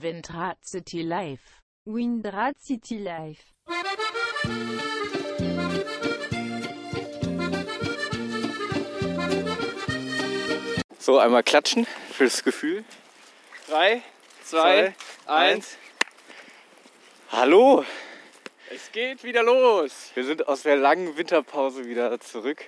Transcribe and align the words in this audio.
Windrad 0.00 0.58
City 0.64 1.02
Life. 1.02 1.42
Windrad 1.84 2.56
City 2.60 2.98
Life. 2.98 3.42
So, 10.98 11.18
einmal 11.18 11.42
klatschen 11.42 11.86
für 12.12 12.24
das 12.24 12.44
Gefühl. 12.44 12.84
Drei, 13.68 14.02
zwei, 14.44 14.94
Zwei, 15.24 15.32
eins. 15.32 15.76
Hallo, 17.30 17.84
Es 18.70 18.90
geht 18.92 19.22
wieder 19.24 19.42
los. 19.42 20.10
wir 20.14 20.24
sind 20.24 20.48
aus 20.48 20.62
der 20.62 20.76
langen 20.76 21.16
Winterpause 21.16 21.86
wieder 21.86 22.18
zurück. 22.20 22.64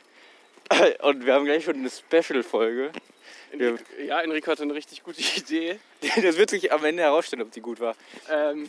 Und 1.03 1.27
wir 1.27 1.35
haben 1.35 1.45
gleich 1.45 1.65
schon 1.65 1.77
eine 1.77 1.91
Special-Folge. 1.91 2.93
Enrico, 3.53 3.85
ja, 4.07 4.21
Enrico 4.21 4.51
hatte 4.51 4.63
eine 4.63 4.75
richtig 4.75 5.03
gute 5.03 5.21
Idee. 5.37 5.79
Das 6.23 6.37
wird 6.37 6.51
sich 6.51 6.73
am 6.73 6.85
Ende 6.85 7.03
herausstellen, 7.03 7.43
ob 7.43 7.53
die 7.53 7.61
gut 7.61 7.81
war. 7.81 7.97
Ähm, 8.31 8.69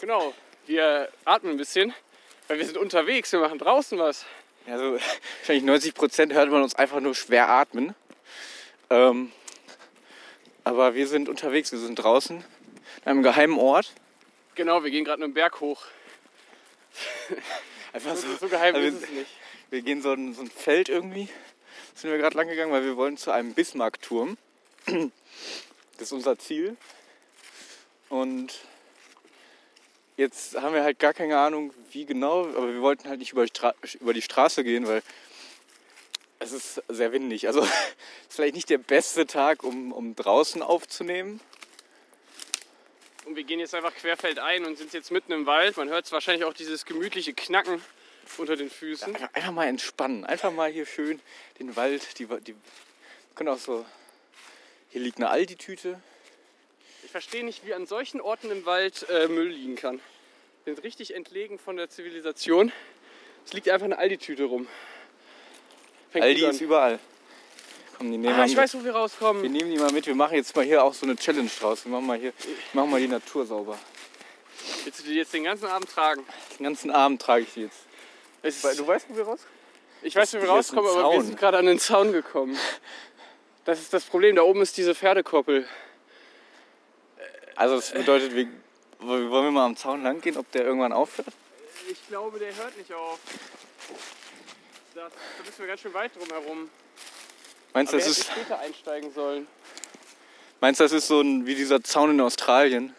genau, 0.00 0.34
wir 0.66 1.08
atmen 1.24 1.52
ein 1.52 1.58
bisschen, 1.58 1.94
weil 2.46 2.58
wir 2.58 2.66
sind 2.66 2.76
unterwegs, 2.76 3.32
wir 3.32 3.40
machen 3.40 3.58
draußen 3.58 3.98
was. 3.98 4.24
Also 4.66 4.98
wahrscheinlich 5.38 5.64
90 5.64 5.94
Prozent 5.94 6.32
hört 6.32 6.50
man 6.50 6.62
uns 6.62 6.74
einfach 6.74 7.00
nur 7.00 7.14
schwer 7.14 7.48
atmen. 7.48 7.94
Ähm, 8.90 9.32
aber 10.64 10.94
wir 10.94 11.06
sind 11.06 11.28
unterwegs, 11.28 11.72
wir 11.72 11.78
sind 11.78 11.96
draußen 11.96 12.38
an 13.04 13.10
einem 13.10 13.22
geheimen 13.22 13.58
Ort. 13.58 13.92
Genau, 14.54 14.82
wir 14.84 14.90
gehen 14.90 15.04
gerade 15.04 15.24
einen 15.24 15.32
Berg 15.34 15.60
hoch. 15.60 15.86
Einfach 17.92 18.16
So, 18.16 18.28
so, 18.28 18.36
so 18.36 18.48
geheim 18.48 18.74
also 18.74 18.86
ist 18.86 19.04
es 19.04 19.10
nicht. 19.10 19.30
Wir 19.70 19.82
gehen 19.82 20.02
so 20.02 20.12
ein, 20.12 20.34
so 20.34 20.42
ein 20.42 20.50
Feld 20.50 20.88
irgendwie. 20.88 21.28
Sind 21.98 22.12
wir 22.12 22.18
gerade 22.18 22.36
lang 22.36 22.46
gegangen, 22.46 22.70
weil 22.70 22.84
wir 22.84 22.96
wollen 22.96 23.16
zu 23.16 23.32
einem 23.32 23.54
Bismarckturm. 23.54 24.38
Das 24.86 25.02
ist 25.98 26.12
unser 26.12 26.38
Ziel. 26.38 26.76
Und 28.08 28.54
jetzt 30.16 30.54
haben 30.54 30.74
wir 30.74 30.84
halt 30.84 31.00
gar 31.00 31.12
keine 31.12 31.36
Ahnung, 31.40 31.74
wie 31.90 32.06
genau, 32.06 32.46
aber 32.50 32.72
wir 32.72 32.82
wollten 32.82 33.08
halt 33.08 33.18
nicht 33.18 33.32
über 33.32 33.44
über 33.98 34.14
die 34.14 34.22
Straße 34.22 34.62
gehen, 34.62 34.86
weil 34.86 35.02
es 36.38 36.52
ist 36.52 36.80
sehr 36.86 37.10
windig. 37.10 37.48
Also 37.48 37.62
es 37.62 37.68
ist 38.28 38.36
vielleicht 38.36 38.54
nicht 38.54 38.70
der 38.70 38.78
beste 38.78 39.26
Tag, 39.26 39.64
um, 39.64 39.90
um 39.90 40.14
draußen 40.14 40.62
aufzunehmen. 40.62 41.40
Und 43.24 43.34
wir 43.34 43.42
gehen 43.42 43.58
jetzt 43.58 43.74
einfach 43.74 43.92
querfeldein 43.92 44.66
und 44.66 44.78
sind 44.78 44.92
jetzt 44.92 45.10
mitten 45.10 45.32
im 45.32 45.46
Wald. 45.46 45.76
Man 45.76 45.88
hört 45.88 46.12
wahrscheinlich 46.12 46.44
auch 46.44 46.54
dieses 46.54 46.84
gemütliche 46.84 47.34
Knacken 47.34 47.82
unter 48.36 48.56
den 48.56 48.70
Füßen. 48.70 49.14
Einfach, 49.14 49.32
einfach 49.34 49.52
mal 49.52 49.66
entspannen. 49.66 50.24
Einfach 50.24 50.52
mal 50.52 50.70
hier 50.70 50.86
schön 50.86 51.20
den 51.58 51.74
Wald. 51.76 52.18
Die, 52.18 52.26
die 52.26 52.54
können 53.34 53.48
auch 53.48 53.58
so. 53.58 53.84
Hier 54.90 55.00
liegt 55.00 55.18
eine 55.18 55.30
Aldi-Tüte. 55.30 56.00
Ich 57.04 57.10
verstehe 57.10 57.44
nicht, 57.44 57.64
wie 57.66 57.74
an 57.74 57.86
solchen 57.86 58.20
Orten 58.20 58.50
im 58.50 58.66
Wald 58.66 59.06
äh, 59.08 59.28
Müll 59.28 59.48
liegen 59.48 59.76
kann. 59.76 60.00
Wir 60.64 60.74
sind 60.74 60.84
richtig 60.84 61.14
entlegen 61.14 61.58
von 61.58 61.76
der 61.76 61.88
Zivilisation. 61.88 62.72
Es 63.46 63.52
liegt 63.52 63.68
einfach 63.68 63.84
eine 63.86 63.98
Aldi-Tüte 63.98 64.44
rum. 64.44 64.66
Fängt 66.10 66.24
Aldi 66.24 66.44
ist 66.46 66.60
überall. 66.60 66.98
Komm, 67.96 68.10
die 68.12 68.18
nehmen 68.18 68.34
Ah, 68.34 68.38
wir 68.38 68.44
ich 68.44 68.50
mit. 68.52 68.58
weiß, 68.58 68.74
wo 68.74 68.78
wir 68.78 68.84
Wir 68.86 68.92
rauskommen. 68.92 69.50
nehmen 69.50 69.70
die 69.70 69.78
mal 69.78 69.90
mit. 69.92 70.06
Wir 70.06 70.14
machen 70.14 70.36
jetzt 70.36 70.54
mal 70.54 70.64
hier 70.64 70.82
auch 70.84 70.94
so 70.94 71.04
eine 71.06 71.16
Challenge 71.16 71.50
draus. 71.60 71.84
Wir 71.84 71.92
machen 71.92 72.06
mal 72.06 72.18
hier, 72.18 72.32
machen 72.72 72.90
mal 72.90 73.00
die 73.00 73.08
Natur 73.08 73.44
sauber. 73.46 73.78
Willst 74.84 75.00
du 75.00 75.04
die 75.04 75.14
jetzt 75.14 75.32
den 75.32 75.44
ganzen 75.44 75.66
Abend 75.66 75.90
tragen? 75.90 76.24
Den 76.58 76.64
ganzen 76.64 76.90
Abend 76.90 77.20
trage 77.22 77.42
ich 77.44 77.54
die 77.54 77.62
jetzt. 77.62 77.78
Es 78.42 78.62
Du 78.62 78.86
weißt, 78.86 79.06
wo 79.08 79.16
wir 79.16 79.24
raus? 79.24 79.40
ich 80.02 80.14
weiß, 80.14 80.34
wie 80.34 80.42
wir 80.42 80.48
rauskommen, 80.48 80.90
aber 80.90 81.12
wir 81.12 81.22
sind 81.22 81.38
gerade 81.38 81.58
an 81.58 81.66
den 81.66 81.78
Zaun 81.78 82.12
gekommen. 82.12 82.58
Das 83.64 83.80
ist 83.80 83.92
das 83.92 84.04
Problem. 84.04 84.36
Da 84.36 84.42
oben 84.42 84.62
ist 84.62 84.76
diese 84.76 84.94
Pferdekoppel. 84.94 85.68
Also 87.56 87.76
das 87.76 87.90
bedeutet, 87.90 88.34
wir, 88.34 88.48
wollen 89.00 89.30
wir 89.30 89.50
mal 89.50 89.66
am 89.66 89.76
Zaun 89.76 90.02
lang 90.02 90.20
gehen, 90.20 90.36
ob 90.36 90.50
der 90.52 90.64
irgendwann 90.64 90.92
aufhört? 90.92 91.28
Ich 91.90 92.06
glaube, 92.08 92.38
der 92.38 92.54
hört 92.54 92.76
nicht 92.78 92.92
auf. 92.92 93.18
Das, 94.94 95.12
da 95.12 95.44
müssen 95.44 95.58
wir 95.58 95.66
ganz 95.66 95.80
schön 95.80 95.94
weit 95.94 96.14
drum 96.14 96.28
herum. 96.28 96.70
Meinst 97.74 97.92
du, 97.92 97.98
das 97.98 98.06
ist, 98.06 98.26
später 98.30 98.58
einsteigen 98.58 99.12
sollen. 99.12 99.46
meinst, 100.60 100.80
du, 100.80 100.84
das 100.84 100.92
ist 100.92 101.08
so 101.08 101.20
ein, 101.20 101.46
wie 101.46 101.54
dieser 101.54 101.82
Zaun 101.82 102.10
in 102.10 102.20
Australien? 102.20 102.94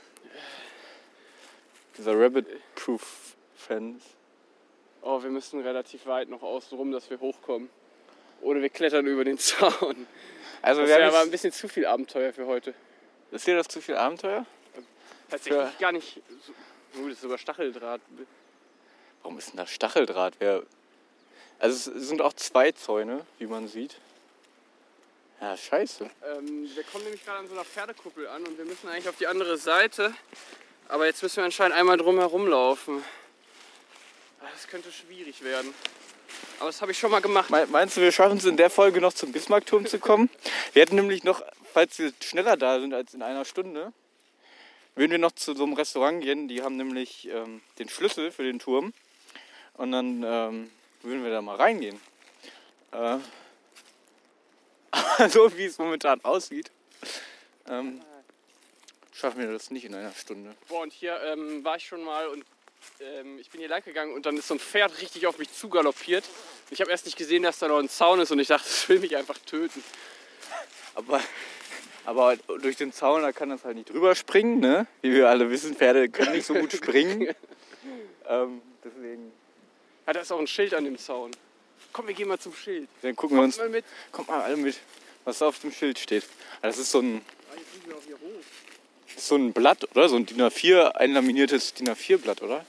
Dieser 1.97 2.19
Rabbit-Proof 2.19 3.35
Fence. 3.55 4.03
Oh, 5.01 5.21
wir 5.23 5.29
müssen 5.29 5.61
relativ 5.61 6.05
weit 6.05 6.29
noch 6.29 6.41
außen 6.43 6.77
rum, 6.77 6.91
dass 6.91 7.09
wir 7.09 7.19
hochkommen. 7.19 7.69
Oder 8.41 8.61
wir 8.61 8.69
klettern 8.69 9.05
über 9.05 9.23
den 9.23 9.37
Zaun. 9.39 10.07
Also 10.61 10.81
Das 10.81 10.89
wir 10.89 10.95
wäre 10.95 11.05
haben 11.05 11.15
aber 11.15 11.21
ein 11.21 11.31
bisschen 11.31 11.51
zu 11.51 11.67
viel 11.67 11.85
Abenteuer 11.85 12.33
für 12.33 12.45
heute. 12.45 12.73
ist 13.31 13.47
dir 13.47 13.55
das 13.55 13.67
zu 13.67 13.81
viel 13.81 13.95
Abenteuer? 13.95 14.45
Tatsächlich 15.29 15.61
Ja. 15.61 15.71
gar 15.79 15.91
nicht. 15.91 16.21
So, 16.45 16.53
oh, 16.99 17.03
das 17.05 17.13
ist 17.13 17.21
sogar 17.21 17.37
Stacheldraht. 17.37 18.01
Warum 19.21 19.37
ist 19.37 19.49
denn 19.49 19.57
da 19.57 19.67
Stacheldraht? 19.67 20.33
Wer, 20.39 20.63
also 21.59 21.91
es 21.91 22.07
sind 22.07 22.21
auch 22.21 22.33
zwei 22.33 22.71
Zäune, 22.71 23.25
wie 23.37 23.47
man 23.47 23.67
sieht. 23.67 23.97
Ja, 25.41 25.55
scheiße. 25.55 26.09
Ähm, 26.25 26.69
wir 26.75 26.83
kommen 26.83 27.03
nämlich 27.05 27.23
gerade 27.23 27.39
an 27.39 27.47
so 27.47 27.53
einer 27.53 27.63
Pferdekuppel 27.63 28.27
an 28.27 28.43
und 28.45 28.57
wir 28.57 28.65
müssen 28.65 28.89
eigentlich 28.89 29.07
auf 29.07 29.17
die 29.17 29.27
andere 29.27 29.57
Seite. 29.57 30.13
Aber 30.89 31.05
jetzt 31.05 31.21
müssen 31.23 31.37
wir 31.37 31.45
anscheinend 31.45 31.77
einmal 31.77 31.97
drum 31.97 32.17
herum 32.17 32.47
laufen. 32.47 33.03
Ah, 34.41 34.45
Das 34.51 34.67
könnte 34.67 34.91
schwierig 34.91 35.43
werden. 35.43 35.73
Aber 36.59 36.67
das 36.67 36.81
habe 36.81 36.91
ich 36.91 36.99
schon 36.99 37.11
mal 37.11 37.21
gemacht. 37.21 37.49
Me- 37.49 37.67
Meinst 37.67 37.97
du, 37.97 38.01
wir 38.01 38.11
schaffen 38.11 38.37
es 38.37 38.45
in 38.45 38.57
der 38.57 38.69
Folge 38.69 39.01
noch 39.01 39.13
zum 39.13 39.31
Bismarckturm 39.31 39.85
zu 39.85 39.99
kommen? 39.99 40.29
Wir 40.73 40.81
hätten 40.83 40.95
nämlich 40.95 41.23
noch, 41.23 41.41
falls 41.73 41.97
wir 41.99 42.13
schneller 42.21 42.55
da 42.57 42.79
sind 42.79 42.93
als 42.93 43.13
in 43.13 43.21
einer 43.23 43.43
Stunde, 43.45 43.91
würden 44.95 45.11
wir 45.11 45.17
noch 45.17 45.31
zu 45.31 45.55
so 45.55 45.63
einem 45.63 45.73
Restaurant 45.73 46.21
gehen. 46.21 46.47
Die 46.47 46.61
haben 46.61 46.75
nämlich 46.77 47.27
ähm, 47.29 47.61
den 47.79 47.89
Schlüssel 47.89 48.31
für 48.31 48.43
den 48.43 48.59
Turm. 48.59 48.93
Und 49.75 49.91
dann 49.91 50.23
ähm, 50.23 50.71
würden 51.01 51.23
wir 51.23 51.31
da 51.31 51.41
mal 51.41 51.55
reingehen. 51.55 51.99
Äh, 52.91 53.17
so 55.29 55.55
wie 55.57 55.65
es 55.65 55.77
momentan 55.77 56.23
aussieht, 56.23 56.71
ähm, 57.67 58.01
schaffen 59.13 59.39
wir 59.39 59.51
das 59.51 59.71
nicht 59.71 59.85
in 59.85 59.95
einer 59.95 60.11
Stunde. 60.13 60.53
Boah, 60.67 60.81
und 60.81 60.91
hier 60.93 61.19
ähm, 61.23 61.63
war 61.63 61.77
ich 61.77 61.85
schon 61.87 62.03
mal 62.03 62.27
und 62.27 62.43
ähm, 63.01 63.39
ich 63.39 63.49
bin 63.49 63.59
hier 63.59 63.69
lang 63.69 63.83
gegangen 63.83 64.13
und 64.13 64.25
dann 64.25 64.37
ist 64.37 64.47
so 64.47 64.55
ein 64.55 64.59
Pferd 64.59 64.99
richtig 65.01 65.27
auf 65.27 65.37
mich 65.37 65.51
zugaloppiert. 65.53 66.23
Ich 66.69 66.81
habe 66.81 66.91
erst 66.91 67.05
nicht 67.05 67.17
gesehen, 67.17 67.43
dass 67.43 67.59
da 67.59 67.67
noch 67.67 67.79
ein 67.79 67.89
Zaun 67.89 68.19
ist 68.19 68.31
und 68.31 68.39
ich 68.39 68.47
dachte, 68.47 68.67
es 68.69 68.87
will 68.89 68.99
mich 68.99 69.15
einfach 69.15 69.37
töten. 69.39 69.83
Aber, 70.95 71.21
aber 72.05 72.35
durch 72.61 72.75
den 72.77 72.91
Zaun, 72.91 73.21
da 73.21 73.31
kann 73.31 73.49
das 73.49 73.63
halt 73.63 73.75
nicht 73.77 73.89
drüber 73.89 74.15
springen, 74.15 74.59
ne? 74.59 74.87
Wie 75.01 75.13
wir 75.13 75.29
alle 75.29 75.49
wissen, 75.49 75.75
Pferde 75.75 76.09
können 76.09 76.33
nicht 76.33 76.45
so 76.45 76.53
gut 76.53 76.71
springen. 76.73 77.33
ähm, 78.27 78.61
deswegen, 78.83 79.31
Ah, 80.05 80.13
da 80.13 80.21
ist 80.21 80.31
auch 80.31 80.39
ein 80.39 80.47
Schild 80.47 80.73
an 80.73 80.85
dem 80.85 80.97
Zaun. 80.97 81.29
Komm, 81.93 82.07
wir 82.07 82.15
gehen 82.15 82.27
mal 82.27 82.39
zum 82.39 82.53
Schild. 82.53 82.89
dann 83.03 83.15
gucken 83.15 83.37
wir 83.37 83.43
uns, 83.43 83.57
Mal 83.57 83.69
mit. 83.69 83.85
kommt 84.11 84.27
mal 84.27 84.41
alle 84.41 84.57
mit, 84.57 84.75
was 85.23 85.37
da 85.39 85.47
auf 85.47 85.59
dem 85.59 85.71
Schild 85.71 85.99
steht. 85.99 86.23
Das 86.63 86.77
ist 86.79 86.89
so 86.91 86.99
ein, 86.99 87.21
Ah, 87.51 87.55
jetzt 87.55 87.87
wir 87.87 87.95
auch 87.95 88.01
hier 88.05 88.15
hoch. 88.15 88.43
So 89.27 89.35
ein 89.35 89.53
Blatt, 89.53 89.87
oder? 89.91 90.09
So 90.09 90.15
ein 90.15 90.25
DIN 90.25 90.41
A4, 90.41 90.91
einlaminiertes 90.95 91.73
DIN 91.73 91.89
A4-Blatt, 91.89 92.41
oder? 92.41 92.65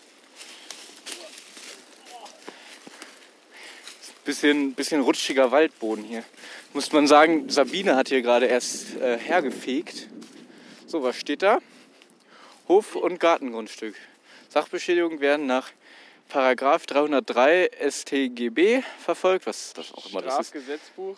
Bisschen, 4.24 4.74
bisschen 4.74 5.00
rutschiger 5.00 5.50
Waldboden 5.50 6.04
hier. 6.04 6.24
Muss 6.72 6.92
man 6.92 7.06
sagen, 7.06 7.48
Sabine 7.48 7.96
hat 7.96 8.08
hier 8.08 8.22
gerade 8.22 8.46
erst 8.46 8.96
äh, 8.96 9.18
hergefegt. 9.18 10.08
So, 10.86 11.02
was 11.02 11.16
steht 11.16 11.42
da? 11.42 11.58
Hof- 12.68 12.94
und 12.94 13.18
Gartengrundstück. 13.18 13.96
Sachbeschädigungen 14.48 15.20
werden 15.20 15.46
nach 15.46 15.70
Paragraph 16.28 16.86
303 16.86 17.70
StGB 17.90 18.82
verfolgt, 19.02 19.46
was 19.46 19.72
das 19.72 19.92
auch 19.92 20.08
immer 20.10 20.22
das 20.22 20.52
ist. 20.52 20.54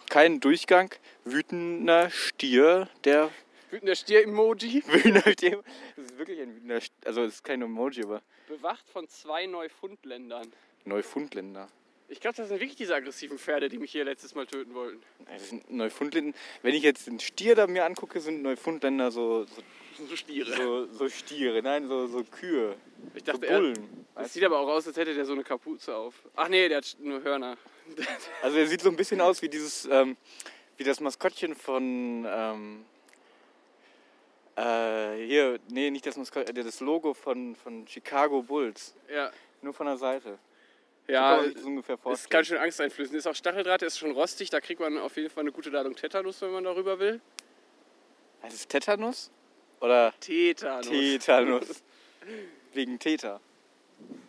Kein 0.08 0.40
Durchgang, 0.40 0.90
wütender 1.24 2.08
Stier, 2.10 2.88
der 3.04 3.30
Wütender 3.72 3.94
Stier-Emoji. 3.96 4.82
wütender 4.86 5.32
Stier. 5.32 5.62
Das 5.96 6.04
ist 6.04 6.18
wirklich 6.18 6.40
ein 6.40 6.54
wütender 6.54 6.80
Stier. 6.80 6.94
Also, 7.06 7.22
es 7.22 7.34
ist 7.34 7.44
kein 7.44 7.62
Emoji, 7.62 8.04
aber 8.04 8.22
Bewacht 8.46 8.88
von 8.90 9.08
zwei 9.08 9.46
Neufundländern. 9.46 10.52
Neufundländer. 10.84 11.68
Ich 12.08 12.20
glaube, 12.20 12.36
das 12.36 12.48
sind 12.48 12.60
wirklich 12.60 12.76
diese 12.76 12.94
aggressiven 12.94 13.38
Pferde, 13.38 13.70
die 13.70 13.78
mich 13.78 13.90
hier 13.92 14.04
letztes 14.04 14.34
Mal 14.34 14.46
töten 14.46 14.74
wollten. 14.74 15.00
Nein, 15.24 15.38
Das 15.38 15.48
sind 15.48 15.70
Neufundländer. 15.70 16.36
Wenn 16.60 16.74
ich 16.74 16.82
jetzt 16.82 17.06
den 17.06 17.18
Stier 17.18 17.54
da 17.54 17.66
mir 17.66 17.86
angucke, 17.86 18.20
sind 18.20 18.42
Neufundländer 18.42 19.10
so, 19.10 19.44
so, 19.44 19.62
So 20.08 20.16
Stiere. 20.16 20.52
so, 20.54 20.86
so 20.92 21.08
Stiere. 21.08 21.62
Nein, 21.62 21.88
so, 21.88 22.06
so 22.08 22.22
Kühe. 22.24 22.76
Ich 23.14 23.24
So 23.24 23.32
dachte, 23.32 23.46
er, 23.46 23.58
Bullen. 23.58 24.06
das 24.14 24.34
sieht 24.34 24.44
aber 24.44 24.58
auch 24.60 24.68
aus, 24.68 24.86
als 24.86 24.96
hätte 24.98 25.14
der 25.14 25.24
so 25.24 25.32
eine 25.32 25.44
Kapuze 25.44 25.96
auf. 25.96 26.14
Ach 26.36 26.48
nee, 26.48 26.68
der 26.68 26.78
hat 26.78 26.96
nur 27.00 27.22
Hörner. 27.22 27.56
Also 28.42 28.58
er 28.58 28.66
sieht 28.66 28.82
so 28.82 28.90
ein 28.90 28.96
bisschen 28.96 29.20
aus 29.22 29.40
wie 29.40 29.48
dieses, 29.48 29.86
ähm, 29.90 30.16
wie 30.76 30.84
das 30.84 31.00
Maskottchen 31.00 31.54
von, 31.54 32.26
ähm, 32.28 32.84
äh, 34.56 35.26
hier, 35.26 35.58
nee, 35.70 35.90
nicht 35.90 36.06
das 36.06 36.16
Maskottchen, 36.16 36.56
äh, 36.56 36.62
das 36.62 36.80
Logo 36.80 37.14
von, 37.14 37.54
von 37.56 37.86
Chicago 37.86 38.42
Bulls. 38.42 38.94
Ja, 39.12 39.30
Nur 39.62 39.72
von 39.72 39.86
der 39.86 39.96
Seite. 39.96 40.38
ja 41.08 41.42
so 41.56 41.66
ungefähr 41.66 41.94
ist 41.94 42.02
vorstellen. 42.02 42.30
ganz 42.30 42.46
schön 42.48 42.58
angsteinflößend. 42.58 43.16
Ist 43.16 43.26
auch 43.26 43.34
Stacheldraht, 43.34 43.80
der 43.80 43.88
ist 43.88 43.98
schon 43.98 44.10
rostig. 44.10 44.50
Da 44.50 44.60
kriegt 44.60 44.80
man 44.80 44.98
auf 44.98 45.16
jeden 45.16 45.30
Fall 45.30 45.42
eine 45.42 45.52
gute 45.52 45.70
Ladung 45.70 45.94
Tetanus, 45.94 46.42
wenn 46.42 46.50
man 46.50 46.64
darüber 46.64 46.98
will. 46.98 47.20
Das 48.42 48.54
ist 48.54 48.68
Tetanus? 48.68 49.30
Oder 49.80 50.12
Tetanus. 50.20 50.88
Tetanus. 50.88 51.82
Wegen 52.72 52.98
Täter. 52.98 53.40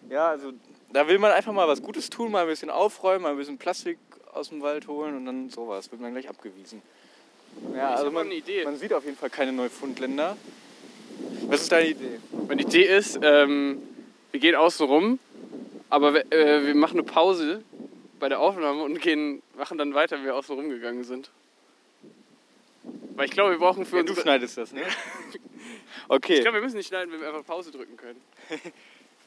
Ja, 0.09 0.29
also 0.29 0.53
da 0.91 1.07
will 1.07 1.19
man 1.19 1.31
einfach 1.31 1.53
mal 1.53 1.67
was 1.67 1.81
Gutes 1.81 2.09
tun, 2.09 2.31
mal 2.31 2.43
ein 2.43 2.47
bisschen 2.47 2.69
aufräumen, 2.69 3.23
mal 3.23 3.31
ein 3.31 3.37
bisschen 3.37 3.57
Plastik 3.57 3.97
aus 4.31 4.49
dem 4.49 4.61
Wald 4.61 4.87
holen 4.87 5.15
und 5.15 5.25
dann 5.25 5.49
sowas. 5.49 5.91
Wird 5.91 6.01
man 6.01 6.11
gleich 6.11 6.29
abgewiesen. 6.29 6.81
Ja, 7.75 7.89
hab 7.91 7.97
also 7.99 8.11
man, 8.11 8.25
eine 8.27 8.35
Idee. 8.35 8.63
man 8.63 8.77
sieht 8.77 8.93
auf 8.93 9.05
jeden 9.05 9.17
Fall 9.17 9.29
keine 9.29 9.51
Neufundländer. 9.51 10.37
Was 11.47 11.61
ist 11.61 11.71
deine 11.71 11.89
Idee? 11.89 12.19
Meine 12.47 12.61
Idee 12.61 12.83
ist, 12.83 13.19
ähm, 13.21 13.81
wir 14.31 14.39
gehen 14.39 14.55
außen 14.55 14.85
rum, 14.85 15.19
aber 15.89 16.13
wir, 16.13 16.31
äh, 16.31 16.65
wir 16.65 16.75
machen 16.75 16.97
eine 16.99 17.03
Pause 17.03 17.63
bei 18.19 18.29
der 18.29 18.39
Aufnahme 18.39 18.83
und 18.83 19.01
gehen, 19.01 19.41
machen 19.57 19.77
dann 19.77 19.93
weiter, 19.93 20.19
wie 20.19 20.25
wir 20.25 20.35
außen 20.35 20.55
rumgegangen 20.55 21.03
sind. 21.03 21.29
Weil 23.15 23.25
ich 23.25 23.31
glaube, 23.31 23.51
wir 23.51 23.59
brauchen 23.59 23.85
für 23.85 23.97
Ja, 23.97 24.01
uns. 24.01 24.13
du 24.13 24.19
schneidest 24.21 24.57
das, 24.57 24.71
ne? 24.71 24.81
Ich 25.33 25.39
Okay. 26.09 26.41
glaube, 26.41 26.57
wir 26.57 26.61
müssen 26.63 26.75
nicht 26.77 26.87
schneiden, 26.87 27.13
wenn 27.13 27.21
wir 27.21 27.27
einfach 27.29 27.45
Pause 27.45 27.71
drücken 27.71 27.97
können. 27.97 28.21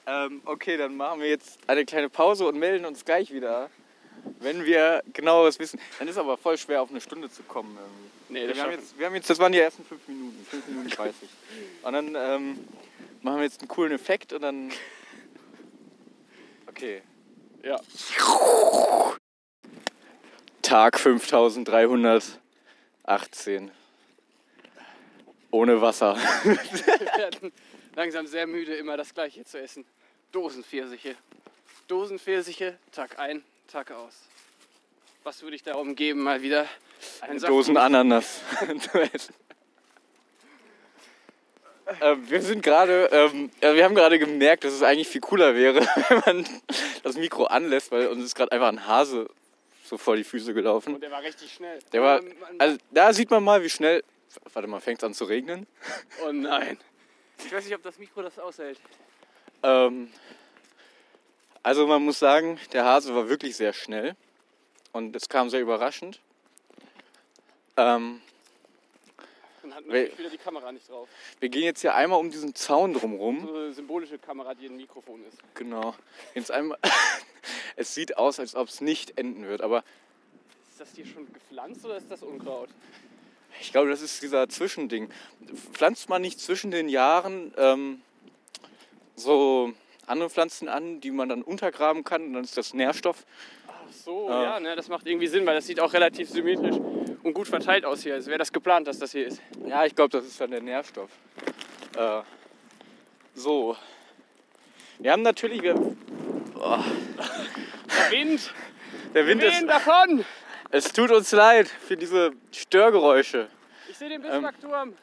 Ähm, 0.08 0.40
okay, 0.44 0.76
dann 0.76 0.96
machen 0.96 1.20
wir 1.20 1.28
jetzt 1.28 1.58
eine 1.66 1.84
kleine 1.84 2.08
Pause 2.08 2.46
und 2.46 2.56
melden 2.56 2.84
uns 2.84 3.04
gleich 3.04 3.32
wieder, 3.32 3.70
wenn 4.38 4.64
wir 4.64 5.02
genaueres 5.12 5.58
wissen. 5.58 5.80
Dann 5.98 6.06
ist 6.06 6.16
aber 6.16 6.36
voll 6.36 6.56
schwer, 6.58 6.80
auf 6.80 6.90
eine 6.90 7.00
Stunde 7.00 7.28
zu 7.28 7.42
kommen. 7.42 7.76
Irgendwie. 7.76 8.05
Nee, 8.28 8.46
das 8.46 8.56
wir, 8.56 8.64
haben 8.64 8.72
jetzt, 8.72 8.98
wir 8.98 9.06
haben 9.06 9.14
jetzt, 9.14 9.30
das 9.30 9.38
waren 9.38 9.52
die 9.52 9.60
ersten 9.60 9.84
fünf 9.84 10.08
Minuten, 10.08 10.44
fünf 10.50 10.66
Minuten 10.66 10.90
30. 10.90 11.28
Und 11.82 11.92
dann 11.92 12.16
ähm, 12.16 12.58
machen 13.22 13.36
wir 13.36 13.44
jetzt 13.44 13.60
einen 13.60 13.68
coolen 13.68 13.92
Effekt 13.92 14.32
und 14.32 14.42
dann. 14.42 14.72
Okay. 16.66 17.02
Ja. 17.62 17.78
Tag 20.62 20.98
5318. 20.98 23.70
Ohne 25.52 25.80
Wasser. 25.80 26.16
Wir 26.42 26.56
werden 27.16 27.52
langsam 27.94 28.26
sehr 28.26 28.46
müde, 28.46 28.74
immer 28.74 28.96
das 28.96 29.14
Gleiche 29.14 29.44
zu 29.44 29.60
essen. 29.60 29.84
Dosenpfirsiche. 30.32 31.14
Dosenpfirsiche, 31.88 32.78
Tag 32.90 33.18
ein, 33.18 33.44
Tag 33.68 33.92
aus. 33.92 34.14
Was 35.26 35.42
würde 35.42 35.56
ich 35.56 35.64
darum 35.64 35.96
geben, 35.96 36.22
mal 36.22 36.40
wieder 36.40 36.68
ein 37.20 37.40
Dosen 37.40 37.76
Ananas 37.76 38.42
zu 38.78 39.00
essen. 39.12 39.34
Ähm, 42.00 42.30
wir 42.30 42.40
sind 42.40 42.62
gerade, 42.62 43.08
ähm, 43.10 43.50
ja, 43.60 43.74
wir 43.74 43.82
haben 43.82 43.96
gerade 43.96 44.20
gemerkt, 44.20 44.62
dass 44.62 44.72
es 44.72 44.84
eigentlich 44.84 45.08
viel 45.08 45.20
cooler 45.20 45.56
wäre, 45.56 45.80
wenn 46.08 46.22
man 46.24 46.48
das 47.02 47.16
Mikro 47.16 47.46
anlässt, 47.46 47.90
weil 47.90 48.06
uns 48.06 48.22
ist 48.22 48.36
gerade 48.36 48.52
einfach 48.52 48.68
ein 48.68 48.86
Hase 48.86 49.28
so 49.82 49.98
vor 49.98 50.14
die 50.14 50.22
Füße 50.22 50.54
gelaufen. 50.54 50.94
Und 50.94 51.00
der 51.00 51.10
war 51.10 51.22
richtig 51.22 51.52
schnell. 51.52 51.80
Der 51.90 52.02
war, 52.02 52.20
Ähm, 52.22 52.32
also 52.58 52.76
da 52.92 53.12
sieht 53.12 53.28
man 53.32 53.42
mal, 53.42 53.64
wie 53.64 53.68
schnell. 53.68 54.04
Warte 54.52 54.68
mal, 54.68 54.80
fängt 54.80 55.00
es 55.00 55.04
an 55.04 55.12
zu 55.12 55.24
regnen? 55.24 55.66
oh 56.24 56.30
nein. 56.30 56.78
Ich 57.44 57.52
weiß 57.52 57.64
nicht, 57.64 57.74
ob 57.74 57.82
das 57.82 57.98
Mikro 57.98 58.22
das 58.22 58.38
aushält. 58.38 58.78
Ähm, 59.64 60.08
also 61.64 61.88
man 61.88 62.00
muss 62.02 62.20
sagen, 62.20 62.60
der 62.72 62.84
Hase 62.84 63.12
war 63.12 63.28
wirklich 63.28 63.56
sehr 63.56 63.72
schnell 63.72 64.14
und 64.96 65.14
es 65.14 65.28
kam 65.28 65.50
sehr 65.50 65.60
überraschend. 65.60 66.20
Ähm, 67.76 68.22
Dann 69.62 69.74
hat 69.74 69.84
Wel- 69.84 70.04
natürlich 70.04 70.18
wieder 70.18 70.30
die 70.30 70.38
Kamera 70.38 70.72
nicht 70.72 70.88
drauf. 70.88 71.08
wir 71.38 71.48
gehen 71.50 71.64
jetzt 71.64 71.82
hier 71.82 71.94
einmal 71.94 72.18
um 72.18 72.30
diesen 72.30 72.54
Zaun 72.54 72.94
drumrum. 72.94 73.46
So 73.46 73.54
eine 73.54 73.72
symbolische 73.74 74.18
Kamera, 74.18 74.54
die 74.54 74.66
ein 74.66 74.76
Mikrofon 74.76 75.22
ist. 75.26 75.38
Genau. 75.54 75.94
Jetzt 76.34 76.50
einmal. 76.50 76.78
es 77.76 77.94
sieht 77.94 78.16
aus, 78.16 78.40
als 78.40 78.54
ob 78.54 78.68
es 78.68 78.80
nicht 78.80 79.18
enden 79.18 79.46
wird, 79.46 79.60
aber 79.60 79.84
Ist 80.70 80.80
das 80.80 80.88
hier 80.94 81.04
schon 81.06 81.30
gepflanzt 81.32 81.84
oder 81.84 81.96
ist 81.96 82.10
das 82.10 82.22
Unkraut? 82.22 82.70
ich 83.60 83.72
glaube, 83.72 83.88
das 83.90 84.00
ist 84.02 84.22
dieser 84.22 84.48
Zwischending. 84.48 85.10
Pflanzt 85.72 86.08
man 86.08 86.22
nicht 86.22 86.40
zwischen 86.40 86.70
den 86.70 86.88
Jahren 86.88 87.52
ähm, 87.58 88.00
so 89.14 89.72
andere 90.06 90.30
Pflanzen 90.30 90.68
an, 90.68 91.00
die 91.00 91.10
man 91.10 91.28
dann 91.28 91.42
untergraben 91.42 92.04
kann 92.04 92.22
und 92.26 92.32
dann 92.34 92.44
ist 92.44 92.56
das 92.56 92.72
Nährstoff. 92.74 93.24
So, 94.06 94.28
Ah. 94.30 94.42
ja, 94.44 94.60
ne, 94.60 94.76
das 94.76 94.86
macht 94.86 95.04
irgendwie 95.08 95.26
Sinn, 95.26 95.44
weil 95.46 95.56
das 95.56 95.66
sieht 95.66 95.80
auch 95.80 95.92
relativ 95.92 96.30
symmetrisch 96.30 96.76
und 97.24 97.34
gut 97.34 97.48
verteilt 97.48 97.84
aus 97.84 98.02
hier. 98.04 98.14
Als 98.14 98.28
wäre 98.28 98.38
das 98.38 98.52
geplant, 98.52 98.86
dass 98.86 99.00
das 99.00 99.10
hier 99.10 99.26
ist. 99.26 99.42
Ja, 99.66 99.84
ich 99.84 99.96
glaube, 99.96 100.10
das 100.16 100.24
ist 100.26 100.40
dann 100.40 100.52
der 100.52 100.62
Nährstoff. 100.62 101.10
Äh, 101.96 102.20
so. 103.34 103.76
Wir 105.00 105.10
haben 105.10 105.22
natürlich. 105.22 105.60
Wir, 105.60 105.74
Der 105.74 106.84
Wind! 108.12 108.54
der 109.12 109.26
Wind 109.26 109.42
ist. 109.42 109.66
Davon! 109.66 110.24
Es 110.70 110.92
tut 110.92 111.10
uns 111.10 111.32
leid 111.32 111.66
für 111.66 111.96
diese 111.96 112.30
Störgeräusche. 112.52 113.48
Ich 113.88 113.98
sehe 113.98 114.08
den 114.08 114.22
Ähm. 114.24 114.30
Bismarckturm. 114.30 114.94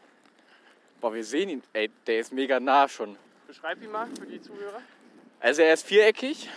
Boah, 1.01 1.13
wir 1.13 1.25
sehen 1.25 1.49
ihn. 1.49 1.63
Ey, 1.73 1.91
der 2.07 2.19
ist 2.19 2.31
mega 2.31 2.57
nah 2.57 2.87
schon. 2.87 3.17
Beschreib 3.47 3.83
ihn 3.83 3.91
mal 3.91 4.07
für 4.17 4.25
die 4.25 4.41
Zuhörer. 4.41 4.81
Also 5.41 5.61
er 5.61 5.73
ist 5.73 5.85
viereckig. 5.85 6.49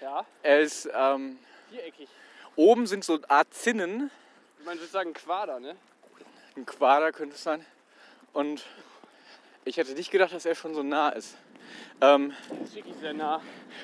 Ja, 0.00 0.24
Er 0.44 0.60
ist. 0.60 0.88
Ähm, 0.94 1.36
viereckig. 1.70 2.08
oben 2.56 2.86
sind 2.86 3.04
so 3.04 3.14
eine 3.14 3.30
Art 3.30 3.52
Zinnen. 3.54 4.10
Man 4.64 4.76
würde 4.78 4.86
sagen 4.90 5.12
Quader, 5.14 5.60
ne? 5.60 5.76
Ein 6.56 6.66
Quader 6.66 7.12
könnte 7.12 7.34
es 7.36 7.42
sein. 7.42 7.64
Und 8.32 8.64
ich 9.64 9.76
hätte 9.76 9.92
nicht 9.92 10.10
gedacht, 10.10 10.32
dass 10.32 10.44
er 10.44 10.54
schon 10.54 10.74
so 10.74 10.82
nah 10.82 11.10
ist. 11.10 11.36
Ähm, 12.00 12.32
Das 12.48 12.68
ist 12.70 12.74
wirklich 12.76 12.96
sehr 12.96 13.12
nah. 13.14 13.40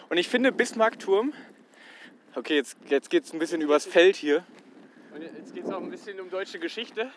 und 0.08 0.16
ich 0.16 0.28
finde 0.28 0.50
Bismarckturm. 0.52 1.32
Okay, 2.34 2.56
jetzt, 2.56 2.76
jetzt 2.88 3.10
geht 3.10 3.24
es 3.24 3.32
ein 3.32 3.38
bisschen 3.38 3.60
übers 3.60 3.84
Feld 3.86 4.16
hier. 4.16 4.44
Und 5.14 5.22
jetzt 5.22 5.54
geht 5.54 5.64
es 5.64 5.70
auch 5.70 5.80
ein 5.80 5.90
bisschen 5.90 6.18
um 6.20 6.28
deutsche 6.30 6.58
Geschichte. 6.58 7.10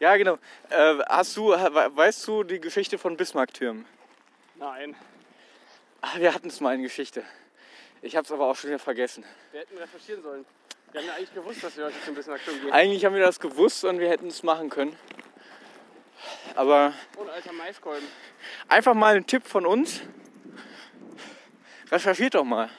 Ja, 0.00 0.16
genau. 0.16 0.38
Äh, 0.70 0.98
hast 1.08 1.36
du, 1.36 1.48
we- 1.50 1.96
weißt 1.96 2.26
du 2.28 2.44
die 2.44 2.60
Geschichte 2.60 2.98
von 2.98 3.16
Bismarcktürmen? 3.16 3.86
Nein, 4.56 4.94
Ah, 6.00 6.18
wir 6.18 6.32
hatten 6.34 6.48
es 6.48 6.60
mal 6.60 6.74
in 6.76 6.82
Geschichte. 6.82 7.24
Ich 8.02 8.16
habe 8.16 8.24
es 8.24 8.32
aber 8.32 8.46
auch 8.46 8.56
schon 8.56 8.68
wieder 8.70 8.78
vergessen. 8.78 9.24
wir 9.52 9.60
hätten 9.60 9.76
recherchieren 9.76 10.22
sollen. 10.22 10.44
Wir 10.92 11.00
haben 11.00 11.08
ja 11.08 11.14
eigentlich 11.14 11.34
gewusst, 11.34 11.62
dass 11.62 11.76
wir 11.76 11.84
heute 11.86 11.96
zum 12.04 12.14
Bismarckturm 12.14 12.60
gehen. 12.60 12.72
Eigentlich 12.72 13.04
haben 13.04 13.14
wir 13.14 13.20
das 13.22 13.38
gewusst 13.40 13.84
und 13.84 13.98
wir 13.98 14.08
hätten 14.08 14.28
es 14.28 14.42
machen 14.42 14.70
können. 14.70 14.96
Aber 16.54 16.94
Und 17.16 17.28
alter 17.28 17.52
Maiskolben. 17.52 18.06
einfach 18.68 18.94
mal 18.94 19.16
ein 19.16 19.26
Tipp 19.26 19.46
von 19.46 19.66
uns. 19.66 20.00
Recherchiert 21.90 22.34
doch 22.34 22.44
mal. 22.44 22.70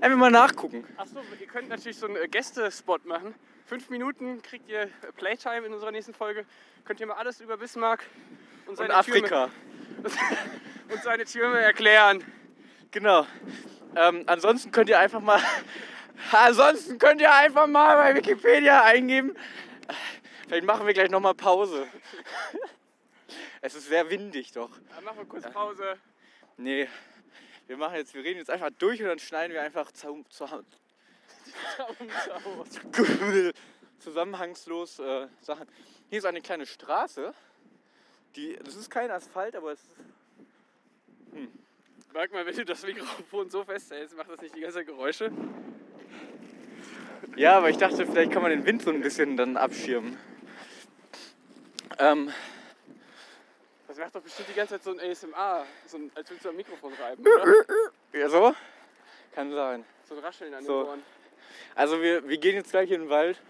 Einfach 0.00 0.16
mal 0.18 0.30
nachgucken. 0.30 0.86
Achso, 0.96 1.20
ihr 1.40 1.46
könnt 1.46 1.68
natürlich 1.68 1.98
so 1.98 2.06
einen 2.06 2.16
äh, 2.16 2.28
Gästespot 2.28 3.04
machen. 3.04 3.34
Fünf 3.66 3.90
Minuten 3.90 4.40
kriegt 4.42 4.68
ihr 4.68 4.82
äh, 4.82 4.88
Playtime 5.16 5.66
in 5.66 5.74
unserer 5.74 5.90
nächsten 5.90 6.14
Folge. 6.14 6.44
Könnt 6.84 7.00
ihr 7.00 7.06
mal 7.06 7.14
alles 7.14 7.40
über 7.40 7.56
Bismarck 7.56 8.04
und 8.66 8.70
Und 8.70 8.76
seine, 8.76 8.94
Afrika. 8.94 9.50
Türme, 9.96 10.10
und 10.92 11.02
seine 11.02 11.24
Türme 11.24 11.58
erklären. 11.60 12.22
Genau. 12.90 13.26
Ähm, 13.96 14.24
ansonsten 14.26 14.72
könnt 14.72 14.88
ihr 14.88 14.98
einfach 14.98 15.20
mal. 15.20 15.40
ansonsten 16.32 16.98
könnt 16.98 17.20
ihr 17.20 17.32
einfach 17.32 17.66
mal 17.66 17.96
bei 17.96 18.14
Wikipedia 18.14 18.82
eingeben. 18.82 19.36
Vielleicht 20.46 20.64
machen 20.64 20.86
wir 20.86 20.94
gleich 20.94 21.10
nochmal 21.10 21.34
Pause. 21.34 21.86
es 23.60 23.74
ist 23.74 23.88
sehr 23.88 24.08
windig 24.10 24.52
doch. 24.52 24.70
Dann 24.94 25.04
machen 25.04 25.18
wir 25.18 25.26
kurz 25.26 25.50
Pause. 25.50 25.96
Nee. 26.56 26.88
Wir 27.66 27.76
machen 27.76 27.96
jetzt, 27.96 28.14
wir 28.14 28.24
reden 28.24 28.38
jetzt 28.38 28.50
einfach 28.50 28.70
durch 28.78 29.00
und 29.00 29.08
dann 29.08 29.18
schneiden 29.18 29.52
wir 29.52 29.62
einfach 29.62 29.90
zu, 29.92 30.24
zu, 30.28 30.46
zusammenhangslos 33.98 34.98
äh, 34.98 35.28
Sachen. 35.40 35.66
Hier 36.10 36.18
ist 36.18 36.24
eine 36.24 36.42
kleine 36.42 36.66
Straße. 36.66 37.32
Die, 38.36 38.58
das 38.62 38.76
ist 38.76 38.90
kein 38.90 39.10
Asphalt, 39.10 39.54
aber 39.54 39.72
es 39.72 39.80
ist 39.80 39.96
Merk 42.12 42.32
mal, 42.32 42.44
wenn 42.44 42.54
du 42.54 42.64
das 42.64 42.84
Mikrofon 42.84 43.48
so 43.50 43.64
festhältst, 43.64 44.16
macht 44.16 44.30
das 44.30 44.40
nicht 44.40 44.54
die 44.54 44.60
ganze 44.60 44.78
Zeit 44.78 44.86
Geräusche? 44.86 45.30
Ja, 47.36 47.56
aber 47.56 47.70
ich 47.70 47.78
dachte, 47.78 48.06
vielleicht 48.06 48.32
kann 48.32 48.42
man 48.42 48.50
den 48.50 48.66
Wind 48.66 48.82
so 48.82 48.90
ein 48.90 49.00
bisschen 49.00 49.36
dann 49.36 49.56
abschirmen. 49.56 50.18
Ähm, 51.98 52.30
Das 53.88 53.96
macht 53.98 54.14
doch 54.14 54.20
bestimmt 54.22 54.48
die 54.50 54.54
ganze 54.54 54.74
Zeit 54.74 54.84
so 54.84 54.90
ein 54.92 55.00
ASMR, 55.00 55.64
so 55.86 55.96
ein, 55.98 56.10
als 56.14 56.28
würdest 56.28 56.44
du 56.44 56.48
am 56.50 56.56
Mikrofon 56.56 56.92
reiben, 56.94 57.22
oder? 57.22 57.54
ja, 58.12 58.28
so? 58.28 58.54
Kann 59.34 59.50
sein. 59.52 59.84
So 60.06 60.14
ein 60.16 60.20
Rascheln 60.20 60.52
an 60.52 60.64
So. 60.64 60.82
den 60.82 60.88
Ohren. 60.88 61.02
Also 61.74 62.02
wir, 62.02 62.28
wir 62.28 62.36
gehen 62.38 62.54
jetzt 62.56 62.70
gleich 62.70 62.90
in 62.90 63.02
den 63.02 63.08
Wald. 63.10 63.40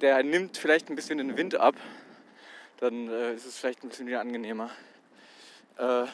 Der 0.00 0.22
nimmt 0.22 0.56
vielleicht 0.56 0.88
ein 0.90 0.94
bisschen 0.96 1.18
den 1.18 1.36
Wind 1.36 1.56
ab. 1.56 1.74
Dann 2.78 3.08
äh, 3.08 3.34
ist 3.34 3.46
es 3.46 3.58
vielleicht 3.58 3.82
ein 3.82 3.88
bisschen 3.88 4.06
wieder 4.06 4.20
angenehmer. 4.20 4.70
Äh, 5.78 6.04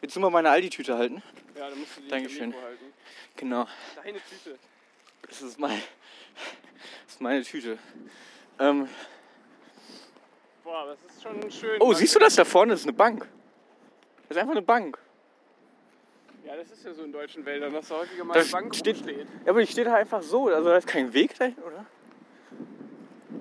willst 0.00 0.16
du 0.16 0.20
mal 0.20 0.30
meine 0.30 0.50
Aldi-Tüte 0.50 0.96
halten? 0.96 1.22
Ja, 1.56 1.68
dann 1.70 1.78
musst 1.78 1.96
du 1.96 2.00
die 2.02 2.08
Dankeschön. 2.08 2.54
Halten. 2.54 2.84
Genau, 3.36 3.66
Deine 4.02 4.18
Tüte. 4.18 4.58
das 5.22 5.42
ist, 5.42 5.58
mein, 5.58 5.80
das 7.06 7.14
ist 7.14 7.20
meine 7.20 7.42
Tüte. 7.42 7.78
Ähm, 8.58 8.88
Boah, 10.64 10.86
das 10.86 10.98
ist 11.14 11.22
schon 11.22 11.50
schön. 11.50 11.80
oh, 11.80 11.92
siehst 11.94 12.14
du 12.14 12.18
das 12.18 12.34
da 12.34 12.44
vorne? 12.44 12.72
Das 12.72 12.80
ist 12.80 12.86
eine 12.86 12.92
Bank. 12.96 13.28
Das 14.28 14.36
ist 14.36 14.40
einfach 14.40 14.52
eine 14.52 14.62
Bank. 14.62 14.98
Ja, 16.44 16.56
das 16.56 16.70
ist 16.70 16.84
ja 16.84 16.92
so 16.94 17.02
in 17.04 17.12
deutschen 17.12 17.44
Wäldern, 17.44 17.72
dass 17.72 17.88
da 17.88 17.96
häufiger 17.98 18.24
mal 18.24 18.34
eine 18.36 18.44
Bank 18.46 18.74
steht- 18.74 18.96
rumsteht. 18.96 19.26
Ja, 19.44 19.50
aber 19.50 19.60
die 19.60 19.66
steht 19.70 19.86
da 19.86 19.94
einfach 19.94 20.22
so. 20.22 20.48
Also 20.48 20.68
da 20.68 20.76
ist 20.76 20.86
kein 20.86 21.12
Weg 21.12 21.38
dahin, 21.38 21.56
oder? 21.58 21.84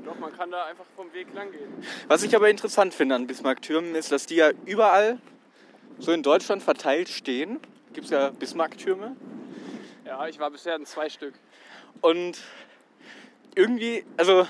Doch, 0.05 0.17
man 0.19 0.35
kann 0.35 0.51
da 0.51 0.65
einfach 0.65 0.85
vom 0.95 1.11
Weg 1.13 1.33
lang 1.33 1.51
gehen. 1.51 1.73
Was 2.07 2.23
ich 2.23 2.35
aber 2.35 2.49
interessant 2.49 2.93
finde 2.93 3.15
an 3.15 3.27
Bismarck-Türmen 3.27 3.95
ist, 3.95 4.11
dass 4.11 4.25
die 4.25 4.35
ja 4.35 4.51
überall 4.65 5.19
so 5.99 6.11
in 6.11 6.23
Deutschland 6.23 6.63
verteilt 6.63 7.09
stehen. 7.09 7.59
Gibt 7.93 8.05
es 8.05 8.11
ja 8.11 8.29
Bismarck-Türme. 8.29 9.15
Ja, 10.05 10.27
ich 10.27 10.39
war 10.39 10.51
bisher 10.51 10.75
in 10.75 10.85
zwei 10.85 11.09
Stück. 11.09 11.33
Und 12.01 12.39
irgendwie, 13.55 14.05
also 14.17 14.47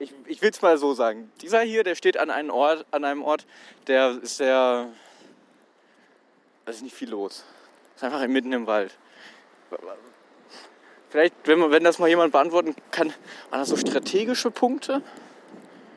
ich, 0.00 0.12
ich 0.26 0.42
will 0.42 0.50
es 0.50 0.62
mal 0.62 0.76
so 0.78 0.94
sagen. 0.94 1.30
Dieser 1.40 1.60
hier, 1.60 1.84
der 1.84 1.94
steht 1.94 2.16
an 2.16 2.30
einem 2.30 2.50
Ort, 2.50 2.86
an 2.90 3.04
einem 3.04 3.22
Ort, 3.22 3.46
der 3.86 4.18
ist 4.22 4.38
sehr. 4.38 4.88
Da 6.64 6.72
ist 6.72 6.82
nicht 6.82 6.96
viel 6.96 7.10
los. 7.10 7.44
Ist 7.94 8.04
einfach 8.04 8.26
mitten 8.26 8.52
im 8.52 8.66
Wald. 8.66 8.96
Vielleicht, 11.10 11.34
wenn, 11.44 11.58
man, 11.58 11.70
wenn 11.70 11.84
das 11.84 11.98
mal 11.98 12.08
jemand 12.08 12.32
beantworten 12.32 12.74
kann, 12.90 13.12
waren 13.50 13.60
das 13.60 13.68
so 13.68 13.76
strategische 13.76 14.50
Punkte? 14.50 15.02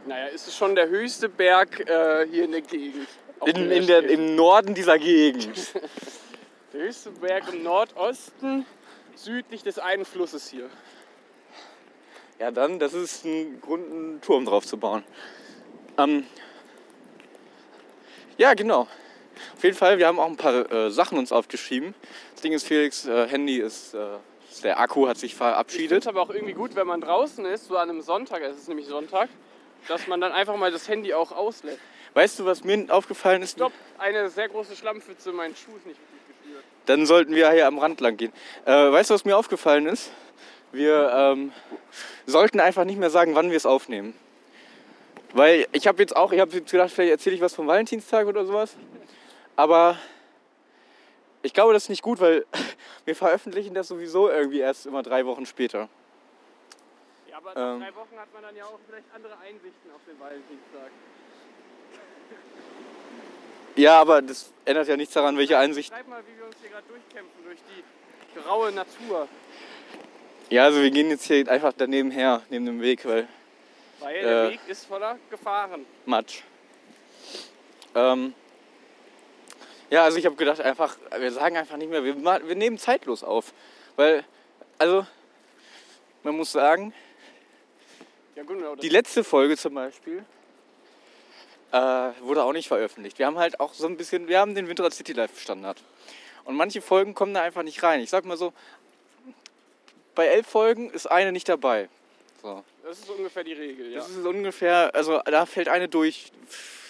Naja, 0.06 0.28
ist 0.28 0.48
es 0.48 0.56
schon 0.56 0.76
der 0.76 0.90
höchste 0.90 1.30
Berg 1.30 1.80
äh, 1.88 2.28
hier 2.30 2.44
in 2.46 2.52
der 2.52 2.62
Gegend. 2.62 3.08
In, 3.46 3.72
in 3.72 3.90
er 3.90 4.02
der. 4.02 4.10
Im 4.10 4.36
Norden 4.36 4.74
dieser 4.74 4.98
Gegend. 4.98 5.50
Der 6.74 6.82
höchste 6.82 7.12
Berg 7.12 7.54
im 7.54 7.64
Nordosten, 7.64 8.66
südlich 9.16 9.62
des 9.62 9.78
einen 9.78 10.06
Flusses 10.06 10.50
hier. 10.50 10.70
Ja, 12.40 12.50
dann, 12.50 12.80
das 12.80 12.94
ist 12.94 13.26
ein 13.26 13.62
Grund, 13.62 13.92
einen 13.92 14.22
Turm 14.22 14.46
drauf 14.46 14.66
zu 14.66 14.78
bauen. 14.78 15.04
Ähm, 15.98 16.26
ja, 18.38 18.56
genau. 18.56 18.88
Auf 19.56 19.64
jeden 19.64 19.76
Fall, 19.76 20.00
wir 20.00 20.08
haben 20.08 20.20
auch 20.20 20.28
ein 20.28 20.38
paar 20.38 20.72
äh, 20.72 20.90
Sachen 20.90 21.18
uns 21.18 21.32
aufgeschrieben. 21.32 21.94
Das 22.34 22.42
Ding 22.42 22.54
ist, 22.54 22.66
Felix 22.66 23.06
äh, 23.06 23.28
Handy 23.28 23.60
ist, 23.60 23.94
äh, 23.94 24.18
der 24.64 24.80
Akku 24.80 25.08
hat 25.08 25.18
sich 25.18 25.34
Ich 25.34 25.38
finde 25.38 25.54
verabschiedet. 25.54 26.02
es 26.02 26.08
aber 26.08 26.22
auch 26.22 26.30
irgendwie 26.30 26.54
gut, 26.54 26.76
wenn 26.76 26.88
man 26.88 27.02
draußen 27.02 27.46
ist, 27.46 27.68
so 27.68 27.78
an 27.78 27.90
einem 27.90 28.02
Sonntag, 28.02 28.42
es 28.42 28.58
ist 28.58 28.68
nämlich 28.68 28.88
Sonntag, 28.88 29.30
dass 29.88 30.08
man 30.08 30.22
dann 30.22 30.32
einfach 30.32 30.56
mal 30.56 30.72
das 30.72 30.88
Handy 30.88 31.14
auch 31.14 31.32
auslässt. 31.32 31.80
Weißt 32.14 32.38
du, 32.40 32.46
was 32.46 32.64
mir 32.64 32.86
aufgefallen 32.90 33.42
ist? 33.42 33.54
Stopp, 33.54 33.74
eine 33.98 34.30
sehr 34.30 34.48
große 34.50 34.76
Schlammpfütze, 34.76 35.32
mein 35.32 35.56
Schuh 35.56 35.76
ist 35.78 35.88
nicht 35.88 36.00
richtig 36.00 36.28
gespürt. 36.42 36.64
Dann 36.86 37.06
sollten 37.06 37.34
wir 37.34 37.50
hier 37.52 37.66
am 37.66 37.80
Rand 37.80 38.02
lang 38.02 38.18
gehen. 38.18 38.32
Äh, 38.66 38.72
weißt 38.72 39.10
du, 39.10 39.14
was 39.16 39.26
mir 39.26 39.36
aufgefallen 39.36 39.88
ist? 39.88 40.12
Wir 40.72 41.12
ähm, 41.14 41.52
sollten 42.26 42.60
einfach 42.60 42.84
nicht 42.86 43.00
mehr 43.00 43.10
sagen, 43.10 43.36
wann 43.36 43.50
wir 43.50 43.58
es 43.58 43.66
aufnehmen. 43.66 44.16
Weil 45.34 45.68
ich 45.72 45.88
habe 45.88 46.02
jetzt 46.02 46.16
auch, 46.16 46.32
ich 46.32 46.40
habe 46.40 46.62
gedacht, 46.62 46.92
vielleicht 46.92 47.12
erzähle 47.12 47.36
ich 47.36 47.42
was 47.42 47.56
vom 47.56 47.66
Valentinstag 47.66 48.28
oder 48.28 48.46
sowas. 48.46 48.76
Aber 49.56 49.98
ich 51.42 51.54
glaube, 51.54 51.74
das 51.74 51.84
ist 51.84 51.90
nicht 51.90 52.04
gut, 52.04 52.20
weil 52.20 52.46
wir 53.06 53.16
veröffentlichen 53.16 53.74
das 53.74 53.88
sowieso 53.88 54.30
irgendwie 54.30 54.60
erst 54.60 54.86
immer 54.86 55.02
drei 55.02 55.26
Wochen 55.26 55.48
später. 55.48 55.90
Ja, 57.30 57.38
aber 57.38 57.54
nach 57.56 57.76
Ähm. 57.76 57.80
drei 57.82 57.96
Wochen 57.96 58.18
hat 58.18 58.32
man 58.34 58.44
dann 58.44 58.56
ja 58.56 58.66
auch 58.66 58.80
vielleicht 58.88 59.08
andere 59.16 59.38
Einsichten 59.40 59.92
auf 59.92 60.02
den 60.08 60.20
Valentinstag. 60.20 60.92
Ja, 63.76 64.00
aber 64.02 64.22
das 64.22 64.52
ändert 64.66 64.88
ja 64.88 64.98
nichts 64.98 65.14
daran, 65.14 65.38
welche 65.38 65.58
Einsicht. 65.58 65.92
Schreib 65.92 66.08
mal, 66.08 66.22
wie 66.32 66.38
wir 66.38 66.46
uns 66.46 66.56
hier 66.62 66.70
gerade 66.70 66.86
durchkämpfen 66.88 67.44
durch 67.44 67.60
die 67.70 68.40
graue 68.40 68.72
Natur. 68.72 69.28
Ja, 70.50 70.66
also 70.66 70.82
wir 70.82 70.92
gehen 70.92 71.10
jetzt 71.10 71.26
hier 71.26 71.48
einfach 71.50 71.74
daneben 71.76 72.12
her, 72.12 72.42
neben 72.50 72.66
dem 72.66 72.82
Weg, 72.82 73.06
weil 73.06 73.28
Weil 74.00 74.22
der 74.22 74.44
Äh. 74.46 74.52
Weg 74.52 74.60
ist 74.68 74.86
voller 74.86 75.18
Gefahren. 75.30 75.86
Matsch. 76.06 76.42
Ähm, 77.96 78.34
ja, 79.90 80.04
also 80.04 80.18
ich 80.18 80.26
habe 80.26 80.36
gedacht, 80.36 80.60
einfach, 80.62 80.98
wir 81.18 81.32
sagen 81.32 81.58
einfach 81.58 81.78
nicht 81.78 81.90
mehr, 81.90 82.04
wir, 82.04 82.16
wir 82.24 82.56
nehmen 82.56 82.78
zeitlos 82.78 83.24
auf. 83.24 83.54
Weil, 83.96 84.24
also, 84.78 85.06
man 86.24 86.36
muss 86.36 86.52
sagen, 86.52 86.94
Ja, 88.36 88.44
genau. 88.44 88.76
die 88.76 88.90
letzte 88.90 89.24
Folge 89.24 89.56
zum 89.58 89.76
Beispiel 89.76 90.26
äh, 91.74 92.12
wurde 92.22 92.44
auch 92.44 92.54
nicht 92.54 92.68
veröffentlicht. 92.68 93.20
Wir 93.20 93.26
haben 93.26 93.40
halt 93.40 93.60
auch 93.60 93.74
so 93.74 93.88
ein 93.88 93.98
bisschen, 93.98 94.28
wir 94.28 94.40
haben 94.40 94.54
den 94.54 94.68
Windrad 94.68 94.94
City 94.94 95.12
Life 95.14 95.40
Standard. 95.42 95.82
Und 96.46 96.56
manche 96.56 96.82
Folgen 96.82 97.16
kommen 97.16 97.34
da 97.34 97.42
einfach 97.42 97.64
nicht 97.64 97.82
rein. 97.82 98.00
Ich 98.00 98.12
sag 98.12 98.26
mal 98.26 98.38
so, 98.38 98.54
bei 100.14 100.28
elf 100.28 100.46
Folgen 100.46 100.92
ist 100.92 101.08
eine 101.08 101.32
nicht 101.32 101.50
dabei. 101.50 101.90
So. 102.42 102.64
das 102.84 103.00
ist 103.00 103.10
ungefähr 103.10 103.44
die 103.44 103.54
Regel, 103.54 103.92
ja. 103.92 104.00
Das 104.00 104.10
ist 104.10 104.26
ungefähr, 104.26 104.94
also 104.94 105.20
da 105.26 105.46
fällt 105.46 105.68
eine 105.68 105.88
durch, 105.88 106.32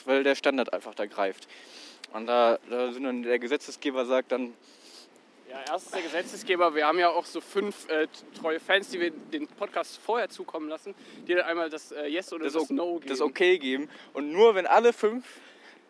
weil 0.06 0.24
der 0.24 0.36
Standard 0.36 0.74
einfach 0.74 0.96
da 0.96 1.06
greift. 1.06 1.48
Und 2.12 2.28
da, 2.28 2.60
da 2.70 2.92
sind 2.92 3.04
dann 3.04 3.24
der 3.24 3.40
Gesetzesgeber 3.40 4.06
sagt 4.06 4.34
dann, 4.34 4.54
Ja, 5.54 5.60
erstens 5.74 5.92
der 5.92 6.02
Gesetzesgeber. 6.02 6.74
Wir 6.74 6.88
haben 6.88 6.98
ja 6.98 7.10
auch 7.10 7.26
so 7.26 7.40
fünf 7.40 7.88
äh, 7.90 8.08
treue 8.40 8.60
Fans, 8.60 8.90
die 8.90 9.00
wir 9.00 9.12
den 9.12 9.48
Podcast 9.48 10.00
vorher 10.00 10.28
zukommen 10.30 10.68
lassen, 10.68 10.96
die 11.28 11.36
dann 11.36 11.46
einmal 11.46 11.70
das 11.70 11.92
äh, 11.92 12.08
Yes 12.08 12.34
oder 12.34 12.46
das, 12.46 12.54
das, 12.54 12.72
O- 12.72 12.74
No 12.74 12.96
geben. 12.96 13.08
das 13.10 13.22
okay 13.22 13.60
geben. 13.60 13.88
Und 14.14 14.32
nur 14.32 14.56
wenn 14.56 14.66
alle 14.66 14.94
fünf 14.94 15.26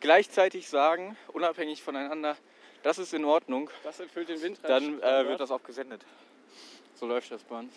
gleichzeitig 0.02 0.68
sagen, 0.68 1.16
unabhängig 1.30 1.82
voneinander, 1.82 2.36
das 2.84 2.98
ist 2.98 3.14
in 3.14 3.24
Ordnung, 3.24 3.70
Das 3.84 4.02
erfüllt 4.02 4.28
den 4.28 4.42
Windrad. 4.42 4.70
dann 4.70 5.02
äh, 5.02 5.28
wird 5.30 5.40
das 5.40 5.50
auch 5.52 5.64
gesendet. 5.64 6.02
So 6.96 7.06
läuft 7.08 7.32
das 7.32 7.42
bei 7.44 7.60
uns. 7.60 7.74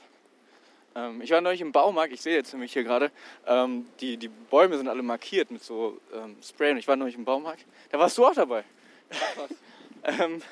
Ähm, 0.96 1.22
ich 1.22 1.30
war 1.30 1.40
neulich 1.40 1.60
im 1.60 1.70
Baumarkt, 1.70 2.12
ich 2.12 2.20
sehe 2.20 2.34
jetzt 2.34 2.52
nämlich 2.52 2.72
hier 2.72 2.82
gerade, 2.82 3.12
ähm, 3.46 3.86
die, 4.00 4.16
die 4.16 4.26
Bäume 4.28 4.76
sind 4.76 4.88
alle 4.88 5.02
markiert 5.02 5.52
mit 5.52 5.62
so 5.62 6.00
ähm, 6.12 6.36
Spray. 6.42 6.72
Und 6.72 6.78
ich 6.78 6.88
war 6.88 6.96
neulich 6.96 7.14
im 7.14 7.24
Baumarkt, 7.24 7.64
da 7.92 7.98
warst 8.00 8.18
du 8.18 8.26
auch 8.26 8.34
dabei. 8.34 8.64
ähm, 10.02 10.42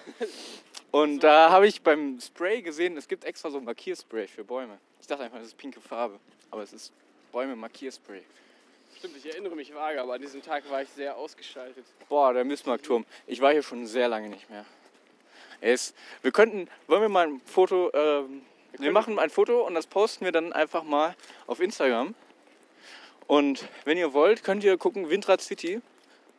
und 0.94 1.24
da 1.24 1.50
habe 1.50 1.66
ich 1.66 1.82
beim 1.82 2.20
Spray 2.20 2.62
gesehen, 2.62 2.96
es 2.96 3.08
gibt 3.08 3.24
extra 3.24 3.50
so 3.50 3.60
Markierspray 3.60 4.28
für 4.28 4.44
Bäume. 4.44 4.78
Ich 5.00 5.08
dachte 5.08 5.24
einfach, 5.24 5.38
das 5.38 5.48
ist 5.48 5.56
pinke 5.56 5.80
Farbe, 5.80 6.20
aber 6.52 6.62
es 6.62 6.72
ist 6.72 6.92
Bäume-Markierspray. 7.32 8.22
Stimmt, 8.96 9.16
ich 9.16 9.26
erinnere 9.26 9.56
mich 9.56 9.74
vage, 9.74 10.00
aber 10.00 10.14
an 10.14 10.20
diesem 10.20 10.40
Tag 10.40 10.70
war 10.70 10.82
ich 10.82 10.88
sehr 10.90 11.16
ausgeschaltet. 11.16 11.84
Boah, 12.08 12.32
der 12.32 12.44
Bismarckturm. 12.44 13.04
Ich 13.26 13.40
war 13.40 13.50
hier 13.50 13.64
schon 13.64 13.86
sehr 13.88 14.06
lange 14.06 14.28
nicht 14.28 14.48
mehr. 14.48 14.64
Ist, 15.60 15.96
wir 16.22 16.30
könnten, 16.30 16.68
wollen 16.86 17.02
wir 17.02 17.08
mal 17.08 17.26
ein 17.26 17.40
Foto, 17.44 17.90
ähm, 17.92 18.42
wir, 18.70 18.78
können- 18.78 18.92
machen 18.92 19.18
ein 19.18 19.30
Foto 19.30 19.66
und 19.66 19.74
das 19.74 19.88
posten 19.88 20.24
wir 20.24 20.30
dann 20.30 20.52
einfach 20.52 20.84
mal 20.84 21.16
auf 21.48 21.58
Instagram. 21.58 22.14
Und 23.26 23.66
wenn 23.84 23.98
ihr 23.98 24.12
wollt, 24.12 24.44
könnt 24.44 24.62
ihr 24.62 24.78
gucken, 24.78 25.10
Windrad 25.10 25.40
City 25.40 25.80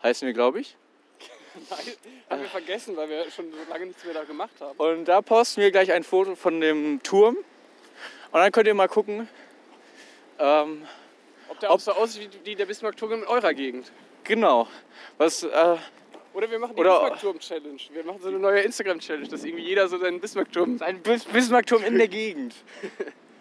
heißen 0.02 0.26
wir, 0.26 0.34
glaube 0.34 0.62
ich. 0.62 0.78
Nein, 1.70 1.96
haben 2.30 2.42
wir 2.42 2.50
vergessen, 2.50 2.96
weil 2.98 3.10
wir 3.10 3.32
schon 3.32 3.52
so 3.52 3.58
lange 3.70 3.88
nichts 3.88 4.04
mehr 4.04 4.14
da 4.14 4.24
gemacht 4.24 4.54
haben. 4.60 4.78
Und 4.78 5.06
da 5.06 5.22
posten 5.22 5.62
wir 5.62 5.72
gleich 5.72 5.92
ein 5.92 6.04
Foto 6.04 6.36
von 6.36 6.60
dem 6.60 7.02
Turm. 7.04 7.38
Und 7.38 8.40
dann 8.40 8.52
könnt 8.52 8.68
ihr 8.68 8.74
mal 8.74 8.88
gucken, 8.88 9.28
ähm, 10.40 10.84
Ob 11.50 11.60
der 11.60 11.72
auch 11.72 11.80
so 11.80 11.94
aussieht 11.94 12.38
wie 12.44 12.56
der 12.56 12.66
Bismarck-Turm 12.66 13.14
in 13.14 13.24
eurer 13.24 13.54
Gegend. 13.54 13.92
genau, 14.24 14.68
was, 15.18 15.44
äh, 15.44 15.78
Oder 16.34 16.52
wir 16.52 16.60
machen 16.60 16.76
die 16.76 16.84
Bismarck-Turm-Challenge. 16.84 17.80
Wir 17.94 18.04
machen 18.04 18.20
so 18.22 18.28
eine 18.28 18.40
neue 18.40 18.62
Instagram-Challenge, 18.62 19.28
dass 19.30 19.44
irgendwie 19.46 19.64
jeder 19.64 19.88
so 19.88 19.98
seinen 19.98 20.20
Bismarck-Turm... 20.20 20.82
ein 20.82 21.02
Bis 21.02 21.24
Bismarckturm 21.24 21.84
in 21.84 21.98
der 21.98 22.10
Gegend. 22.10 22.54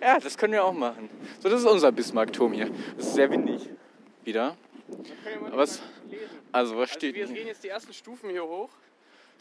Ja, 0.01 0.21
das 0.21 0.39
können 0.39 0.53
wir 0.53 0.65
auch 0.65 0.73
machen. 0.73 1.09
So, 1.41 1.49
das 1.49 1.61
ist 1.61 1.67
unser 1.67 1.91
Bismarckturm 1.91 2.53
hier. 2.53 2.71
Das 2.97 3.07
ist 3.07 3.15
sehr 3.15 3.31
windig. 3.31 3.69
Wieder. 4.23 4.57
Was? 5.51 5.83
Lesen. 6.09 6.29
Also, 6.53 6.77
was 6.77 6.91
Also 6.91 6.99
steht 6.99 7.15
wir 7.15 7.27
denn 7.27 7.35
gehen 7.35 7.47
jetzt 7.47 7.65
die 7.65 7.69
ersten 7.69 7.93
Stufen 7.93 8.31
hier 8.31 8.45
hoch. 8.45 8.71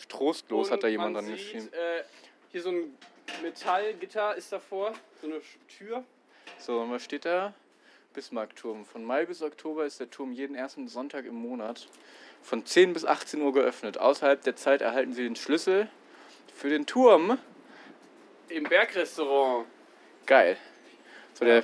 Trostlos 0.09 0.71
hat 0.71 0.83
da 0.83 0.87
jemand 0.87 1.13
man 1.13 1.25
dran 1.25 1.33
geschrieben. 1.33 1.69
Äh, 1.71 2.03
hier 2.51 2.61
so 2.61 2.69
ein 2.69 2.97
Metallgitter 3.41 4.35
ist 4.35 4.51
davor, 4.51 4.93
so 5.21 5.27
eine 5.27 5.41
Tür. 5.67 6.03
So, 6.59 6.79
und 6.81 6.91
was 6.91 7.03
steht 7.03 7.25
da? 7.25 7.53
Bismarckturm. 8.13 8.85
Von 8.85 9.03
Mai 9.03 9.25
bis 9.25 9.41
Oktober 9.41 9.85
ist 9.85 9.99
der 9.99 10.09
Turm 10.09 10.31
jeden 10.31 10.55
ersten 10.55 10.87
Sonntag 10.87 11.25
im 11.25 11.35
Monat 11.35 11.87
von 12.41 12.65
10 12.65 12.93
bis 12.93 13.05
18 13.05 13.41
Uhr 13.41 13.53
geöffnet. 13.53 13.97
Außerhalb 13.97 14.41
der 14.43 14.55
Zeit 14.55 14.81
erhalten 14.81 15.13
Sie 15.13 15.23
den 15.23 15.35
Schlüssel 15.35 15.89
für 16.53 16.69
den 16.69 16.85
Turm. 16.85 17.37
Im 18.49 18.65
Bergrestaurant. 18.65 19.65
Geil. 20.25 20.57
So, 21.33 21.45
der, 21.45 21.63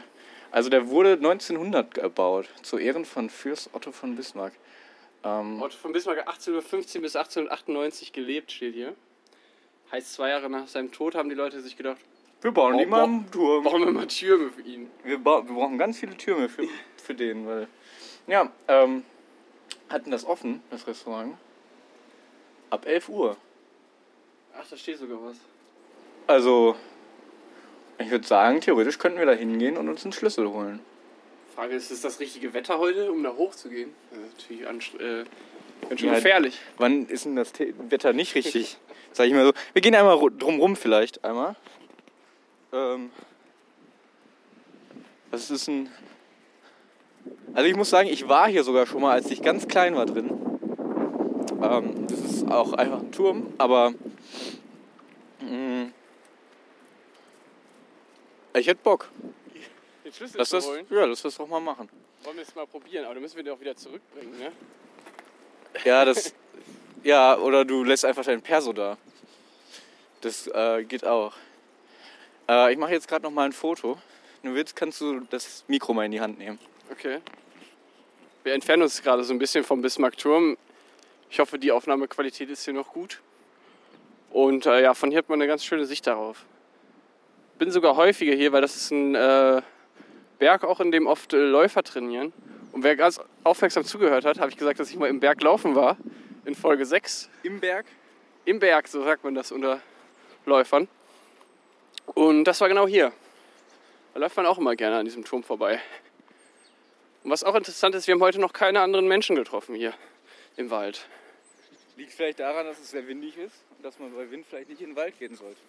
also 0.52 0.70
der 0.70 0.90
wurde 0.90 1.14
1900 1.14 1.94
gebaut, 1.94 2.50
zu 2.64 2.78
Ehren 2.78 3.06
von 3.06 3.30
Fürst 3.30 3.70
Otto 3.74 3.92
von 3.92 4.16
Bismarck. 4.16 4.54
Ähm, 5.24 5.62
Otto 5.62 5.78
von 5.78 5.92
Bismarck 5.92 6.20
1815 6.20 7.02
bis 7.02 7.16
1898 7.16 8.14
gelebt, 8.14 8.52
steht 8.52 8.74
hier. 8.76 8.96
Heißt, 9.92 10.14
zwei 10.14 10.30
Jahre 10.30 10.50
nach 10.50 10.68
seinem 10.68 10.92
Tod 10.92 11.16
haben 11.16 11.30
die 11.30 11.36
Leute 11.36 11.62
sich 11.62 11.76
gedacht, 11.76 11.98
wir 12.42 12.52
bauen 12.52 12.76
mal 12.76 12.86
bo- 12.86 12.96
einen 13.04 13.32
Turm. 13.32 13.64
brauchen 13.64 13.86
wir 13.86 13.92
mal 13.92 14.08
Türme 14.08 14.50
für 14.50 14.62
ihn. 14.62 14.90
Wir, 15.04 15.18
ba 15.18 15.46
wir 15.46 15.54
brauchen 15.54 15.78
ganz 15.78 16.00
viele 16.00 16.16
Türme 16.16 16.48
für, 16.48 16.64
für 16.98 17.14
den, 17.14 17.46
weil. 17.46 17.68
Ja, 18.28 18.52
ähm, 18.68 19.04
hatten 19.90 20.12
das 20.12 20.24
offen, 20.26 20.62
das 20.70 20.88
Restaurant. 20.88 21.36
Ab 22.70 22.86
11 22.86 23.10
Uhr. 23.10 23.36
Ach, 24.58 24.66
da 24.70 24.78
steht 24.78 25.00
sogar 25.00 25.18
was. 25.24 25.38
Also, 26.28 26.76
ich 28.00 28.10
würde 28.12 28.26
sagen, 28.28 28.62
theoretisch 28.62 28.98
könnten 28.98 29.20
wir 29.20 29.26
da 29.26 29.34
hingehen 29.34 29.78
und 29.78 29.90
uns 29.90 30.04
einen 30.04 30.14
Schlüssel 30.14 30.48
holen. 30.50 30.80
Frage 31.56 31.76
ist, 31.76 31.92
ist 31.92 32.04
das 32.06 32.20
richtige 32.20 32.54
Wetter 32.54 32.80
heute, 32.80 33.12
um 33.12 33.22
da 33.24 33.34
hochzugehen? 33.36 33.92
Das 34.12 34.20
ist 34.20 34.38
natürlich 34.38 34.62
äh, 35.02 35.26
ganz 35.90 36.00
schön 36.00 36.10
Ja, 36.10 36.16
gefährlich. 36.16 36.60
Wann 36.78 37.06
ist 37.08 37.26
denn 37.26 37.36
das 37.36 37.52
The 37.58 37.74
Wetter 37.90 38.14
nicht 38.14 38.36
richtig? 38.36 38.78
Sag 39.12 39.28
ich 39.28 39.34
mal 39.34 39.46
so. 39.46 39.54
Wir 39.74 39.82
gehen 39.82 39.96
einmal 39.96 40.16
ru- 40.16 40.30
drumrum 40.36 40.76
vielleicht 40.76 41.24
einmal. 41.26 41.56
Ähm, 42.72 43.10
Das 45.32 45.50
ist 45.52 45.68
ein. 45.68 45.90
Also 47.54 47.68
ich 47.68 47.76
muss 47.76 47.90
sagen, 47.90 48.08
ich 48.10 48.28
war 48.30 48.48
hier 48.48 48.64
sogar 48.64 48.86
schon 48.86 49.02
mal, 49.02 49.12
als 49.12 49.30
ich 49.32 49.42
ganz 49.42 49.68
klein 49.68 49.96
war 49.96 50.06
drin. 50.06 50.30
Ähm, 51.62 52.08
das 52.08 52.20
ist 52.20 52.50
auch 52.50 52.74
einfach 52.74 53.00
ein 53.00 53.12
Turm, 53.12 53.48
aber 53.58 53.92
mh, 55.42 55.88
ich 58.60 58.68
hätte 58.68 58.82
Bock. 58.84 59.10
Den 60.04 60.14
Schlüssel 60.14 60.38
Lass 60.38 60.50
zu 60.50 60.56
das, 60.58 60.68
holen. 60.68 60.86
ja, 60.90 61.06
lass 61.06 61.22
das 61.22 61.36
doch 61.36 61.48
mal 61.48 61.60
machen. 61.60 61.90
Wollen 62.24 62.36
wir 62.36 62.44
es 62.44 62.54
mal 62.56 62.68
probieren, 62.68 63.06
aber 63.06 63.14
dann 63.14 63.24
müssen 63.24 63.38
wir 63.38 63.44
den 63.44 63.54
auch 63.54 63.60
wieder 63.60 63.76
zurückbringen, 63.76 64.38
ne? 64.38 64.52
Ja, 65.86 66.04
das. 66.04 66.34
ja, 67.04 67.38
oder 67.38 67.64
du 67.64 67.84
lässt 67.84 68.06
einfach 68.06 68.26
deinen 68.26 68.42
Perso 68.42 68.74
da. 68.74 68.98
Das 70.22 70.48
äh, 70.48 70.84
geht 70.84 71.06
auch. 71.06 71.34
Äh, 72.50 72.74
ich 72.74 72.78
mache 72.78 72.92
jetzt 72.92 73.08
gerade 73.08 73.24
noch 73.24 73.32
mal 73.32 73.46
ein 73.46 73.54
Foto. 73.54 73.98
Du 74.44 74.54
willst, 74.54 74.76
kannst 74.76 75.00
du 75.02 75.22
das 75.30 75.64
Mikro 75.68 75.94
mal 75.94 76.06
in 76.06 76.12
die 76.12 76.22
Hand 76.22 76.40
nehmen. 76.40 76.60
Okay. 76.92 77.20
Wir 78.44 78.54
entfernen 78.54 78.84
uns 78.84 79.02
gerade 79.02 79.24
so 79.24 79.34
ein 79.34 79.40
bisschen 79.40 79.64
vom 79.64 79.82
Bismarckturm. 79.82 80.58
Ich 81.30 81.40
hoffe, 81.40 81.60
die 81.60 81.72
Aufnahmequalität 81.72 82.50
ist 82.50 82.66
hier 82.66 82.74
noch 82.74 82.92
gut. 82.92 83.22
Und 84.32 84.66
äh, 84.66 84.82
ja, 84.82 84.94
von 84.94 85.10
hier 85.10 85.20
hat 85.20 85.30
man 85.30 85.40
eine 85.40 85.48
ganz 85.48 85.64
schöne 85.64 85.86
Sicht 85.86 86.08
darauf. 86.08 86.46
Bin 87.60 87.72
sogar 87.72 87.98
häufiger 87.98 88.34
hier, 88.34 88.54
weil 88.54 88.62
das 88.62 88.78
ist 88.78 88.92
ein 88.92 89.16
äh, 89.16 89.62
Berg, 90.40 90.64
auch 90.64 90.80
in 90.80 90.92
dem 90.92 91.08
oft 91.08 91.34
äh, 91.34 91.38
Läufer 91.38 91.84
trainieren. 91.84 92.32
Und 92.72 92.84
wer 92.84 92.96
ganz 92.96 93.20
aufmerksam 93.44 93.84
zugehört 93.84 94.24
hat, 94.24 94.40
habe 94.40 94.50
ich 94.50 94.56
gesagt, 94.56 94.80
dass 94.80 94.90
ich 94.90 94.96
mal 94.96 95.10
im 95.10 95.20
Berg 95.20 95.44
laufen 95.44 95.76
war. 95.76 95.98
In 96.46 96.56
Folge 96.56 96.86
6. 96.86 97.30
Im 97.44 97.60
Berg? 97.60 97.86
Im 98.46 98.60
Berg, 98.60 98.88
so 98.88 99.04
sagt 99.04 99.26
man 99.26 99.36
das 99.36 99.52
unter 99.52 99.82
Läufern. 100.46 100.88
Und 102.06 102.46
das 102.46 102.62
war 102.62 102.70
genau 102.70 102.88
hier. 102.88 103.12
Da 104.14 104.22
läuft 104.22 104.38
man 104.38 104.46
auch 104.46 104.58
immer 104.58 104.78
gerne 104.78 104.96
an 104.96 105.06
diesem 105.06 105.26
Turm 105.26 105.44
vorbei. 105.44 105.82
Und 107.26 107.32
was 107.32 107.44
auch 107.44 107.56
interessant 107.56 107.94
ist, 107.94 108.08
wir 108.08 108.14
haben 108.14 108.22
heute 108.22 108.40
noch 108.40 108.54
keine 108.54 108.80
anderen 108.80 109.10
Menschen 109.10 109.36
getroffen 109.36 109.76
hier 109.76 109.94
im 110.56 110.70
Wald. 110.70 111.10
Liegt 111.98 112.14
vielleicht 112.14 112.40
daran, 112.40 112.66
dass 112.66 112.80
es 112.80 112.92
sehr 112.92 113.06
windig 113.06 113.38
ist 113.38 113.66
und 113.76 113.84
dass 113.84 114.00
man 114.00 114.16
bei 114.16 114.32
Wind 114.32 114.46
vielleicht 114.50 114.70
nicht 114.70 114.80
in 114.80 114.92
den 114.92 114.96
Wald 114.96 115.20
gehen 115.20 115.36
sollte. 115.36 115.60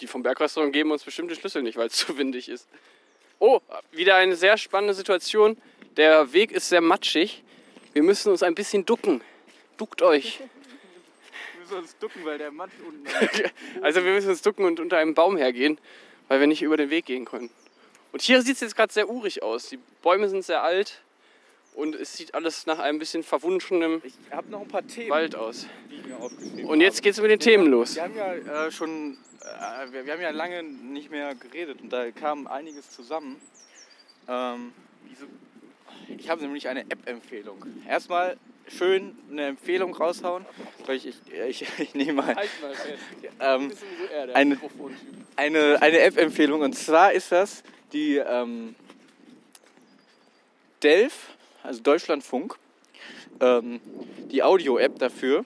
Die 0.00 0.06
vom 0.06 0.22
Bergrestaurant 0.22 0.72
geben 0.72 0.90
uns 0.90 1.04
bestimmte 1.04 1.34
Schlüssel 1.34 1.62
nicht, 1.62 1.76
weil 1.76 1.88
es 1.88 1.92
zu 2.06 2.18
windig 2.18 2.48
ist. 2.48 2.68
Oh, 3.38 3.60
wieder 3.92 4.16
eine 4.16 4.36
sehr 4.36 4.56
spannende 4.56 4.94
Situation. 4.94 5.56
Der 5.96 6.32
Weg 6.32 6.52
ist 6.52 6.68
sehr 6.68 6.80
matschig. 6.80 7.42
Wir 7.92 8.02
müssen 8.02 8.30
uns 8.30 8.42
ein 8.42 8.54
bisschen 8.54 8.84
ducken. 8.84 9.22
Duckt 9.76 10.02
euch. 10.02 10.40
Wir 10.40 11.60
müssen 11.60 11.78
uns 11.78 11.98
ducken, 11.98 12.24
weil 12.24 12.38
der 12.38 12.50
Matsch 12.50 12.72
unten 12.86 13.06
Also 13.82 14.04
wir 14.04 14.12
müssen 14.12 14.30
uns 14.30 14.42
ducken 14.42 14.64
und 14.64 14.80
unter 14.80 14.98
einem 14.98 15.14
Baum 15.14 15.36
hergehen, 15.36 15.78
weil 16.28 16.40
wir 16.40 16.46
nicht 16.46 16.62
über 16.62 16.76
den 16.76 16.90
Weg 16.90 17.06
gehen 17.06 17.24
können. 17.24 17.50
Und 18.12 18.22
hier 18.22 18.42
sieht 18.42 18.54
es 18.54 18.60
jetzt 18.60 18.76
gerade 18.76 18.92
sehr 18.92 19.08
urig 19.08 19.42
aus. 19.42 19.68
Die 19.68 19.78
Bäume 20.02 20.28
sind 20.28 20.44
sehr 20.44 20.62
alt 20.62 21.02
und 21.78 21.94
es 21.94 22.16
sieht 22.16 22.34
alles 22.34 22.66
nach 22.66 22.80
einem 22.80 22.98
bisschen 22.98 23.22
verwunschenem 23.22 24.02
Ich 24.04 24.14
habe 24.32 24.50
noch 24.50 24.62
ein 24.62 24.68
paar 24.68 24.84
Themen, 24.86 25.10
Wald 25.10 25.36
aus. 25.36 25.66
Und 26.66 26.80
jetzt 26.80 27.02
geht 27.02 27.12
es 27.12 27.20
mit 27.20 27.30
den 27.30 27.38
Themen 27.38 27.68
los. 27.68 27.94
Wir 27.94 28.02
haben 28.02 28.16
ja 28.16 28.34
äh, 28.66 28.70
schon, 28.72 29.16
äh, 29.40 29.92
wir, 29.92 30.04
wir 30.04 30.12
haben 30.12 30.20
ja 30.20 30.30
lange 30.30 30.64
nicht 30.64 31.10
mehr 31.10 31.36
geredet 31.36 31.80
und 31.80 31.92
da 31.92 32.10
kam 32.10 32.48
einiges 32.48 32.90
zusammen. 32.90 33.40
Ähm, 34.26 34.72
ich 36.08 36.28
habe 36.28 36.42
nämlich 36.42 36.68
eine 36.68 36.80
App-Empfehlung. 36.80 37.64
Erstmal 37.86 38.36
schön 38.66 39.16
eine 39.30 39.46
Empfehlung 39.46 39.94
raushauen, 39.94 40.44
ich, 40.88 41.06
ich, 41.06 41.16
ich, 41.32 41.66
ich 41.78 41.94
nehme 41.94 42.14
mal 42.14 42.34
Halt 42.34 42.50
ähm, 43.40 43.72
Eine- 44.34 44.58
eine, 45.36 45.80
eine 45.80 45.98
App-Empfehlung 46.00 46.60
und 46.62 46.72
zwar 46.74 47.12
ist 47.12 47.30
das 47.30 47.62
die 47.92 48.16
ähm, 48.16 48.74
Delf, 50.82 51.37
also 51.68 51.82
Deutschlandfunk, 51.82 52.56
ähm, 53.40 53.80
die 54.30 54.42
Audio-App 54.42 54.98
dafür, 54.98 55.44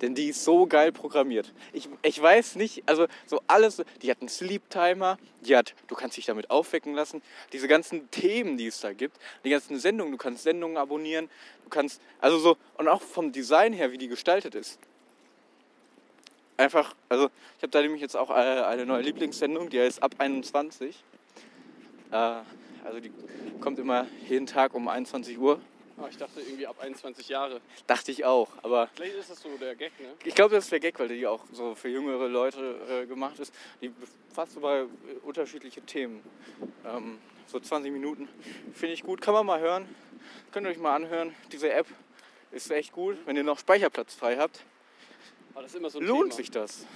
denn 0.00 0.14
die 0.14 0.28
ist 0.28 0.44
so 0.44 0.66
geil 0.66 0.92
programmiert. 0.92 1.52
Ich, 1.72 1.88
ich 2.02 2.22
weiß 2.22 2.54
nicht, 2.54 2.84
also 2.86 3.08
so 3.26 3.40
alles, 3.48 3.82
die 4.00 4.12
hat 4.12 4.20
einen 4.20 4.28
Sleep-Timer, 4.28 5.18
die 5.40 5.56
hat, 5.56 5.74
du 5.88 5.96
kannst 5.96 6.16
dich 6.16 6.26
damit 6.26 6.50
aufwecken 6.50 6.94
lassen, 6.94 7.20
diese 7.52 7.66
ganzen 7.66 8.08
Themen, 8.12 8.58
die 8.58 8.68
es 8.68 8.80
da 8.80 8.92
gibt, 8.92 9.18
die 9.44 9.50
ganzen 9.50 9.80
Sendungen, 9.80 10.12
du 10.12 10.18
kannst 10.18 10.44
Sendungen 10.44 10.76
abonnieren, 10.76 11.28
du 11.64 11.68
kannst, 11.68 12.00
also 12.20 12.38
so, 12.38 12.56
und 12.78 12.86
auch 12.86 13.02
vom 13.02 13.32
Design 13.32 13.72
her, 13.72 13.90
wie 13.90 13.98
die 13.98 14.08
gestaltet 14.08 14.54
ist. 14.54 14.78
Einfach, 16.58 16.94
also 17.08 17.28
ich 17.56 17.62
habe 17.64 17.72
da 17.72 17.82
nämlich 17.82 18.02
jetzt 18.02 18.16
auch 18.16 18.30
äh, 18.30 18.34
eine 18.34 18.86
neue 18.86 19.02
Lieblingssendung, 19.02 19.68
die 19.68 19.80
heißt 19.80 20.00
Ab 20.00 20.14
21. 20.18 21.02
Äh, 22.12 22.40
also 22.84 23.00
die 23.00 23.12
kommt 23.60 23.78
immer 23.78 24.06
jeden 24.28 24.46
Tag 24.46 24.74
um 24.74 24.88
21 24.88 25.38
Uhr. 25.38 25.60
Ah, 25.98 26.06
ich 26.08 26.16
dachte 26.16 26.40
irgendwie 26.40 26.66
ab 26.66 26.76
21 26.80 27.28
Jahre. 27.28 27.60
Dachte 27.86 28.10
ich 28.10 28.24
auch, 28.24 28.48
aber 28.62 28.88
Vielleicht 28.94 29.16
ist 29.16 29.30
das 29.30 29.42
so 29.42 29.50
der 29.60 29.74
Gag, 29.74 29.92
ne? 30.00 30.08
ich 30.24 30.34
glaube, 30.34 30.54
das 30.54 30.64
ist 30.64 30.72
der 30.72 30.80
Gag, 30.80 30.98
weil 30.98 31.08
die 31.08 31.26
auch 31.26 31.44
so 31.52 31.74
für 31.74 31.88
jüngere 31.90 32.26
Leute 32.26 32.76
äh, 32.88 33.06
gemacht 33.06 33.38
ist. 33.38 33.52
Die 33.82 33.90
befasst 33.90 34.56
über 34.56 34.80
äh, 34.80 34.86
unterschiedliche 35.22 35.82
Themen. 35.82 36.22
Ähm, 36.86 37.18
so 37.46 37.60
20 37.60 37.92
Minuten 37.92 38.28
finde 38.72 38.94
ich 38.94 39.02
gut, 39.02 39.20
kann 39.20 39.34
man 39.34 39.44
mal 39.44 39.60
hören. 39.60 39.86
Könnt 40.52 40.66
ihr 40.66 40.70
euch 40.70 40.78
mal 40.78 40.94
anhören. 40.94 41.34
Diese 41.52 41.70
App 41.70 41.86
ist 42.50 42.70
echt 42.70 42.92
gut. 42.92 43.18
Wenn 43.26 43.36
ihr 43.36 43.44
noch 43.44 43.58
Speicherplatz 43.58 44.14
frei 44.14 44.36
habt, 44.38 44.64
Aber 45.52 45.62
das 45.62 45.72
ist 45.72 45.78
immer 45.78 45.90
so 45.90 45.98
ein 45.98 46.06
lohnt 46.06 46.30
Thema, 46.30 46.36
sich 46.36 46.50
das. 46.50 46.86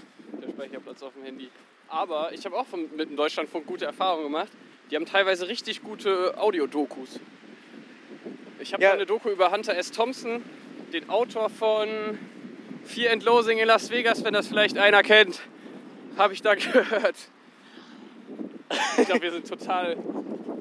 der 0.41 0.49
Speicherplatz 0.49 1.03
auf 1.03 1.13
dem 1.13 1.25
Handy. 1.25 1.51
Aber 1.89 2.33
ich 2.33 2.45
habe 2.47 2.57
auch 2.57 2.67
von, 2.67 2.89
mit 2.97 3.11
dem 3.11 3.17
Deutschlandfunk 3.17 3.67
gute 3.67 3.85
Erfahrungen 3.85 4.25
gemacht. 4.25 4.51
Die 4.91 4.97
haben 4.97 5.07
teilweise 5.07 5.49
richtig 5.49 5.83
gute 5.83 6.39
Audiodokus. 6.39 7.21
Ich 8.61 8.73
habe 8.73 8.83
Ja. 8.83 8.93
eine 8.93 9.07
Doku 9.07 9.31
über 9.31 9.51
Hunter 9.51 9.77
S. 9.77 9.91
Thompson, 9.91 10.43
den 10.93 11.09
Autor 11.11 11.51
von 11.51 11.89
Fear 12.85 13.13
and 13.13 13.25
Losing 13.25 13.59
in 13.59 13.67
Las 13.67 13.91
Vegas, 13.91 14.25
wenn 14.25 14.35
das 14.35 14.47
vielleicht 14.49 14.79
einer 14.79 15.03
kennt, 15.03 15.41
habe 16.17 16.33
ich 16.35 16.43
da 16.43 16.55
gehört. 16.55 17.17
Ich 18.99 19.07
glaube, 19.07 19.23
wir 19.23 19.33
sind 19.33 19.49
total. 19.49 19.97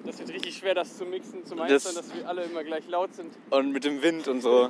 Das 0.05 0.19
wird 0.19 0.29
richtig 0.33 0.57
schwer, 0.57 0.75
das 0.75 0.97
zu 0.97 1.05
mixen, 1.05 1.45
zu 1.45 1.55
meistern, 1.55 1.93
Das- 1.95 2.07
dass 2.09 2.15
wir 2.15 2.27
alle 2.27 2.43
immer 2.43 2.63
gleich 2.63 2.87
laut 2.87 3.13
sind. 3.13 3.33
Und 3.49 3.71
mit 3.71 3.83
dem 3.83 4.01
Wind 4.01 4.27
und 4.27 4.41
so. 4.41 4.69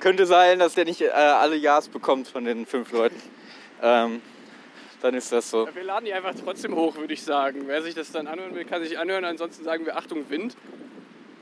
Könnte 0.00 0.26
sein, 0.26 0.60
dass 0.60 0.74
der 0.74 0.84
nicht 0.84 1.00
äh, 1.00 1.08
alle 1.10 1.56
Ja's 1.56 1.88
bekommt 1.88 2.28
von 2.28 2.44
den 2.44 2.66
fünf 2.66 2.92
Leuten. 2.92 3.20
Ähm, 3.82 4.20
dann 5.00 5.14
ist 5.14 5.30
das 5.32 5.50
so. 5.50 5.66
Ja, 5.66 5.74
wir 5.74 5.82
laden 5.84 6.04
die 6.04 6.12
einfach 6.12 6.34
trotzdem 6.34 6.74
hoch, 6.74 6.96
würde 6.96 7.14
ich 7.14 7.22
sagen. 7.22 7.62
Wer 7.66 7.82
sich 7.82 7.94
das 7.94 8.10
dann 8.12 8.26
anhören 8.26 8.54
will, 8.54 8.64
kann 8.64 8.82
sich 8.82 8.98
anhören. 8.98 9.24
Ansonsten 9.24 9.64
sagen 9.64 9.84
wir 9.86 9.96
Achtung 9.96 10.28
Wind. 10.30 10.56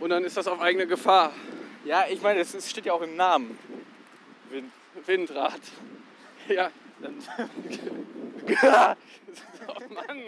Und 0.00 0.10
dann 0.10 0.24
ist 0.24 0.36
das 0.36 0.46
auf 0.46 0.60
eigene 0.60 0.86
Gefahr. 0.86 1.32
Ja, 1.84 2.04
ich 2.08 2.20
meine, 2.22 2.40
es 2.40 2.54
ist- 2.54 2.68
steht 2.70 2.84
ja 2.86 2.92
auch 2.92 3.02
im 3.02 3.16
Namen. 3.16 3.58
Wind. 4.50 4.70
Windrad. 5.06 5.60
Ja. 6.48 6.70
Dann 7.00 7.16
Oh 9.66 9.92
Mann. 9.92 10.22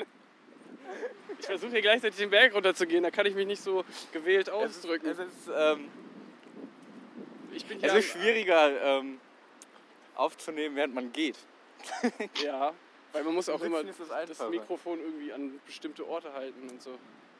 Ich 1.38 1.46
versuche 1.46 1.70
hier 1.70 1.82
gleichzeitig 1.82 2.18
den 2.18 2.30
Berg 2.30 2.52
runterzugehen, 2.54 3.04
da 3.04 3.12
kann 3.12 3.24
ich 3.26 3.36
mich 3.36 3.46
nicht 3.46 3.62
so 3.62 3.84
gewählt 4.12 4.50
ausdrücken. 4.50 5.06
Es 5.06 5.18
ist, 5.20 5.48
ähm, 5.56 5.88
Ich 7.52 7.64
bin 7.66 7.78
es 7.80 7.94
ist 7.94 8.10
schwieriger 8.10 8.98
ähm, 8.98 9.20
aufzunehmen, 10.16 10.74
während 10.74 10.94
man 10.94 11.12
geht. 11.12 11.36
Ja, 12.42 12.72
weil 13.12 13.24
man 13.24 13.34
muss 13.34 13.48
auch 13.48 13.60
immer 13.62 13.82
das 13.84 13.96
das. 14.38 14.48
Mikrofon 14.50 15.00
irgendwie 15.00 15.32
an 15.32 15.58
bestimmte 15.66 16.06
Orte 16.06 16.32
halten 16.32 16.68
und 16.70 16.82
so. 16.82 16.90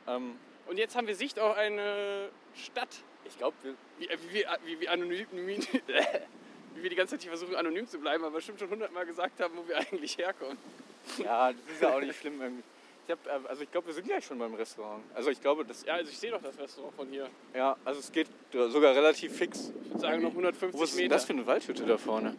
Ähm, 0.07 0.37
Und 0.67 0.79
jetzt 0.79 0.97
haben 0.97 1.07
wir 1.07 1.15
Sicht 1.15 1.39
auf 1.39 1.57
eine 1.57 2.29
Stadt. 2.55 2.89
ich 3.25 3.37
glaube, 3.39 3.57
wir, 3.63 3.75
Wie, 3.99 4.09
wie, 4.09 4.35
wie, 4.41 4.45
wie, 4.65 4.81
wie 4.81 4.89
anonym, 4.89 5.27
wie, 5.33 6.83
wir 6.83 6.91
die 6.91 6.97
ganze 6.97 7.15
Zeit 7.17 7.23
hier 7.23 7.31
versuchen, 7.31 7.55
anonym 7.57 7.87
zu 7.89 7.99
bleiben, 7.99 8.25
aber 8.25 8.37
bestimmt 8.37 8.59
schon 8.61 8.71
hundertmal 8.71 9.05
gesagt 9.07 9.41
haben, 9.41 9.57
wo 9.57 9.67
wir 9.69 9.77
eigentlich 9.79 10.17
herkommen. 10.19 10.57
ja, 11.19 11.53
das 11.53 11.61
ist 11.73 11.83
ja 11.83 11.95
auch 11.95 12.01
nicht 12.01 12.19
schlimm 12.19 12.41
irgendwie. 12.41 12.63
Ich 13.07 13.13
hab, 13.13 13.27
äh, 13.27 13.49
also 13.49 13.63
ich 13.63 13.71
glaube, 13.73 13.87
wir 13.87 13.95
sind 13.95 14.07
gleich 14.07 14.25
schon 14.25 14.39
beim 14.39 14.55
Restaurant. 14.55 15.03
Also 15.15 15.31
ich 15.31 15.41
glaube, 15.41 15.65
das, 15.65 15.85
Ja, 15.85 15.95
also 15.95 16.11
ich 16.11 16.19
sehe 16.19 16.31
doch 16.31 16.43
das 16.43 16.59
Restaurant 16.59 16.95
von 16.95 17.09
hier. 17.09 17.29
ja, 17.55 17.77
also 17.85 18.01
es 18.01 18.13
geht 18.13 18.29
sogar 18.53 18.95
relativ 18.95 19.35
fix. 19.37 19.73
Ich 19.85 19.89
würde 19.91 20.01
sagen 20.01 20.23
noch 20.23 20.31
150 20.31 20.79
Wo 20.79 20.85
ist 20.85 20.95
denn 20.95 21.05
Meter. 21.05 21.15
das 21.15 21.25
für 21.25 21.33
eine 21.33 21.47
Waldhütte 21.47 21.87
da 21.87 21.97
vorne? 21.99 22.37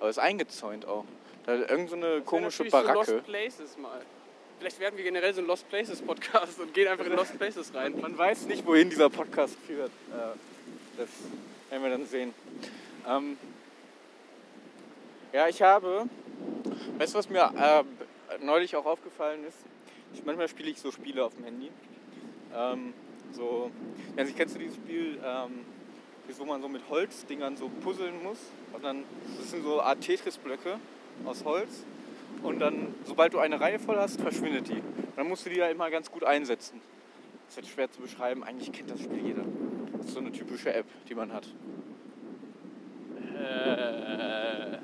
Aber 0.00 0.08
ist 0.08 0.18
eingezäunt 0.18 0.86
auch. 0.86 1.04
Da 1.48 1.54
ist 1.54 1.70
irgend 1.70 1.88
so 1.88 1.96
eine 1.96 2.16
Das 2.16 2.26
komische 2.26 2.64
So 2.64 2.70
Baracke. 2.70 2.92
Lost 3.14 3.24
Places 3.24 3.78
mal. 3.78 4.02
Vielleicht 4.58 4.78
werden 4.80 4.98
wir 4.98 5.04
generell 5.04 5.32
so 5.32 5.40
ein 5.40 5.46
Lost 5.46 5.66
Places 5.70 6.02
Podcast 6.02 6.60
und 6.60 6.74
gehen 6.74 6.88
einfach 6.88 7.06
in 7.06 7.12
Lost 7.14 7.38
Places 7.38 7.72
rein. 7.74 7.98
Man 7.98 8.18
weiß 8.18 8.44
nicht, 8.48 8.66
wohin 8.66 8.90
dieser 8.90 9.08
Podcast 9.08 9.56
führt. 9.66 9.90
Äh, 10.10 10.36
Das 10.98 11.08
werden 11.70 11.82
wir 11.84 11.88
dann 11.88 12.04
sehen. 12.04 12.34
Ähm, 13.08 13.38
ja, 15.32 15.48
ich 15.48 15.62
habe. 15.62 16.04
Weißt 16.98 17.14
du, 17.14 17.18
was 17.18 17.30
mir 17.30 17.50
äh, 17.56 18.44
neulich 18.44 18.76
auch 18.76 18.84
aufgefallen 18.84 19.42
ist? 19.48 19.56
Ich, 20.12 20.22
manchmal 20.26 20.48
spiele 20.48 20.68
ich 20.68 20.78
so 20.78 20.92
Spiele 20.92 21.24
auf 21.24 21.34
dem 21.34 21.44
Handy. 21.44 21.70
Ähm, 22.54 22.92
so, 23.32 23.70
also 24.18 24.34
kennst 24.36 24.54
du 24.54 24.58
dieses 24.58 24.76
Spiel, 24.76 25.18
ähm, 25.24 25.64
das, 26.28 26.38
wo 26.38 26.44
man 26.44 26.60
so 26.60 26.68
mit 26.68 26.82
Holzdingern 26.90 27.56
so 27.56 27.70
puzzeln 27.82 28.22
muss? 28.22 28.38
Und 28.74 28.84
dann, 28.84 29.04
das 29.38 29.50
sind 29.50 29.62
so 29.62 29.80
Art 29.80 30.02
Tetris-Blöcke 30.02 30.78
aus 31.24 31.44
Holz. 31.44 31.84
Und 32.42 32.60
dann, 32.60 32.94
sobald 33.04 33.32
du 33.34 33.38
eine 33.38 33.60
Reihe 33.60 33.78
voll 33.78 33.96
hast, 33.96 34.20
verschwindet 34.20 34.68
die. 34.68 34.82
Dann 35.16 35.28
musst 35.28 35.44
du 35.46 35.50
die 35.50 35.56
ja 35.56 35.68
immer 35.68 35.90
ganz 35.90 36.10
gut 36.10 36.24
einsetzen. 36.24 36.80
ist 37.48 37.56
jetzt 37.56 37.68
schwer 37.70 37.90
zu 37.90 38.00
beschreiben. 38.00 38.44
Eigentlich 38.44 38.70
kennt 38.72 38.90
das 38.90 39.00
Spiel 39.00 39.24
jeder. 39.26 39.42
Das 39.96 40.06
ist 40.06 40.12
so 40.14 40.20
eine 40.20 40.30
typische 40.30 40.72
App, 40.72 40.86
die 41.08 41.14
man 41.14 41.32
hat. 41.32 41.46
Äh, 43.36 44.78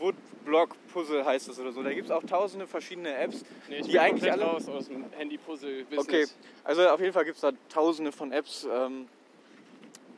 Woodblock 0.00 0.76
Puzzle 0.92 1.24
heißt 1.24 1.48
es 1.48 1.58
oder 1.60 1.72
so. 1.72 1.82
Da 1.82 1.92
gibt 1.92 2.06
es 2.06 2.10
auch 2.10 2.22
tausende 2.24 2.66
verschiedene 2.66 3.14
Apps. 3.16 3.44
nee, 3.68 3.80
Die 3.82 3.98
eigentlich 3.98 4.30
alle- 4.30 4.44
raus 4.44 4.68
aus 4.68 4.88
dem 4.88 5.04
Handy-Puzzle-Business. 5.12 5.98
Okay, 6.06 6.26
also 6.64 6.88
auf 6.88 7.00
jeden 7.00 7.12
Fall 7.12 7.24
gibt 7.24 7.36
es 7.36 7.42
da 7.42 7.52
tausende 7.68 8.12
von 8.12 8.32
Apps, 8.32 8.66
ähm, 8.70 9.06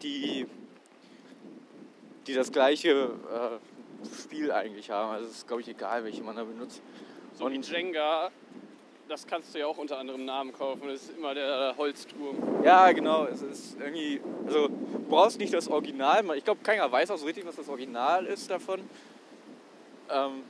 die, 0.02 0.46
die 2.26 2.34
das 2.34 2.52
gleiche 2.52 2.90
äh, 2.90 3.58
Spiel 4.22 4.52
eigentlich 4.52 4.90
haben. 4.90 5.12
Also 5.12 5.26
es 5.26 5.38
ist, 5.38 5.46
glaube 5.46 5.62
ich, 5.62 5.68
egal, 5.68 6.04
welche 6.04 6.22
man 6.22 6.37
da 6.37 6.44
benutzt. 6.44 6.82
So 7.34 7.50
wie 7.50 7.56
Und- 7.56 7.68
Jenga, 7.70 8.30
das 9.08 9.26
kannst 9.26 9.54
du 9.54 9.58
ja 9.58 9.66
auch 9.66 9.78
unter 9.78 9.98
anderem 9.98 10.24
Namen 10.24 10.52
kaufen. 10.52 10.82
Das 10.87 11.02
ist 11.04 11.16
immer 11.16 11.34
der 11.34 11.74
Holzturm. 11.78 12.62
Ja, 12.64 12.92
genau. 12.92 13.24
Es 13.24 13.40
ist 13.42 13.76
irgendwie, 13.80 14.20
also 14.46 14.68
du 14.68 15.06
brauchst 15.08 15.38
nicht 15.38 15.52
das 15.54 15.68
Original. 15.68 16.24
Ich 16.37 16.44
glaube, 16.44 16.61
keiner 16.62 16.90
weiß 16.90 17.11
auch 17.11 17.16
so 17.16 17.26
richtig, 17.26 17.46
was 17.46 17.56
das 17.56 17.68
Original 17.68 18.26
ist 18.26 18.50
davon. 18.50 18.80
Ähm, 20.11 20.42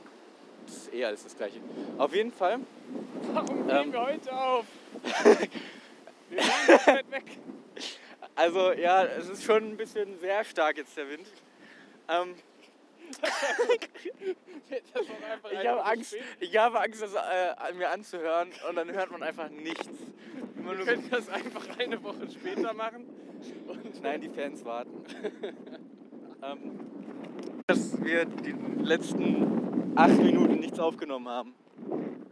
das 0.65 0.75
ist 0.75 0.93
eher 0.93 1.07
alles 1.07 1.23
das 1.23 1.35
gleiche. 1.37 1.59
Auf 1.97 2.13
jeden 2.13 2.31
Fall. 2.31 2.59
Warum 3.33 3.59
Ähm. 3.69 3.83
gehen 3.83 3.93
wir 3.93 4.01
heute 4.05 4.37
auf? 4.37 4.65
wir 6.29 6.43
sind 6.79 7.11
weg. 7.11 7.23
Also 8.35 8.71
ja, 8.73 9.03
es 9.05 9.27
ist 9.29 9.43
schon 9.43 9.63
ein 9.71 9.77
bisschen 9.77 10.19
sehr 10.19 10.43
stark 10.43 10.77
jetzt 10.77 10.95
der 10.95 11.09
Wind. 11.09 11.27
Ähm, 12.07 12.35
ich 15.51 15.67
habe 15.67 15.85
Angst, 15.85 16.15
ich 16.39 16.57
habe 16.57 16.79
Angst, 16.79 17.01
das 17.01 17.13
äh, 17.13 17.73
mir 17.73 17.89
anzuhören 17.89 18.49
und 18.69 18.75
dann 18.75 18.91
hört 18.91 19.11
man 19.11 19.23
einfach 19.23 19.49
nichts. 19.49 19.89
Immer 20.57 20.77
Wir 20.77 20.85
können 20.85 21.09
das 21.09 21.29
einfach 21.29 21.65
eine 21.77 22.01
Woche 22.03 22.29
später 22.29 22.73
machen. 22.73 23.05
Und 23.67 24.01
nein, 24.03 24.21
die 24.21 24.29
Fans 24.29 24.63
warten. 24.65 24.91
ähm, 26.43 26.79
dass 27.67 28.03
wir 28.03 28.25
die 28.25 28.55
letzten 28.83 29.93
acht 29.95 30.17
Minuten 30.21 30.59
nichts 30.59 30.79
aufgenommen 30.79 31.29
haben. 31.29 31.53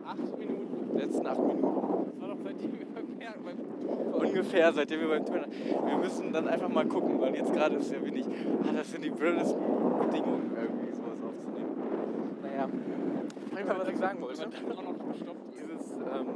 acht 0.06 0.38
Minuten. 0.38 0.90
Die 0.94 1.00
letzten 1.00 1.26
acht 1.28 1.40
Minuten. 1.40 2.12
Das 2.12 2.22
war 2.22 2.30
doch 2.30 2.40
seitdem 2.44 2.78
waren. 3.20 4.14
Ungefähr, 4.14 4.74
seitdem 4.74 5.02
wir 5.02 5.10
beim 5.10 5.26
Turnen. 5.26 5.52
Wir 5.86 5.98
müssen 5.98 6.32
dann 6.34 6.48
einfach 6.48 6.70
mal 6.70 6.86
gucken, 6.86 7.20
weil 7.20 7.36
jetzt 7.36 7.54
gerade 7.54 7.76
ist 7.76 7.92
ja 7.92 8.04
wenig. 8.04 8.26
Ah, 8.28 8.74
das 8.76 8.92
sind 8.92 9.04
die 9.04 9.10
blödesten 9.10 9.60
Bedingungen, 10.00 10.52
irgendwie 10.56 10.92
sowas 10.94 11.18
aufzunehmen. 11.24 12.38
Naja, 12.42 12.66
auf 12.66 13.58
jeden 13.58 13.68
Fall, 13.68 13.80
was 13.80 13.90
ich 13.90 13.98
sagen 13.98 14.22
wollte. 14.22 14.46
Und 14.46 14.54
dann 14.54 14.78
auch 14.78 14.84
noch 14.84 15.12
gestoppt. 15.12 15.38
Dieses, 15.56 15.92
ähm, 15.94 16.28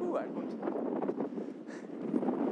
uh, 0.00 0.14
ein 0.16 0.34
Hund. 0.34 0.56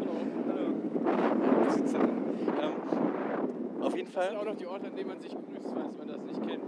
Hallo. 0.01 0.15
Hallo. 0.49 1.65
Besitzer. 1.67 1.99
Ähm, 1.99 3.83
auf 3.83 3.97
jeden 3.97 4.13
Das 4.13 4.25
sind 4.25 4.37
auch 4.37 4.41
Fall, 4.41 4.53
noch 4.53 4.57
die 4.57 4.67
Orte, 4.67 4.87
an 4.87 4.97
denen 4.97 5.09
man 5.09 5.21
sich 5.21 5.33
grüßt, 5.33 5.75
falls 5.75 5.97
man 5.99 6.09
das 6.09 6.23
nicht 6.25 6.41
kennt. 6.47 6.63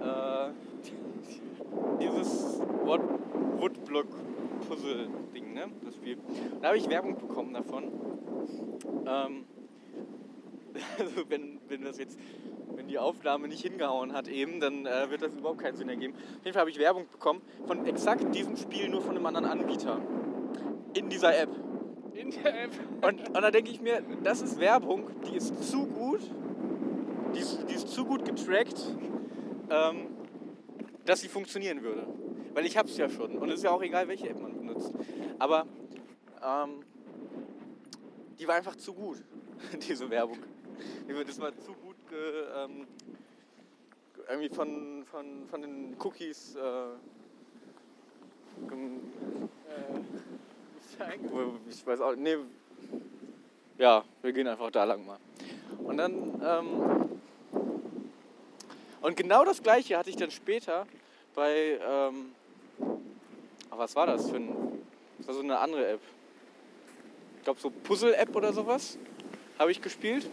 äh, 0.00 0.50
dieses 2.00 2.60
Wood 2.84 3.00
Woodblock-Puzzle-Ding, 3.60 5.52
ne? 5.52 5.66
Das 5.84 5.94
Spiel. 5.94 6.16
Da 6.60 6.68
habe 6.68 6.78
ich 6.78 6.88
Werbung 6.88 7.18
bekommen 7.18 7.52
davon. 7.52 7.84
Ähm, 9.06 9.44
also 10.98 11.28
wenn, 11.28 11.58
wenn 11.68 11.82
das 11.82 11.98
jetzt, 11.98 12.18
wenn 12.74 12.88
die 12.88 12.98
Aufnahme 12.98 13.48
nicht 13.48 13.62
hingehauen 13.62 14.12
hat 14.12 14.28
eben, 14.28 14.60
dann 14.60 14.86
äh, 14.86 15.10
wird 15.10 15.22
das 15.22 15.34
überhaupt 15.34 15.60
keinen 15.60 15.76
Sinn 15.76 15.88
ergeben. 15.88 16.14
Auf 16.14 16.44
jeden 16.44 16.54
Fall 16.54 16.60
habe 16.60 16.70
ich 16.70 16.78
Werbung 16.78 17.06
bekommen 17.10 17.42
von 17.66 17.84
exakt 17.86 18.34
diesem 18.34 18.56
Spiel, 18.56 18.88
nur 18.88 19.02
von 19.02 19.16
einem 19.16 19.26
anderen 19.26 19.46
Anbieter. 19.46 20.00
In 20.94 21.08
dieser 21.08 21.38
App. 21.38 21.50
In 22.14 22.30
der 22.30 22.64
App. 22.64 22.70
Und, 23.02 23.28
und 23.28 23.42
da 23.42 23.50
denke 23.50 23.70
ich 23.70 23.80
mir, 23.80 24.02
das 24.22 24.42
ist 24.42 24.60
Werbung, 24.60 25.04
die 25.26 25.36
ist 25.36 25.70
zu 25.70 25.86
gut, 25.86 26.20
die 27.34 27.38
ist, 27.38 27.64
die 27.68 27.74
ist 27.74 27.88
zu 27.88 28.04
gut 28.04 28.26
getrackt, 28.26 28.94
ähm, 29.70 30.06
dass 31.04 31.20
sie 31.20 31.28
funktionieren 31.28 31.82
würde. 31.82 32.06
Weil 32.54 32.66
ich 32.66 32.76
habe 32.76 32.88
es 32.88 32.96
ja 32.96 33.08
schon 33.08 33.38
und 33.38 33.48
es 33.50 33.56
ist 33.56 33.64
ja 33.64 33.70
auch 33.70 33.82
egal, 33.82 34.08
welche 34.08 34.28
App 34.28 34.40
man 34.40 34.56
benutzt. 34.56 34.92
Aber 35.38 35.66
ähm, 36.44 36.82
die 38.38 38.48
war 38.48 38.56
einfach 38.56 38.76
zu 38.76 38.92
gut, 38.92 39.18
diese 39.88 40.08
Werbung. 40.10 40.38
Das 41.26 41.40
war 41.40 41.56
zu 41.58 41.72
gut 41.74 41.96
ge, 42.08 42.18
ähm, 42.56 42.86
irgendwie 44.28 44.48
von, 44.48 45.04
von, 45.06 45.46
von 45.48 45.62
den 45.62 45.96
Cookies. 45.98 46.56
Äh, 46.56 46.60
Äh, 49.68 50.00
Ich 51.68 51.86
weiß 51.86 52.00
auch 52.00 52.14
nee. 52.16 52.36
Ja, 53.78 54.04
wir 54.22 54.32
gehen 54.32 54.46
einfach 54.46 54.70
da 54.70 54.84
lang 54.84 55.06
mal. 55.06 55.18
Und 55.78 55.96
dann. 55.96 56.40
Ähm, 56.42 57.20
und 59.00 59.16
genau 59.16 59.44
das 59.44 59.62
gleiche 59.62 59.96
hatte 59.96 60.10
ich 60.10 60.16
dann 60.16 60.30
später 60.30 60.86
bei. 61.34 61.78
Ähm, 61.82 62.32
was 63.70 63.96
war 63.96 64.06
das 64.06 64.28
für 64.28 64.36
ein. 64.36 64.82
Das 65.18 65.28
war 65.28 65.34
so 65.34 65.40
eine 65.40 65.58
andere 65.58 65.86
App. 65.86 66.00
Ich 67.38 67.44
glaube, 67.44 67.60
so 67.60 67.70
Puzzle-App 67.70 68.34
oder 68.36 68.52
sowas 68.52 68.98
habe 69.58 69.70
ich 69.70 69.80
gespielt. 69.80 70.28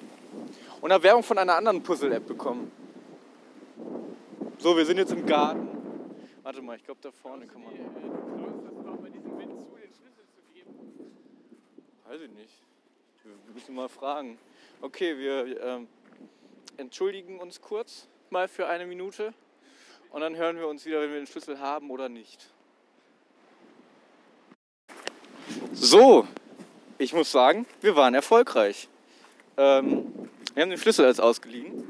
Und 0.82 0.92
habe 0.92 1.04
Werbung 1.04 1.24
von 1.24 1.38
einer 1.38 1.56
anderen 1.56 1.82
Puzzle-App 1.82 2.28
bekommen. 2.28 2.72
So, 4.60 4.76
wir 4.76 4.86
sind 4.86 4.98
jetzt 4.98 5.12
im 5.12 5.26
Garten. 5.26 5.68
Warte 6.44 6.62
mal, 6.62 6.76
ich 6.76 6.84
glaube, 6.84 7.00
da 7.02 7.12
vorne 7.12 7.48
kann 7.48 7.64
man. 7.64 7.74
Weiß 12.10 12.22
ich 12.22 12.32
nicht. 12.32 12.54
Wir 13.24 13.54
müssen 13.54 13.76
mal 13.76 13.90
fragen. 13.90 14.38
Okay, 14.82 15.18
wir 15.18 15.62
ähm, 15.62 15.88
entschuldigen 16.78 17.40
uns 17.40 17.62
kurz 17.62 18.08
mal 18.32 18.48
für 18.48 18.68
eine 18.68 18.86
Minute 18.86 19.34
und 20.12 20.22
dann 20.22 20.36
hören 20.36 20.58
wir 20.58 20.68
uns 20.68 20.86
wieder, 20.86 21.02
wenn 21.02 21.12
wir 21.12 21.18
den 21.18 21.28
Schlüssel 21.28 21.60
haben 21.60 21.90
oder 21.92 22.10
nicht. 22.10 22.50
So, 25.74 26.28
ich 26.98 27.14
muss 27.14 27.32
sagen, 27.32 27.66
wir 27.82 27.96
waren 27.96 28.14
erfolgreich. 28.14 28.88
Ähm, 29.58 30.14
wir 30.54 30.64
haben 30.64 30.70
den 30.70 30.80
Schlüssel 30.80 31.06
als 31.06 31.20
ausgeliehen. 31.20 31.84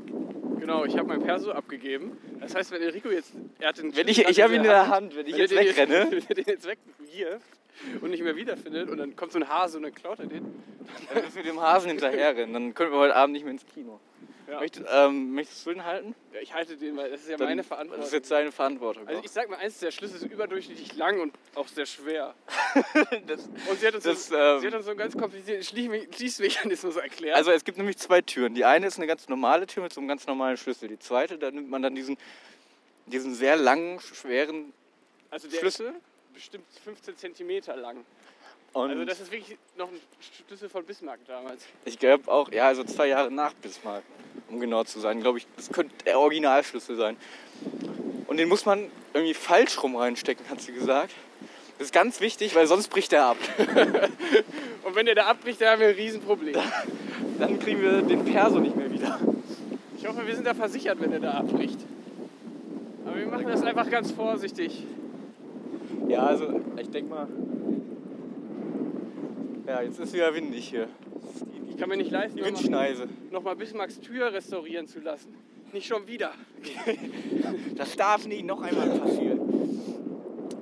Genau, 0.60 0.84
ich 0.84 0.98
habe 0.98 1.08
mein 1.08 1.24
Perso 1.24 1.52
abgegeben. 1.52 2.18
Das 2.42 2.54
heißt, 2.54 2.72
wenn 2.72 2.82
Enrico 2.82 3.10
jetzt, 3.10 3.32
er 3.60 3.70
hat 3.70 3.78
den 3.78 3.96
Wenn 3.96 4.08
ich, 4.08 4.20
ich 4.20 4.42
habe 4.42 4.54
ihn 4.54 4.62
in 4.62 4.64
der 4.64 4.90
Hand, 4.90 5.16
wenn 5.16 5.26
ich 5.26 5.34
Wenn 5.34 5.40
jetzt 5.40 5.52
den 5.52 5.60
wegrenne, 5.60 6.10
Jetzt, 6.12 6.12
wenn 6.30 6.38
er 6.38 6.44
den 6.44 6.54
jetzt 6.54 6.68
wegwirft 6.68 7.48
und 8.02 8.10
nicht 8.10 8.24
mehr 8.24 8.36
wiederfindet 8.36 8.90
und 8.90 8.98
dann 8.98 9.16
kommt 9.16 9.32
so 9.32 9.40
ein 9.40 9.48
Hase 9.48 9.78
und 9.78 9.84
dann 9.84 9.94
klaut 9.94 10.20
er 10.20 10.26
den. 10.26 10.44
dann 11.14 11.24
müssen 11.24 11.36
wir 11.36 11.44
dem 11.44 11.62
Hasen 11.62 11.90
hinterherrennen. 11.90 12.54
Dann 12.54 12.74
können 12.74 12.92
wir 12.92 13.00
heute 13.00 13.16
Abend 13.16 13.34
nicht 13.34 13.44
mehr 13.44 13.54
ins 13.54 13.66
Kino. 13.66 14.00
Ja. 14.48 14.60
Möcht, 14.62 14.82
ähm, 14.90 15.34
möchtest 15.34 15.66
du 15.66 15.72
den 15.72 15.84
halten? 15.84 16.16
Ja, 16.34 16.40
ich 16.40 16.54
halte 16.54 16.78
den, 16.78 16.96
weil 16.96 17.12
das 17.12 17.22
ist 17.22 17.30
ja 17.30 17.36
Dann- 17.36 17.48
meine 17.50 17.64
Verantwortung. 17.66 18.00
Das 18.00 18.08
ist 18.08 18.14
jetzt 18.14 18.32
deine 18.32 18.52
Verantwortung. 18.54 19.06
also 19.06 19.22
ich 19.22 19.30
sag 19.30 19.50
mal 19.50 19.58
eins, 19.58 19.80
der 19.80 19.92
Schlüssel 19.92 20.16
ist 20.18 20.24
überdurchschnittlich 20.32 20.96
lang 20.96 21.20
und 21.20 21.34
auch 21.56 21.68
sehr 21.68 21.86
schwer. 21.86 22.34
das, 23.28 23.46
Und 23.70 23.80
sie 23.80 23.88
hat 23.88 23.96
uns, 23.96 24.06
Das, 24.06 24.28
so, 24.28 24.36
ähm, 24.38 24.62
sie 24.62 24.68
hat 24.68 24.74
uns 24.76 24.86
so 24.86 24.92
einen 24.92 25.00
ganz 25.00 25.18
komplizierten 25.18 25.64
Schließme- 25.64 26.16
Schließmechanismus 26.16 26.96
erklärt. 26.96 27.36
Also 27.36 27.52
es 27.52 27.66
gibt 27.66 27.78
nämlich 27.78 27.98
zwei 27.98 28.22
Türen. 28.22 28.56
Die 28.56 28.64
eine 28.64 28.88
ist 28.88 28.98
eine 28.98 29.08
ganz 29.08 29.28
normale 29.28 29.68
Tür 29.68 29.84
mit 29.84 29.92
so 29.94 30.00
einem 30.00 30.08
ganz 30.08 30.26
normalen 30.28 30.56
Schlüssel. 30.56 30.88
Die 30.88 31.00
zweite, 31.00 31.38
da 31.38 31.52
nimmt 31.52 31.70
man 31.70 31.82
dann 31.82 31.94
diesen, 31.96 32.18
diesen 33.06 33.36
sehr 33.36 33.58
langen, 33.58 34.00
schweren 34.00 34.72
Also 35.30 35.50
der 35.50 35.58
Schlüssel. 35.58 35.88
ist 35.88 36.34
bestimmt 36.34 36.66
15 36.86 37.18
Zentimeter 37.18 37.76
lang. 37.76 38.06
Und 38.78 38.92
Also 38.92 39.06
das 39.06 39.20
ist 39.22 39.32
wirklich 39.32 39.58
noch 39.76 39.88
ein 39.88 40.00
Schlüssel 40.48 40.70
von 40.70 40.86
Bismarck 40.86 41.20
damals. 41.26 41.64
ich 41.86 41.98
glaube 41.98 42.32
auch, 42.32 42.52
ja, 42.52 42.68
also 42.68 42.84
zwei 42.84 43.08
Jahre 43.08 43.32
nach 43.32 43.54
Bismarck, 43.54 44.04
um 44.50 44.60
genau 44.60 44.84
zu 44.84 45.00
sein, 45.00 45.20
glaube 45.20 45.40
ich, 45.40 45.48
das 45.56 45.72
könnte 45.72 45.96
der 46.06 46.20
Originalschlüssel 46.20 46.96
sein. 46.96 47.18
Und 48.28 48.38
den 48.38 48.48
muss 48.48 48.66
man 48.68 48.86
irgendwie 49.16 49.34
falsch 49.34 49.82
rum 49.82 49.96
reinstecken, 49.96 50.48
hat 50.50 50.62
sie 50.62 50.74
gesagt. 50.74 51.16
Das 51.80 51.88
ist 51.88 51.94
ganz 51.94 52.22
wichtig, 52.22 52.54
weil 52.56 52.68
sonst 52.68 52.90
bricht 52.90 53.14
er 53.14 53.26
ab. 53.26 53.38
Und 54.84 54.96
wenn 54.96 55.08
der 55.08 55.16
da 55.16 55.26
abbricht, 55.26 55.60
dann 55.60 55.70
haben 55.70 55.80
wir 55.80 55.88
ein 55.88 55.96
Riesenproblem. 55.96 56.56
Dann 57.40 57.60
kriegen 57.60 57.82
wir 57.82 58.04
den 58.04 58.26
Perso 58.26 58.60
nicht 58.60 58.76
mehr 58.76 58.92
wieder. 58.92 59.20
Ich 59.98 60.08
hoffe, 60.08 60.26
wir 60.26 60.36
sind 60.36 60.46
da 60.46 60.54
versichert, 60.54 61.00
wenn 61.02 61.10
der 61.10 61.20
da 61.20 61.32
abbricht. 61.32 61.80
Aber 63.06 63.16
wir 63.16 63.26
machen 63.26 63.48
das 63.48 63.64
einfach 63.64 63.90
ganz 63.90 64.12
vorsichtig. 64.12 64.84
Ja, 66.08 66.28
also 66.28 66.62
ich 66.80 66.90
denke 66.92 67.10
mal. 67.10 67.28
Ja, 69.68 69.82
jetzt 69.82 70.00
ist 70.00 70.14
wieder 70.14 70.34
windig 70.34 70.70
hier. 70.70 70.88
Ich 71.68 71.76
kann 71.76 71.90
mir 71.90 71.98
nicht 71.98 72.10
leisten, 72.10 72.38
Die 72.38 72.42
nochmal 72.42 72.58
Windschneise. 72.58 73.10
noch 73.32 73.44
mal 73.44 73.54
Bismarcks 73.58 74.00
Tür 74.00 74.32
restaurieren 74.32 74.88
zu 74.88 75.02
lassen. 75.02 75.36
Nicht 75.74 75.88
schon 75.88 76.08
wieder. 76.08 76.32
Das 77.76 77.96
darf 77.96 78.26
nicht 78.26 78.46
noch 78.46 78.62
einmal 78.62 78.90
passieren. 78.98 79.40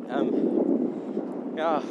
Ähm, 0.09 1.53
ja, 1.55 1.81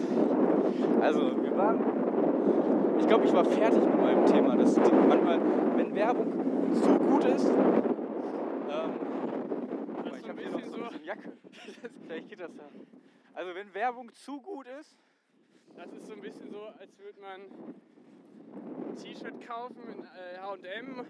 also 1.00 1.42
wir 1.42 1.56
waren. 1.56 2.98
Ich 2.98 3.06
glaube, 3.06 3.24
ich 3.24 3.32
war 3.32 3.44
fertig 3.44 3.80
mit 3.80 3.96
meinem 4.00 4.26
Thema. 4.26 4.56
Das 4.56 4.76
manchmal, 4.76 5.40
wenn 5.76 5.94
Werbung 5.94 6.32
zu 6.74 6.98
gut 6.98 7.24
ist. 7.24 7.46
Ähm, 7.46 7.54
ich 10.04 10.20
so 10.20 10.26
ein 10.26 10.28
habe 10.28 10.40
hier 10.42 10.50
noch 10.50 10.58
bisschen 10.58 10.72
so 10.72 10.78
so. 10.78 10.84
ein 10.84 10.88
bisschen 10.90 11.04
Jacke. 11.04 11.32
Vielleicht 12.06 12.28
geht 12.28 12.40
das 12.40 12.54
ja. 12.56 12.64
Also 13.34 13.54
wenn 13.54 13.72
Werbung 13.72 14.12
zu 14.12 14.40
gut 14.40 14.66
ist, 14.80 14.96
Das 15.76 15.92
ist 15.92 16.06
so 16.06 16.12
ein 16.12 16.20
bisschen 16.20 16.50
so, 16.50 16.62
als 16.78 16.98
würde 16.98 17.20
man 17.20 17.40
ein 18.88 18.96
T-Shirt 18.96 19.46
kaufen 19.46 19.82
in 19.96 20.06
H&M 20.40 21.06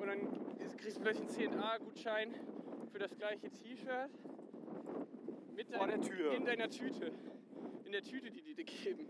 und 0.00 0.06
dann 0.06 0.18
kriegst 0.76 0.96
du 0.98 1.02
plötzlich 1.02 1.48
einen 1.48 1.60
10a-Gutschein 1.60 2.34
für 2.90 2.98
das 2.98 3.16
gleiche 3.16 3.50
T-Shirt 3.50 4.10
mit 5.54 5.70
der 5.72 6.00
Tür. 6.00 6.32
in 6.32 6.44
deiner 6.44 6.68
Tüte. 6.68 7.12
In 7.84 7.92
der 7.92 8.02
Tüte, 8.02 8.30
die 8.30 8.42
die 8.42 8.54
dir 8.54 8.64
geben 8.64 9.06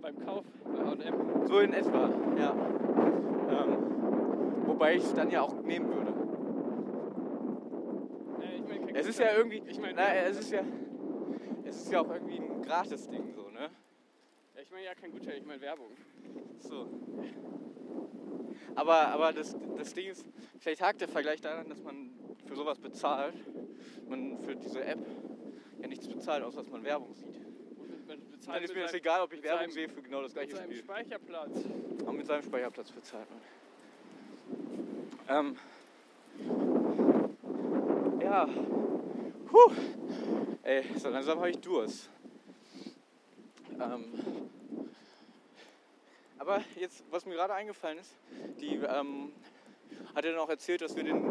beim 0.00 0.18
Kauf 0.24 0.44
bei 0.64 0.78
H&M. 0.84 1.46
So 1.46 1.58
in 1.60 1.72
etwa, 1.74 2.10
ja. 2.38 2.52
Ähm, 3.50 3.76
wobei 4.66 4.94
ich 4.96 5.02
es 5.04 5.12
dann 5.14 5.30
ja 5.30 5.42
auch 5.42 5.60
nehmen 5.62 5.88
würde. 5.88 6.12
Äh, 8.42 8.56
ich 8.56 8.62
mein, 8.66 8.94
Es 8.94 9.06
ist 9.06 9.18
ja 9.18 9.34
irgendwie, 9.36 9.62
Ich 9.66 9.78
meine, 9.78 9.94
na, 9.94 10.14
es 10.14 10.38
ist 10.38 10.52
ja, 10.52 10.62
es 11.64 11.76
ist 11.76 11.92
ja 11.92 12.00
auch 12.00 12.10
irgendwie 12.10 12.38
ein 12.38 12.62
Gratis-Ding 12.62 13.32
so, 13.34 13.50
ne? 13.50 13.68
Ich 14.70 14.74
meine 14.74 14.86
ja 14.86 14.94
kein 14.94 15.10
Gutschein, 15.10 15.38
ich 15.38 15.44
meine 15.44 15.60
Werbung. 15.62 15.88
So. 16.60 16.86
Aber, 18.76 19.08
aber 19.08 19.32
das, 19.32 19.56
das 19.76 19.92
Ding 19.94 20.06
ist, 20.10 20.24
vielleicht 20.60 20.80
hakt 20.80 21.00
der 21.00 21.08
Vergleich 21.08 21.40
daran, 21.40 21.68
dass 21.68 21.82
man 21.82 22.12
für 22.46 22.54
sowas 22.54 22.78
bezahlt. 22.78 23.34
Man 24.08 24.38
für 24.44 24.54
diese 24.54 24.84
App 24.84 25.00
ja 25.82 25.88
nichts 25.88 26.06
bezahlt, 26.06 26.44
außer 26.44 26.58
dass 26.62 26.70
man 26.70 26.84
Werbung 26.84 27.12
sieht. 27.14 27.34
Man 28.06 28.20
Dann 28.20 28.30
bezahlt 28.30 28.62
ist 28.62 28.68
mit 28.68 28.76
mir 28.76 28.82
das 28.82 28.92
seinem- 28.92 29.00
egal, 29.00 29.22
ob 29.22 29.32
ich 29.32 29.38
mit 29.38 29.44
Werbung 29.44 29.60
seinem- 29.62 29.70
sehe 29.72 29.88
für 29.88 30.02
genau 30.02 30.22
das 30.22 30.34
mit 30.34 30.42
gleiche 30.44 30.54
seinem 30.56 30.70
Spiel. 30.70 30.84
Speicherplatz. 30.84 31.64
Aber 32.02 32.12
mit 32.12 32.26
seinem 32.28 32.42
Speicherplatz 32.44 32.92
bezahlt 32.92 33.26
man. 35.26 35.36
Ähm. 35.36 35.56
Ja. 38.22 38.46
Puh. 39.46 39.72
Ey, 40.62 40.84
so 40.96 41.08
langsam 41.08 41.38
habe 41.40 41.50
ich 41.50 41.58
Durst. 41.58 42.08
Ähm. 43.80 44.04
Aber 46.40 46.62
jetzt, 46.76 47.04
was 47.10 47.26
mir 47.26 47.34
gerade 47.34 47.52
eingefallen 47.52 47.98
ist, 47.98 48.16
die 48.60 48.76
ähm, 48.76 49.30
hat 50.14 50.24
ja 50.24 50.32
noch 50.32 50.48
erzählt, 50.48 50.80
dass 50.80 50.96
wir 50.96 51.04
den 51.04 51.22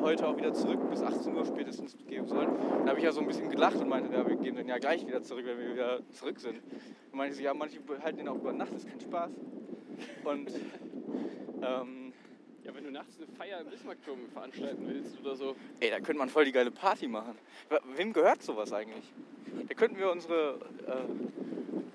heute 0.00 0.26
auch 0.26 0.36
wieder 0.36 0.52
zurück 0.52 0.90
bis 0.90 1.02
18 1.02 1.36
Uhr 1.36 1.46
spätestens 1.46 1.96
geben 2.08 2.26
sollen. 2.26 2.50
Da 2.82 2.88
habe 2.90 2.98
ich 2.98 3.04
ja 3.04 3.12
so 3.12 3.20
ein 3.20 3.28
bisschen 3.28 3.48
gelacht 3.48 3.76
und 3.76 3.88
meinte, 3.88 4.12
ja, 4.12 4.26
wir 4.26 4.34
geben 4.34 4.56
den 4.56 4.66
ja 4.66 4.78
gleich 4.78 5.06
wieder 5.06 5.22
zurück, 5.22 5.46
wenn 5.46 5.58
wir 5.58 5.72
wieder 5.72 6.00
zurück 6.10 6.40
sind. 6.40 6.60
Und 7.12 7.16
meinte 7.16 7.36
sie, 7.36 7.44
ja, 7.44 7.54
manche 7.54 7.78
halten 8.02 8.18
den 8.18 8.28
auch 8.28 8.34
über 8.34 8.52
Nacht, 8.52 8.72
das 8.72 8.82
ist 8.82 8.90
kein 8.90 9.00
Spaß. 9.00 9.30
Und 10.24 10.50
ähm, 11.62 12.12
Ja, 12.64 12.74
wenn 12.74 12.82
du 12.82 12.90
nachts 12.90 13.16
eine 13.18 13.28
Feier 13.28 13.60
im 13.60 13.70
Bismarckturm 13.70 14.28
veranstalten 14.32 14.84
willst 14.88 15.20
oder 15.20 15.36
so. 15.36 15.54
ey, 15.78 15.90
da 15.90 15.98
könnte 15.98 16.18
man 16.18 16.28
voll 16.28 16.44
die 16.44 16.50
geile 16.52 16.72
Party 16.72 17.06
machen. 17.06 17.38
Wem 17.94 18.12
gehört 18.12 18.42
sowas 18.42 18.72
eigentlich? 18.72 19.12
Da 19.68 19.74
könnten 19.74 19.96
wir 19.98 20.10
unsere. 20.10 20.58
Äh, 20.88 20.92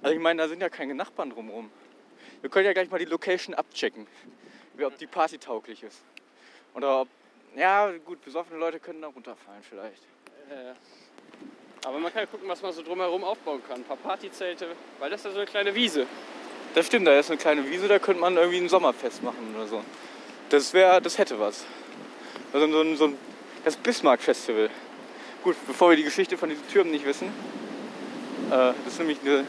also 0.01 0.15
ich 0.15 0.21
meine, 0.21 0.41
da 0.41 0.47
sind 0.47 0.61
ja 0.61 0.69
keine 0.69 0.95
Nachbarn 0.95 1.29
drumherum. 1.29 1.69
Wir 2.41 2.49
können 2.49 2.65
ja 2.65 2.73
gleich 2.73 2.89
mal 2.89 2.97
die 2.97 3.05
Location 3.05 3.53
abchecken, 3.55 4.07
ob 4.83 4.97
die 4.97 5.07
Party 5.07 5.37
tauglich 5.37 5.83
ist. 5.83 6.01
Oder 6.73 7.01
ob. 7.01 7.07
Ja, 7.55 7.91
gut, 8.05 8.23
besoffene 8.23 8.57
Leute 8.59 8.79
können 8.79 9.01
da 9.01 9.07
runterfallen 9.07 9.61
vielleicht. 9.61 10.01
Äh, 10.49 10.73
aber 11.85 11.99
man 11.99 12.11
kann 12.13 12.21
ja 12.21 12.25
gucken, 12.27 12.47
was 12.47 12.61
man 12.61 12.71
so 12.71 12.81
drumherum 12.81 13.23
aufbauen 13.23 13.61
kann. 13.67 13.81
Ein 13.81 13.83
paar 13.83 13.97
Partyzelte, 13.97 14.67
weil 14.99 15.09
das 15.09 15.21
ist 15.21 15.25
ja 15.25 15.31
so 15.31 15.37
eine 15.37 15.47
kleine 15.47 15.75
Wiese. 15.75 16.07
Das 16.73 16.87
stimmt, 16.87 17.07
da 17.07 17.19
ist 17.19 17.29
eine 17.29 17.37
kleine 17.37 17.69
Wiese, 17.69 17.87
da 17.87 17.99
könnte 17.99 18.21
man 18.21 18.37
irgendwie 18.37 18.59
ein 18.59 18.69
Sommerfest 18.69 19.21
machen 19.23 19.53
oder 19.55 19.67
so. 19.67 19.83
Das 20.49 20.73
wäre, 20.73 21.01
das 21.01 21.17
hätte 21.17 21.39
was. 21.39 21.65
Also 22.53 22.71
so 22.71 22.81
ein, 22.81 22.95
so 22.95 23.05
ein 23.05 23.17
das 23.65 23.75
Bismarck-Festival. 23.75 24.69
Gut, 25.43 25.55
bevor 25.67 25.89
wir 25.89 25.97
die 25.97 26.03
Geschichte 26.03 26.37
von 26.37 26.49
diesen 26.49 26.67
Türmen 26.67 26.91
nicht 26.91 27.05
wissen, 27.05 27.27
äh, 28.49 28.73
das 28.83 28.93
ist 28.93 28.99
nämlich 28.99 29.19
eine 29.21 29.45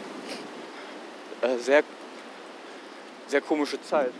äh, 1.42 1.58
sehr, 1.58 1.84
sehr 3.32 3.40
komische 3.40 3.80
Zeit. 3.80 4.12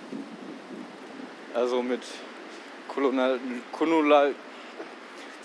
Also 1.54 1.82
mit 1.82 2.00
Kolonial, 2.88 3.38
Kolonial, 3.70 4.34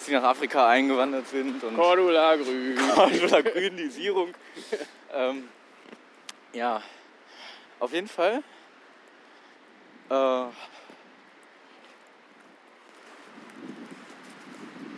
die 0.07 0.11
nach 0.13 0.23
Afrika 0.23 0.69
eingewandert 0.69 1.27
sind 1.27 1.61
und 1.61 1.75
Cordula 1.75 2.37
Grün. 2.37 2.77
oder 3.25 3.43
Grünisierung. 3.43 4.33
ähm, 5.13 5.49
ja, 6.53 6.81
auf 7.79 7.91
jeden 7.91 8.07
Fall. 8.07 8.41
Äh, 10.09 10.45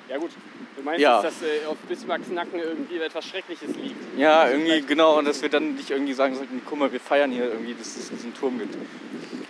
Ja 0.10 0.17
gut, 0.17 0.32
du 0.80 0.86
meinst 0.86 1.02
Ja. 1.02 1.22
dass 1.22 1.42
äh, 1.42 1.65
auf 1.68 1.78
Bismarcks 1.88 2.30
Nacken 2.30 2.60
irgendwie 2.60 2.98
etwas 3.00 3.26
Schreckliches 3.26 3.76
liegt. 3.76 4.18
ja, 4.18 4.50
irgendwie 4.50 4.82
genau, 4.82 5.18
und 5.20 5.26
dass 5.26 5.42
wir 5.42 5.50
dann 5.50 5.76
nicht 5.76 5.89
irgendwie 5.92 6.13
sagen 6.13 6.36
sollten, 6.36 6.62
guck 6.65 6.80
mal, 6.80 6.92
wir 6.92 7.00
feiern 7.00 7.32
hier 7.32 7.46
irgendwie, 7.46 7.74
dass 7.74 7.96
es 7.98 8.10
diesen 8.10 8.34
Turm 8.34 8.58
gibt. 8.60 8.76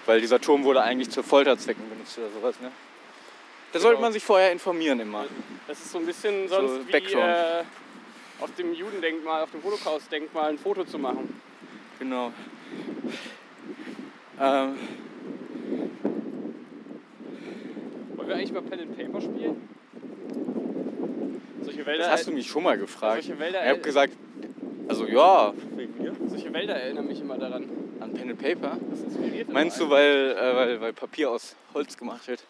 Weil 0.05 0.21
dieser 0.21 0.41
Turm 0.41 0.63
wurde 0.63 0.81
eigentlich 0.81 1.09
zu 1.11 1.21
Folterzwecken 1.23 1.87
benutzt 1.89 2.17
oder 2.17 2.29
sowas, 2.29 2.59
ne? 2.61 2.71
Da 3.71 3.79
sollte 3.79 3.97
Genau. 3.97 4.07
man 4.07 4.13
sich 4.13 4.23
vorher 4.23 4.51
informieren 4.51 4.99
immer. 4.99 5.25
Das 5.67 5.77
ist 5.79 5.91
so 5.91 5.99
ein 5.99 6.05
bisschen 6.07 6.47
sonst 6.47 6.87
wie 6.87 6.91
Background. 6.91 7.23
äh, 7.29 7.63
auf 8.43 8.55
dem 8.55 8.73
Judendenkmal, 8.73 9.43
auf 9.43 9.51
dem 9.51 9.63
Holocaust-Denkmal 9.63 10.49
ein 10.49 10.57
Foto 10.57 10.83
zu 10.85 10.97
machen. 10.97 11.39
Genau. 11.99 12.31
Ähm, 14.41 14.75
Wollen 18.15 18.27
wir 18.27 18.35
eigentlich 18.35 18.51
mal 18.53 18.61
Pen 18.63 18.79
and 18.79 18.97
Paper 18.97 19.21
spielen? 19.21 19.69
Solche 21.63 21.85
Wälder, 21.85 22.03
das 22.05 22.11
hast 22.13 22.27
du 22.27 22.31
mich 22.31 22.47
schon 22.47 22.63
mal 22.63 22.77
gefragt. 22.77 23.23
solche 23.23 23.39
Wälder, 23.39 23.63
Ich 23.63 23.69
habe 23.69 23.79
gesagt, 23.81 24.13
also 24.87 25.05
ja, 25.07 25.53
wegen 25.75 25.97
mir. 26.01 26.15
solche 26.27 26.51
Wälder 26.53 26.75
erinnern 26.75 27.05
mich 27.07 27.19
immer 27.21 27.37
daran. 27.37 27.69
An 27.99 28.13
Pen 28.13 28.29
and 28.29 28.41
Paper. 28.41 28.77
Das 28.89 29.01
inspiriert 29.01 29.49
Meinst 29.49 29.79
du, 29.79 29.89
weil, 29.89 30.31
äh, 30.37 30.55
weil, 30.55 30.81
weil 30.81 30.93
Papier 30.93 31.29
aus 31.31 31.55
Holz 31.73 31.97
gemacht 31.97 32.27
wird? 32.27 32.43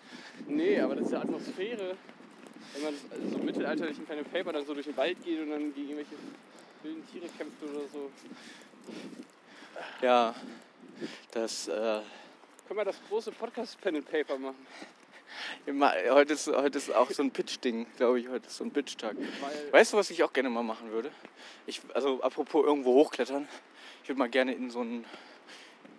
Nee, 0.47 0.79
aber 0.79 0.95
das 0.95 1.05
ist 1.07 1.11
ja 1.13 1.21
Atmosphäre. 1.21 1.95
Wenn 2.75 2.83
man 2.83 2.93
also 3.11 3.29
so 3.37 3.43
mittelalterlichen 3.43 4.05
Pen 4.05 4.19
and 4.19 4.31
Paper 4.31 4.53
dann 4.53 4.65
so 4.65 4.73
durch 4.75 4.85
den 4.85 4.95
Wald 4.95 5.17
geht 5.25 5.41
und 5.41 5.49
dann 5.49 5.73
gegen 5.73 5.89
irgendwelche 5.89 6.15
wilden 6.83 7.03
Tiere 7.11 7.25
kämpft 7.35 7.61
oder 7.63 7.81
so. 7.91 8.11
Ja, 10.01 10.35
das. 11.31 11.67
Äh, 11.67 11.71
Können 12.67 12.79
wir 12.79 12.85
das 12.85 13.01
große 13.09 13.31
Podcast 13.31 13.81
Pen 13.81 13.95
and 13.97 14.09
Paper 14.09 14.37
machen? 14.37 14.67
Heute, 16.09 16.33
ist, 16.33 16.47
heute 16.47 16.77
ist 16.77 16.93
auch 16.93 17.09
so 17.11 17.23
ein 17.23 17.31
Pitch-Ding, 17.31 17.87
glaube 17.97 18.19
ich. 18.19 18.27
Heute 18.29 18.47
ist 18.47 18.57
so 18.57 18.63
ein 18.63 18.71
Pitch-Tag. 18.71 19.15
Weißt 19.71 19.93
du, 19.93 19.97
was 19.97 20.09
ich 20.09 20.23
auch 20.23 20.33
gerne 20.33 20.49
mal 20.49 20.63
machen 20.63 20.91
würde? 20.91 21.11
Ich, 21.65 21.81
also, 21.93 22.21
apropos 22.21 22.65
irgendwo 22.65 22.93
hochklettern. 22.93 23.47
Ich 24.03 24.09
würde 24.09 24.19
mal 24.19 24.29
gerne 24.29 24.53
in 24.53 24.69
so 24.69 24.81
ein, 24.81 25.05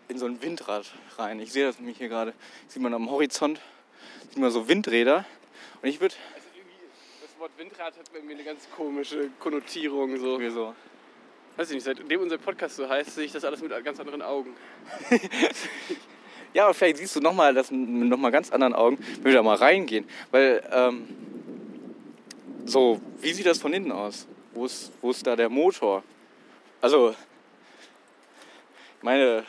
in 0.08 0.18
so 0.18 0.26
ein 0.26 0.42
Windrad 0.42 0.92
rein. 1.16 1.40
Ich 1.40 1.52
sehe 1.52 1.64
das 1.64 1.78
nämlich 1.78 1.98
hier 1.98 2.08
gerade. 2.08 2.34
Sieht 2.68 2.82
man 2.82 2.94
am 2.94 3.10
Horizont. 3.10 3.60
Sieht 4.28 4.38
man 4.38 4.50
so 4.50 4.68
Windräder. 4.68 5.24
Und 5.82 5.88
ich 5.88 6.00
würde. 6.00 6.14
also 6.34 6.46
das 7.22 7.38
Wort 7.38 7.52
Windrad 7.56 7.96
hat 7.96 8.12
bei 8.12 8.20
mir 8.20 8.34
eine 8.34 8.44
ganz 8.44 8.68
komische 8.70 9.30
Konnotierung. 9.38 10.16
So. 10.18 10.38
mir 10.38 10.50
so. 10.50 10.74
Weiß 11.56 11.68
ich 11.68 11.74
nicht, 11.74 11.84
seitdem 11.84 12.20
unser 12.20 12.38
Podcast 12.38 12.76
so 12.76 12.88
heißt, 12.88 13.14
sehe 13.14 13.24
ich 13.24 13.32
das 13.32 13.44
alles 13.44 13.60
mit 13.60 13.72
ganz 13.84 14.00
anderen 14.00 14.22
Augen. 14.22 14.54
Ja, 16.54 16.72
vielleicht 16.72 16.96
siehst 16.98 17.14
du 17.16 17.20
nochmal 17.20 17.54
das 17.54 17.70
mit 17.70 18.08
nochmal 18.08 18.30
ganz 18.32 18.50
anderen 18.50 18.74
Augen, 18.74 18.98
wenn 19.16 19.24
wir 19.24 19.34
da 19.34 19.42
mal 19.42 19.56
reingehen. 19.56 20.06
Weil, 20.30 20.62
ähm, 20.72 21.08
so, 22.66 23.00
wie 23.20 23.32
sieht 23.32 23.46
das 23.46 23.58
von 23.58 23.72
hinten 23.72 23.92
aus? 23.92 24.26
Wo 24.52 24.66
ist, 24.66 24.92
wo 25.00 25.10
ist 25.10 25.26
da 25.26 25.36
der 25.36 25.48
Motor? 25.48 26.02
Also, 26.80 27.10
ich 27.10 29.02
meine, 29.02 29.44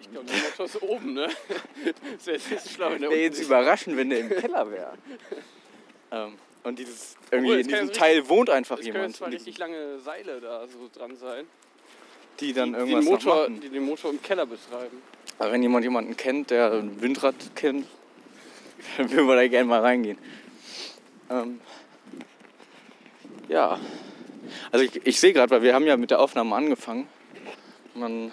Ich 0.00 0.10
glaube, 0.10 0.26
der 0.26 0.36
Motor 0.36 0.66
ist 0.66 0.82
oben, 0.82 1.14
ne? 1.14 1.28
Das 2.16 2.26
wäre 2.26 2.38
jetzt 2.50 2.70
schlau, 2.72 2.90
wenn 2.90 3.00
der 3.00 3.10
wäre 3.10 3.20
unten 3.20 3.22
jetzt 3.34 3.40
überraschend, 3.42 3.96
wenn 3.96 4.10
der 4.10 4.20
im 4.20 4.28
Keller 4.40 4.70
wäre. 4.70 4.92
ähm, 6.10 6.34
und 6.64 6.78
dieses, 6.78 7.16
irgendwie 7.30 7.50
Obwohl, 7.52 7.60
in 7.60 7.68
diesem 7.68 7.92
Teil 7.92 8.28
wohnt 8.28 8.50
einfach 8.50 8.78
Es 8.78 8.84
können 8.84 8.96
jemand, 8.96 9.16
zwar 9.16 9.28
richtig 9.30 9.58
lange 9.58 9.98
Seile 10.00 10.40
da 10.40 10.66
so 10.66 10.88
dran 10.92 11.14
sein, 11.16 11.46
die 12.40 12.52
dann 12.52 12.72
die, 12.72 12.78
irgendwas 12.78 13.04
den 13.04 13.12
Motor, 13.12 13.34
machen. 13.42 13.60
die 13.60 13.68
den 13.68 13.84
Motor 13.84 14.10
im 14.10 14.22
Keller 14.22 14.46
betreiben. 14.46 15.02
Aber 15.38 15.52
wenn 15.52 15.62
jemand 15.62 15.84
jemanden 15.84 16.16
kennt, 16.16 16.50
der 16.50 16.72
ein 16.72 17.00
Windrad 17.00 17.34
kennt, 17.54 17.86
dann 18.96 19.10
würden 19.10 19.26
wir 19.26 19.36
da 19.36 19.48
gerne 19.48 19.66
mal 19.66 19.80
reingehen. 19.80 20.18
Ähm, 21.30 21.60
ja, 23.48 23.78
also 24.70 24.84
ich, 24.84 25.06
ich 25.06 25.20
sehe 25.20 25.32
gerade, 25.32 25.50
weil 25.50 25.62
wir 25.62 25.74
haben 25.74 25.86
ja 25.86 25.96
mit 25.96 26.10
der 26.10 26.20
Aufnahme 26.20 26.54
angefangen. 26.54 27.08
Man, 27.94 28.32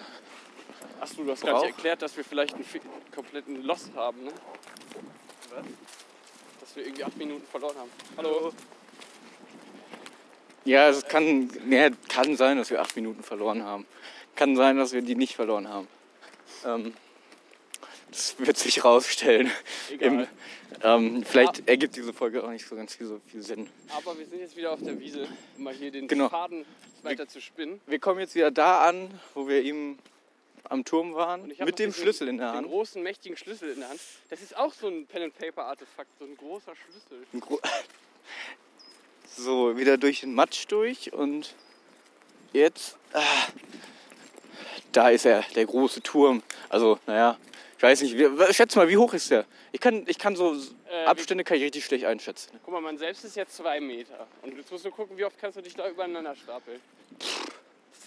Achso, 1.00 1.24
du 1.24 1.32
hast 1.32 1.42
gar 1.42 1.54
nicht 1.54 1.74
erklärt, 1.74 2.02
dass 2.02 2.16
wir 2.16 2.24
vielleicht 2.24 2.54
einen 2.54 2.64
kompletten 3.14 3.62
Lost 3.64 3.90
haben, 3.96 4.22
ne? 4.24 4.32
Dass 6.60 6.76
wir 6.76 6.84
irgendwie 6.84 7.04
acht 7.04 7.16
Minuten 7.16 7.44
verloren 7.46 7.76
haben. 7.76 7.90
Hallo? 8.16 8.52
ja, 10.64 10.88
es 10.88 11.04
kann, 11.06 11.50
nee, 11.64 11.90
kann 12.08 12.36
sein, 12.36 12.56
dass 12.56 12.70
wir 12.70 12.80
acht 12.80 12.94
Minuten 12.96 13.22
verloren 13.22 13.64
haben. 13.64 13.86
Kann 14.36 14.56
sein, 14.56 14.76
dass 14.76 14.92
wir 14.92 15.02
die 15.02 15.16
nicht 15.16 15.34
verloren 15.34 15.68
haben. 15.68 15.88
Ähm, 16.64 16.94
Das 18.10 18.38
wird 18.38 18.58
sich 18.58 18.84
rausstellen. 18.84 19.50
Egal. 19.90 20.28
ähm, 20.82 21.24
vielleicht 21.24 21.66
ergibt 21.68 21.96
diese 21.96 22.12
Folge 22.12 22.44
auch 22.44 22.50
nicht 22.50 22.66
so 22.66 22.76
ganz 22.76 22.94
viel, 22.94 23.06
so 23.06 23.20
viel 23.26 23.42
Sinn. 23.42 23.70
Aber 23.88 24.18
wir 24.18 24.26
sind 24.26 24.38
jetzt 24.40 24.54
wieder 24.56 24.72
auf 24.72 24.82
der 24.82 24.98
Wiese, 25.00 25.26
um 25.56 25.64
mal 25.64 25.72
hier 25.74 25.90
den 25.90 26.08
Genau. 26.08 26.28
Faden 26.28 26.66
weiter 27.02 27.26
zu 27.26 27.40
spinnen. 27.40 27.80
Wir 27.86 27.98
kommen 27.98 28.20
jetzt 28.20 28.34
wieder 28.34 28.50
da 28.50 28.86
an, 28.86 29.10
wo 29.34 29.48
wir 29.48 29.62
eben 29.62 29.98
am 30.64 30.84
Turm 30.84 31.14
waren, 31.14 31.50
mit 31.64 31.78
dem 31.78 31.92
Schlüssel 31.92 32.28
in 32.28 32.36
der 32.38 32.52
Den 32.52 32.56
Hand. 32.58 32.68
großen, 32.68 33.02
mächtigen 33.02 33.36
Schlüssel 33.36 33.70
in 33.72 33.80
der 33.80 33.88
Hand. 33.88 34.00
Das 34.30 34.40
ist 34.42 34.56
auch 34.56 34.72
so 34.72 34.86
ein 34.88 35.06
Pen-and-Paper-Artefakt, 35.06 36.10
so 36.18 36.24
ein 36.24 36.36
großer 36.36 36.72
Schlüssel. 36.76 37.26
Ein 37.32 37.40
gro- 37.40 37.60
So, 39.34 39.76
wieder 39.78 39.96
durch 39.96 40.20
den 40.20 40.34
Matsch 40.34 40.66
durch 40.68 41.12
und 41.14 41.54
jetzt, 42.52 42.96
ah, 43.14 43.22
da 44.92 45.08
ist 45.10 45.26
er, 45.26 45.42
der 45.54 45.66
große 45.66 46.02
Turm. 46.02 46.42
Also, 46.68 46.98
naja, 47.06 47.36
ich 47.76 47.82
weiß 47.82 48.02
nicht, 48.02 48.16
wie, 48.16 48.52
schätze 48.52 48.78
mal, 48.78 48.88
wie 48.88 48.96
hoch 48.96 49.12
ist 49.14 49.30
der? 49.30 49.44
Ich 49.72 49.80
kann, 49.80 50.04
ich 50.06 50.18
kann 50.18 50.36
so 50.36 50.54
Äh, 50.90 51.04
Abstände 51.06 51.42
kann 51.42 51.56
ich 51.56 51.62
richtig 51.64 51.84
schlecht 51.84 52.04
einschätzen. 52.04 52.50
Guck 52.64 52.74
mal, 52.74 52.80
man 52.80 52.98
selbst 52.98 53.24
ist 53.24 53.34
jetzt 53.34 53.56
zwei 53.56 53.80
Meter. 53.80 54.26
Und 54.42 54.56
jetzt 54.56 54.70
musst 54.70 54.84
du 54.84 54.90
gucken, 54.90 55.16
wie 55.16 55.24
oft 55.24 55.38
kannst 55.40 55.56
du 55.56 55.62
dich 55.62 55.74
da 55.74 55.88
übereinander 55.88 56.36
stapeln. 56.36 56.80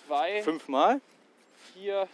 Zwei, 0.06 0.42
Fünfmal? 0.44 1.02
vier, 1.74 2.08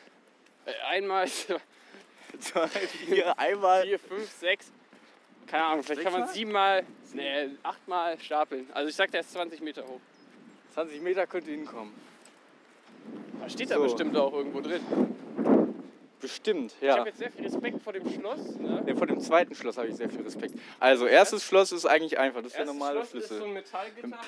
äh, 0.65 0.71
einmal, 0.89 1.27
Zwei, 2.39 2.67
vier, 2.67 3.37
einmal. 3.37 3.83
vier, 3.83 3.99
fünf, 3.99 4.31
sechs. 4.31 4.71
Keine 5.47 5.65
Ahnung, 5.65 5.83
vielleicht 5.83 6.03
kann 6.03 6.13
man 6.13 6.27
siebenmal, 6.29 6.85
nee, 7.13 7.49
achtmal 7.61 8.17
stapeln. 8.21 8.69
Also 8.73 8.87
ich 8.89 8.95
sag, 8.95 9.11
der 9.11 9.19
ist 9.19 9.33
20 9.33 9.59
Meter 9.59 9.85
hoch. 9.85 9.99
20 10.73 11.01
Meter 11.01 11.27
könnte 11.27 11.51
hinkommen. 11.51 11.93
Da 13.41 13.49
steht 13.49 13.71
da 13.71 13.75
So. 13.75 13.83
bestimmt 13.83 14.15
auch 14.17 14.33
irgendwo 14.33 14.61
drin. 14.61 14.81
Bestimmt, 16.19 16.73
Ich 16.79 16.85
ja. 16.87 16.97
habe 16.99 17.09
jetzt 17.09 17.17
sehr 17.17 17.31
viel 17.31 17.45
Respekt 17.45 17.81
vor 17.81 17.93
dem 17.93 18.07
Schloss. 18.07 18.55
Ne? 18.59 18.83
Ja, 18.85 18.95
Vor 18.95 19.07
dem 19.07 19.19
zweiten 19.19 19.55
Schloss 19.55 19.77
habe 19.77 19.87
ich 19.87 19.95
sehr 19.95 20.07
viel 20.07 20.21
Respekt. 20.21 20.53
Also, 20.79 21.07
erstes 21.07 21.43
Schloss 21.43 21.71
ist 21.71 21.87
eigentlich 21.87 22.19
einfach, 22.19 22.43
das 22.43 22.51
ist 22.51 22.57
der 22.59 22.67
normale 22.67 22.97
Schloss 23.05 23.13
ist 23.23 23.29
so 23.29 23.35
Schlüssel. 23.37 23.47
ein 23.47 23.53
Metallgitter. 23.53 24.19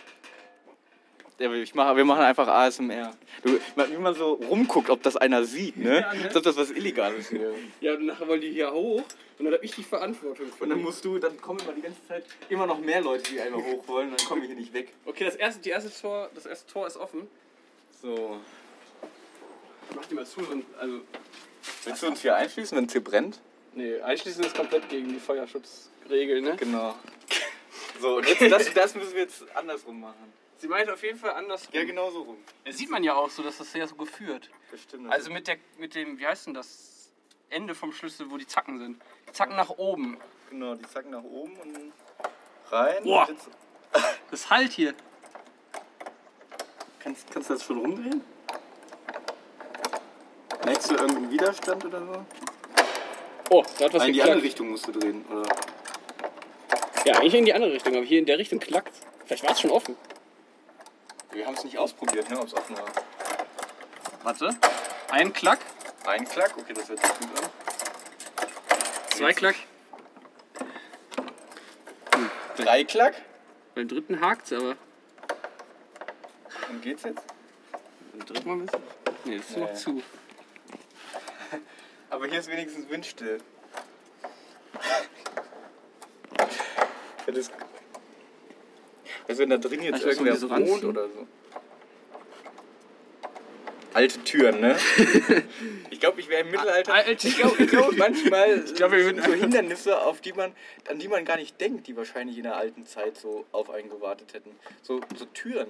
Ja, 1.39 1.51
ich 1.53 1.75
mache, 1.75 1.95
wir 1.95 2.05
machen 2.05 2.21
einfach 2.23 2.47
ASMR. 2.47 3.11
Du, 3.43 3.59
wie 3.75 3.97
man 3.97 4.15
so 4.15 4.33
rumguckt, 4.33 4.89
ob 4.89 5.03
das 5.03 5.17
einer 5.17 5.43
sieht, 5.43 5.77
ne? 5.77 5.99
Ja, 6.01 6.13
ne? 6.13 6.23
Als 6.25 6.35
ob 6.35 6.43
das 6.43 6.55
was 6.57 6.71
Illegales 6.71 7.31
wäre. 7.31 7.53
Ja, 7.81 7.93
und 7.93 8.05
nachher 8.07 8.27
wollen 8.27 8.41
die 8.41 8.51
hier 8.51 8.71
hoch 8.71 9.03
und 9.37 9.45
dann 9.45 9.53
habe 9.53 9.63
ich 9.65 9.71
die 9.75 9.83
Verantwortung. 9.83 10.47
Für 10.47 10.63
Und 10.63 10.69
dann 10.69 10.81
musst 10.81 11.03
du, 11.05 11.19
dann 11.19 11.39
kommen 11.41 11.59
immer 11.59 11.73
die 11.73 11.81
ganze 11.81 12.07
Zeit 12.07 12.25
immer 12.49 12.65
noch 12.65 12.79
mehr 12.79 13.01
Leute, 13.01 13.31
die 13.31 13.39
einmal 13.41 13.63
hoch 13.63 13.87
wollen, 13.87 14.13
dann 14.15 14.27
kommen 14.27 14.41
wir 14.41 14.47
hier 14.47 14.57
nicht 14.57 14.73
weg. 14.73 14.93
Okay, 15.05 15.25
das 15.25 15.35
erste, 15.35 15.61
die 15.61 15.69
erste 15.69 15.91
Tor, 16.01 16.29
das 16.33 16.45
erste 16.45 16.71
Tor 16.71 16.87
ist 16.87 16.97
offen. 16.97 17.27
So. 18.01 18.37
Ich 19.93 19.99
mach 19.99 20.05
die 20.07 20.15
mal 20.15 20.25
zu. 20.25 20.39
Und, 20.41 20.65
also, 20.79 21.01
Willst 21.85 22.01
du 22.01 22.07
uns 22.07 22.21
hier 22.21 22.35
einschließen, 22.35 22.75
wenn 22.77 22.85
es 22.85 22.91
hier 22.91 23.03
brennt? 23.03 23.39
nee, 23.75 23.99
einschließen 24.01 24.43
ist 24.43 24.55
komplett 24.55 24.87
gegen 24.89 25.09
die 25.09 25.19
Feuerschutzregeln. 25.19 26.43
Ne? 26.43 26.55
Genau. 26.57 26.95
So, 28.01 28.17
und 28.17 28.27
jetzt, 28.27 28.41
das, 28.51 28.73
das 28.73 28.95
müssen 28.95 29.13
wir 29.13 29.21
jetzt 29.21 29.43
andersrum 29.55 30.01
machen. 30.01 30.33
Sie 30.57 30.67
meint 30.67 30.89
auf 30.89 31.01
jeden 31.03 31.17
Fall 31.17 31.31
anders. 31.31 31.69
Ja, 31.71 31.83
genau 31.85 32.09
so 32.09 32.23
rum. 32.23 32.37
Das 32.65 32.77
sieht 32.77 32.89
man 32.89 33.03
ja 33.03 33.13
auch 33.13 33.29
so, 33.29 33.43
dass 33.43 33.59
das 33.59 33.71
sehr 33.71 33.87
so 33.87 33.95
geführt. 33.95 34.49
Bestimmt. 34.71 35.09
Also 35.11 35.31
mit, 35.31 35.47
der, 35.47 35.57
mit 35.77 35.93
dem, 35.93 36.17
wie 36.17 36.25
heißt 36.25 36.47
denn 36.47 36.53
das? 36.55 37.11
Ende 37.49 37.75
vom 37.75 37.93
Schlüssel, 37.93 38.29
wo 38.31 38.37
die 38.37 38.47
Zacken 38.47 38.79
sind. 38.79 39.01
Die 39.29 39.31
Zacken 39.31 39.55
nach 39.55 39.69
oben. 39.69 40.17
genau, 40.49 40.73
die 40.75 40.85
zacken 40.87 41.11
nach 41.11 41.23
oben 41.23 41.55
und 41.57 41.93
rein. 42.71 43.03
Boah. 43.03 43.27
Und 43.29 43.35
jetzt- 43.37 43.49
Das 44.31 44.49
halt 44.49 44.71
hier. 44.71 44.95
Kannst, 46.99 47.29
kannst 47.31 47.49
du 47.49 47.53
das 47.53 47.63
schon 47.63 47.77
rumdrehen? 47.77 48.21
Merkst 50.65 50.89
du 50.91 50.95
irgendeinen 50.95 51.31
Widerstand 51.31 51.85
oder 51.85 51.99
so? 51.99 52.25
Oh, 53.49 53.63
da 53.77 53.85
hat 53.85 53.93
was 53.93 53.99
Nein, 53.99 54.07
in 54.09 54.13
die 54.13 54.21
andere 54.23 54.41
Richtung 54.43 54.69
musst 54.69 54.87
du 54.87 54.91
drehen, 54.91 55.25
oder? 55.29 55.43
Ja, 57.05 57.15
eigentlich 57.19 57.33
in 57.35 57.45
die 57.45 57.53
andere 57.53 57.73
Richtung, 57.73 57.95
aber 57.95 58.05
hier 58.05 58.19
in 58.19 58.25
der 58.25 58.37
Richtung 58.37 58.59
klackt. 58.59 58.93
Vielleicht 59.25 59.43
war 59.43 59.51
es 59.51 59.59
schon 59.59 59.71
offen. 59.71 59.95
Wir 61.31 61.45
haben 61.45 61.55
es 61.55 61.63
nicht 61.63 61.77
ausprobiert, 61.77 62.29
ne, 62.29 62.39
ob 62.39 62.47
es 62.47 62.53
offen 62.53 62.77
war. 62.77 62.85
Warte. 64.23 64.49
Ein 65.09 65.33
Klack, 65.33 65.59
Ein 66.05 66.25
Klack, 66.25 66.53
okay, 66.57 66.73
das 66.73 66.89
hört 66.89 66.99
sich 66.99 67.19
gut 67.19 67.29
an. 67.39 67.49
zwei 69.09 69.33
Klack. 69.33 69.55
Drei 72.55 72.83
Klack. 72.83 73.15
Beim 73.75 73.87
dritten 73.87 74.21
hakt's 74.21 74.53
aber. 74.53 74.75
Und 76.69 76.81
geht's 76.81 77.03
jetzt? 77.03 77.21
Beim 78.11 78.25
dritten 78.25 78.57
Mal 78.57 78.65
ist 78.65 78.77
Nee, 79.25 79.37
das 79.37 79.49
ist 79.49 79.57
Nee. 79.57 79.63
noch 79.63 79.73
zu. 79.73 80.03
Aber 82.13 82.27
hier 82.27 82.39
ist 82.39 82.47
wenigstens 82.47 82.87
windstill. 82.91 83.39
Ja, 87.25 87.33
das 87.33 87.49
also 89.27 89.41
wenn 89.41 89.49
da 89.49 89.57
drin 89.57 89.81
jetzt 89.81 90.01
man 90.01 90.09
irgendwer 90.09 90.35
so 90.35 90.47
wohnt 90.47 90.83
oder 90.83 91.07
so. 91.09 91.27
Alte 93.95 94.23
Türen, 94.23 94.59
ne? 94.59 94.77
ich 95.89 95.99
glaube, 95.99 96.19
ich 96.19 96.29
wäre 96.29 96.41
im 96.41 96.51
Mittelalter. 96.51 96.93
Alte- 96.93 97.27
ich 97.27 97.35
glaube, 97.35 97.65
glaub, 97.65 97.97
manchmal 97.97 98.59
Ich 98.65 98.75
glaub, 98.75 98.91
wir 98.91 99.05
würden 99.05 99.23
sind 99.23 99.31
so 99.31 99.33
Hindernisse, 99.33 99.99
auf 99.99 100.21
die 100.21 100.33
man, 100.33 100.53
an 100.89 100.99
die 100.99 101.07
man 101.07 101.25
gar 101.25 101.37
nicht 101.37 101.59
denkt, 101.59 101.87
die 101.87 101.97
wahrscheinlich 101.97 102.37
in 102.37 102.43
der 102.43 102.57
alten 102.57 102.85
Zeit 102.85 103.17
so 103.17 103.45
auf 103.51 103.71
einen 103.71 103.89
gewartet 103.89 104.35
hätten. 104.35 104.51
So, 104.83 105.01
so 105.17 105.25
Türen. 105.25 105.67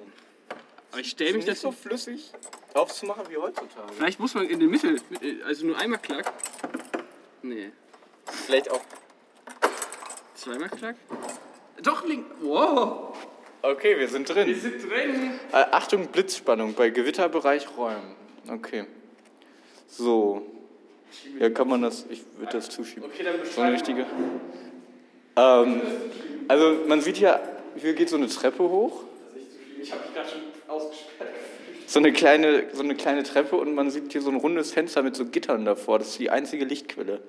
Aber 0.91 0.99
ich 0.99 1.11
stelle 1.11 1.31
mich 1.31 1.45
nicht 1.45 1.49
das 1.49 1.61
so 1.61 1.71
flüssig 1.71 2.33
aufzumachen 2.75 3.29
wie 3.29 3.37
heutzutage. 3.37 3.93
Vielleicht 3.93 4.19
muss 4.19 4.33
man 4.33 4.47
in 4.47 4.59
den 4.59 4.69
Mittel, 4.69 4.99
also 5.45 5.65
nur 5.65 5.77
einmal 5.77 5.99
Klack. 5.99 6.31
Nee. 7.41 7.71
Vielleicht 8.25 8.71
auch. 8.71 8.81
Zweimal 10.35 10.69
Klack? 10.69 10.95
Doch, 11.81 12.05
link. 12.05 12.25
Wow! 12.41 13.15
Okay, 13.61 13.97
wir 13.97 14.07
sind 14.07 14.27
drin. 14.27 14.53
sind 14.55 14.83
drin! 14.83 15.39
Äh, 15.51 15.55
Achtung, 15.71 16.07
Blitzspannung 16.07 16.73
bei 16.73 16.89
Gewitterbereich 16.89 17.67
räumen. 17.77 18.15
Okay. 18.49 18.85
So. 19.87 20.45
Ja, 21.39 21.49
kann 21.49 21.67
man 21.67 21.81
das. 21.81 22.05
Ich 22.09 22.23
würde 22.37 22.53
das 22.53 22.69
zuschieben. 22.69 23.05
Okay, 23.05 23.23
dann 23.23 23.35
So 23.45 23.61
eine 23.61 23.73
richtige. 23.73 24.05
Ähm, 25.35 25.81
also 26.47 26.77
man 26.87 27.01
sieht 27.01 27.17
hier, 27.17 27.39
hier 27.77 27.93
geht 27.93 28.09
so 28.09 28.17
eine 28.17 28.27
Treppe 28.27 28.63
hoch. 28.63 29.03
Ich 29.81 29.91
habe 29.91 30.01
mich 30.03 30.13
gerade 30.13 30.29
schon 30.29 30.41
ausgesperrt. 30.67 31.29
So 31.93 31.99
eine, 31.99 32.11
kleine, 32.11 32.63
so 32.73 32.81
eine 32.81 32.95
kleine 32.95 33.21
Treppe 33.21 33.55
und 33.55 33.75
man 33.75 33.91
sieht 33.91 34.11
hier 34.11 34.21
so 34.23 34.31
ein 34.31 34.37
rundes 34.37 34.71
Fenster 34.71 35.03
mit 35.03 35.15
so 35.15 35.27
Gittern 35.27 35.63
davor. 35.63 35.99
Das 35.99 36.07
ist 36.07 36.17
die 36.17 36.31
einzige 36.31 36.65
Lichtquelle. 36.65 37.21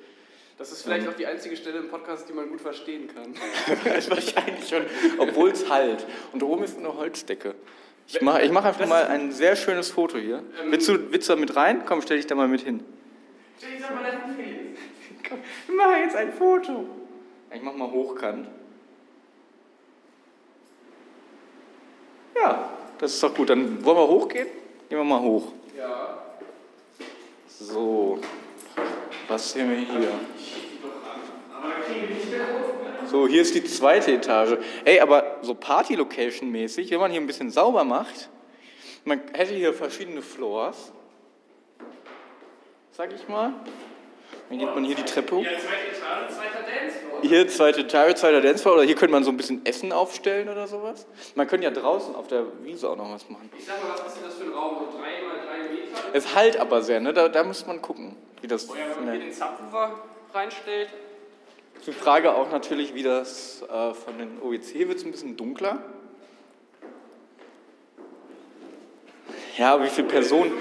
Das 0.57 0.72
ist 0.72 0.85
vielleicht 0.85 1.07
auch 1.07 1.12
die 1.12 1.27
einzige 1.27 1.55
Stelle 1.55 1.81
im 1.81 1.90
Podcast, 1.90 2.31
die 2.31 2.33
man 2.33 2.48
gut 2.48 2.62
verstehen 2.62 3.11
kann. 3.14 3.35
Das 3.85 4.09
wahrscheinlich 4.09 4.66
schon, 4.66 4.87
obwohl 5.18 5.50
es 5.50 5.68
halt. 5.68 6.07
Und 6.33 6.42
oben 6.42 6.64
ist 6.64 6.79
eine 6.79 6.96
Holzdecke. 6.96 7.55
Ich 8.09 8.22
mache 8.22 8.40
ich 8.40 8.50
mach 8.53 8.64
einfach 8.64 8.87
mal 8.87 9.07
ein 9.07 9.33
sehr 9.33 9.55
schönes 9.55 9.90
Foto 9.90 10.16
hier. 10.16 10.42
Willst 10.70 10.88
du, 10.88 11.12
willst 11.12 11.29
du 11.29 11.35
da 11.35 11.38
mit 11.38 11.55
rein? 11.55 11.83
Komm, 11.85 12.00
stell 12.00 12.16
dich 12.16 12.27
da 12.27 12.35
mal 12.35 12.48
mit 12.48 12.62
hin. 12.62 12.83
Komm, 15.29 15.40
wir 15.66 15.77
machen 15.77 16.03
jetzt 16.05 16.16
ein 16.16 16.33
Foto. 16.33 16.87
Ich 17.55 17.61
mach 17.61 17.74
mal 17.74 17.90
hochkant. 17.90 18.48
Ja, 22.35 22.70
das 22.98 23.14
ist 23.14 23.22
doch 23.22 23.35
gut. 23.35 23.50
Dann 23.50 23.85
wollen 23.85 23.96
wir 23.96 24.09
hochgehen? 24.09 24.48
Gehen 24.88 24.98
wir 24.98 25.04
mal 25.04 25.20
hoch. 25.20 25.52
Ja. 25.76 26.18
So, 27.48 28.18
was 29.28 29.52
sehen 29.52 29.70
wir 29.70 29.78
hier? 29.78 30.12
So, 33.07 33.28
hier 33.28 33.42
ist 33.42 33.54
die 33.54 33.64
zweite 33.64 34.12
Etage. 34.12 34.59
Ey, 34.85 35.00
aber 35.00 35.38
so 35.42 35.54
Party-Location-mäßig, 35.54 36.90
wenn 36.90 37.00
man 37.00 37.11
hier 37.11 37.20
ein 37.20 37.26
bisschen 37.26 37.50
sauber 37.50 37.85
macht, 37.85 38.28
man 39.04 39.20
hätte 39.33 39.54
hier 39.54 39.72
verschiedene 39.72 40.22
Floors, 40.22 40.92
sag 42.92 43.12
ich 43.12 43.28
mal. 43.28 43.52
Dann 44.48 44.59
geht 44.59 44.74
man 44.74 44.85
hier 44.85 44.96
die 44.96 45.02
Treppe 45.02 45.37
hoch. 45.37 45.46
Hier 47.22 47.48
zweite 47.48 47.80
Etage, 47.80 48.14
zweiter 48.14 48.40
Dancefloor. 48.40 48.74
Oder 48.74 48.85
hier 48.85 48.94
könnte 48.94 49.12
man 49.12 49.24
so 49.24 49.30
ein 49.30 49.37
bisschen 49.37 49.64
Essen 49.64 49.92
aufstellen 49.92 50.48
oder 50.48 50.66
sowas. 50.66 51.07
Man 51.35 51.46
könnte 51.46 51.64
ja 51.64 51.70
draußen 51.70 52.14
auf 52.14 52.28
der 52.28 52.44
Wiese 52.62 52.88
auch 52.88 52.96
noch 52.96 53.11
was 53.11 53.28
machen. 53.30 53.50
Ich 53.57 53.64
sag 53.64 53.83
mal, 53.83 53.92
was 53.92 54.07
ist 54.07 54.16
denn 54.16 54.24
das 54.24 54.35
für 54.35 54.44
ein 54.44 54.52
Raum? 54.52 54.76
So 54.78 54.98
drei 54.98 55.22
mal 55.27 55.38
drei 55.46 55.73
Meter? 55.73 55.98
Es 56.12 56.35
halt 56.35 56.58
aber 56.58 56.83
sehr, 56.83 57.00
ne? 57.00 57.14
Da, 57.14 57.29
da 57.29 57.42
muss 57.42 57.66
man 57.66 57.81
gucken, 57.81 58.14
wie 58.42 58.46
das. 58.46 58.68
Oh 58.68 58.75
ja, 58.75 58.81
wenn 58.90 59.06
man 59.06 59.14
ne. 59.14 59.21
hier 59.21 59.31
den 59.31 59.33
Subwoofer 59.33 59.92
reinstellt. 60.35 60.88
Die 61.87 61.92
Frage 61.92 62.35
auch 62.35 62.50
natürlich, 62.50 62.94
wie 62.94 63.02
das 63.02 63.62
äh, 63.62 63.94
von 63.94 64.18
den 64.18 64.40
OEC 64.42 64.88
wird 64.88 64.98
es 64.98 65.04
ein 65.04 65.10
bisschen 65.10 65.37
dunkler. 65.37 65.83
Ja, 69.56 69.83
wie 69.83 69.88
viele 69.88 70.08
Personen, 70.08 70.52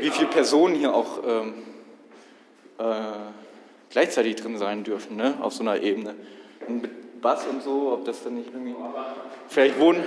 wie 0.00 0.10
viele 0.10 0.28
Personen 0.28 0.74
hier 0.74 0.94
auch 0.94 1.22
ähm, 1.26 1.54
äh, 2.78 2.82
gleichzeitig 3.90 4.36
drin 4.36 4.58
sein 4.58 4.84
dürfen, 4.84 5.16
ne? 5.16 5.34
auf 5.40 5.52
so 5.52 5.62
einer 5.62 5.80
Ebene. 5.80 6.14
Und 6.66 6.82
mit 6.82 7.20
Bass 7.20 7.46
und 7.46 7.62
so, 7.62 7.92
ob 7.92 8.04
das 8.04 8.22
dann 8.22 8.34
nicht 8.34 8.50
irgendwie. 8.52 8.74
Vielleicht 9.48 9.78
wohnen, 9.78 10.04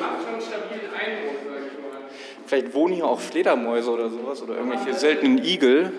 vielleicht 2.45 2.73
wohnen 2.73 2.93
hier 2.93 3.05
auch 3.05 3.19
Fledermäuse 3.19 3.89
oder 3.89 4.09
sowas 4.09 4.41
oder 4.41 4.55
irgendwelche 4.55 4.93
seltenen 4.93 5.43
Igel. 5.43 5.91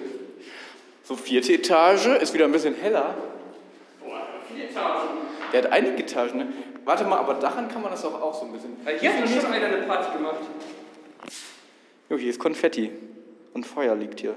So, 1.03 1.17
vierte 1.17 1.53
Etage, 1.53 2.07
ist 2.21 2.33
wieder 2.35 2.45
ein 2.45 2.53
bisschen 2.53 2.75
heller. 2.75 3.15
Boah, 4.05 4.29
vier 4.55 4.65
Etagen. 4.65 5.09
Der 5.53 5.63
hat 5.65 5.73
einige 5.73 6.03
Etagen, 6.03 6.39
ne? 6.39 6.47
Warte 6.85 7.05
mal, 7.05 7.19
aber 7.19 7.35
daran 7.35 7.69
kann 7.69 7.83
man 7.83 7.91
das 7.91 8.05
auch, 8.05 8.21
auch 8.21 8.35
so 8.35 8.47
ein 8.47 8.53
bisschen. 8.53 8.77
Weil 8.85 8.99
hier 8.99 9.13
hat 9.13 9.25
doch 9.25 9.43
schon 9.43 9.53
einer 9.53 9.67
eine 9.67 9.83
Party 9.87 10.17
gemacht. 10.17 10.41
Jo, 12.09 12.17
hier 12.17 12.31
ist 12.31 12.39
Konfetti. 12.39 12.91
Und 13.53 13.67
Feuer 13.67 13.95
liegt 13.95 14.21
hier. 14.21 14.35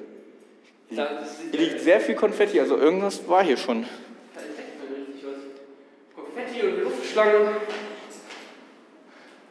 Hier 0.96 1.60
liegt 1.60 1.80
sehr 1.82 2.00
viel 2.00 2.16
Konfetti, 2.16 2.60
also 2.60 2.78
irgendwas 2.78 3.28
war 3.28 3.44
hier 3.44 3.58
schon. 3.58 3.86
Konfetti 6.16 6.66
und 6.66 6.84
Luftschlangen. 6.84 7.48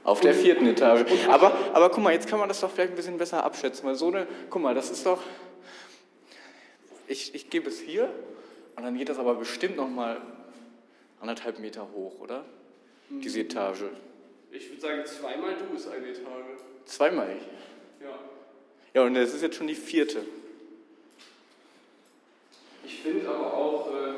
Auf 0.05 0.21
der 0.21 0.35
vierten 0.35 0.67
Etage. 0.67 1.05
Aber, 1.29 1.57
aber 1.73 1.91
guck 1.91 2.03
mal, 2.03 2.13
jetzt 2.13 2.29
kann 2.29 2.39
man 2.39 2.49
das 2.49 2.61
doch 2.61 2.71
vielleicht 2.71 2.93
ein 2.93 2.97
bisschen 2.97 3.19
besser 3.19 3.45
abschätzen. 3.45 3.87
Weil 3.87 3.95
so 3.95 4.09
eine, 4.09 4.27
guck 4.51 4.61
mal, 4.61 4.75
das 4.75 4.91
ist 4.91 5.07
doch. 5.07 5.23
Ich, 7.07 7.35
ich 7.35 7.51
gebe 7.51 7.69
es 7.69 7.79
hier 7.79 8.09
und 8.77 8.83
dann 8.83 8.97
geht 8.97 9.09
das 9.09 9.19
aber 9.19 9.35
bestimmt 9.35 9.77
noch 9.77 9.89
mal 9.89 10.21
anderthalb 11.21 11.59
Meter 11.61 11.89
hoch, 11.95 12.21
oder? 12.21 12.45
Diese 13.11 13.41
Etage. 13.41 13.85
Ich 14.51 14.71
würde 14.71 14.81
sagen, 14.81 15.03
zweimal 15.07 15.55
du 15.55 15.77
ist 15.77 15.89
eine 15.89 16.09
Etage. 16.09 16.61
Zweimal. 16.85 17.37
Ja. 18.01 18.19
Ja, 18.95 19.03
und 19.03 19.15
das 19.15 19.35
ist 19.35 19.43
jetzt 19.43 19.57
schon 19.57 19.67
die 19.67 19.75
vierte. 19.75 20.23
Ich 22.85 23.01
finde 23.03 23.29
aber 23.29 23.53
auch, 23.53 23.89
äh, 23.89 24.15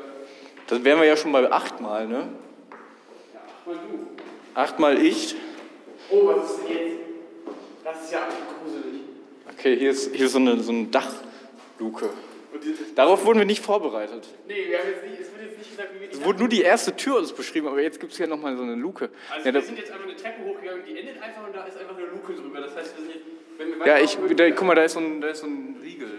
Dann 0.67 0.83
wären 0.83 0.99
wir 0.99 1.07
ja 1.07 1.17
schon 1.17 1.31
bei 1.31 1.51
achtmal, 1.51 2.07
ne? 2.07 2.29
ja, 3.33 3.39
achtmal 3.47 3.75
du. 3.75 4.59
Achtmal 4.59 5.05
ich. 5.05 5.35
Oh, 6.09 6.27
was 6.27 6.51
ist 6.51 6.59
denn 6.63 6.77
jetzt? 6.77 6.97
Das 7.83 8.03
ist 8.03 8.13
ja 8.13 8.27
gruselig. 8.61 9.01
Okay, 9.51 9.77
hier 9.77 9.91
ist, 9.91 10.15
hier 10.15 10.25
ist 10.25 10.31
so, 10.31 10.39
eine, 10.39 10.59
so 10.59 10.71
eine 10.71 10.85
Dachluke. 10.87 12.09
Darauf 12.95 13.25
wurden 13.25 13.39
wir 13.39 13.45
nicht 13.45 13.63
vorbereitet. 13.63 14.27
nee, 14.47 14.67
wir 14.69 14.79
haben 14.79 14.87
jetzt 14.89 15.03
nicht, 15.03 15.19
es 15.19 15.31
wird 15.33 15.49
jetzt 15.49 15.57
nicht 15.57 15.71
gesagt, 15.71 15.89
wie 15.93 16.01
wir 16.01 16.07
die 16.07 16.15
Es 16.15 16.23
wurde 16.23 16.39
nur 16.39 16.47
die 16.47 16.61
erste 16.61 16.95
Tür 16.95 17.17
uns 17.17 17.33
beschrieben, 17.33 17.67
aber 17.67 17.81
jetzt 17.81 17.99
gibt 17.99 18.13
es 18.13 18.17
hier 18.17 18.27
nochmal 18.27 18.55
so 18.55 18.63
eine 18.63 18.75
Luke. 18.75 19.09
Also 19.31 19.47
ja, 19.47 19.53
wir 19.53 19.61
sind 19.61 19.77
jetzt 19.77 19.91
einfach 19.91 20.05
eine 20.05 20.15
Treppe 20.15 20.45
hochgegangen, 20.45 20.83
die 20.87 20.97
endet 20.97 21.21
einfach 21.21 21.45
und 21.45 21.55
da 21.55 21.65
ist 21.65 21.77
einfach 21.77 21.97
eine 21.97 22.07
Luke 22.07 22.33
drüber. 22.33 22.61
Das 22.61 22.75
heißt, 22.75 22.97
wir 22.97 23.03
sind 23.03 23.15
jetzt, 23.15 23.25
wenn 23.57 23.79
wir 23.79 23.87
ja 23.87 23.99
ich, 23.99 24.17
da, 24.35 24.49
guck 24.51 24.67
mal, 24.67 24.75
da 24.75 24.83
ist, 24.83 24.93
so 24.93 24.99
ein, 24.99 25.21
da 25.21 25.27
ist 25.27 25.39
so 25.39 25.47
ein 25.47 25.75
Riegel, 25.83 26.09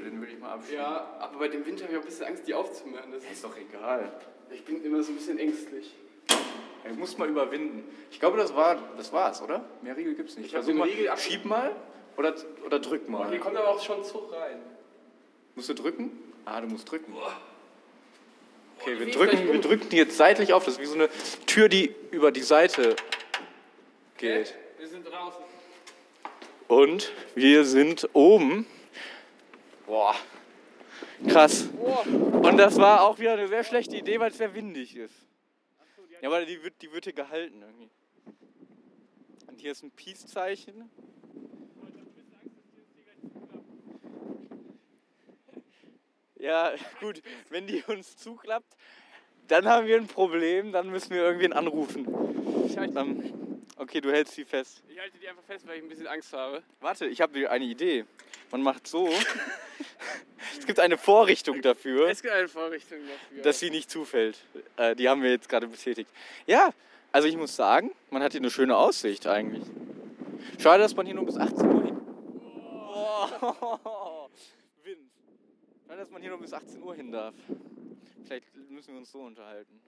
mal 0.47 0.55
abschieben. 0.55 0.79
Ja, 0.79 1.17
aber 1.21 1.39
bei 1.39 1.49
dem 1.49 1.67
Winter 1.67 1.85
habe 1.85 1.93
ich 1.95 1.99
auch 1.99 2.03
ein 2.03 2.07
bisschen 2.07 2.27
Angst, 2.27 2.47
die 2.47 2.55
aufzumachen. 2.55 3.13
Das 3.13 3.25
Ist 3.25 3.45
doch 3.45 3.57
egal. 3.57 4.13
ich 4.51 4.65
bin 4.65 4.85
immer 4.85 5.03
so 5.03 5.13
ein 5.13 5.17
bisschen 5.17 5.39
ängstlich. 5.39 5.95
Ja, 6.29 6.91
du 6.91 6.95
musst 6.97 7.19
mal 7.19 7.29
überwinden. 7.29 7.85
Ich 8.11 8.21
glaube, 8.21 8.39
das 8.39 8.55
war 8.55 8.79
das 8.97 9.13
war's, 9.13 9.43
oder? 9.43 9.65
Mehr 9.83 9.97
Riegel 9.97 10.15
gibt's 10.15 10.37
nicht. 10.37 10.47
Ich 10.47 10.55
hab 10.55 10.65
Versuch 10.65 10.73
den 10.73 10.79
mal, 10.79 10.89
Riegel 10.89 11.17
schieb 11.17 11.45
mal 11.45 11.75
oder, 12.17 12.35
oder 12.65 12.79
drück 12.79 13.09
mal. 13.09 13.29
Hier 13.29 13.41
kommt 13.41 13.57
aber 13.57 13.69
auch 13.69 13.83
schon 13.83 14.05
Zug 14.05 14.33
rein. 14.33 14.61
Musst 15.55 15.69
du 15.69 15.75
drücken? 15.75 16.11
Ah, 16.45 16.61
du 16.61 16.69
musst 16.69 16.91
drücken. 16.91 17.13
Okay, 18.79 18.99
wir 18.99 19.11
drücken, 19.11 19.53
wir 19.53 19.61
drücken 19.61 19.89
die 19.89 19.97
jetzt 19.97 20.17
seitlich 20.17 20.53
auf. 20.53 20.65
Das 20.65 20.75
ist 20.75 20.81
wie 20.81 20.87
so 20.87 20.95
eine 20.95 21.09
Tür, 21.47 21.69
die 21.69 21.95
über 22.11 22.31
die 22.31 22.43
Seite 22.43 22.95
geht. 24.19 24.55
Wir 24.79 24.87
sind 24.87 25.07
draußen. 25.11 25.43
Und 26.69 27.13
wir 27.35 27.65
sind 27.65 28.09
oben. 28.13 28.67
Boah, 29.87 30.17
krass. 31.29 31.69
Und 32.43 32.57
das 32.57 32.77
war 32.77 33.03
auch 33.03 33.19
wieder 33.19 33.35
eine 33.35 33.47
sehr 33.49 33.65
schlechte 33.65 33.97
Idee, 33.97 34.19
weil 34.19 34.31
es 34.31 34.39
sehr 34.39 34.55
windig 34.55 34.97
ist. 34.97 35.15
Ja, 36.21 36.29
aber 36.29 36.45
die 36.45 36.63
wird, 36.63 36.81
die 36.83 36.93
wird 36.93 37.05
hier 37.05 37.13
gehalten 37.13 37.63
irgendwie. 37.63 37.91
Und 39.47 39.61
hier 39.61 39.73
ist 39.73 39.83
ein 39.83 39.91
Peace-Zeichen. 39.91 40.91
Ja, 46.39 46.73
gut, 47.01 47.23
wenn 47.49 47.67
die 47.67 47.83
uns 47.87 48.17
zuklappt, 48.17 48.77
dann 49.49 49.67
haben 49.67 49.87
wir 49.87 49.97
ein 49.97 50.07
Problem, 50.07 50.73
dann 50.73 50.91
müssen 50.91 51.11
wir 51.11 51.23
irgendwen 51.23 51.53
anrufen. 51.53 52.07
halte, 52.77 52.99
Ähm, 52.99 53.46
okay, 53.77 54.01
du 54.01 54.11
hältst 54.11 54.35
sie 54.35 54.45
fest. 54.45 54.83
ich 54.89 54.99
halte 54.99 55.19
die 55.19 55.29
einfach 55.29 55.45
fest, 55.45 55.67
weil 55.67 55.77
ich 55.77 55.83
ein 55.83 55.89
bisschen 55.89 56.07
Angst 56.07 56.33
habe. 56.33 56.63
Warte, 56.81 57.07
ich 57.07 57.21
habe 57.21 57.49
eine 57.51 57.65
Idee. 57.65 58.05
Man 58.51 58.63
macht 58.63 58.87
so. 58.87 59.09
es 60.59 60.67
gibt 60.67 60.81
eine 60.81 60.99
Vorrichtung 60.99 61.61
dafür. 61.63 62.09
Es 62.09 62.23
gibt 62.23 62.35
eine 62.35 62.49
Vorrichtung 62.49 62.99
dafür. 63.01 63.43
dass 63.43 63.59
sie 63.59 63.71
nicht 63.71 63.91
zufällt. 63.91 64.39
Äh, 64.77 64.95
die 64.97 65.09
haben 65.09 65.23
wir 65.23 65.31
jetzt 65.31 65.49
gerade 65.49 65.67
betätigt. 65.67 66.11
Ja, 66.47 66.71
also 67.13 67.29
ich 67.29 67.37
muss 67.37 67.57
sagen, 67.57 67.93
man 68.11 68.23
hat 68.23 68.33
hier 68.33 68.41
eine 68.41 68.51
schöne 68.51 68.77
Aussicht 68.77 69.27
eigentlich. 69.27 69.65
Schade, 70.59 70.83
dass 70.83 70.95
man 70.95 71.07
hier 71.07 71.15
nur 71.15 71.27
bis 71.27 71.37
18 71.37 71.73
Uhr 71.73 71.85
hin. 71.85 72.01
Oh. 72.95 73.27
Wind. 74.85 75.11
Schade, 75.87 76.01
dass 76.01 76.11
man 76.11 76.23
hier 76.23 76.31
nur 76.31 76.41
bis 76.41 76.53
18 76.53 76.83
Uhr 76.83 76.95
hin 76.95 77.11
darf. 77.11 77.35
Vielleicht 78.25 78.55
müssen 78.71 78.93
wir 78.93 78.99
uns 78.99 79.11
so 79.11 79.21
unterhalten. 79.21 79.81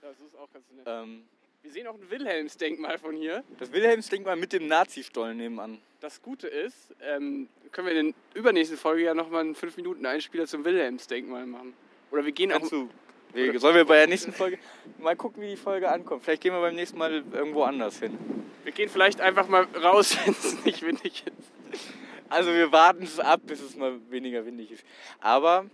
das 0.00 0.20
ist 0.20 0.36
auch 0.36 0.50
ganz 0.52 0.70
nett. 0.70 0.84
Ähm, 0.86 1.24
Wir 1.62 1.70
sehen 1.70 1.86
auch 1.86 1.94
ein 1.94 2.10
Wilhelmsdenkmal 2.10 2.98
von 2.98 3.16
hier. 3.16 3.44
das 3.58 3.72
Wilhelmsdenkmal 3.72 4.36
mit 4.36 4.52
dem 4.52 4.66
Nazi-Stollen 4.66 5.36
nebenan. 5.36 5.78
Das 6.00 6.20
Gute 6.20 6.48
ist, 6.48 6.94
ähm, 7.00 7.48
können 7.70 7.86
wir 7.86 7.94
in 7.98 8.06
der 8.34 8.40
übernächsten 8.40 8.76
Folge 8.76 9.04
ja 9.04 9.14
nochmal 9.14 9.42
einen 9.42 9.54
5-Minuten-Einspieler 9.54 10.46
zum 10.46 10.64
Wilhelmsdenkmal 10.64 11.46
machen. 11.46 11.74
Oder 12.10 12.24
wir 12.24 12.32
gehen 12.32 12.52
auch. 12.52 12.68
Du, 12.68 12.90
wir, 13.32 13.58
sollen 13.60 13.76
wir 13.76 13.84
bei 13.84 13.96
der 13.96 14.08
nächsten 14.08 14.32
Folge 14.32 14.58
mal 14.98 15.16
gucken, 15.16 15.42
wie 15.42 15.48
die 15.48 15.56
Folge 15.56 15.88
ankommt? 15.88 16.24
Vielleicht 16.24 16.42
gehen 16.42 16.52
wir 16.52 16.60
beim 16.60 16.74
nächsten 16.74 16.98
Mal 16.98 17.24
irgendwo 17.32 17.62
anders 17.62 17.98
hin. 17.98 18.18
Wir 18.64 18.72
gehen 18.72 18.88
vielleicht 18.88 19.20
einfach 19.20 19.48
mal 19.48 19.62
raus, 19.62 20.18
wenn 20.24 20.32
es 20.32 20.64
nicht 20.64 20.82
windig 20.82 21.24
ist. 21.26 21.88
Also 22.28 22.52
wir 22.52 22.72
warten 22.72 23.04
es 23.04 23.18
ab, 23.18 23.40
bis 23.46 23.62
es 23.62 23.76
mal 23.76 23.98
weniger 24.10 24.44
windig 24.44 24.70
ist. 24.70 24.84
Aber 25.20 25.66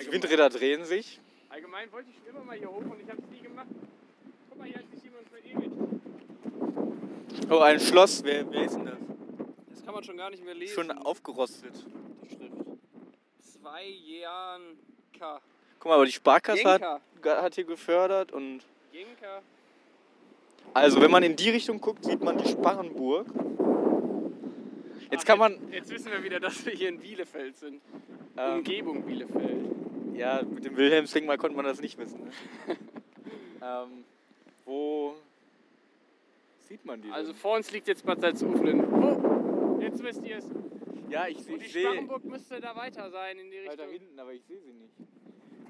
die 0.00 0.12
Windräder 0.12 0.48
drehen 0.48 0.84
sich. 0.84 1.20
allgemein 1.48 1.90
wollte 1.92 2.08
ich 2.10 2.16
schon 2.16 2.28
immer 2.28 2.44
mal 2.44 2.56
hier 2.56 2.70
hoch 2.70 2.82
und 2.82 3.00
ich 3.02 3.10
habe 3.10 3.20
es 3.20 3.28
nie 3.28 3.40
gemacht. 3.40 3.68
Guck 4.48 4.58
mal, 4.58 4.66
hier 4.66 4.78
hat 4.78 4.90
sich 4.90 4.98
verewigt. 5.58 7.50
Oh, 7.50 7.58
ein 7.58 7.80
Schloss. 7.80 8.22
Wer, 8.24 8.50
wer 8.50 8.64
ist 8.64 8.74
denn 8.76 8.86
das? 8.86 8.98
Das 9.70 9.84
kann 9.84 9.94
man 9.94 10.04
schon 10.04 10.16
gar 10.16 10.30
nicht 10.30 10.44
mehr 10.44 10.54
lesen. 10.54 10.74
Schon 10.74 10.90
aufgerostet, 10.90 11.84
die 12.22 12.28
Schrift. 12.28 12.52
Zwei 13.40 13.94
K. 15.18 15.40
Guck 15.78 15.88
mal, 15.88 15.94
aber 15.94 16.06
die 16.06 16.12
Sparkasse 16.12 16.68
hat, 16.68 16.82
hat 17.24 17.54
hier 17.54 17.64
gefördert 17.64 18.32
und 18.32 18.64
Jenka. 18.92 19.42
also 20.74 21.00
wenn 21.00 21.10
man 21.10 21.22
in 21.22 21.36
die 21.36 21.50
Richtung 21.50 21.80
guckt, 21.80 22.04
sieht 22.04 22.22
man 22.22 22.36
die 22.38 22.48
Sparrenburg. 22.48 23.28
Jetzt 25.10 25.22
Ach, 25.22 25.26
kann 25.26 25.38
man 25.38 25.72
Jetzt 25.72 25.90
wissen 25.90 26.12
wir 26.12 26.22
wieder, 26.22 26.40
dass 26.40 26.66
wir 26.66 26.72
hier 26.72 26.88
in 26.88 26.98
Bielefeld 26.98 27.56
sind. 27.56 27.80
ähm, 28.36 28.58
Umgebung 28.58 29.02
Bielefeld. 29.04 29.64
ja 30.14 30.42
mit 30.42 30.64
dem 30.64 30.76
Wilhelmsdenkmal 30.76 31.38
konnte 31.38 31.56
man 31.56 31.64
das 31.64 31.80
nicht 31.80 31.96
wissen. 31.96 32.24
Ne? 32.24 32.30
ähm, 33.62 34.04
wo 34.64 35.14
sieht 36.68 36.84
man 36.84 37.00
die? 37.02 37.10
Also 37.10 37.32
denn? 37.32 37.40
vor 37.40 37.56
uns 37.56 37.70
liegt 37.72 37.88
jetzt 37.88 38.04
Bad 38.04 38.20
Salzuflen. 38.20 38.84
Oh, 38.92 39.78
jetzt 39.80 40.02
wisst 40.02 40.22
ihr 40.24 40.36
es. 40.38 40.46
ja, 41.08 41.26
ich, 41.26 41.38
seh- 41.38 41.52
Und 41.54 41.62
die 41.62 41.68
sehe 41.68 41.82
Sparrenburg 41.84 42.24
müsste 42.24 42.60
da 42.60 42.74
weiter 42.76 43.10
sein 43.10 43.38
in 43.38 43.50
die 43.50 43.58
Richtung. 43.58 43.78
weiter 43.78 43.90
hinten, 43.90 44.18
aber 44.18 44.32
ich 44.32 44.44
sehe 44.44 44.60
sie 44.60 44.72
nicht. 44.72 44.92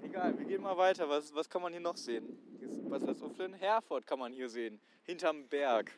Egal, 0.05 0.39
wir 0.39 0.45
gehen 0.47 0.63
mal 0.63 0.77
weiter. 0.77 1.09
Was, 1.09 1.35
was 1.35 1.49
kann 1.49 1.63
man 1.63 1.73
hier 1.73 1.81
noch 1.81 1.97
sehen? 1.97 2.39
Hier 2.59 2.69
ist 2.69 2.79
was 2.91 3.03
ist 3.03 3.23
Uflen? 3.23 3.53
Herford 3.55 4.07
kann 4.07 4.19
man 4.19 4.33
hier 4.33 4.49
sehen. 4.49 4.81
Hinterm 5.05 5.47
Berg. 5.49 5.93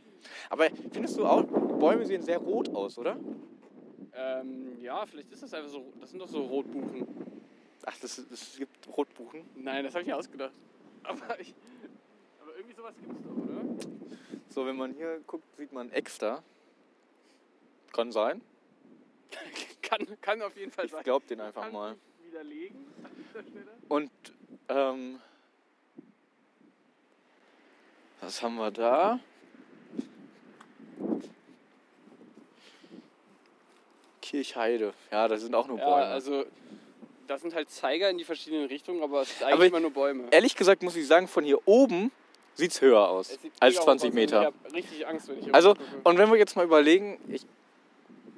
Aber 0.49 0.67
findest 0.93 1.17
du 1.19 1.25
auch, 1.27 1.43
die 1.43 1.79
Bäume 1.79 2.05
sehen 2.05 2.23
sehr 2.23 2.39
rot 2.39 2.69
aus, 2.71 2.99
oder? 2.99 3.17
Ähm, 4.13 4.79
ja, 4.81 5.07
vielleicht 5.07 5.31
ist 5.33 5.43
das 5.43 5.55
einfach 5.55 5.71
so. 5.71 5.93
Das 6.01 6.11
sind 6.11 6.19
doch 6.21 6.29
so 6.29 6.43
Rotbuchen. 6.43 7.07
Ach, 7.87 7.97
das, 8.01 8.19
es 8.19 8.57
gibt 8.59 8.89
Rotbuchen. 8.97 9.43
Nein, 9.55 9.85
das 9.85 9.95
habe 9.95 10.03
ich 10.03 10.09
mir 10.09 10.17
ausgedacht. 10.17 10.53
Aber, 11.05 11.41
ich, 11.41 11.55
aber 12.43 12.55
irgendwie 12.57 12.75
sowas 12.75 12.95
gibt 13.01 13.17
es 13.17 13.23
doch, 13.23 13.37
oder? 13.37 13.63
So, 14.51 14.67
wenn 14.67 14.77
man 14.77 14.93
hier 14.95 15.21
guckt, 15.27 15.45
sieht 15.57 15.73
man 15.73 15.91
Exter. 15.93 16.43
Kann 17.93 18.13
sein. 18.13 18.41
kann, 19.83 20.07
kann 20.21 20.43
auf 20.43 20.57
jeden 20.57 20.73
Fall 20.73 20.87
Ich 20.87 20.91
sein. 20.93 21.03
glaub 21.05 21.27
den 21.27 21.41
einfach 21.41 21.63
Kann 21.63 21.73
mal. 21.73 21.97
ich 22.21 22.27
widerlegen 22.29 22.87
an 23.05 23.11
dieser 23.17 23.43
Stelle. 23.49 23.71
Und, 23.89 24.11
ähm, 24.69 25.21
was 28.21 28.43
haben 28.43 28.57
wir 28.57 28.71
da? 28.71 29.19
Kirchheide. 34.21 34.95
Ja, 35.11 35.29
das 35.29 35.41
sind 35.43 35.55
auch 35.55 35.67
nur 35.67 35.79
Ja, 35.79 35.85
Bäume. 35.85 36.05
also 36.07 36.45
das 37.27 37.41
sind 37.43 37.55
halt 37.55 37.71
Zeiger 37.71 38.11
in 38.11 38.19
die 38.19 38.25
verschiedenen 38.25 38.67
Richtungen, 38.67 39.03
aber 39.03 39.23
es 39.23 39.31
sind 39.31 39.43
Aber 39.43 39.53
eigentlich 39.55 39.63
ich- 39.67 39.73
immer 39.73 39.81
nur 39.81 39.91
Bäume. 39.93 40.29
Ehrlich 40.31 40.55
gesagt 40.57 40.83
muss 40.83 40.97
ich 40.97 41.07
sagen, 41.07 41.29
von 41.29 41.45
hier 41.45 41.67
oben 41.67 42.11
sieht 42.61 42.71
es 42.73 42.81
höher 42.81 43.09
aus 43.09 43.31
Es 43.31 43.39
als 43.59 43.75
mega 43.75 43.83
20 43.85 43.85
hoch 43.85 43.93
aus 43.93 44.05
und 44.05 44.15
Meter. 44.15 44.41
Ich 44.41 44.47
habe 44.47 44.75
richtig 44.75 45.07
Angst, 45.09 45.29
wenn 45.29 45.39
ich 45.41 45.55
Also, 45.55 45.75
und 46.05 46.19
wenn 46.19 46.31
wir 46.31 46.39
jetzt 46.39 46.55
mal 46.57 46.65
überlegen, 46.65 47.19
ich, 47.29 47.43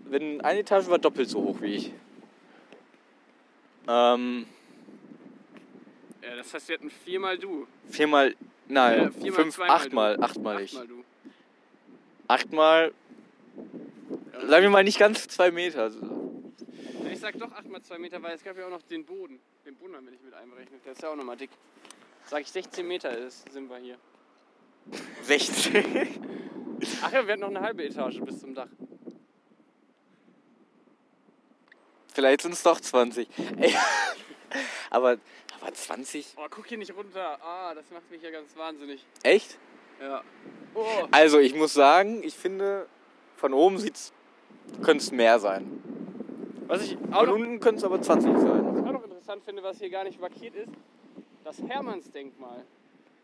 wenn 0.07 0.41
eine 0.41 0.61
Etage 0.61 0.89
war 0.89 0.99
doppelt 0.99 1.29
so 1.29 1.43
hoch 1.43 1.61
wie 1.61 1.75
ich. 1.77 1.93
Ähm, 3.89 4.47
Ja, 6.23 6.37
das 6.37 6.55
heißt, 6.55 6.69
wir 6.69 6.77
hatten 6.77 6.91
viermal 6.91 7.37
du. 7.39 7.67
viermal, 7.91 8.35
nein, 8.69 9.09
Äh, 9.09 9.11
viermal, 9.11 9.33
fünf, 9.43 9.59
achtmal, 9.61 10.17
du. 10.17 10.23
achtmal 10.23 10.61
ich. 10.63 10.73
Achtmal 10.73 10.87
du. 10.87 11.05
Achtmal, 12.29 12.93
Ja, 14.33 14.47
sagen 14.49 14.63
wir 14.63 14.71
mal 14.71 14.85
nicht 14.85 14.99
ganz 14.99 15.27
zwei 15.29 15.51
Meter. 15.51 15.91
Ich 17.11 17.21
sag 17.21 17.39
doch 17.39 17.53
8 17.53 17.69
mal 17.71 17.81
2 17.83 17.99
Meter, 17.99 18.21
weil 18.23 18.35
es 18.35 18.43
gab 18.43 18.57
ja 18.57 18.67
auch 18.67 18.71
noch 18.71 18.83
den 18.83 19.05
Boden. 19.05 19.39
Den 19.65 19.77
Boden 19.77 19.95
haben 19.95 20.05
wir 20.07 20.11
nicht 20.13 20.25
mit 20.25 20.35
einberechnet. 20.35 20.85
Der 20.85 20.93
ist 20.93 21.03
ja 21.03 21.11
auch 21.11 21.15
nochmal 21.17 21.37
dick. 21.37 21.51
Sag 22.27 22.41
ich 22.41 22.51
16 22.51 22.87
Meter 22.89 23.17
ist, 23.17 23.49
sind 23.53 23.69
wir 23.69 23.77
hier. 23.77 23.97
16. 25.23 26.21
Ach 27.03 27.13
ja, 27.13 27.27
wir 27.27 27.33
hatten 27.33 27.41
noch 27.41 27.49
eine 27.49 27.61
halbe 27.61 27.85
Etage 27.85 28.21
bis 28.21 28.41
zum 28.41 28.55
Dach. 28.55 28.69
Vielleicht 32.13 32.43
sind 32.43 32.53
es 32.53 32.63
doch 32.63 32.81
20. 32.81 33.29
Ey, 33.59 33.75
aber, 34.91 35.17
aber 35.61 35.73
20? 35.73 36.35
Oh, 36.37 36.47
guck 36.51 36.67
hier 36.67 36.79
nicht 36.79 36.95
runter. 36.95 37.39
Ah, 37.43 37.75
das 37.75 37.91
macht 37.91 38.11
mich 38.11 38.23
ja 38.23 38.31
ganz 38.31 38.55
wahnsinnig. 38.57 39.05
Echt? 39.23 39.59
Ja. 40.01 40.23
Oh. 40.75 40.85
Also 41.11 41.39
ich 41.39 41.55
muss 41.55 41.73
sagen, 41.73 42.23
ich 42.23 42.35
finde, 42.35 42.87
von 43.37 43.55
oben 43.55 43.79
sieht's, 43.79 44.13
könnte 44.83 45.03
es 45.05 45.13
mehr 45.13 45.39
sein. 45.39 45.83
Was 46.67 46.83
ich 46.83 46.97
auch 47.11 47.21
Von 47.25 47.31
unten 47.31 47.61
könnte 47.61 47.79
es 47.79 47.85
aber 47.85 48.01
20 48.01 48.31
sein. 48.31 48.65
was 48.67 48.79
ich 48.79 48.87
auch 48.87 48.93
noch 48.93 49.05
interessant 49.05 49.43
finde, 49.45 49.63
was 49.63 49.79
hier 49.79 49.91
gar 49.91 50.05
nicht 50.05 50.21
markiert 50.21 50.55
ist, 50.55 50.73
das 51.45 51.61
Hermannsdenkmal. 51.63 52.65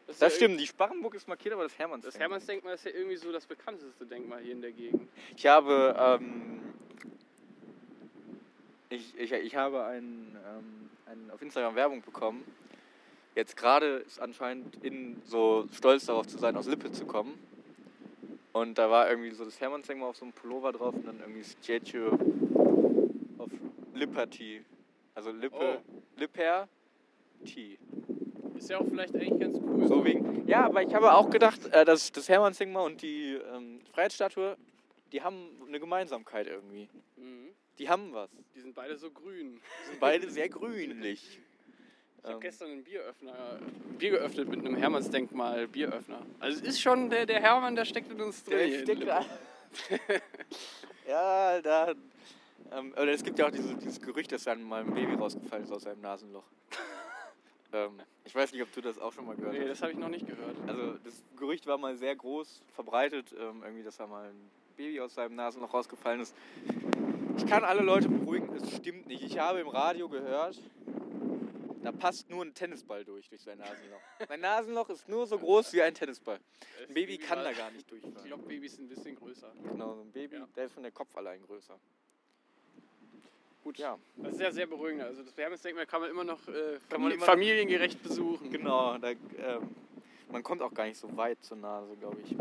Ist 0.08 0.22
Das 0.22 0.32
ja 0.32 0.36
stimmt, 0.36 0.60
die 0.60 0.66
Sparrenburg 0.66 1.14
ist 1.14 1.28
markiert, 1.28 1.54
aber 1.54 1.64
das 1.64 1.78
Hermanns. 1.78 2.04
Das 2.04 2.18
Hermannsdenkmal 2.18 2.74
ist 2.74 2.84
ja 2.84 2.92
irgendwie 2.92 3.16
so 3.16 3.30
das 3.30 3.46
bekannteste 3.46 4.06
Denkmal 4.06 4.40
hier 4.40 4.52
in 4.52 4.62
der 4.62 4.72
Gegend. 4.72 5.08
Ich 5.36 5.46
habe, 5.46 5.94
ähm, 5.98 6.60
ich, 8.88 9.18
ich, 9.18 9.32
ich 9.32 9.56
habe 9.56 9.84
ein, 9.84 10.36
ähm, 10.46 10.90
ein, 11.06 11.30
auf 11.30 11.42
Instagram 11.42 11.74
Werbung 11.74 12.02
bekommen. 12.02 12.44
Jetzt 13.34 13.56
gerade 13.56 13.98
ist 13.98 14.18
anscheinend 14.18 14.82
in 14.82 15.20
so 15.24 15.68
stolz 15.72 16.06
darauf 16.06 16.26
zu 16.26 16.38
sein, 16.38 16.56
aus 16.56 16.66
Lippe 16.66 16.90
zu 16.90 17.06
kommen. 17.06 17.38
Und 18.52 18.78
da 18.78 18.90
war 18.90 19.08
irgendwie 19.08 19.30
so 19.30 19.44
das 19.44 19.60
Hermannsdenkmal 19.60 20.08
auf 20.08 20.16
so 20.16 20.24
einem 20.24 20.32
Pullover 20.32 20.72
drauf 20.72 20.94
und 20.94 21.06
dann 21.06 21.20
irgendwie 21.20 21.44
Statue 21.44 22.18
of 23.38 23.50
Liberty. 23.94 24.64
Also 25.14 25.30
Lippe, 25.32 25.80
Lipper 26.16 26.68
T. 27.44 27.78
Ist 28.58 28.70
ja 28.70 28.78
auch 28.78 28.86
vielleicht 28.88 29.14
eigentlich 29.14 29.38
ganz 29.40 29.58
cool. 29.58 29.86
So 29.86 30.04
wegen, 30.04 30.46
ja, 30.48 30.64
aber 30.66 30.82
ich 30.82 30.94
habe 30.94 31.12
auch 31.14 31.30
gedacht, 31.30 31.66
äh, 31.72 31.84
dass 31.84 32.10
das 32.12 32.28
Hermannsdenkmal 32.28 32.84
und 32.84 33.02
die 33.02 33.38
ähm, 33.54 33.80
Freiheitsstatue, 33.92 34.56
die 35.12 35.22
haben 35.22 35.48
eine 35.66 35.78
Gemeinsamkeit 35.80 36.46
irgendwie. 36.48 36.88
Mhm. 37.16 37.48
Die 37.78 37.88
haben 37.88 38.12
was. 38.12 38.28
Die 38.54 38.60
sind 38.60 38.74
beide 38.74 38.96
so 38.96 39.10
grün. 39.10 39.60
Die 39.82 39.88
sind 39.90 40.00
beide 40.00 40.28
sehr 40.30 40.48
grünlich. 40.48 41.38
Ich 42.18 42.24
habe 42.24 42.34
Ähm, 42.34 42.40
gestern 42.40 42.70
einen 42.72 42.84
Bieröffner, 42.84 43.32
ein 43.60 43.98
Bier 43.98 44.10
geöffnet 44.10 44.48
mit 44.48 44.58
einem 44.58 44.74
Hermannsdenkmal 44.74 45.68
Bieröffner. 45.68 46.20
Also 46.40 46.58
es 46.58 46.64
ist 46.66 46.80
schon 46.80 47.08
der, 47.10 47.24
der 47.26 47.40
Hermann, 47.40 47.76
der 47.76 47.84
steckt 47.84 48.10
in 48.10 48.20
uns 48.20 48.42
drin. 48.44 48.58
der 48.58 48.78
steckt 48.80 49.06
da. 49.06 49.24
ja, 51.08 51.62
da. 51.62 51.94
Ähm, 52.72 52.92
oder 52.92 53.12
es 53.12 53.22
gibt 53.22 53.38
ja 53.38 53.46
auch 53.46 53.52
diese, 53.52 53.74
dieses 53.76 54.00
Gerücht, 54.00 54.32
dass 54.32 54.44
dann 54.44 54.62
mal 54.64 54.82
ein 54.82 54.92
Baby 54.92 55.14
rausgefallen 55.14 55.64
ist 55.64 55.72
aus 55.72 55.82
seinem 55.82 56.00
Nasenloch. 56.00 56.44
Ähm, 57.72 58.00
ich 58.24 58.34
weiß 58.34 58.52
nicht, 58.52 58.62
ob 58.62 58.72
du 58.72 58.80
das 58.80 58.98
auch 58.98 59.12
schon 59.12 59.26
mal 59.26 59.36
gehört 59.36 59.54
Nee, 59.54 59.60
hast. 59.60 59.68
das 59.70 59.82
habe 59.82 59.92
ich 59.92 59.98
noch 59.98 60.08
nicht 60.08 60.26
gehört. 60.26 60.56
Also 60.66 60.94
das 61.04 61.22
Gerücht 61.36 61.66
war 61.66 61.78
mal 61.78 61.96
sehr 61.96 62.14
groß 62.16 62.62
verbreitet, 62.74 63.34
ähm, 63.38 63.62
irgendwie, 63.64 63.82
dass 63.82 63.96
da 63.96 64.06
mal 64.06 64.28
ein 64.28 64.50
Baby 64.76 65.00
aus 65.00 65.14
seinem 65.14 65.34
Nasenloch 65.34 65.72
rausgefallen 65.74 66.20
ist. 66.20 66.34
Ich 67.36 67.46
kann 67.46 67.64
alle 67.64 67.82
Leute 67.82 68.08
beruhigen, 68.08 68.54
es 68.56 68.76
stimmt 68.76 69.06
nicht. 69.06 69.22
Ich 69.22 69.38
habe 69.38 69.60
im 69.60 69.68
Radio 69.68 70.08
gehört, 70.08 70.60
da 71.82 71.92
passt 71.92 72.28
nur 72.28 72.44
ein 72.44 72.52
Tennisball 72.54 73.04
durch, 73.04 73.28
durch 73.28 73.40
sein 73.42 73.58
Nasenloch. 73.58 74.00
Sein 74.28 74.40
Nasenloch 74.40 74.88
ist 74.90 75.08
nur 75.08 75.26
so 75.26 75.38
groß 75.38 75.72
wie 75.72 75.82
ein 75.82 75.94
Tennisball. 75.94 76.38
Ein 76.88 76.94
Baby 76.94 77.18
kann 77.18 77.38
da 77.42 77.52
gar 77.52 77.70
nicht 77.70 77.90
Ich 77.92 78.00
durchfahren. 78.02 78.26
glaube, 78.26 78.42
Babys 78.44 78.74
sind 78.76 78.86
ein 78.86 78.88
bisschen 78.88 79.14
größer. 79.16 79.52
Genau, 79.62 79.94
so 79.94 80.00
ein 80.02 80.10
Baby, 80.12 80.36
Ja. 80.36 80.48
da 80.54 80.62
ist 80.64 80.74
schon 80.74 80.82
der 80.82 80.92
Kopf 80.92 81.16
allein 81.16 81.40
größer. 81.42 81.78
Gut, 83.64 83.78
Ja, 83.78 83.98
das 84.16 84.34
ist 84.34 84.40
ja 84.40 84.50
sehr 84.52 84.66
beruhigend. 84.66 85.02
Also 85.02 85.22
das 85.22 85.36
Hermannsdenkmal 85.36 85.86
kann 85.86 86.00
man 86.00 86.10
immer 86.10 86.24
noch 86.24 86.38
äh, 86.48 86.78
Kann 86.88 87.02
man 87.02 87.12
famili- 87.12 87.20
familiengerecht 87.24 88.02
besuchen. 88.02 88.50
genau. 88.50 88.96
Da, 88.98 89.10
ähm, 89.10 89.18
man 90.30 90.42
kommt 90.42 90.62
auch 90.62 90.72
gar 90.72 90.84
nicht 90.86 90.98
so 90.98 91.14
weit 91.16 91.42
zur 91.42 91.56
Nase, 91.58 91.96
glaube 91.96 92.18
ich. 92.24 92.34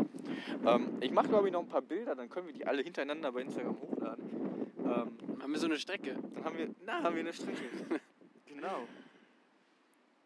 Ähm, 0.66 0.88
ich 1.00 1.10
mache, 1.10 1.28
glaube 1.28 1.46
ich, 1.48 1.52
noch 1.52 1.60
ein 1.60 1.68
paar 1.68 1.82
Bilder, 1.82 2.14
dann 2.14 2.28
können 2.30 2.46
wir 2.46 2.54
die 2.54 2.66
alle 2.66 2.82
hintereinander 2.82 3.32
bei 3.32 3.42
Instagram 3.42 3.76
hochladen. 3.80 4.24
Ähm, 4.84 5.40
Haben 5.42 5.52
wir 5.52 5.58
so 5.58 5.66
eine 5.66 5.78
Strecke. 5.78 6.16
Dann 6.34 6.44
haben 6.44 6.58
wir, 6.58 6.68
na, 6.86 7.02
haben 7.02 7.14
wir 7.14 7.20
eine 7.20 7.32
Strecke. 7.32 7.60
genau. 8.46 8.86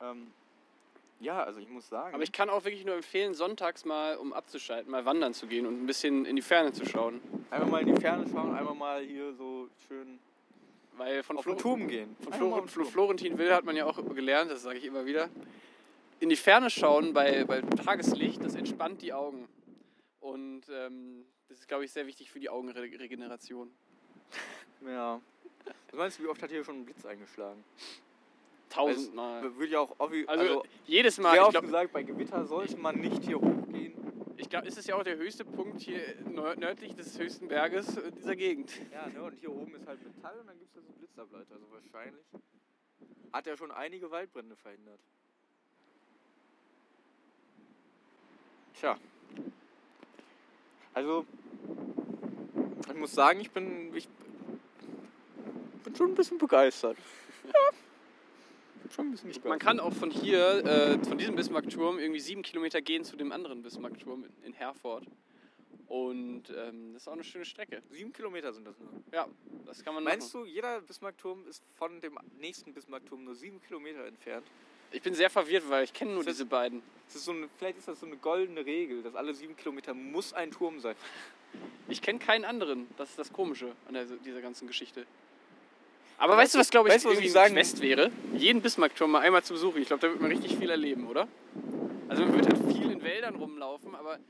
Ähm, 0.01 0.26
ja, 1.20 1.43
also 1.45 1.61
ich 1.61 1.68
muss 1.68 1.88
sagen. 1.88 2.14
Aber 2.14 2.22
ich 2.24 2.32
kann 2.32 2.51
auch 2.51 2.64
wirklich 2.64 2.84
nur 2.84 2.97
empfehlen, 2.97 3.34
sonntags 3.34 3.84
mal, 3.84 4.16
um 4.16 4.32
abzuschalten, 4.32 4.90
mal 4.90 5.05
wandern 5.05 5.34
zu 5.34 5.47
gehen 5.47 5.66
und 5.66 5.82
ein 5.82 5.86
bisschen 5.86 6.24
in 6.26 6.34
die 6.36 6.43
Ferne 6.43 6.72
zu 6.72 6.84
schauen. 6.84 7.20
einmal 7.51 7.70
mal 7.70 7.88
in 7.88 7.95
die 7.95 8.01
Ferne 8.01 8.26
schauen, 8.28 8.55
einmal 8.55 8.74
mal 8.74 9.03
hier 9.03 9.32
so 9.34 9.68
schön 9.86 10.18
Weil 10.97 11.22
von 11.22 11.38
auf 11.38 11.45
Flo 11.45 11.55
den 11.55 11.59
Turm 11.59 11.88
gehen. 11.88 12.16
Von 12.20 12.32
Flor 12.32 12.66
Turm. 12.66 12.86
Florentin 12.86 13.38
Will 13.38 13.53
hat 13.53 13.64
man 13.64 13.76
ja 13.76 13.86
auch 13.86 13.99
gelernt, 14.14 14.51
das 14.51 14.62
sage 14.62 14.78
ich 14.78 14.84
immer 14.84 15.07
wieder. 15.07 15.30
In 16.20 16.28
die 16.28 16.36
Ferne 16.36 16.70
schauen 16.70 17.12
bei, 17.12 17.45
bei 17.45 17.62
Tageslicht, 17.62 18.45
das 18.45 18.55
entspannt 18.55 19.03
die 19.03 19.12
Augen. 19.12 19.49
Und 20.20 20.62
ähm, 20.70 21.24
das 21.49 21.61
ist, 21.61 21.68
glaube 21.68 21.84
ich, 21.84 21.93
sehr 21.93 22.07
wichtig 22.07 22.30
für 22.30 22.40
die 22.40 22.49
Augenregeneration. 22.49 23.70
Ja. 24.84 25.20
Was 25.93 25.97
meinst 25.97 26.18
du, 26.18 26.24
wie 26.24 26.26
oft 26.26 26.43
hat 26.43 26.51
hier 26.51 26.64
schon 26.64 26.80
ein 26.80 26.84
Blitz 26.84 27.07
eingeschlagen? 27.07 27.62
Tausendmal. 28.68 29.43
Würde 29.55 29.66
ich 29.66 29.76
auch, 29.76 29.95
Also, 29.99 30.16
also, 30.26 30.62
jedes 30.86 31.18
Mal, 31.18 31.32
sehr 31.32 31.43
ich 31.43 31.47
oft 31.49 31.61
gesagt, 31.61 31.93
bei 31.93 32.03
Gewitter 32.03 32.45
sollte 32.47 32.76
man 32.78 32.99
nicht 32.99 33.22
hier 33.22 33.36
hochgehen. 33.36 33.51
Ich 34.53 34.55
glaub, 34.55 34.66
ist 34.66 34.76
es 34.76 34.86
ja 34.86 34.96
auch 34.96 35.03
der 35.03 35.16
höchste 35.16 35.46
Punkt 35.46 35.80
hier 35.80 36.14
nör- 36.26 36.55
nördlich 36.57 36.94
des 36.94 37.18
höchsten 37.18 37.48
Berges 37.48 37.96
äh, 37.96 38.12
dieser 38.12 38.36
Gegend. 38.36 38.70
Ja, 38.92 39.07
ne, 39.09 39.22
und 39.22 39.32
hier 39.38 39.50
oben 39.50 39.74
ist 39.76 39.86
halt 39.86 39.98
Metall 40.05 40.38
und 40.40 40.46
dann 40.46 40.59
gibt 40.59 40.68
es 40.68 40.74
da 40.74 40.82
so 40.86 40.92
Blitzableiter. 40.92 41.55
Also 41.55 41.66
wahrscheinlich 41.70 42.22
hat 43.32 43.46
er 43.46 43.57
schon 43.57 43.70
einige 43.70 44.11
Waldbrände 44.11 44.55
verhindert. 44.57 45.00
Tja. 48.74 48.98
Also, 50.92 51.24
ich 52.90 52.94
muss 52.94 53.12
sagen, 53.14 53.40
ich 53.40 53.50
bin, 53.53 53.96
ich 53.96 54.07
bin 55.82 55.96
schon 55.96 56.11
ein 56.11 56.14
bisschen 56.14 56.36
begeistert. 56.36 56.98
Ja. 57.44 57.53
Schon 58.95 59.09
ein 59.09 59.11
bisschen 59.12 59.30
Ich, 59.30 59.43
man 59.45 59.59
kann 59.59 59.80
auch 59.80 59.93
von 59.93 60.11
hier, 60.11 60.64
äh, 60.64 61.05
von 61.05 61.16
diesem 61.18 61.34
Bismarckturm, 61.34 61.99
irgendwie 61.99 62.20
sieben 62.20 62.43
Kilometer 62.43 62.82
gehen 62.82 63.05
zu 63.05 63.16
dem 63.16 63.32
anderen 63.32 63.62
Bismarckturm 63.62 64.24
in, 64.24 64.32
in 64.45 64.53
Herford. 64.53 65.07
Und 65.88 66.45
ähm, 66.57 66.93
das 66.93 67.03
ist 67.03 67.09
auch 67.09 67.12
eine 67.12 67.24
schöne 67.24 67.45
Strecke. 67.45 67.82
Sieben 67.90 68.12
Kilometer 68.12 68.53
sind 68.53 68.66
das 68.66 68.78
nur. 68.78 68.88
Ja, 69.12 69.26
das 69.66 69.82
kann 69.84 69.95
man 69.95 70.05
Meinst 70.05 70.32
machen. 70.34 70.47
du, 70.47 70.51
jeder 70.51 70.80
Bismarckturm 70.80 71.47
ist 71.49 71.62
von 71.76 72.01
dem 72.01 72.18
nächsten 72.38 72.72
Bismarckturm 72.72 73.24
nur 73.24 73.34
sieben 73.34 73.61
Kilometer 73.62 74.05
entfernt? 74.07 74.47
Ich 74.90 75.01
bin 75.03 75.14
sehr 75.14 75.30
verwirrt, 75.30 75.68
weil 75.70 75.84
ich 75.84 75.93
kenne 75.93 76.11
nur 76.12 76.20
Ist 76.20 76.28
das- 76.28 76.36
diese 76.36 76.47
beiden. 76.47 76.82
Ist 77.09 77.24
so 77.24 77.32
eine, 77.32 77.49
vielleicht 77.59 77.78
ist 77.78 77.88
das 77.88 78.01
so 78.01 78.07
eine 78.07 78.16
goldene 78.16 78.64
Regel, 78.64 79.03
dass 79.03 79.14
alle 79.14 79.34
sieben 79.34 79.55
Kilometer 79.57 79.93
muss 79.95 80.32
ein 80.32 80.51
Turm 80.51 80.80
sein. 80.80 80.97
Ich 81.88 82.01
kenne 82.01 82.18
keinen 82.18 82.45
anderen. 82.47 82.86
Das 82.97 83.11
ist 83.11 83.18
das 83.18 83.30
Komische 83.32 83.72
an 83.86 83.95
der, 83.95 84.05
dieser 84.05 84.40
ganzen 84.40 84.66
Geschichte. 84.66 85.07
Aber 86.22 86.36
weißt 86.36 86.54
du, 86.54 86.60
was 86.60 86.70
glaube 86.70 86.88
ich 86.88 86.94
weißt 86.94 87.04
was 87.04 87.12
irgendwie 87.14 87.26
ich 87.26 87.32
sagen- 87.32 87.54
Quest 87.54 87.80
wäre? 87.82 88.12
Jeden 88.36 88.62
Bismarckturm 88.62 89.10
mal 89.10 89.20
einmal 89.22 89.42
zu 89.42 89.54
besuchen. 89.54 89.82
Ich 89.82 89.88
glaube, 89.88 90.02
da 90.02 90.08
wird 90.08 90.20
man 90.20 90.30
richtig 90.30 90.56
viel 90.56 90.70
erleben, 90.70 91.08
oder? 91.08 91.26
Also 92.08 92.22
man 92.24 92.34
wird 92.34 92.46
halt 92.46 92.72
viel 92.76 92.92
in 92.92 93.02
Wäldern 93.02 93.34
rumlaufen, 93.34 93.92
aber 93.96 94.20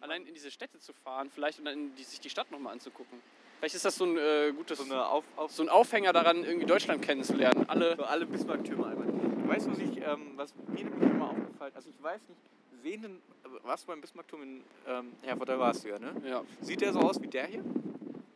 allein 0.00 0.24
in 0.26 0.32
diese 0.32 0.50
Städte 0.50 0.78
zu 0.78 0.94
fahren, 0.94 1.30
vielleicht 1.34 1.58
und 1.58 1.66
dann 1.66 1.94
die, 1.96 2.02
sich 2.02 2.18
die 2.18 2.30
Stadt 2.30 2.50
nochmal 2.50 2.72
anzugucken. 2.72 3.18
Vielleicht 3.58 3.74
ist 3.74 3.84
das 3.84 3.94
so 3.96 4.06
ein 4.06 4.16
äh, 4.16 4.52
gutes, 4.56 4.78
So, 4.78 4.94
auf, 4.94 5.24
auf, 5.36 5.52
so 5.52 5.62
ein 5.62 5.68
Aufhänger 5.68 6.14
daran, 6.14 6.44
irgendwie 6.44 6.64
Deutschland 6.66 7.02
kennenzulernen. 7.02 7.66
Alle. 7.68 7.94
so 7.96 8.04
alle 8.04 8.24
Bismarcktürme 8.24 8.86
einmal. 8.86 9.06
Weißt 9.46 9.66
du, 9.66 9.72
was, 9.72 9.78
ich, 9.80 9.98
ähm, 9.98 10.32
was 10.36 10.54
mir 10.54 10.84
nämlich 10.84 11.10
immer 11.10 11.28
aufgefallen 11.28 11.72
ist? 11.72 11.76
Also 11.76 11.90
ich 11.90 12.02
weiß 12.02 12.20
nicht, 12.26 12.40
sehen 12.82 13.02
denn, 13.02 13.18
warst 13.62 13.84
du 13.84 13.88
beim 13.88 14.00
Bismarckturm 14.00 14.42
in 14.42 14.64
ähm, 14.88 15.12
Herford, 15.20 15.48
da 15.50 15.58
warst 15.58 15.84
du 15.84 15.88
ja, 15.90 15.98
ne? 15.98 16.14
Ja. 16.26 16.42
Sieht 16.62 16.80
der 16.80 16.94
so 16.94 17.00
aus 17.00 17.20
wie 17.20 17.26
der 17.28 17.46
hier? 17.46 17.62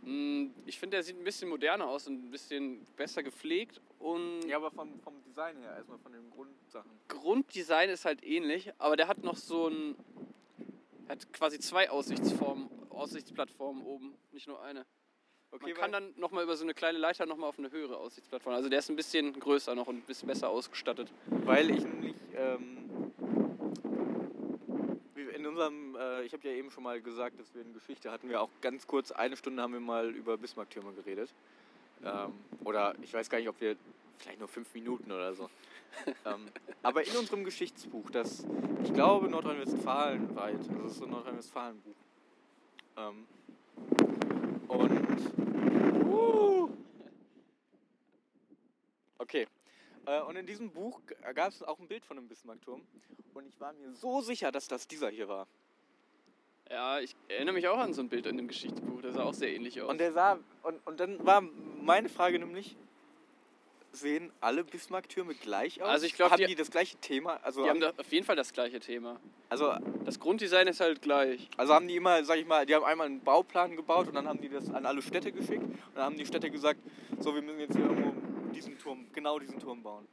Mm, 0.08 0.50
Ich 0.66 0.78
finde, 0.78 0.96
der 0.96 1.02
sieht 1.04 1.18
ein 1.18 1.24
bisschen 1.24 1.48
moderner 1.48 1.86
aus 1.86 2.06
und 2.06 2.24
ein 2.24 2.30
bisschen 2.30 2.84
besser 2.96 3.22
gepflegt. 3.22 3.80
Und 3.98 4.42
Ja, 4.48 4.56
aber 4.56 4.70
vom, 4.70 4.98
vom 5.00 5.22
Design 5.22 5.56
her, 5.58 5.76
erstmal 5.76 5.98
von 5.98 6.12
den 6.12 6.30
Grundsachen. 6.30 6.90
Grunddesign 7.08 7.90
ist 7.90 8.04
halt 8.04 8.24
ähnlich, 8.24 8.72
aber 8.78 8.96
der 8.96 9.08
hat 9.08 9.22
noch 9.22 9.36
so 9.36 9.68
ein. 9.68 9.96
hat 11.08 11.30
quasi 11.32 11.58
zwei 11.58 11.90
Aussichtsformen, 11.90 12.68
Aussichtsplattformen 12.90 13.82
oben, 13.84 14.14
nicht 14.32 14.46
nur 14.46 14.62
eine. 14.62 14.86
Man 15.60 15.72
kann 15.74 15.92
dann 15.92 16.12
nochmal 16.16 16.44
über 16.44 16.56
so 16.56 16.64
eine 16.64 16.74
kleine 16.74 16.98
Leiter 16.98 17.24
nochmal 17.24 17.48
auf 17.48 17.58
eine 17.58 17.70
höhere 17.70 17.96
Aussichtsplattform. 17.96 18.54
Also 18.54 18.68
der 18.68 18.80
ist 18.80 18.90
ein 18.90 18.96
bisschen 18.96 19.38
größer 19.40 19.74
noch 19.74 19.86
und 19.86 19.96
ein 19.96 20.02
bisschen 20.02 20.28
besser 20.28 20.50
ausgestattet. 20.50 21.10
Weil 21.26 21.70
ich 21.70 21.84
nämlich 21.84 22.14
ähm, 22.34 22.77
unserem, 25.58 25.96
äh, 25.96 26.22
ich 26.22 26.32
habe 26.32 26.46
ja 26.46 26.54
eben 26.54 26.70
schon 26.70 26.84
mal 26.84 27.00
gesagt, 27.00 27.38
dass 27.40 27.52
wir 27.54 27.62
in 27.62 27.72
Geschichte 27.74 28.10
hatten 28.12 28.28
wir 28.28 28.40
auch 28.40 28.50
ganz 28.60 28.86
kurz, 28.86 29.10
eine 29.10 29.36
Stunde 29.36 29.60
haben 29.62 29.72
wir 29.72 29.80
mal 29.80 30.10
über 30.10 30.36
Bismarcktürme 30.36 30.92
geredet. 30.92 31.30
Ähm, 32.04 32.32
oder 32.64 32.94
ich 33.02 33.12
weiß 33.12 33.28
gar 33.28 33.38
nicht, 33.38 33.48
ob 33.48 33.60
wir, 33.60 33.76
vielleicht 34.18 34.38
nur 34.38 34.48
fünf 34.48 34.72
Minuten 34.74 35.10
oder 35.10 35.34
so. 35.34 35.50
ähm, 36.24 36.46
aber 36.82 37.04
in 37.04 37.16
unserem 37.16 37.44
Geschichtsbuch, 37.44 38.10
das, 38.10 38.44
ich 38.84 38.92
glaube, 38.92 39.28
Nordrhein-Westfalen 39.28 40.34
weit, 40.36 40.58
also 40.58 40.74
das 40.82 40.92
ist 40.92 40.98
so 40.98 41.04
ein 41.04 41.10
Nordrhein-Westfalen-Buch. 41.10 41.96
Ähm, 42.96 43.26
und, 44.68 46.06
uh, 46.06 46.68
Okay. 49.18 49.46
Äh, 50.08 50.22
und 50.22 50.36
in 50.36 50.46
diesem 50.46 50.70
Buch 50.70 51.00
gab 51.34 51.50
es 51.50 51.62
auch 51.62 51.78
ein 51.78 51.86
Bild 51.86 52.04
von 52.04 52.16
einem 52.18 52.28
Bismarckturm. 52.28 52.82
Und 53.34 53.46
ich 53.46 53.60
war 53.60 53.72
mir 53.74 53.92
so 53.92 54.20
sicher, 54.22 54.50
dass 54.50 54.66
das 54.68 54.88
dieser 54.88 55.10
hier 55.10 55.28
war. 55.28 55.46
Ja, 56.70 56.98
ich 57.00 57.14
erinnere 57.28 57.54
mich 57.54 57.68
auch 57.68 57.78
an 57.78 57.92
so 57.94 58.02
ein 58.02 58.08
Bild 58.08 58.26
in 58.26 58.36
dem 58.36 58.48
Geschichtsbuch. 58.48 59.00
Das 59.02 59.14
sah 59.14 59.24
auch 59.24 59.34
sehr 59.34 59.54
ähnlich 59.54 59.80
aus. 59.80 59.88
Und 59.90 59.98
der 59.98 60.12
sah, 60.12 60.38
und, 60.62 60.86
und 60.86 61.00
dann 61.00 61.24
war 61.24 61.40
meine 61.40 62.08
Frage 62.08 62.38
nämlich, 62.38 62.76
sehen 63.92 64.30
alle 64.40 64.64
Bismarck-Türme 64.64 65.34
gleich 65.34 65.80
aus? 65.82 65.88
Also 65.88 66.06
ich 66.06 66.14
glaub, 66.14 66.30
haben 66.30 66.38
die- 66.40 66.46
die, 66.46 66.54
das 66.54 66.70
gleiche 66.70 66.96
Thema? 66.98 67.40
Also, 67.42 67.62
die 67.64 67.70
haben 67.70 67.80
da 67.80 67.92
auf 67.96 68.12
jeden 68.12 68.26
Fall 68.26 68.36
das 68.36 68.52
gleiche 68.52 68.80
Thema. 68.80 69.18
also, 69.48 69.74
Das 70.04 70.20
Grunddesign 70.20 70.68
ist 70.68 70.80
halt 70.80 71.00
gleich. 71.00 71.48
also 71.56 71.72
haben 71.74 71.88
die 71.88 71.96
immer, 71.96 72.22
sag 72.24 72.36
ich 72.38 72.46
mal, 72.46 72.66
die 72.66 72.74
haben 72.74 72.84
einmal 72.84 73.06
einen 73.06 73.20
Bauplan 73.20 73.74
gebaut 73.76 74.08
und 74.08 74.14
dann 74.14 74.28
haben 74.28 74.40
die 74.40 74.50
das 74.50 74.68
an 74.70 74.84
alle 74.84 75.00
Städte 75.00 75.32
geschickt 75.32 75.62
und 75.64 75.78
dann 75.94 76.04
haben 76.04 76.16
die 76.16 76.26
Städte 76.26 76.50
gesagt, 76.50 76.80
so 77.18 77.34
wir 77.34 77.40
müssen 77.42 77.60
jetzt 77.60 77.76
hier 77.76 77.86
irgendwo 77.86 78.12
diesen 78.58 78.78
Turm, 78.78 79.06
genau 79.12 79.38
diesen 79.38 79.58
Turm 79.60 79.82
bauen. 79.82 80.06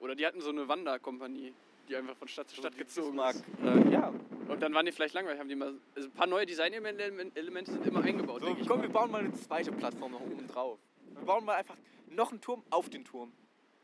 Oder 0.00 0.14
die 0.14 0.26
hatten 0.26 0.40
so 0.42 0.50
eine 0.50 0.68
Wanderkompanie, 0.68 1.54
die 1.88 1.96
einfach 1.96 2.16
von 2.16 2.28
Stadt 2.28 2.48
zu 2.50 2.56
Stadt 2.56 2.74
So 2.74 2.78
gezogen 2.78 3.18
ist. 3.20 3.42
Äh, 3.62 3.90
ja. 3.90 4.12
Und 4.48 4.60
dann 4.60 4.74
waren 4.74 4.84
die 4.84 4.92
vielleicht 4.92 5.14
langweilig, 5.14 5.40
haben 5.40 5.48
die 5.48 5.54
mal. 5.54 5.72
Also 5.94 6.08
ein 6.08 6.12
paar 6.12 6.26
neue 6.26 6.44
Designelemente 6.44 7.72
sind 7.72 7.86
immer 7.86 8.02
eingebaut, 8.02 8.42
So, 8.42 8.54
komm, 8.68 8.82
wir 8.82 8.90
bauen 8.90 9.10
mal 9.10 9.20
eine 9.20 9.32
zweite 9.32 9.72
Plattform 9.72 10.12
noch 10.12 10.20
oben 10.20 10.46
drauf. 10.46 10.78
Wir 11.14 11.22
bauen 11.24 11.44
mal 11.44 11.54
einfach 11.54 11.76
noch 12.10 12.30
einen 12.32 12.40
Turm 12.42 12.62
auf 12.70 12.90
den 12.90 13.04
Turm. 13.04 13.32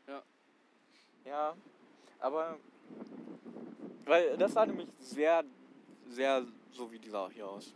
Ja. 0.07 0.21
Ja, 1.25 1.55
aber. 2.19 2.57
Weil 4.05 4.37
das 4.37 4.53
sah 4.53 4.65
nämlich 4.65 4.89
sehr, 4.99 5.43
sehr 6.09 6.45
so 6.71 6.91
wie 6.91 6.99
dieser 6.99 7.29
hier 7.29 7.47
aus. 7.47 7.73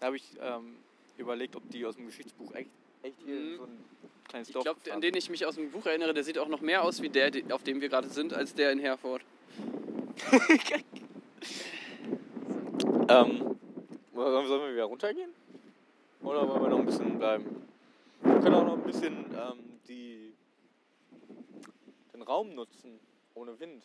Da 0.00 0.06
habe 0.06 0.16
ich 0.16 0.24
ähm, 0.40 0.76
überlegt, 1.16 1.54
ob 1.54 1.68
die 1.70 1.84
aus 1.86 1.94
dem 1.94 2.06
Geschichtsbuch 2.06 2.52
echt, 2.54 2.70
echt 3.02 3.20
hier 3.24 3.36
Mhm. 3.36 3.56
so 3.56 3.62
ein 3.64 3.84
kleines 4.32 4.48
Ich 4.48 4.54
Dorf 4.54 4.64
glaube, 4.64 4.80
gefahren 4.80 4.96
an 4.96 5.00
den 5.02 5.14
ich 5.14 5.30
mich 5.30 5.46
aus 5.46 5.54
dem 5.56 5.70
Buch 5.70 5.86
erinnere, 5.86 6.14
der 6.14 6.24
sieht 6.24 6.38
auch 6.38 6.48
noch 6.48 6.60
mehr 6.60 6.82
aus 6.82 7.02
wie 7.02 7.08
der, 7.08 7.30
auf 7.50 7.62
dem 7.62 7.80
wir 7.80 7.88
gerade 7.88 8.08
sind, 8.08 8.32
als 8.32 8.54
der 8.54 8.72
in 8.72 8.78
Herford. 8.80 9.22
Ähm, 13.08 13.56
sollen 14.14 14.48
wir 14.48 14.72
wieder 14.72 14.84
runtergehen? 14.84 15.30
Oder 16.22 16.48
wollen 16.48 16.62
wir 16.62 16.68
noch 16.68 16.78
ein 16.78 16.86
bisschen 16.86 17.18
bleiben? 17.18 17.44
Wir 18.22 18.40
können 18.40 18.54
auch 18.54 18.64
noch 18.64 18.74
ein 18.76 18.84
bisschen 18.84 19.12
ähm, 19.34 19.58
die, 19.88 20.32
den 22.14 22.22
Raum 22.22 22.54
nutzen, 22.54 22.98
ohne 23.34 23.58
Wind. 23.58 23.82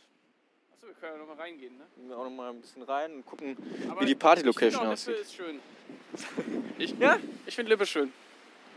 Achso, 0.71 0.87
wir 0.87 0.93
können 0.93 1.13
ja 1.13 1.19
nochmal 1.19 1.37
reingehen, 1.37 1.77
ne? 1.77 1.85
Gehen 1.95 2.09
wir 2.09 2.17
auch 2.17 2.23
noch 2.25 2.29
mal 2.31 2.51
ein 2.51 2.61
bisschen 2.61 2.83
rein 2.83 3.15
und 3.15 3.25
gucken, 3.25 3.57
Aber 3.89 4.01
wie 4.01 4.05
die 4.05 4.15
Party-Location 4.15 4.67
ich 4.67 4.75
finde 4.75 4.87
auch, 4.87 4.93
aussieht. 4.93 5.07
Lippe 5.07 5.21
ist 5.21 5.35
schön. 5.35 5.59
Ich, 6.77 6.97
Ja? 6.99 7.17
ich 7.45 7.55
finde 7.55 7.71
Lippe 7.71 7.85
schön. 7.85 8.13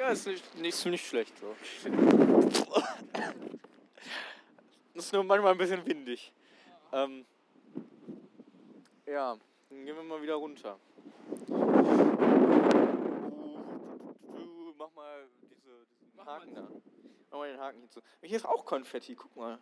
Ja, 0.01 0.09
ist 0.12 0.26
nicht, 0.26 0.55
nicht, 0.57 0.86
nicht 0.86 1.07
schlecht 1.07 1.36
so. 1.38 1.55
Das 4.94 5.05
ist 5.05 5.12
nur 5.12 5.24
manchmal 5.24 5.53
ein 5.53 5.59
bisschen 5.59 5.84
windig. 5.84 6.32
Ähm, 6.90 7.26
ja, 9.05 9.36
dann 9.68 9.84
gehen 9.84 9.94
wir 9.94 10.03
mal 10.03 10.22
wieder 10.22 10.36
runter. 10.36 10.78
Mach 14.78 14.90
mal 14.94 15.28
diese, 15.42 15.84
diesen 16.01 16.16
Mach 16.16 16.24
mal 16.24 16.40
Haken 16.40 16.55
da. 16.55 16.66
Mach 17.30 17.38
mal 17.38 17.53
den 17.53 17.61
Haken 17.61 17.80
hierzu. 17.80 18.01
Hier 18.22 18.38
ist 18.38 18.46
auch 18.46 18.64
Konfetti, 18.64 19.14
guck 19.14 19.36
mal. 19.36 19.59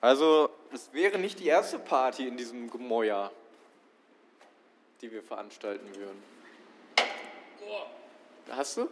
Also, 0.00 0.48
es 0.72 0.90
wäre 0.94 1.18
nicht 1.18 1.38
die 1.38 1.48
erste 1.48 1.78
Party 1.78 2.26
in 2.26 2.38
diesem 2.38 2.70
Gemäuer, 2.70 3.30
die 5.02 5.12
wir 5.12 5.22
veranstalten 5.22 5.94
würden. 5.94 6.38
Hast 8.50 8.76
du? 8.76 8.88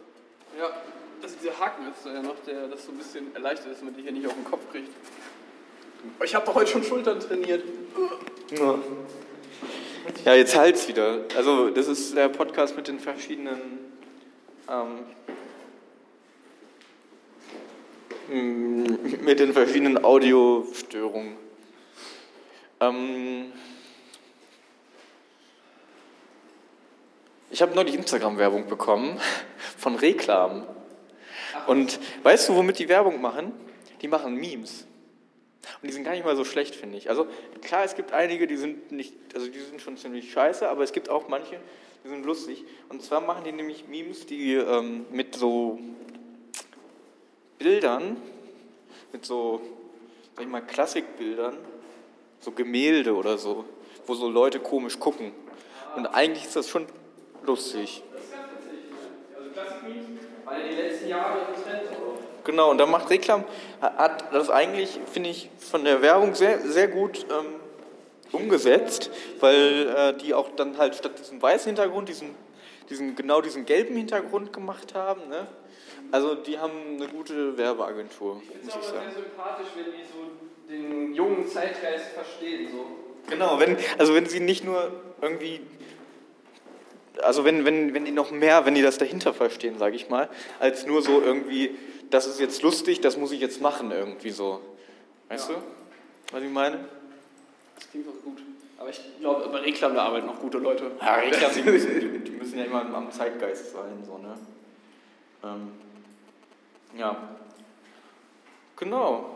Ja, 0.57 0.69
das 1.21 1.31
ist 1.31 1.41
dieser 1.41 1.59
Haken 1.59 1.87
ist 1.87 2.05
ja 2.05 2.21
noch, 2.21 2.35
der 2.45 2.67
das 2.67 2.85
so 2.85 2.91
ein 2.91 2.97
bisschen 2.97 3.33
erleichtert, 3.35 3.71
dass 3.71 3.81
man 3.81 3.95
die 3.95 4.03
hier 4.03 4.11
nicht 4.11 4.27
auf 4.27 4.33
den 4.33 4.45
Kopf 4.45 4.61
kriegt. 4.71 4.89
Ich 6.23 6.35
habe 6.35 6.45
doch 6.45 6.55
heute 6.55 6.71
schon 6.71 6.83
Schultern 6.83 7.19
trainiert. 7.19 7.63
Ja. 8.51 8.79
Ja, 10.23 10.35
jetzt 10.35 10.55
halt's 10.55 10.87
wieder. 10.87 11.21
Also, 11.35 11.69
das 11.69 11.87
ist 11.87 12.15
der 12.15 12.29
Podcast 12.29 12.75
mit 12.77 12.87
den 12.87 12.99
verschiedenen. 12.99 13.79
Ähm, 14.69 15.05
mit 19.21 19.39
den 19.39 19.53
verschiedenen 19.53 20.03
Audiostörungen. 20.03 21.35
Ähm, 22.79 23.51
ich 27.49 27.61
habe 27.61 27.73
neulich 27.75 27.95
Instagram-Werbung 27.95 28.67
bekommen 28.67 29.19
von 29.77 29.95
Reklam. 29.95 30.65
Und 31.65 31.99
weißt 32.23 32.49
du, 32.49 32.55
womit 32.55 32.79
die 32.79 32.89
Werbung 32.89 33.21
machen? 33.21 33.53
Die 34.01 34.07
machen 34.07 34.35
Memes. 34.35 34.85
Und 35.81 35.87
die 35.87 35.93
sind 35.93 36.03
gar 36.03 36.11
nicht 36.11 36.25
mal 36.25 36.35
so 36.35 36.45
schlecht, 36.45 36.75
finde 36.75 36.97
ich. 36.97 37.09
Also 37.09 37.27
klar, 37.61 37.83
es 37.83 37.95
gibt 37.95 38.13
einige, 38.13 38.47
die 38.47 38.57
sind 38.57 38.91
nicht, 38.91 39.13
also 39.33 39.47
die 39.47 39.59
sind 39.59 39.81
schon 39.81 39.97
ziemlich 39.97 40.31
scheiße, 40.31 40.67
aber 40.69 40.83
es 40.83 40.91
gibt 40.91 41.09
auch 41.09 41.27
manche, 41.27 41.59
die 42.03 42.09
sind 42.09 42.25
lustig. 42.25 42.63
Und 42.89 43.03
zwar 43.03 43.21
machen 43.21 43.43
die 43.43 43.51
nämlich 43.51 43.87
Memes, 43.87 44.25
die 44.25 44.53
ähm, 44.53 45.05
mit 45.11 45.35
so 45.35 45.79
Bildern, 47.59 48.17
mit 49.11 49.25
so, 49.25 49.61
sag 50.35 50.45
ich 50.45 50.51
mal, 50.51 50.61
Klassikbildern, 50.61 51.57
so 52.39 52.51
Gemälde 52.51 53.15
oder 53.15 53.37
so, 53.37 53.65
wo 54.05 54.13
so 54.13 54.29
Leute 54.29 54.59
komisch 54.59 54.99
gucken. 54.99 55.31
Und 55.95 56.05
eigentlich 56.05 56.45
ist 56.45 56.55
das 56.55 56.69
schon 56.69 56.85
lustig. 57.47 58.03
Also 59.35 60.59
ja 60.59 60.69
die 60.69 60.75
letzten 60.75 61.07
Jahre 61.09 61.39
oder? 61.39 62.17
Genau, 62.43 62.71
und 62.71 62.77
da 62.77 62.85
macht 62.85 63.09
Reklam, 63.09 63.43
hat 63.81 64.33
das 64.33 64.49
eigentlich, 64.49 64.99
finde 65.11 65.29
ich, 65.29 65.49
von 65.57 65.83
der 65.83 66.01
Werbung 66.01 66.33
sehr, 66.33 66.59
sehr 66.59 66.87
gut 66.87 67.25
ähm, 67.29 67.55
umgesetzt, 68.31 69.11
weil 69.41 69.89
äh, 69.89 70.13
die 70.17 70.33
auch 70.33 70.49
dann 70.55 70.77
halt 70.77 70.95
statt 70.95 71.19
diesem 71.19 71.41
weißen 71.41 71.67
Hintergrund, 71.67 72.07
diesen, 72.07 72.35
diesen, 72.89 73.15
genau 73.15 73.41
diesen 73.41 73.65
gelben 73.65 73.97
Hintergrund 73.97 74.53
gemacht 74.53 74.93
haben. 74.95 75.27
Ne? 75.27 75.47
Also 76.11 76.35
die 76.35 76.57
haben 76.57 76.95
eine 76.95 77.07
gute 77.09 77.57
Werbeagentur, 77.57 78.41
Ich 78.41 78.49
finde 78.49 78.67
es 78.67 78.73
aber 78.75 78.83
sagen. 78.83 79.11
sehr 79.13 79.23
sympathisch, 79.23 79.67
wenn 79.75 79.85
die 79.85 80.05
so 80.05 80.27
den 80.69 81.13
jungen 81.13 81.47
Zeitgeist 81.47 82.07
verstehen. 82.13 82.69
So. 82.71 82.85
Genau, 83.29 83.59
wenn, 83.59 83.77
also 83.97 84.15
wenn 84.15 84.25
sie 84.25 84.39
nicht 84.39 84.63
nur 84.63 84.91
irgendwie, 85.21 85.61
also 87.23 87.45
wenn, 87.45 87.65
wenn, 87.65 87.93
wenn 87.93 88.05
die 88.05 88.11
noch 88.11 88.31
mehr, 88.31 88.65
wenn 88.65 88.75
die 88.75 88.81
das 88.81 88.97
dahinter 88.97 89.33
verstehen, 89.33 89.77
sage 89.77 89.95
ich 89.95 90.09
mal, 90.09 90.29
als 90.59 90.85
nur 90.85 91.01
so 91.01 91.21
irgendwie, 91.21 91.75
das 92.09 92.27
ist 92.27 92.39
jetzt 92.39 92.61
lustig, 92.61 93.01
das 93.01 93.17
muss 93.17 93.31
ich 93.31 93.39
jetzt 93.39 93.61
machen 93.61 93.91
irgendwie 93.91 94.29
so. 94.29 94.61
Weißt 95.29 95.49
Ja. 95.49 95.55
du, 95.55 95.61
was 96.33 96.43
ich 96.43 96.49
meine? 96.49 96.79
Das 97.75 97.89
klingt 97.89 98.07
auch 98.07 98.23
gut. 98.23 98.41
Aber 98.79 98.89
ich 98.89 99.01
glaube, 99.19 99.49
bei 99.49 99.59
Reklam 99.59 99.95
da 99.95 100.03
arbeiten 100.03 100.27
noch 100.27 100.39
gute 100.39 100.59
Leute. 100.59 100.91
Ja, 101.01 101.15
Reklam, 101.15 101.51
die 101.55 101.63
müssen, 101.63 102.23
die 102.23 102.31
müssen 102.31 102.59
ja 102.59 102.65
immer 102.65 102.81
am 102.95 103.11
Zeitgeist 103.11 103.71
sein, 103.73 104.03
so, 104.05 104.17
ne? 104.19 104.37
Ähm, 105.43 105.71
ja. 106.97 107.15
Genau. 108.75 109.31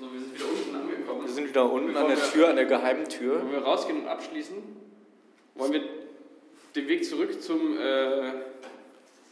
So, 0.00 0.12
wir 0.12 0.20
sind 0.20 0.34
wieder 0.34 0.46
unten 0.48 0.74
angekommen. 0.76 1.26
Wir 1.26 1.32
sind 1.32 1.48
wieder 1.48 1.72
unten 1.72 1.86
Bevor 1.88 2.02
an 2.02 2.08
der 2.16 2.30
Tür, 2.30 2.48
an 2.48 2.56
der 2.56 2.64
geheimen 2.66 3.08
Tür. 3.08 3.40
Wollen 3.42 3.52
wir 3.52 3.62
rausgehen 3.62 4.02
und 4.02 4.08
abschließen? 4.08 4.56
Wollen 5.54 5.72
wir 5.72 5.82
den 6.74 6.88
Weg 6.88 7.04
zurück 7.04 7.42
zum. 7.42 7.78
Äh, 7.78 8.32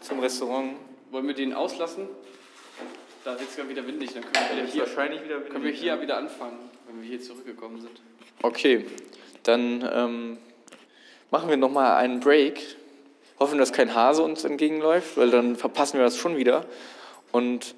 Zum 0.01 0.21
Restaurant. 0.21 0.77
wollen 1.11 1.27
wir 1.27 1.35
den 1.35 1.53
auslassen? 1.55 2.09
Da 3.25 3.39
wird 3.39 3.51
es 3.51 3.57
ja 3.57 3.69
wieder 3.69 3.87
windig, 3.87 4.15
dann 4.15 4.23
können 4.23 4.35
wir, 4.49 4.57
wieder 4.63 4.73
hier, 4.73 4.81
wahrscheinlich 4.83 5.23
wieder 5.23 5.41
können 5.41 5.57
wir 5.63 5.65
windig, 5.65 5.81
hier 5.81 5.97
ne? 5.97 6.03
wieder 6.03 6.17
anfangen, 6.17 6.59
wenn 6.87 7.03
wir 7.03 7.09
hier 7.09 7.21
zurückgekommen 7.21 7.79
sind. 7.81 8.01
Okay, 8.43 8.87
dann 9.43 9.87
ähm, 9.93 10.39
machen 11.31 11.51
wir 11.51 11.59
nochmal 11.59 11.97
einen 11.99 12.21
Break. 12.21 12.77
Hoffen, 13.39 13.59
dass 13.59 13.73
kein 13.73 13.95
Hase 13.95 14.23
uns 14.23 14.45
entgegenläuft, 14.45 15.17
weil 15.17 15.31
dann 15.31 15.57
verpassen 15.57 15.99
wir 15.99 16.05
das 16.05 16.17
schon 16.17 16.37
wieder. 16.37 16.65
Und 17.33 17.75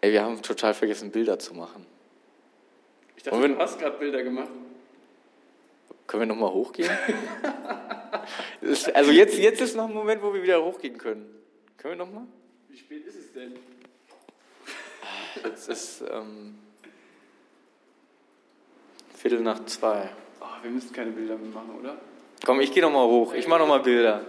ey, 0.00 0.12
wir 0.12 0.22
haben 0.22 0.40
total 0.42 0.74
vergessen, 0.74 1.10
Bilder 1.10 1.38
zu 1.38 1.54
machen. 1.54 1.84
Ich 3.16 3.22
dachte, 3.24 3.40
wir- 3.40 3.48
du 3.48 3.58
hast 3.58 3.78
gerade 3.78 3.98
Bilder 3.98 4.22
gemacht. 4.22 4.48
Können 6.06 6.22
wir 6.22 6.26
nochmal 6.26 6.50
hochgehen? 6.50 6.90
Ist- 8.66 8.94
also 8.94 9.10
jetzt, 9.10 9.38
jetzt 9.38 9.60
ist 9.60 9.76
noch 9.76 9.88
ein 9.88 9.94
Moment, 9.94 10.22
wo 10.22 10.32
wir 10.34 10.42
wieder 10.42 10.62
hochgehen 10.64 10.98
können. 10.98 11.26
Können 11.76 11.98
wir 11.98 12.04
nochmal? 12.04 12.24
Wie 12.68 12.78
spät 12.78 13.06
ist 13.06 13.16
es 13.18 13.32
denn? 13.32 13.54
Jetzt 15.44 15.68
ist 15.68 16.02
ähm, 16.10 16.56
Viertel 19.14 19.40
nach 19.40 19.64
zwei. 19.66 20.10
Oh, 20.40 20.44
wir 20.62 20.70
müssen 20.70 20.92
keine 20.92 21.10
Bilder 21.10 21.36
mehr 21.36 21.50
machen, 21.50 21.70
oder? 21.80 21.96
Komm, 22.44 22.60
ich 22.60 22.72
gehe 22.72 22.82
nochmal 22.82 23.06
hoch. 23.06 23.34
Ich 23.34 23.46
mache 23.48 23.60
nochmal 23.60 23.80
Bilder. 23.80 24.24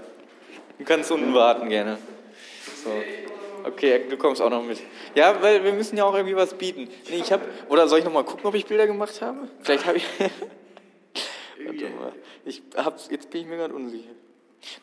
Du 0.78 0.84
kannst 0.86 1.12
unten 1.12 1.34
warten 1.34 1.70
gerne. 1.70 1.98
So. 2.84 2.92
Okay, 3.64 4.04
du 4.10 4.18
kommst 4.18 4.42
auch 4.42 4.50
noch 4.50 4.64
mit. 4.64 4.80
Ja, 5.16 5.42
weil 5.42 5.64
wir 5.64 5.74
müssen 5.74 5.98
ja 5.98 6.06
auch 6.06 6.14
irgendwie 6.14 6.36
was 6.36 6.54
bieten. 6.54 6.88
Nee, 7.10 7.18
ich 7.18 7.32
hab, 7.32 7.42
oder 7.70 7.88
soll 7.88 8.00
ich 8.00 8.06
nochmal 8.06 8.24
gucken, 8.24 8.46
ob 8.46 8.56
ich 8.56 8.66
Bilder 8.66 8.88
gemacht 8.88 9.22
habe? 9.22 9.48
Vielleicht 9.62 9.86
habe 9.86 9.98
ich. 9.98 10.06
Warte 11.66 11.90
mal. 11.90 12.14
Ich 12.46 12.62
hab's, 12.76 13.10
jetzt 13.12 13.30
bin 13.30 13.42
ich 13.42 13.48
mir 13.48 13.58
gerade 13.58 13.74
unsicher. 13.74 14.10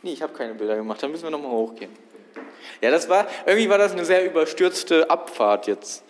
Nee, 0.02 0.12
ich 0.12 0.22
habe 0.22 0.32
keine 0.32 0.54
Bilder 0.54 0.76
gemacht. 0.76 1.02
Dann 1.02 1.10
müssen 1.10 1.24
wir 1.24 1.30
nochmal 1.30 1.52
hochgehen. 1.52 1.90
Ja, 2.80 2.90
das 2.90 3.08
war, 3.08 3.26
irgendwie 3.46 3.68
war 3.68 3.78
das 3.78 3.92
eine 3.92 4.04
sehr 4.04 4.24
überstürzte 4.24 5.10
Abfahrt 5.10 5.66
jetzt. 5.66 6.02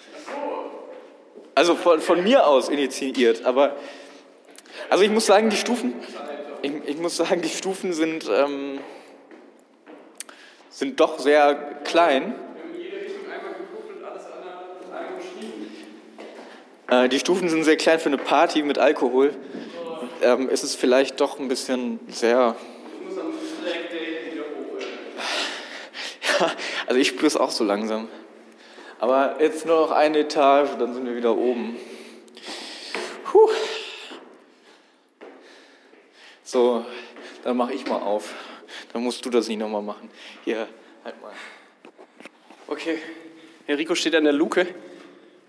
Also 1.54 1.74
von, 1.76 2.00
von 2.00 2.22
mir 2.22 2.46
aus 2.46 2.68
initiiert, 2.68 3.44
aber, 3.44 3.76
also 4.90 5.04
ich 5.04 5.10
muss 5.10 5.26
sagen, 5.26 5.50
die 5.50 5.56
Stufen, 5.56 5.94
ich, 6.62 6.72
ich 6.86 6.96
muss 6.98 7.16
sagen, 7.16 7.42
die 7.42 7.48
Stufen 7.48 7.92
sind, 7.92 8.28
ähm, 8.28 8.80
sind 10.68 10.98
doch 10.98 11.20
sehr 11.20 11.54
klein. 11.84 12.34
Äh, 16.90 17.08
die 17.08 17.18
Stufen 17.20 17.48
sind 17.48 17.62
sehr 17.64 17.76
klein 17.76 18.00
für 18.00 18.08
eine 18.08 18.18
Party 18.18 18.62
mit 18.62 18.78
Alkohol. 18.78 19.34
Ähm, 20.22 20.48
ist 20.48 20.64
es 20.64 20.74
vielleicht 20.74 21.20
doch 21.20 21.38
ein 21.38 21.48
bisschen 21.48 22.00
sehr. 22.08 22.30
Ja, 22.36 22.56
also 26.86 27.00
ich 27.00 27.08
spüre 27.08 27.26
es 27.26 27.36
auch 27.36 27.50
so 27.50 27.64
langsam. 27.64 28.08
Aber 29.00 29.36
jetzt 29.40 29.66
nur 29.66 29.80
noch 29.80 29.90
eine 29.90 30.18
Etage, 30.18 30.70
dann 30.78 30.94
sind 30.94 31.06
wir 31.06 31.16
wieder 31.16 31.36
oben. 31.36 31.76
Puh. 33.24 33.50
So, 36.42 36.84
dann 37.42 37.56
mache 37.56 37.74
ich 37.74 37.86
mal 37.86 38.00
auf. 38.00 38.34
Dann 38.92 39.02
musst 39.02 39.24
du 39.24 39.30
das 39.30 39.48
nicht 39.48 39.58
nochmal 39.58 39.82
machen. 39.82 40.10
Hier, 40.44 40.68
halt 41.04 41.20
mal. 41.20 41.32
Okay. 42.66 42.98
Herr 43.66 43.78
Rico 43.78 43.94
steht 43.94 44.14
an 44.14 44.24
der 44.24 44.32
Luke. 44.32 44.66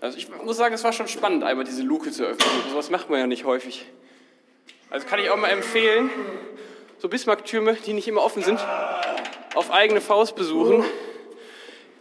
Also 0.00 0.18
ich 0.18 0.28
muss 0.28 0.56
sagen, 0.56 0.74
es 0.74 0.84
war 0.84 0.92
schon 0.92 1.08
spannend, 1.08 1.44
einmal 1.44 1.64
diese 1.64 1.82
Luke 1.82 2.10
zu 2.10 2.24
öffnen. 2.24 2.48
Sowas 2.70 2.90
macht 2.90 3.08
man 3.08 3.20
ja 3.20 3.26
nicht 3.26 3.44
häufig. 3.44 3.86
Also 4.90 5.06
kann 5.06 5.18
ich 5.18 5.30
auch 5.30 5.36
mal 5.36 5.48
empfehlen, 5.48 6.10
so 6.98 7.08
Bismarck-Türme, 7.08 7.74
die 7.86 7.92
nicht 7.92 8.06
immer 8.06 8.22
offen 8.22 8.42
sind, 8.42 8.60
auf 9.56 9.70
eigene 9.70 10.00
Faust 10.00 10.36
besuchen, 10.36 10.84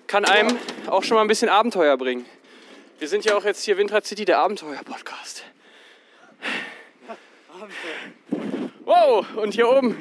kann 0.07 0.25
einem 0.25 0.59
auch 0.87 1.03
schon 1.03 1.15
mal 1.15 1.21
ein 1.21 1.27
bisschen 1.27 1.49
Abenteuer 1.49 1.97
bringen. 1.97 2.25
Wir 2.99 3.07
sind 3.07 3.25
ja 3.25 3.35
auch 3.35 3.45
jetzt 3.45 3.63
hier 3.63 3.77
Windrad 3.77 4.05
City, 4.05 4.25
der 4.25 4.39
Abenteuer-Podcast. 4.39 5.43
Wow, 8.83 9.25
und 9.37 9.53
hier 9.53 9.69
oben. 9.69 9.95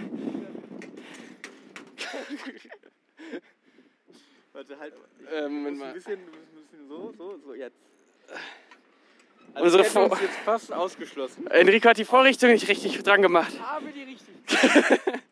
Warte, 4.52 4.78
halt. 4.78 4.94
Ähm, 5.32 5.78
mal. 5.78 5.92
bisschen, 5.92 6.18
bisschen 6.20 6.88
so, 6.88 7.12
so, 7.16 7.38
so, 7.44 7.54
jetzt. 7.54 7.76
Unsere 9.54 9.82
wir 9.82 9.84
hätten 9.84 9.92
Vor 9.92 10.10
uns 10.10 10.20
jetzt 10.20 10.36
fast 10.44 10.72
ausgeschlossen. 10.72 11.46
Enrico 11.46 11.88
hat 11.88 11.98
die 11.98 12.04
Vorrichtung 12.04 12.50
nicht 12.50 12.68
richtig 12.68 13.00
dran 13.02 13.22
gemacht. 13.22 13.52
Habe 13.60 13.86
die 13.92 14.02
richtig. 14.02 15.14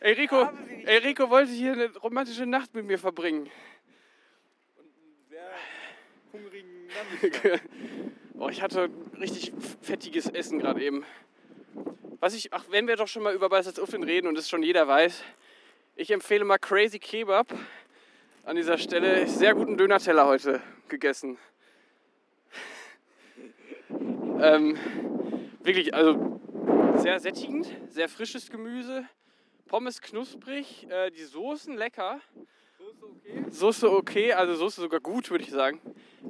Enrico, 0.00 0.48
Enrico 0.84 1.30
wollte 1.30 1.52
hier 1.52 1.72
eine 1.72 1.96
romantische 1.98 2.46
Nacht 2.46 2.74
mit 2.74 2.86
mir 2.86 2.98
verbringen. 2.98 3.50
Sehr 5.28 5.50
hungrigen. 6.32 6.88
Oh, 8.40 8.48
ich 8.48 8.62
hatte 8.62 8.88
richtig 9.18 9.52
fettiges 9.82 10.28
Essen 10.28 10.60
gerade 10.60 10.80
eben. 10.80 11.04
Was 12.20 12.34
ich, 12.34 12.52
ach, 12.52 12.66
wenn 12.70 12.86
wir 12.86 12.94
doch 12.94 13.08
schon 13.08 13.24
mal 13.24 13.34
über 13.34 13.48
Beisatz 13.48 13.80
Uffin 13.80 14.04
reden 14.04 14.28
und 14.28 14.38
es 14.38 14.48
schon 14.48 14.62
jeder 14.62 14.86
weiß, 14.86 15.24
ich 15.96 16.12
empfehle 16.12 16.44
mal 16.44 16.58
Crazy 16.58 17.00
Kebab. 17.00 17.52
An 18.44 18.54
dieser 18.54 18.78
Stelle 18.78 19.26
sehr 19.26 19.54
guten 19.54 19.76
Döner-Teller 19.76 20.26
heute 20.26 20.62
gegessen. 20.88 21.36
ähm, 24.40 24.78
wirklich, 25.64 25.92
also 25.92 26.40
sehr 26.94 27.18
sättigend, 27.18 27.68
sehr 27.88 28.08
frisches 28.08 28.50
Gemüse, 28.50 29.04
Pommes 29.68 30.00
knusprig, 30.00 30.88
äh, 30.90 31.10
die 31.10 31.24
Soßen 31.24 31.76
lecker. 31.76 32.20
Soße 33.50 33.90
okay, 33.90 34.32
also 34.32 34.54
Soße 34.54 34.80
sogar 34.80 35.00
gut, 35.00 35.30
würde 35.30 35.44
ich 35.44 35.50
sagen. 35.50 35.80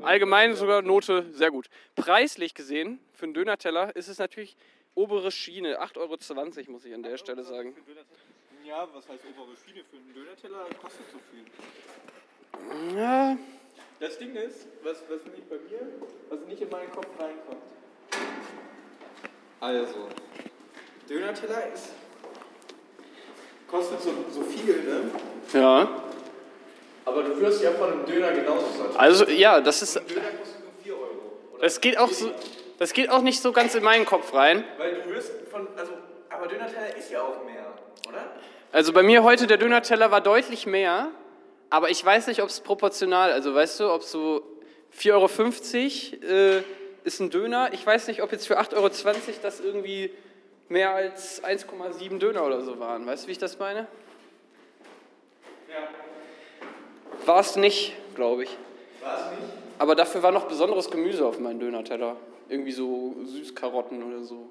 Allgemein 0.03 0.55
sogar 0.55 0.83
Note 0.83 1.25
sehr 1.33 1.51
gut. 1.51 1.69
Preislich 1.95 2.55
gesehen, 2.55 2.99
für 3.13 3.25
einen 3.25 3.35
Döner-Teller 3.35 3.95
ist 3.97 4.09
es 4.09 4.19
natürlich 4.19 4.57
obere 4.95 5.31
Schiene. 5.31 5.81
8,20 5.81 5.97
Euro 5.99 6.73
muss 6.73 6.85
ich 6.85 6.93
an 6.93 7.03
der 7.03 7.17
Stelle 7.17 7.45
sagen. 7.45 7.75
Ja, 8.65 8.89
was 8.93 9.09
heißt 9.09 9.23
obere 9.25 9.57
Schiene 9.57 9.85
für 9.85 9.97
einen 9.97 10.13
Döner-Teller? 10.13 10.67
Kostet 10.83 11.07
so 11.11 11.19
viel. 11.31 11.45
Ja, 12.97 13.37
Das 14.01 14.19
Ding 14.19 14.35
ist, 14.35 14.67
was, 14.83 15.03
was 15.09 15.25
nicht 15.25 15.49
bei 15.49 15.57
mir, 15.57 15.81
was 16.29 16.41
nicht 16.47 16.61
in 16.61 16.71
meinen 16.71 16.91
Kopf 16.91 17.09
reinkommt. 17.19 17.63
Also, 19.61 20.09
Döner-Teller 21.09 21.73
ist. 21.73 21.93
Kostet 23.69 24.03
so, 24.03 24.11
so 24.33 24.43
viel, 24.43 24.83
ne? 24.83 25.11
ja. 25.53 25.89
Aber 27.05 27.23
du 27.23 27.41
wirst 27.41 27.63
ja 27.63 27.71
von 27.73 27.93
einem 27.93 28.07
Döner 28.07 28.33
genauso 28.33 28.67
satt. 28.77 28.99
Also 28.99 29.27
ja, 29.27 29.61
das 29.61 29.83
ist, 29.83 29.97
Ein 29.97 30.07
Döner 30.07 30.21
kostet 30.39 30.61
nur 30.63 30.73
4 30.83 30.95
Euro. 30.95 31.03
Oder? 31.53 31.63
das 31.63 31.81
geht 31.81 31.99
auch 31.99 32.11
so, 32.11 32.31
das 32.79 32.93
geht 32.93 33.11
auch 33.11 33.23
nicht 33.23 33.41
so 33.41 33.53
ganz 33.53 33.75
in 33.75 33.83
meinen 33.83 34.05
Kopf 34.05 34.35
rein. 34.35 34.65
Weil 34.77 34.95
du 34.95 35.11
wirst 35.11 35.33
von. 35.51 35.67
Also, 35.77 35.93
aber 36.31 36.47
Döner-Teller 36.47 36.97
ist 36.97 37.11
ja 37.11 37.23
auch 37.23 37.45
mehr, 37.45 37.73
oder? 38.09 38.33
Also 38.71 38.93
bei 38.93 39.03
mir 39.03 39.23
heute 39.23 39.47
der 39.47 39.57
Döner-Teller 39.57 40.11
war 40.11 40.21
deutlich 40.21 40.67
mehr, 40.67 41.09
aber 41.71 41.91
ich 41.91 42.05
weiß 42.05 42.27
nicht, 42.27 42.43
ob 42.43 42.51
es 42.51 42.61
proportional, 42.61 43.33
also 43.33 43.55
weißt 43.55 43.81
du, 43.81 43.91
ob 43.91 44.03
so 44.03 44.43
4,50 44.97 45.13
Euro 46.23 46.33
äh, 46.33 46.63
ist 47.05 47.21
ein 47.21 47.31
Döner. 47.31 47.71
Ich 47.73 47.85
weiß 47.85 48.09
nicht, 48.09 48.23
ob 48.23 48.33
jetzt 48.33 48.47
für 48.47 48.61
8,20 48.61 48.77
Euro 48.77 48.91
das 49.43 49.61
irgendwie 49.61 50.11
mehr 50.69 50.95
als 50.95 51.43
1,7 51.43 52.19
Döner 52.19 52.45
oder 52.45 52.63
so 52.63 52.79
waren. 52.79 53.07
Weißt 53.07 53.25
du, 53.25 53.29
wie 53.29 53.33
ich 53.33 53.39
das 53.39 53.59
meine? 53.59 53.87
Ja. 55.69 55.89
War 57.27 57.41
es 57.41 57.57
nicht, 57.57 57.95
glaube 58.15 58.45
ich. 58.45 58.57
War 59.03 59.15
es 59.15 59.39
nicht? 59.39 59.53
Aber 59.79 59.95
dafür 59.95 60.23
war 60.23 60.33
noch 60.33 60.49
besonderes 60.49 60.91
Gemüse 60.91 61.25
auf 61.27 61.39
meinem 61.39 61.61
Döner-Teller. 61.61 62.17
Irgendwie 62.49 62.73
so 62.73 63.15
Süßkarotten 63.25 64.03
oder 64.03 64.23
so. 64.23 64.49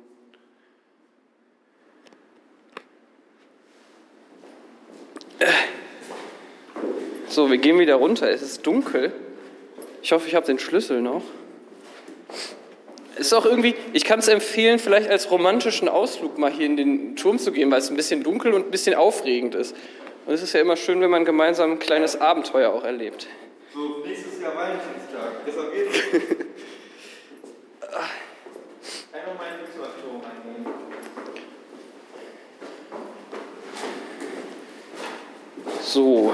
So, 7.27 7.51
wir 7.51 7.57
gehen 7.57 7.77
wieder 7.77 7.95
runter. 7.95 8.29
Es 8.29 8.41
ist 8.41 8.65
dunkel. 8.65 9.11
Ich 10.01 10.11
hoffe, 10.11 10.27
ich 10.27 10.35
habe 10.35 10.45
den 10.45 10.57
Schlüssel 10.57 11.01
noch. 11.01 11.23
Ist 13.17 13.33
auch 13.33 13.45
irgendwie, 13.45 13.75
ich 13.93 14.03
kann 14.03 14.19
es 14.19 14.27
empfehlen, 14.27 14.79
vielleicht 14.79 15.09
als 15.09 15.31
romantischen 15.31 15.89
Ausflug 15.89 16.37
mal 16.37 16.51
hier 16.51 16.67
in 16.67 16.77
den 16.77 17.15
Turm 17.15 17.39
zu 17.39 17.51
gehen, 17.51 17.71
weil 17.71 17.79
es 17.79 17.89
ein 17.89 17.95
bisschen 17.95 18.21
dunkel 18.23 18.53
und 18.53 18.67
ein 18.67 18.71
bisschen 18.71 18.95
aufregend 18.95 19.55
ist. 19.55 19.75
Und 20.25 20.33
es 20.33 20.43
ist 20.43 20.53
ja 20.53 20.59
immer 20.61 20.75
schön, 20.75 21.01
wenn 21.01 21.09
man 21.09 21.25
gemeinsam 21.25 21.71
ein 21.71 21.79
kleines 21.79 22.19
Abenteuer 22.19 22.71
auch 22.71 22.83
erlebt. 22.83 23.27
So, 23.73 24.03
nächstes 24.05 24.39
Jahr 24.41 24.55
Valentinstag. 24.55 25.45
Deshalb 25.45 25.73
geht's. 25.73 25.97
Einfach 29.13 29.35
mal 29.37 29.47
in 29.47 29.57
den 29.57 29.65
Bismarckturm 29.65 30.21
eingehen. 30.23 30.65
So, 35.81 36.33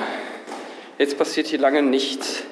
jetzt 0.98 1.18
passiert 1.18 1.48
hier 1.48 1.60
lange 1.60 1.82
nichts. 1.82 2.44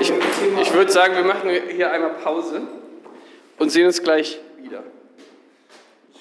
Ich, 0.00 0.12
ich 0.60 0.72
würde 0.72 0.92
sagen, 0.92 1.14
wir 1.14 1.24
machen 1.24 1.50
hier 1.70 1.90
einmal 1.90 2.14
Pause 2.14 2.62
und 3.58 3.70
sehen 3.70 3.86
uns 3.86 4.02
gleich 4.02 4.38
wieder. 4.60 4.82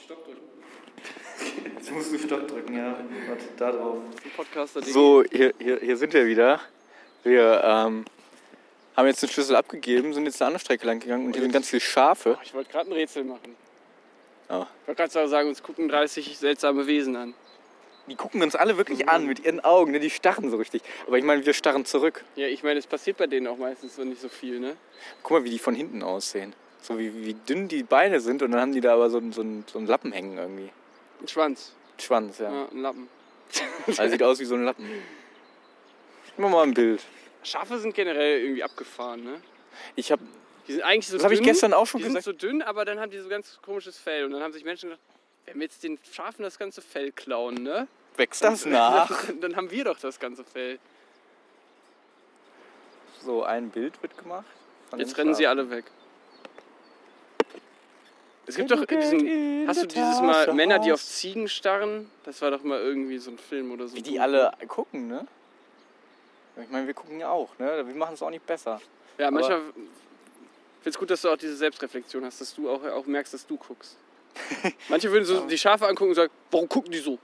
Stopp 0.06 0.26
drücken. 0.26 0.42
Jetzt 1.78 1.92
musst 1.92 2.14
du 2.14 2.20
Stopp 2.20 2.48
drücken, 2.48 2.76
ja. 2.76 2.96
Warte, 3.28 3.46
da 3.58 3.72
drauf. 3.72 3.98
So, 4.86 5.24
hier, 5.32 5.54
hier, 5.60 5.80
hier 5.80 5.98
sind 5.98 6.14
wir 6.14 6.26
wieder. 6.26 6.60
Wir 7.24 7.62
ähm, 7.64 8.06
haben 8.96 9.08
jetzt 9.08 9.22
den 9.22 9.30
Schlüssel 9.30 9.56
abgegeben, 9.56 10.14
sind 10.14 10.26
jetzt 10.26 10.42
eine 10.42 10.48
andere 10.48 10.62
Strecke 10.62 10.86
lang 10.86 11.00
gegangen 11.00 11.26
und 11.26 11.34
hier 11.34 11.42
sind 11.42 11.52
ganz 11.52 11.70
viele 11.70 11.82
Schafe. 11.82 12.38
Ich 12.44 12.54
wollte 12.54 12.72
gerade 12.72 12.90
ein 12.90 12.94
Rätsel 12.94 13.24
machen. 13.24 13.56
Oh. 14.50 14.66
Ich 14.82 14.88
wollte 14.88 15.10
gerade 15.10 15.28
sagen, 15.28 15.50
uns 15.50 15.62
gucken 15.62 15.90
30 15.90 16.38
seltsame 16.38 16.88
Wesen 16.88 17.16
an. 17.16 17.34
Die 18.08 18.16
gucken 18.16 18.42
uns 18.42 18.56
alle 18.56 18.78
wirklich 18.78 19.10
an 19.10 19.26
mit 19.26 19.44
ihren 19.46 19.60
Augen, 19.60 19.92
ne? 19.92 20.00
die 20.00 20.10
starren 20.10 20.50
so 20.50 20.58
richtig. 20.58 20.82
Aber 21.08 21.18
ich 21.18 21.24
meine, 21.26 21.46
wir 21.46 21.54
starren 21.54 21.84
zurück. 21.86 22.24
Ja, 22.36 22.48
ich 22.48 22.64
meine, 22.64 22.80
es 22.80 22.88
passiert 22.88 23.18
bei 23.18 23.28
denen 23.28 23.48
auch 23.48 23.58
meistens 23.58 23.96
so 23.98 24.04
nicht 24.04 24.22
so 24.22 24.30
viel, 24.30 24.60
ne? 24.60 24.78
Guck 25.24 25.32
mal, 25.40 25.44
wie 25.44 25.50
die 25.50 25.60
von 25.60 25.76
hinten 25.76 26.04
aussehen. 26.04 26.54
So 26.82 26.98
wie, 26.98 27.26
wie 27.26 27.34
dünn 27.34 27.68
die 27.68 27.84
Beine 27.84 28.20
sind 28.22 28.42
und 28.44 28.52
dann 28.52 28.62
haben 28.62 28.72
die 28.72 28.80
da 28.82 28.94
aber 28.94 29.10
so, 29.10 29.18
einen- 29.18 29.34
so, 29.34 29.44
so 29.72 29.78
einen 29.78 29.88
Lappen 29.88 30.12
hängen 30.14 30.38
irgendwie. 30.38 30.70
Ein 31.22 31.28
Schwanz. 31.28 31.74
Schwanz, 32.00 32.38
ja. 32.40 32.52
Ja, 32.52 32.68
ein 32.72 32.82
Lappen. 32.82 33.10
Also 33.88 34.10
sieht 34.10 34.24
aus 34.24 34.40
wie 34.40 34.46
so 34.46 34.56
ein 34.56 34.64
Lappen. 34.64 34.86
Gib 36.28 36.40
mir 36.40 36.50
mal 36.50 36.64
ein 36.64 36.74
Bild. 36.74 37.04
Schafe 37.44 37.78
sind 37.80 37.94
generell 37.96 38.42
irgendwie 38.42 38.64
abgefahren, 38.64 39.24
ne? 39.24 39.42
Ich 39.96 40.12
habe 40.12 40.22
Die 40.68 40.74
sind 40.74 40.82
eigentlich 40.84 41.08
so 41.08 41.16
Das 41.18 41.24
habe 41.24 41.34
ich 41.34 41.40
dünn, 41.40 41.48
gestern 41.48 41.74
auch 41.74 41.88
schon 41.88 42.00
die 42.00 42.08
gesagt. 42.08 42.24
sind 42.26 42.40
so 42.40 42.48
dünn, 42.48 42.62
aber 42.62 42.86
dann 42.86 43.00
haben 43.00 43.10
die 43.12 43.20
so 43.20 43.30
ganz 43.30 43.58
komisches 43.62 43.98
Fell. 43.98 44.26
Und 44.26 44.32
dann 44.32 44.42
haben 44.44 44.54
sich 44.54 44.64
Menschen 44.66 44.90
gedacht, 44.90 45.04
wenn 45.48 45.56
wir 45.56 45.64
jetzt 45.64 45.84
den 45.84 45.98
Schafen 46.12 46.44
das 46.44 46.60
ganze 46.60 46.82
Fell 46.82 47.12
klauen, 47.12 47.56
ne? 47.56 47.88
Wächst 48.16 48.44
das 48.44 48.66
nach? 48.66 49.26
Dann, 49.28 49.42
dann 49.42 49.56
haben 49.56 49.72
wir 49.72 49.86
doch 49.86 50.00
das 50.00 50.20
ganze 50.20 50.44
Fell. 50.44 50.80
So, 53.24 53.44
ein 53.44 53.70
Bild 53.70 54.02
wird 54.02 54.18
gemacht. 54.18 54.46
Jetzt 54.96 55.18
rennen 55.18 55.34
sie 55.34 55.44
Schafen. 55.44 55.60
alle 55.60 55.70
weg. 55.70 55.86
Es 58.46 58.56
gibt 58.56 58.72
doch 58.72 58.86
diesen. 58.86 59.68
Hast 59.68 59.84
du 59.84 59.88
dieses 59.88 60.22
Mal 60.22 60.54
Männer, 60.54 60.80
die 60.80 60.94
auf. 60.94 61.04
Ziegen 61.04 61.50
starren? 61.50 62.10
Das 62.24 62.42
war 62.42 62.52
doch 62.52 62.64
mal 62.64 62.80
irgendwie 62.80 63.18
so 63.18 63.32
ein 63.32 63.38
Film 63.38 63.72
oder 63.72 63.88
so. 63.88 63.96
Wie 63.96 64.02
die 64.02 64.20
alle 64.20 64.52
gucken, 64.68 65.08
ne? 65.08 65.28
Ich 66.62 66.70
meine, 66.70 66.88
wir 66.88 66.94
gucken 66.94 67.20
ja 67.20 67.30
auch, 67.30 67.58
ne? 67.60 67.86
Wir 67.86 67.96
machen 67.96 68.14
es 68.14 68.22
auch 68.22 68.30
nicht 68.30 68.46
besser. 68.46 68.82
Ja, 69.18 69.30
manchmal. 69.32 69.60
Ich 69.60 69.74
finde 70.84 70.90
es 70.90 70.98
gut, 70.98 71.10
dass 71.10 71.22
du 71.22 71.30
auch 71.30 71.38
diese 71.38 71.58
Selbstreflexion 71.58 72.24
hast, 72.24 72.40
dass 72.40 72.56
du 72.56 72.70
auch, 72.70 72.84
auch 72.84 73.06
merkst, 73.06 73.34
dass 73.34 73.46
du 73.46 73.58
guckst. 73.58 73.98
Manche 74.90 75.12
würden 75.12 75.26
so 75.26 75.46
die 75.48 75.58
Schafe 75.58 75.88
angucken 75.88 76.10
und 76.10 76.16
sagen, 76.16 76.34
warum 76.52 76.68
gucken 76.70 76.92
die 76.92 77.00
so? 77.00 77.18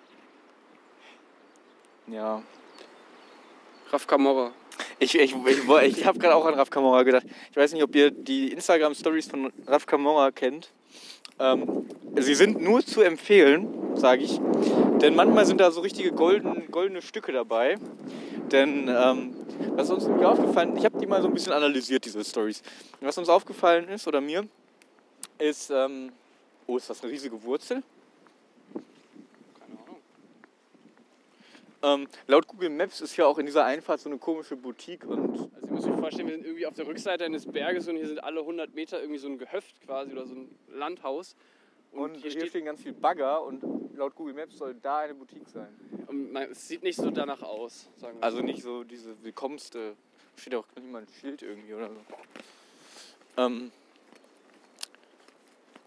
Ja. 2.08 2.42
Raf 3.92 4.08
Kamora. 4.08 4.52
Ich, 5.00 5.16
ich, 5.16 5.36
ich, 5.36 5.98
ich 5.98 6.06
habe 6.06 6.20
gerade 6.20 6.36
auch 6.36 6.46
an 6.46 6.56
Raf 6.56 6.70
Kamora 6.70 7.04
gedacht. 7.04 7.26
Ich 7.52 7.58
weiß 7.58 7.74
nicht, 7.74 7.84
ob 7.84 7.96
ihr 7.96 8.12
die 8.12 8.52
Instagram-Stories 8.52 9.28
von 9.28 9.54
Raf 9.68 9.86
Kamora 9.86 10.32
kennt. 10.32 10.72
Ähm, 11.40 11.86
sie 12.18 12.36
sind 12.36 12.62
nur 12.62 12.86
zu 12.86 13.02
empfehlen, 13.02 13.96
sage 13.96 14.24
ich. 14.24 14.40
Denn 15.02 15.16
manchmal 15.16 15.46
sind 15.46 15.60
da 15.60 15.72
so 15.72 15.82
richtige 15.82 16.12
golden, 16.12 16.70
goldene 16.72 17.02
Stücke 17.02 17.32
dabei. 17.32 17.78
Denn 18.52 18.88
ähm, 18.88 19.36
was 19.76 19.90
uns 19.90 20.06
irgendwie 20.06 20.26
aufgefallen 20.26 20.78
ich 20.78 20.86
habe 20.86 21.00
die 21.00 21.08
mal 21.08 21.22
so 21.22 21.28
ein 21.28 21.34
bisschen 21.34 21.54
analysiert, 21.54 22.06
diese 22.06 22.24
Stories. 22.24 22.62
Was 23.02 23.18
uns 23.18 23.30
aufgefallen 23.30 23.90
ist, 23.90 24.08
oder 24.08 24.22
mir, 24.22 24.48
ist, 25.40 25.72
ähm, 25.72 26.12
oh, 26.68 26.78
ist 26.78 26.90
das 26.90 27.02
eine 27.02 27.12
riesige 27.12 27.42
Wurzel? 27.44 27.84
Keine 29.60 29.80
Ahnung. 29.82 29.98
Ähm, 32.04 32.08
laut 32.28 32.48
Google 32.48 32.70
Maps 32.70 33.02
ist 33.02 33.14
hier 33.14 33.28
auch 33.28 33.38
in 33.38 33.46
dieser 33.46 33.66
Einfahrt 33.66 34.00
so 34.00 34.10
eine 34.10 34.18
komische 34.18 34.56
Boutique 34.56 35.06
und 35.06 35.50
Also, 35.56 35.68
ihr 35.68 35.74
müsst 35.74 35.88
euch 35.88 36.00
vorstellen, 36.00 36.28
wir 36.28 36.36
sind 36.36 36.46
irgendwie 36.46 36.66
auf 36.66 36.76
der 36.76 36.88
Rückseite 36.88 37.26
eines 37.26 37.46
Berges 37.46 37.88
und 37.88 37.98
hier 37.98 38.08
sind 38.08 38.24
alle 38.24 38.42
100 38.42 38.74
Meter 38.74 39.00
irgendwie 39.00 39.20
so 39.20 39.28
ein 39.28 39.38
Gehöft 39.38 39.82
quasi 39.82 40.12
oder 40.12 40.26
so 40.26 40.36
ein 40.36 40.50
Landhaus. 40.70 41.36
Und, 41.92 42.16
hier, 42.18 42.32
steht, 42.32 42.48
stehen 42.50 42.66
ganz 42.66 42.82
viel 42.82 42.94
Bagger 42.94 43.44
und 43.44 43.64
laut 43.96 44.16
Google 44.16 44.34
Maps 44.34 44.58
soll 44.58 44.74
da 44.74 45.00
eine 45.00 45.14
Boutique 45.14 45.48
sein. 45.48 45.70
und 46.08 46.32
man, 46.32 46.50
es 46.52 46.68
sieht 46.68 46.82
nicht 46.82 46.96
so 46.96 47.12
danach 47.12 47.44
aus, 47.44 47.88
sagen 47.98 48.18
wir. 48.18 48.24
Also 48.24 48.42
nicht 48.42 48.64
so 48.64 48.84
diese 48.84 49.22
willkommenste, 49.24 49.96
steht 50.36 50.56
auch 50.56 50.66
nicht 50.76 50.92
mal 50.92 51.04
ein 51.04 51.08
Schild 51.22 51.44
irgendwie 51.44 51.74
oder 51.76 51.90
so. 51.90 51.98
Ähm 53.38 53.72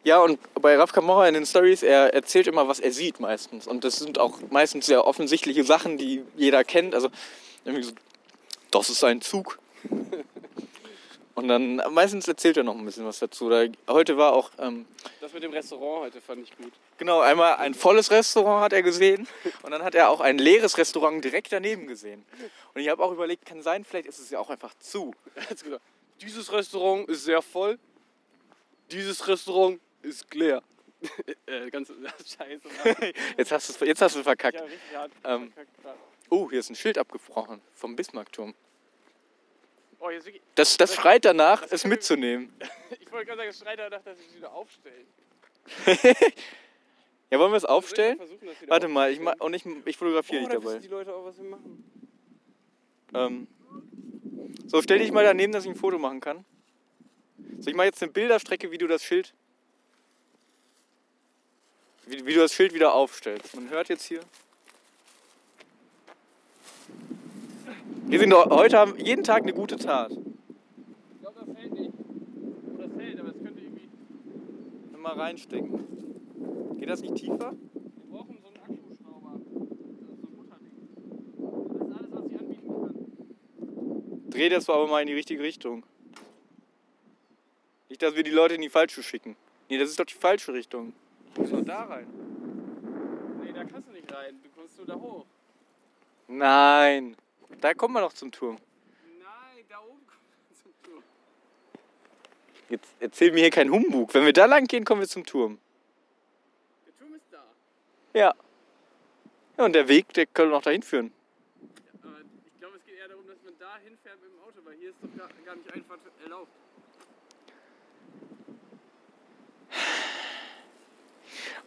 ja, 0.07 0.21
und 0.21 0.39
bei 0.55 0.77
Raf 0.77 0.93
Kamora 0.93 1.27
in 1.27 1.35
den 1.35 1.45
Stories, 1.45 1.83
er 1.83 2.15
erzählt 2.15 2.47
immer, 2.47 2.69
was 2.69 2.79
er 2.79 2.93
sieht 2.93 3.19
meistens. 3.19 3.67
Und 3.67 3.83
das 3.83 3.97
sind 3.97 4.21
auch 4.21 4.39
meistens 4.51 4.87
sehr 4.87 5.05
offensichtliche 5.05 5.65
Sachen, 5.65 5.99
die 5.99 6.23
jeder 6.37 6.63
kennt. 6.63 6.95
Also 6.95 7.09
irgendwie 7.65 7.83
so, 7.83 7.93
das 8.71 8.89
ist 8.89 9.03
ein 9.03 9.21
Zug. 9.21 9.59
Und 11.35 11.49
dann 11.49 11.83
meistens 11.91 12.29
erzählt 12.29 12.57
er 12.57 12.63
noch 12.63 12.77
ein 12.77 12.85
bisschen 12.85 13.05
was 13.05 13.19
dazu. 13.19 13.51
Da, 13.51 13.65
heute 13.89 14.17
war 14.17 14.33
auch 14.33 14.53
ähm, 14.59 14.87
das 15.21 15.33
mit 15.35 15.43
dem 15.43 15.51
Restaurant 15.51 16.05
heute 16.05 16.21
fand 16.21 16.45
ich 16.45 16.57
gut. 16.57 16.73
Genau, 16.99 17.21
einmal 17.21 17.57
ein 17.57 17.75
volles 17.75 18.13
Restaurant 18.13 18.63
hat 18.63 18.73
er 18.73 18.83
gesehen 18.83 19.27
und 19.63 19.73
dann 19.73 19.83
hat 19.83 19.95
er 19.97 20.09
auch 20.09 20.21
ein 20.21 20.39
leeres 20.39 20.79
Restaurant 20.79 21.23
direkt 21.23 21.53
daneben 21.53 21.89
gesehen. 21.89 22.25
Und 22.73 22.81
ich 22.81 22.89
habe 22.89 23.03
auch 23.03 23.13
überlegt, 23.13 23.45
kann 23.45 23.61
sein, 23.61 23.85
vielleicht 23.85 24.07
ist 24.07 24.19
es 24.19 24.31
ja 24.31 24.39
auch 24.39 24.49
einfach 24.49 24.73
zu. 24.79 25.13
Er 25.35 25.51
hat 25.51 25.63
gesagt, 25.63 25.83
dieses 26.23 26.51
Restaurant 26.53 27.07
ist 27.11 27.25
sehr 27.25 27.43
voll, 27.43 27.79
dieses 28.91 29.29
Restaurant 29.29 29.79
ist 30.07 30.35
leer. 30.35 30.63
äh, 31.47 31.71
ganz 31.71 31.89
scheiße. 32.27 32.69
Jetzt 33.37 33.53
hast 33.53 33.81
du 33.81 33.85
jetzt 33.85 34.01
hast 34.01 34.17
du 34.17 34.23
verkackt. 34.23 34.57
Ja, 34.59 34.65
richtig 34.65 34.97
hart. 34.97 35.13
Ähm, 35.25 35.53
verkackt. 35.53 35.99
Oh, 36.31 36.49
hier 36.51 36.61
ist 36.61 36.71
ein 36.71 36.75
Schild 36.75 36.99
abgebrochen 36.99 37.61
vom 37.75 37.95
Bismarckturm. 37.95 38.55
Oh, 40.01 40.09
Das, 40.55 40.77
das 40.77 40.95
schreit 40.95 41.25
danach, 41.25 41.63
Das 41.63 41.73
es 41.73 41.85
wir- 41.85 41.91
mitzunehmen. 41.91 42.53
ich 43.01 43.11
wollte 43.13 43.27
gerade 43.27 43.39
sagen, 43.39 43.51
es 43.51 43.59
schreit 43.59 43.79
danach, 43.79 44.03
dass 44.03 44.19
ich 44.19 44.27
es 44.29 44.37
wieder 44.37 44.53
aufstellen. 44.53 45.07
Ja, 47.31 47.39
wollen 47.41 47.53
wir 47.53 47.57
es 47.57 47.65
aufstellen? 47.65 48.19
wieder 48.41 48.53
Warte 48.69 48.89
mal, 48.89 49.11
ich, 49.13 49.21
ma 49.21 49.33
und 49.39 49.55
ich, 49.55 49.65
ich 49.85 49.97
fotografiere 49.97 50.43
oh, 50.45 50.49
dich 50.49 50.55
dabei. 50.59 50.79
die 50.79 50.89
Leute 50.89 51.15
auch, 51.15 51.25
was 51.25 51.37
wir 51.39 51.45
machen. 51.45 51.85
Ähm, 53.15 53.47
so, 54.67 54.81
stell 54.83 54.99
dich 54.99 55.11
mal 55.13 55.25
daneben, 55.25 55.53
dass 55.53 55.65
ich 55.65 55.71
ein 55.71 55.77
Foto 55.77 55.99
machen 55.99 56.21
kann. 56.21 56.45
So, 57.59 57.69
ich 57.71 57.77
mache 57.77 57.87
jetzt 57.87 58.03
eine 58.03 58.13
Bilderstrecke, 58.13 58.71
wie 58.71 58.79
du 58.79 58.87
das 58.87 59.03
Schild. 59.05 59.35
Wie, 62.07 62.25
wie 62.25 62.35
du 62.35 62.41
das 62.41 62.55
Schild 62.55 62.73
wieder 62.73 62.95
aufstellst. 62.95 63.55
Man 63.57 63.69
hört 63.69 63.89
jetzt 63.89 64.05
hier. 64.05 64.21
Wir 68.07 68.21
sind 68.21 68.33
heute 68.33 68.79
haben 68.79 68.97
jeden 68.99 69.25
Tag 69.25 69.43
eine 69.43 69.53
gute 69.53 69.77
Tat. 69.77 70.13
Ich 70.13 71.21
glaube, 71.21 71.41
das 71.45 71.57
hält 71.57 71.73
nicht. 71.73 71.91
Das 72.79 72.93
hält, 72.97 73.19
aber 73.19 73.31
es 73.31 73.43
könnte 73.43 73.61
irgendwie. 73.61 73.89
Mal 74.97 75.15
reinstecken. 75.15 76.79
Geht 76.79 76.89
das 76.89 77.01
nicht 77.01 77.17
tiefer? 77.17 77.53
Wir 77.53 78.13
brauchen 78.13 78.39
so 78.41 78.49
einen 78.49 78.57
Akkuschrauber. 78.59 79.41
Das 79.43 80.11
ist 80.13 80.21
so 80.21 80.29
ein 80.29 80.37
Mutterding. 80.37 80.73
Das 81.73 81.89
ist 81.89 81.95
alles, 81.97 82.13
was 82.13 82.25
ich 82.31 82.39
anbieten 82.39 82.69
kann. 82.69 84.31
Dreh 84.31 84.49
das 84.49 84.71
aber 84.71 84.87
mal 84.87 85.01
in 85.01 85.09
die 85.09 85.15
richtige 85.15 85.43
Richtung. 85.43 85.83
Nicht, 87.89 88.03
dass 88.03 88.15
wir 88.15 88.23
die 88.23 88.31
Leute 88.31 88.55
in 88.55 88.63
die 88.63 88.69
falsche 88.69 89.03
schicken. 89.03 89.35
Nee, 89.69 89.79
das 89.79 89.91
ist 89.91 89.99
doch 89.99 90.05
die 90.05 90.15
falsche 90.15 90.53
Richtung. 90.53 90.93
Du 91.37 91.43
musst 91.43 91.53
doch 91.53 91.65
da 91.67 91.83
rein. 91.83 92.07
Nee, 93.45 93.53
da 93.53 93.63
kannst 93.65 93.89
du 93.89 93.93
nicht 93.93 94.11
rein. 94.11 94.41
Du 94.43 94.49
kommst 94.59 94.79
nur 94.79 94.87
da 94.87 94.95
hoch. 94.95 95.27
Nein. 96.29 97.15
Da 97.61 97.75
kommt 97.75 97.93
man 97.93 98.03
noch 98.03 98.15
zum 98.15 98.33
Turm. 98.33 98.57
Nein, 99.19 99.65
da 99.69 99.79
oben 99.81 100.07
kommt 100.07 100.23
man 100.49 100.57
zum 100.63 100.73
Turm. 100.83 101.03
Jetzt 102.71 102.89
erzähl 103.01 103.33
mir 103.33 103.41
hier 103.41 103.51
keinen 103.51 103.71
Humbug. 103.71 104.15
Wenn 104.15 104.25
wir 104.25 104.33
da 104.33 104.47
lang 104.47 104.65
gehen, 104.65 104.87
kommen 104.87 105.03
wir 105.03 105.09
zum 105.09 105.27
Turm. 105.27 105.59
Der 106.87 106.97
Turm 106.97 107.15
ist 107.15 107.27
da. 107.31 107.45
Ja. 108.15 108.35
Ja, 109.59 109.65
und 109.67 109.75
der 109.75 109.89
Weg, 109.89 110.15
der 110.15 110.25
könnte 110.25 110.53
noch 110.53 110.63
dahin 110.63 110.83
führen. 110.83 111.13
Aber 112.03 112.15
ich 112.47 112.59
glaube, 112.61 112.79
es 112.79 112.85
geht 112.87 112.97
eher 112.97 113.09
darum, 113.09 113.27
dass 113.27 113.43
man 113.45 113.59
da 113.59 113.77
hinfährt 113.85 114.19
mit 114.23 114.33
dem 114.33 114.41
Auto, 114.41 114.65
weil 114.65 114.77
hier 114.77 114.89
ist 114.89 114.97
doch 115.03 115.15
gar, 115.19 115.29
gar 115.45 115.57
nicht 115.57 115.71
einfach 115.71 115.99
erlaubt. 116.23 116.49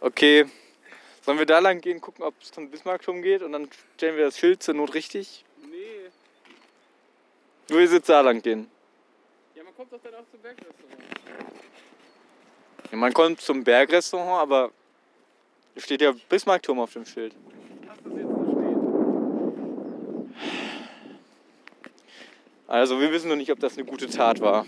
Okay. 0.00 0.46
Sollen 1.22 1.38
wir 1.38 1.46
da 1.46 1.58
lang 1.58 1.80
gehen, 1.82 2.00
gucken, 2.00 2.24
ob 2.24 2.34
es 2.40 2.50
zum 2.50 2.70
Bismarckturm 2.70 3.20
geht 3.20 3.42
und 3.42 3.52
dann 3.52 3.68
stellen 3.96 4.16
wir 4.16 4.24
das 4.24 4.38
Schild 4.38 4.62
zur 4.62 4.74
Not 4.74 4.94
richtig? 4.94 5.44
Nee. 5.70 6.10
Du 7.68 7.74
willst 7.74 7.92
jetzt 7.92 8.08
da 8.08 8.22
lang 8.22 8.40
gehen. 8.40 8.70
Ja, 9.54 9.62
man 9.62 9.74
kommt 9.74 9.92
doch 9.92 10.00
dann 10.02 10.14
auch 10.14 10.24
zum 10.30 10.40
Bergrestaurant. 10.40 11.04
Ja, 12.90 12.96
man 12.96 13.12
kommt 13.12 13.40
zum 13.42 13.62
Bergrestaurant, 13.62 14.40
aber 14.40 14.72
da 15.74 15.80
steht 15.82 16.00
ja 16.00 16.12
Bismarckturm 16.28 16.80
auf 16.80 16.94
dem 16.94 17.04
Schild. 17.04 17.34
Hast 17.86 18.00
du 18.04 18.08
das 18.08 18.18
jetzt 18.18 18.30
stehen? 18.30 18.70
Also 22.66 22.98
wir 22.98 23.12
wissen 23.12 23.28
noch 23.28 23.36
nicht, 23.36 23.52
ob 23.52 23.60
das 23.60 23.76
eine 23.76 23.84
gute 23.84 24.08
Tat 24.08 24.40
war. 24.40 24.64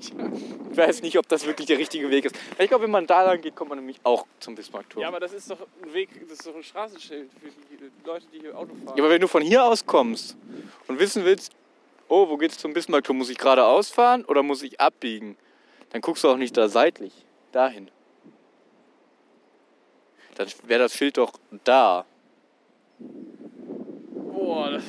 Ich 0.00 0.76
weiß 0.76 1.02
nicht, 1.02 1.18
ob 1.18 1.28
das 1.28 1.46
wirklich 1.46 1.66
der 1.66 1.78
richtige 1.78 2.10
Weg 2.10 2.24
ist. 2.24 2.34
Ich 2.58 2.68
glaube, 2.68 2.84
wenn 2.84 2.90
man 2.90 3.06
da 3.06 3.22
lang 3.22 3.40
geht, 3.40 3.54
kommt 3.54 3.68
man 3.70 3.78
nämlich 3.78 4.00
auch 4.02 4.26
zum 4.38 4.54
Bismarckturm. 4.54 5.02
Ja, 5.02 5.08
aber 5.08 5.20
das 5.20 5.32
ist 5.32 5.50
doch 5.50 5.58
ein 5.82 5.92
Weg, 5.92 6.08
das 6.28 6.38
ist 6.38 6.46
doch 6.46 6.54
ein 6.54 6.62
Straßenschild 6.62 7.30
für 7.40 7.48
die 7.76 7.90
Leute, 8.06 8.26
die 8.32 8.40
hier 8.40 8.56
Auto 8.56 8.74
fahren. 8.74 8.96
Ja, 8.96 9.04
aber 9.04 9.10
wenn 9.10 9.20
du 9.20 9.28
von 9.28 9.42
hier 9.42 9.64
aus 9.64 9.84
kommst 9.84 10.36
und 10.88 10.98
wissen 10.98 11.24
willst, 11.24 11.52
oh, 12.08 12.28
wo 12.28 12.36
geht's 12.36 12.58
zum 12.58 12.72
Bismarckturm? 12.72 13.18
Muss 13.18 13.30
ich 13.30 13.38
geradeaus 13.38 13.90
fahren 13.90 14.24
oder 14.24 14.42
muss 14.42 14.62
ich 14.62 14.80
abbiegen? 14.80 15.36
Dann 15.90 16.00
guckst 16.00 16.24
du 16.24 16.28
auch 16.28 16.36
nicht 16.36 16.56
da 16.56 16.68
seitlich, 16.68 17.12
dahin. 17.52 17.90
Dann 20.36 20.48
wäre 20.64 20.82
das 20.84 20.94
Schild 20.94 21.18
doch 21.18 21.32
da. 21.64 22.06
Boah, 24.32 24.70
das, 24.70 24.84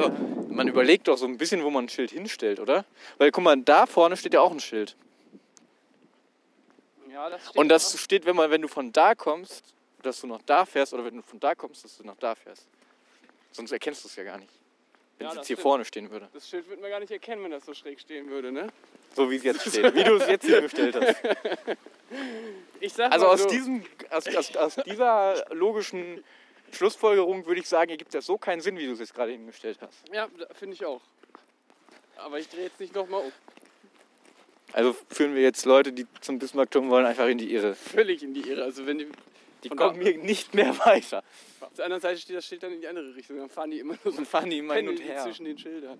Also, 0.00 0.10
man 0.50 0.66
überlegt 0.68 1.08
doch 1.08 1.16
so 1.16 1.26
ein 1.26 1.38
bisschen, 1.38 1.62
wo 1.62 1.70
man 1.70 1.84
ein 1.84 1.88
Schild 1.88 2.10
hinstellt, 2.10 2.58
oder? 2.60 2.84
Weil, 3.18 3.30
guck 3.30 3.44
mal, 3.44 3.56
da 3.56 3.86
vorne 3.86 4.16
steht 4.16 4.34
ja 4.34 4.40
auch 4.40 4.50
ein 4.50 4.60
Schild. 4.60 4.96
ja, 7.10 7.30
das 7.30 7.42
steht 7.44 7.56
Und 7.56 7.68
das 7.68 7.94
auch. 7.94 7.98
steht, 7.98 8.26
wenn, 8.26 8.36
man, 8.36 8.50
wenn 8.50 8.62
du 8.62 8.68
von 8.68 8.92
da 8.92 9.14
kommst, 9.14 9.64
dass 10.02 10.20
du 10.20 10.26
noch 10.26 10.42
da 10.46 10.64
fährst, 10.66 10.92
oder 10.94 11.04
wenn 11.04 11.16
du 11.16 11.22
von 11.22 11.38
da 11.40 11.54
kommst, 11.54 11.84
dass 11.84 11.96
du 11.96 12.04
noch 12.04 12.16
da 12.16 12.34
fährst. 12.34 12.66
Sonst 13.52 13.72
erkennst 13.72 14.02
du 14.04 14.08
es 14.08 14.16
ja 14.16 14.24
gar 14.24 14.38
nicht. 14.38 14.50
Wenn 15.18 15.26
Ja, 15.26 15.30
es 15.30 15.36
jetzt 15.36 15.46
hier 15.46 15.54
stimmt. 15.56 15.62
vorne 15.62 15.84
stehen 15.84 16.10
würde. 16.10 16.28
Das 16.34 16.48
Schild 16.48 16.68
würde 16.68 16.82
man 16.82 16.90
gar 16.90 16.98
nicht 17.00 17.12
erkennen, 17.12 17.44
wenn 17.44 17.52
das 17.52 17.64
so 17.64 17.72
schräg 17.72 18.00
stehen 18.00 18.28
würde, 18.28 18.50
ne? 18.50 18.66
So 19.14 19.30
wie 19.30 19.36
es 19.36 19.44
jetzt 19.44 19.62
steht. 19.68 19.94
Wie 19.94 20.02
du 20.02 20.16
es 20.16 20.26
jetzt 20.28 20.44
hier 20.44 20.60
gestellt 20.60 20.96
hast. 20.96 21.16
Ich 22.80 22.92
sag 22.92 23.12
Also 23.12 23.26
aus, 23.28 23.42
so, 23.42 23.48
diesem, 23.48 23.84
aus, 24.10 24.26
aus, 24.34 24.56
aus 24.56 24.76
dieser 24.84 25.44
logischen 25.54 26.22
Schlussfolgerung 26.74 27.46
würde 27.46 27.60
ich 27.60 27.68
sagen, 27.68 27.90
ergibt 27.90 28.14
das 28.14 28.26
so 28.26 28.36
keinen 28.38 28.60
Sinn, 28.60 28.76
wie 28.78 28.86
du 28.86 28.92
es 28.92 28.98
jetzt 29.00 29.14
gerade 29.14 29.32
hingestellt 29.32 29.78
hast. 29.80 29.98
Ja, 30.12 30.28
finde 30.54 30.74
ich 30.74 30.84
auch. 30.84 31.00
Aber 32.16 32.38
ich 32.38 32.48
drehe 32.48 32.64
jetzt 32.64 32.78
nicht 32.80 32.94
nochmal 32.94 33.22
um. 33.24 33.32
Also 34.72 34.94
führen 35.10 35.34
wir 35.34 35.42
jetzt 35.42 35.64
Leute, 35.66 35.92
die 35.92 36.06
zum 36.20 36.38
Bismarckturm 36.38 36.90
wollen, 36.90 37.06
einfach 37.06 37.26
in 37.28 37.38
die 37.38 37.52
Irre. 37.52 37.74
Völlig 37.74 38.22
in 38.22 38.34
die 38.34 38.40
Irre. 38.48 38.64
Also 38.64 38.86
wenn 38.86 38.98
die, 38.98 39.08
Die 39.62 39.68
kommen 39.68 40.00
hier 40.00 40.18
nicht 40.18 40.54
mehr 40.54 40.76
weiter. 40.84 41.22
auf 41.60 41.72
der 41.74 41.84
anderen 41.84 42.00
Seite 42.02 42.18
steht 42.20 42.36
das 42.36 42.44
Schild 42.46 42.62
dann 42.62 42.72
in 42.72 42.80
die 42.80 42.88
andere 42.88 43.14
Richtung. 43.14 43.36
Dann 43.38 43.48
fahren 43.50 43.70
die 43.70 43.78
immer 43.80 43.94
nur 44.02 44.12
so 44.12 44.16
Dann 44.16 44.26
fahren 44.26 44.50
die 44.50 44.58
immer 44.58 44.74
hin 44.74 44.88
und 44.88 44.98
die 44.98 45.04
her. 45.04 45.22
zwischen 45.22 45.44
den 45.44 45.58
Schildern. 45.58 45.98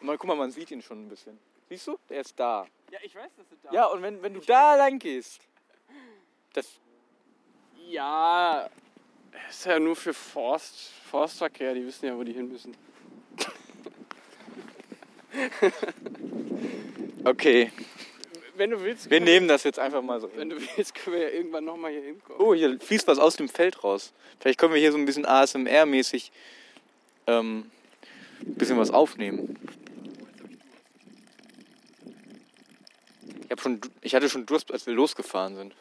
Mal, 0.00 0.16
guck 0.18 0.28
mal, 0.28 0.36
man 0.36 0.50
sieht 0.50 0.70
ihn 0.70 0.80
schon 0.82 1.06
ein 1.06 1.08
bisschen. 1.08 1.38
Siehst 1.68 1.86
du? 1.88 1.98
Der 2.08 2.20
ist 2.20 2.38
da. 2.38 2.66
Ja, 2.90 2.98
ich 3.02 3.14
weiß, 3.14 3.30
dass 3.36 3.48
du 3.48 3.56
da 3.62 3.72
Ja, 3.72 3.86
und 3.86 4.00
wenn, 4.02 4.22
wenn 4.22 4.34
du 4.34 4.40
da 4.40 4.76
lang 4.76 4.98
gehst, 4.98 5.40
das, 6.52 6.68
Ja, 7.88 8.70
ist 9.48 9.66
ja 9.66 9.78
nur 9.78 9.96
für 9.96 10.14
Forst, 10.14 10.90
Forstverkehr, 11.10 11.74
die 11.74 11.86
wissen 11.86 12.06
ja, 12.06 12.16
wo 12.16 12.24
die 12.24 12.32
hin 12.32 12.48
müssen. 12.50 12.76
okay, 17.24 17.70
Wenn 18.56 18.70
du 18.70 18.80
willst, 18.82 19.10
wir 19.10 19.20
nehmen 19.20 19.48
das 19.48 19.64
jetzt 19.64 19.78
einfach 19.78 20.02
mal 20.02 20.20
so 20.20 20.30
wenn 20.34 20.48
du 20.50 20.56
willst, 20.76 20.94
können 20.94 21.16
wir 21.16 21.22
ja 21.24 21.28
irgendwann 21.28 21.64
nochmal 21.64 21.90
hier 21.92 22.02
hinkommen. 22.02 22.40
Oh, 22.40 22.54
hier 22.54 22.78
fließt 22.80 23.06
was 23.06 23.18
aus 23.18 23.36
dem 23.36 23.48
Feld 23.48 23.84
raus. 23.84 24.12
Vielleicht 24.40 24.58
können 24.58 24.72
wir 24.72 24.80
hier 24.80 24.92
so 24.92 24.98
ein 24.98 25.04
bisschen 25.04 25.26
ASMR-mäßig 25.26 26.30
ähm, 27.26 27.70
ein 28.40 28.54
bisschen 28.54 28.78
was 28.78 28.90
aufnehmen. 28.90 29.58
Ich, 33.44 33.50
hab 33.50 33.60
schon, 33.60 33.80
ich 34.00 34.14
hatte 34.14 34.28
schon 34.28 34.46
Durst, 34.46 34.72
als 34.72 34.86
wir 34.86 34.94
losgefahren 34.94 35.56
sind. 35.56 35.74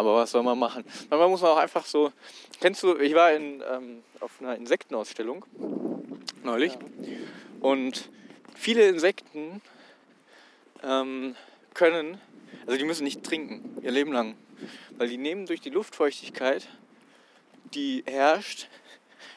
Aber 0.00 0.14
was 0.14 0.30
soll 0.30 0.42
man 0.42 0.58
machen? 0.58 0.82
Manchmal 1.10 1.28
muss 1.28 1.42
man 1.42 1.50
auch 1.50 1.58
einfach 1.58 1.84
so. 1.84 2.10
Kennst 2.58 2.82
du, 2.82 2.96
ich 2.96 3.14
war 3.14 3.32
in, 3.32 3.62
ähm, 3.70 4.02
auf 4.20 4.40
einer 4.40 4.56
Insektenausstellung 4.56 5.44
neulich 6.42 6.72
und 7.60 8.08
viele 8.54 8.88
Insekten 8.88 9.60
ähm, 10.82 11.36
können, 11.74 12.18
also 12.64 12.78
die 12.78 12.84
müssen 12.84 13.04
nicht 13.04 13.22
trinken, 13.22 13.76
ihr 13.82 13.90
Leben 13.90 14.10
lang, 14.10 14.38
weil 14.96 15.08
die 15.10 15.18
nehmen 15.18 15.44
durch 15.44 15.60
die 15.60 15.68
Luftfeuchtigkeit, 15.68 16.66
die 17.74 18.02
herrscht, 18.06 18.68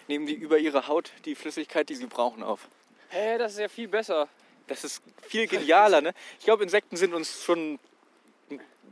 nehmen 0.08 0.28
die 0.28 0.34
über 0.34 0.60
ihre 0.60 0.88
Haut 0.88 1.12
die 1.26 1.36
Flüssigkeit, 1.36 1.90
die 1.90 1.96
sie 1.96 2.06
brauchen, 2.06 2.42
auf. 2.42 2.70
Hä, 3.10 3.38
das 3.38 3.52
ist 3.52 3.60
ja 3.60 3.68
viel 3.68 3.90
besser. 3.90 4.30
Das 4.68 4.86
ist 4.86 5.04
viel 5.24 5.46
genialer, 5.46 6.00
ne? 6.00 6.14
Ich 6.40 6.46
glaube, 6.46 6.64
Insekten 6.64 6.96
sind 6.96 7.14
uns 7.14 7.44
schon 7.44 7.80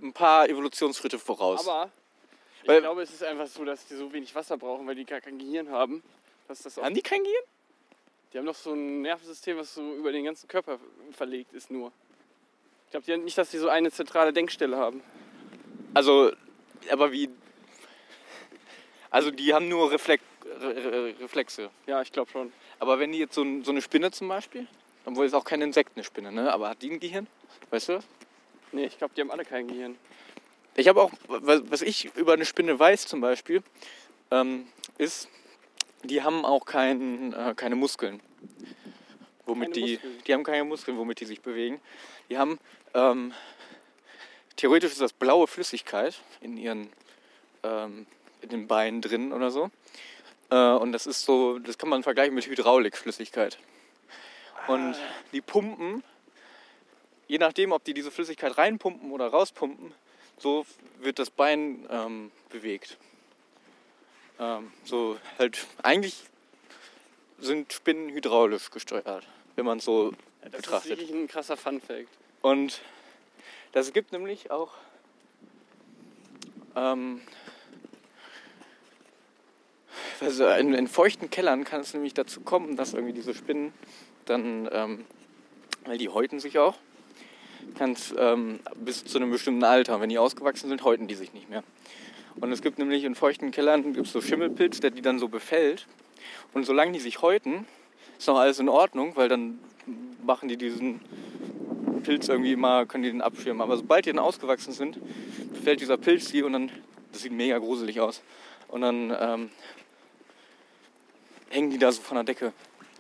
ein 0.02 0.14
paar 0.14 0.48
Evolutionsschritte 0.50 1.20
voraus. 1.20 1.68
Aber 1.68 1.92
ich 2.64 2.68
Weil- 2.68 2.82
glaube, 2.82 3.02
es 3.02 3.12
ist 3.12 3.24
einfach 3.24 3.48
so, 3.48 3.66
dass 3.66 3.86
die 3.88 3.96
so 3.96 4.12
wenig 4.14 4.34
Wasser 4.36 4.58
brauchen, 4.58 4.86
weil 4.88 4.96
die 4.96 5.06
gar 5.06 5.22
kein 5.22 5.38
Gehirn 5.38 5.70
haben. 5.70 6.04
Dass 6.48 6.62
das 6.64 6.78
Haben 6.78 6.94
die 6.96 7.02
kein 7.02 7.24
Gehirn? 7.24 7.44
die 8.34 8.38
haben 8.38 8.46
doch 8.46 8.56
so 8.56 8.74
ein 8.74 9.02
Nervensystem, 9.02 9.58
was 9.58 9.74
so 9.74 9.96
über 9.96 10.12
den 10.12 10.24
ganzen 10.26 10.48
Körper 10.48 10.80
verlegt 11.12 11.54
ist 11.54 11.70
nur. 11.70 11.92
Ich 12.86 12.92
glaube 12.92 13.24
nicht, 13.24 13.38
dass 13.38 13.52
die 13.52 13.58
so 13.58 13.70
eine 13.70 13.92
zentrale 13.92 14.34
Denkstelle 14.34 14.78
haben. 14.78 15.02
Also, 15.94 16.32
aber 16.90 17.12
wie. 17.12 17.30
Also, 19.10 19.32
die 19.32 19.54
haben 19.54 19.68
nur 19.68 19.92
Reflex, 19.92 20.24
Re 20.46 20.76
Re 20.76 21.16
Reflexe. 21.20 21.70
Ja, 21.88 22.02
ich 22.02 22.12
glaube 22.12 22.32
schon. 22.32 22.54
Aber 22.80 23.00
wenn 23.00 23.12
die 23.12 23.20
jetzt 23.20 23.36
so, 23.36 23.46
so 23.64 23.72
eine 23.72 23.82
Spinne 23.82 24.12
zum 24.12 24.28
Beispiel, 24.30 24.68
obwohl 25.06 25.26
es 25.26 25.34
auch 25.34 25.44
keine 25.44 25.66
Insektenspinne, 25.66 26.32
ne? 26.32 26.52
Aber 26.52 26.70
hat 26.70 26.82
die 26.82 26.92
ein 26.92 27.00
Gehirn? 27.00 27.28
Weißt 27.70 27.90
du? 27.90 27.94
das? 27.94 28.06
Nee, 28.72 28.86
ich 28.86 28.98
glaube, 28.98 29.14
die 29.16 29.22
haben 29.22 29.32
alle 29.32 29.46
kein 29.46 29.68
Gehirn. 29.68 29.98
Ich 30.76 30.88
habe 30.88 31.02
auch, 31.02 31.12
was 31.28 31.82
ich 31.82 32.16
über 32.16 32.34
eine 32.34 32.46
Spinne 32.46 32.80
weiß 32.80 33.06
zum 33.06 33.20
Beispiel, 33.20 33.62
ähm, 34.32 34.68
ist, 34.98 35.28
die 36.04 36.24
haben 36.24 36.46
auch 36.46 36.66
kein, 36.66 37.34
äh, 37.34 37.54
keine 37.56 37.76
Muskeln. 37.76 38.22
Womit 39.46 39.74
Keine 39.74 39.86
die, 39.86 39.94
Muskeln? 39.94 40.24
die 40.26 40.34
haben 40.34 40.44
keine 40.44 40.64
Muskeln, 40.64 40.98
womit 40.98 41.20
die 41.20 41.26
sich 41.26 41.42
bewegen. 41.42 41.82
Die 42.30 42.38
haben, 42.38 42.58
ähm, 42.94 43.34
theoretisch 44.56 44.94
ist 44.94 45.02
das 45.02 45.14
blaue 45.14 45.48
Flüssigkeit 45.48 46.22
in 46.40 46.56
ihren, 46.58 46.90
ähm, 47.64 48.06
in 48.42 48.50
den 48.50 48.68
Beinen 48.68 49.02
drin 49.02 49.34
oder 49.34 49.52
so. 49.52 49.70
Äh, 50.52 50.56
und 50.56 50.94
das 50.94 51.06
ist 51.06 51.24
so, 51.26 51.60
das 51.60 51.78
kann 51.78 51.90
man 51.90 52.04
vergleichen 52.04 52.34
mit 52.34 52.46
Hydraulikflüssigkeit. 52.46 53.58
Und 54.68 54.96
die 55.34 55.42
pumpen, 55.42 56.04
je 57.32 57.38
nachdem, 57.38 57.72
ob 57.72 57.86
die 57.86 57.94
diese 57.94 58.12
Flüssigkeit 58.12 58.58
reinpumpen 58.58 59.10
oder 59.10 59.28
rauspumpen, 59.28 59.94
so 60.38 60.66
wird 61.00 61.18
das 61.18 61.30
Bein 61.30 61.88
ähm, 61.90 62.30
bewegt. 62.50 62.98
Ähm, 64.38 64.74
so 64.84 65.18
halt, 65.40 65.66
eigentlich 65.82 66.26
sind 67.40 67.72
Spinnen 67.72 68.10
hydraulisch 68.10 68.70
gesteuert, 68.70 69.26
wenn 69.56 69.64
man 69.64 69.78
es 69.78 69.86
so 69.86 70.12
Das 70.42 70.52
betrachtet. 70.52 70.92
ist 70.92 71.00
wirklich 71.00 71.12
ein 71.12 71.30
krasser 71.30 71.56
Fun-Fact. 71.56 72.10
Und 72.42 72.82
das 73.72 73.94
gibt 73.94 74.12
nämlich 74.12 74.52
auch 74.52 74.74
ähm, 76.76 77.22
also 80.20 80.50
in, 80.50 80.74
in 80.74 80.90
feuchten 80.90 81.30
Kellern 81.30 81.64
kann 81.64 81.80
es 81.80 81.94
nämlich 81.94 82.14
dazu 82.14 82.42
kommen, 82.42 82.76
dass 82.76 82.94
irgendwie 82.94 83.14
diese 83.14 83.34
Spinnen 83.34 83.74
dann, 84.26 84.68
ähm, 84.74 85.06
weil 85.86 85.98
die 85.98 86.10
häuten 86.10 86.42
sich 86.42 86.60
auch, 86.60 86.76
kann 87.78 87.94
es 87.94 88.14
ähm, 88.18 88.60
bis 88.76 89.04
zu 89.06 89.18
einem 89.18 89.32
bestimmten 89.32 89.64
Alter, 89.64 90.02
wenn 90.02 90.10
die 90.10 90.18
ausgewachsen 90.18 90.70
sind, 90.70 90.84
häuten 90.84 91.08
die 91.08 91.16
sich 91.16 91.34
nicht 91.34 91.50
mehr. 91.50 91.64
Und 92.40 92.52
es 92.52 92.62
gibt 92.62 92.80
nämlich 92.80 93.04
in 93.04 93.16
feuchten 93.16 93.52
Kellern 93.52 93.94
gibt's 93.94 94.14
so 94.14 94.22
Schimmelpilz, 94.22 94.80
der 94.80 94.92
die 94.92 95.02
dann 95.02 95.20
so 95.20 95.28
befällt. 95.28 95.88
Und 96.54 96.66
solange 96.66 96.94
die 96.94 97.00
sich 97.00 97.22
häuten, 97.22 97.66
ist 98.18 98.28
noch 98.28 98.38
alles 98.38 98.60
in 98.60 98.70
Ordnung, 98.70 99.16
weil 99.16 99.30
dann 99.30 99.60
machen 100.24 100.48
die 100.48 100.58
diesen 100.58 101.02
Pilz 102.04 102.30
irgendwie 102.30 102.54
immer, 102.54 102.86
können 102.86 103.04
die 103.04 103.12
den 103.12 103.22
abschirmen. 103.22 103.62
Aber 103.62 103.78
sobald 103.78 104.06
die 104.06 104.12
dann 104.12 104.20
ausgewachsen 104.20 104.74
sind, 104.74 105.00
befällt 105.54 105.82
dieser 105.82 105.98
Pilz 105.98 106.32
die 106.32 106.44
und 106.44 106.54
dann, 106.54 106.72
das 107.12 107.22
sieht 107.24 107.32
mega 107.32 107.58
gruselig 107.58 108.00
aus. 108.00 108.22
Und 108.68 108.82
dann 108.82 109.16
ähm, 109.20 109.50
hängen 111.50 111.70
die 111.70 111.78
da 111.78 111.92
so 111.92 112.02
von 112.02 112.16
der 112.16 112.24
Decke. 112.24 112.54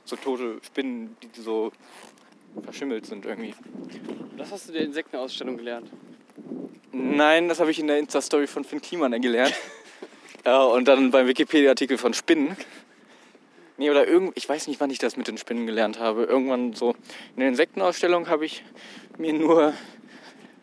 So 0.03 0.15
tote 0.15 0.59
Spinnen, 0.63 1.15
die 1.21 1.41
so 1.41 1.71
verschimmelt 2.63 3.05
sind 3.05 3.25
irgendwie. 3.25 3.53
Das 4.37 4.51
hast 4.51 4.69
du 4.69 4.73
der 4.73 4.81
Insektenausstellung 4.83 5.57
gelernt. 5.57 5.89
Nein, 6.91 7.47
das 7.47 7.59
habe 7.59 7.71
ich 7.71 7.79
in 7.79 7.87
der 7.87 7.99
Insta-Story 7.99 8.47
von 8.47 8.63
Finn 8.63 8.81
Kliman 8.81 9.19
gelernt. 9.21 9.53
ja, 10.45 10.63
und 10.63 10.87
dann 10.87 11.11
beim 11.11 11.27
Wikipedia-Artikel 11.27 11.97
von 11.97 12.13
Spinnen. 12.13 12.57
Nee, 13.77 13.89
oder 13.89 14.07
irgend, 14.07 14.37
ich 14.37 14.47
weiß 14.47 14.67
nicht, 14.67 14.79
wann 14.79 14.89
ich 14.89 14.99
das 14.99 15.17
mit 15.17 15.27
den 15.27 15.37
Spinnen 15.37 15.65
gelernt 15.65 15.99
habe. 15.99 16.23
Irgendwann 16.23 16.73
so 16.73 16.91
in 17.35 17.39
der 17.39 17.47
Insektenausstellung 17.47 18.27
habe 18.27 18.45
ich 18.45 18.63
mir 19.17 19.33
nur 19.33 19.73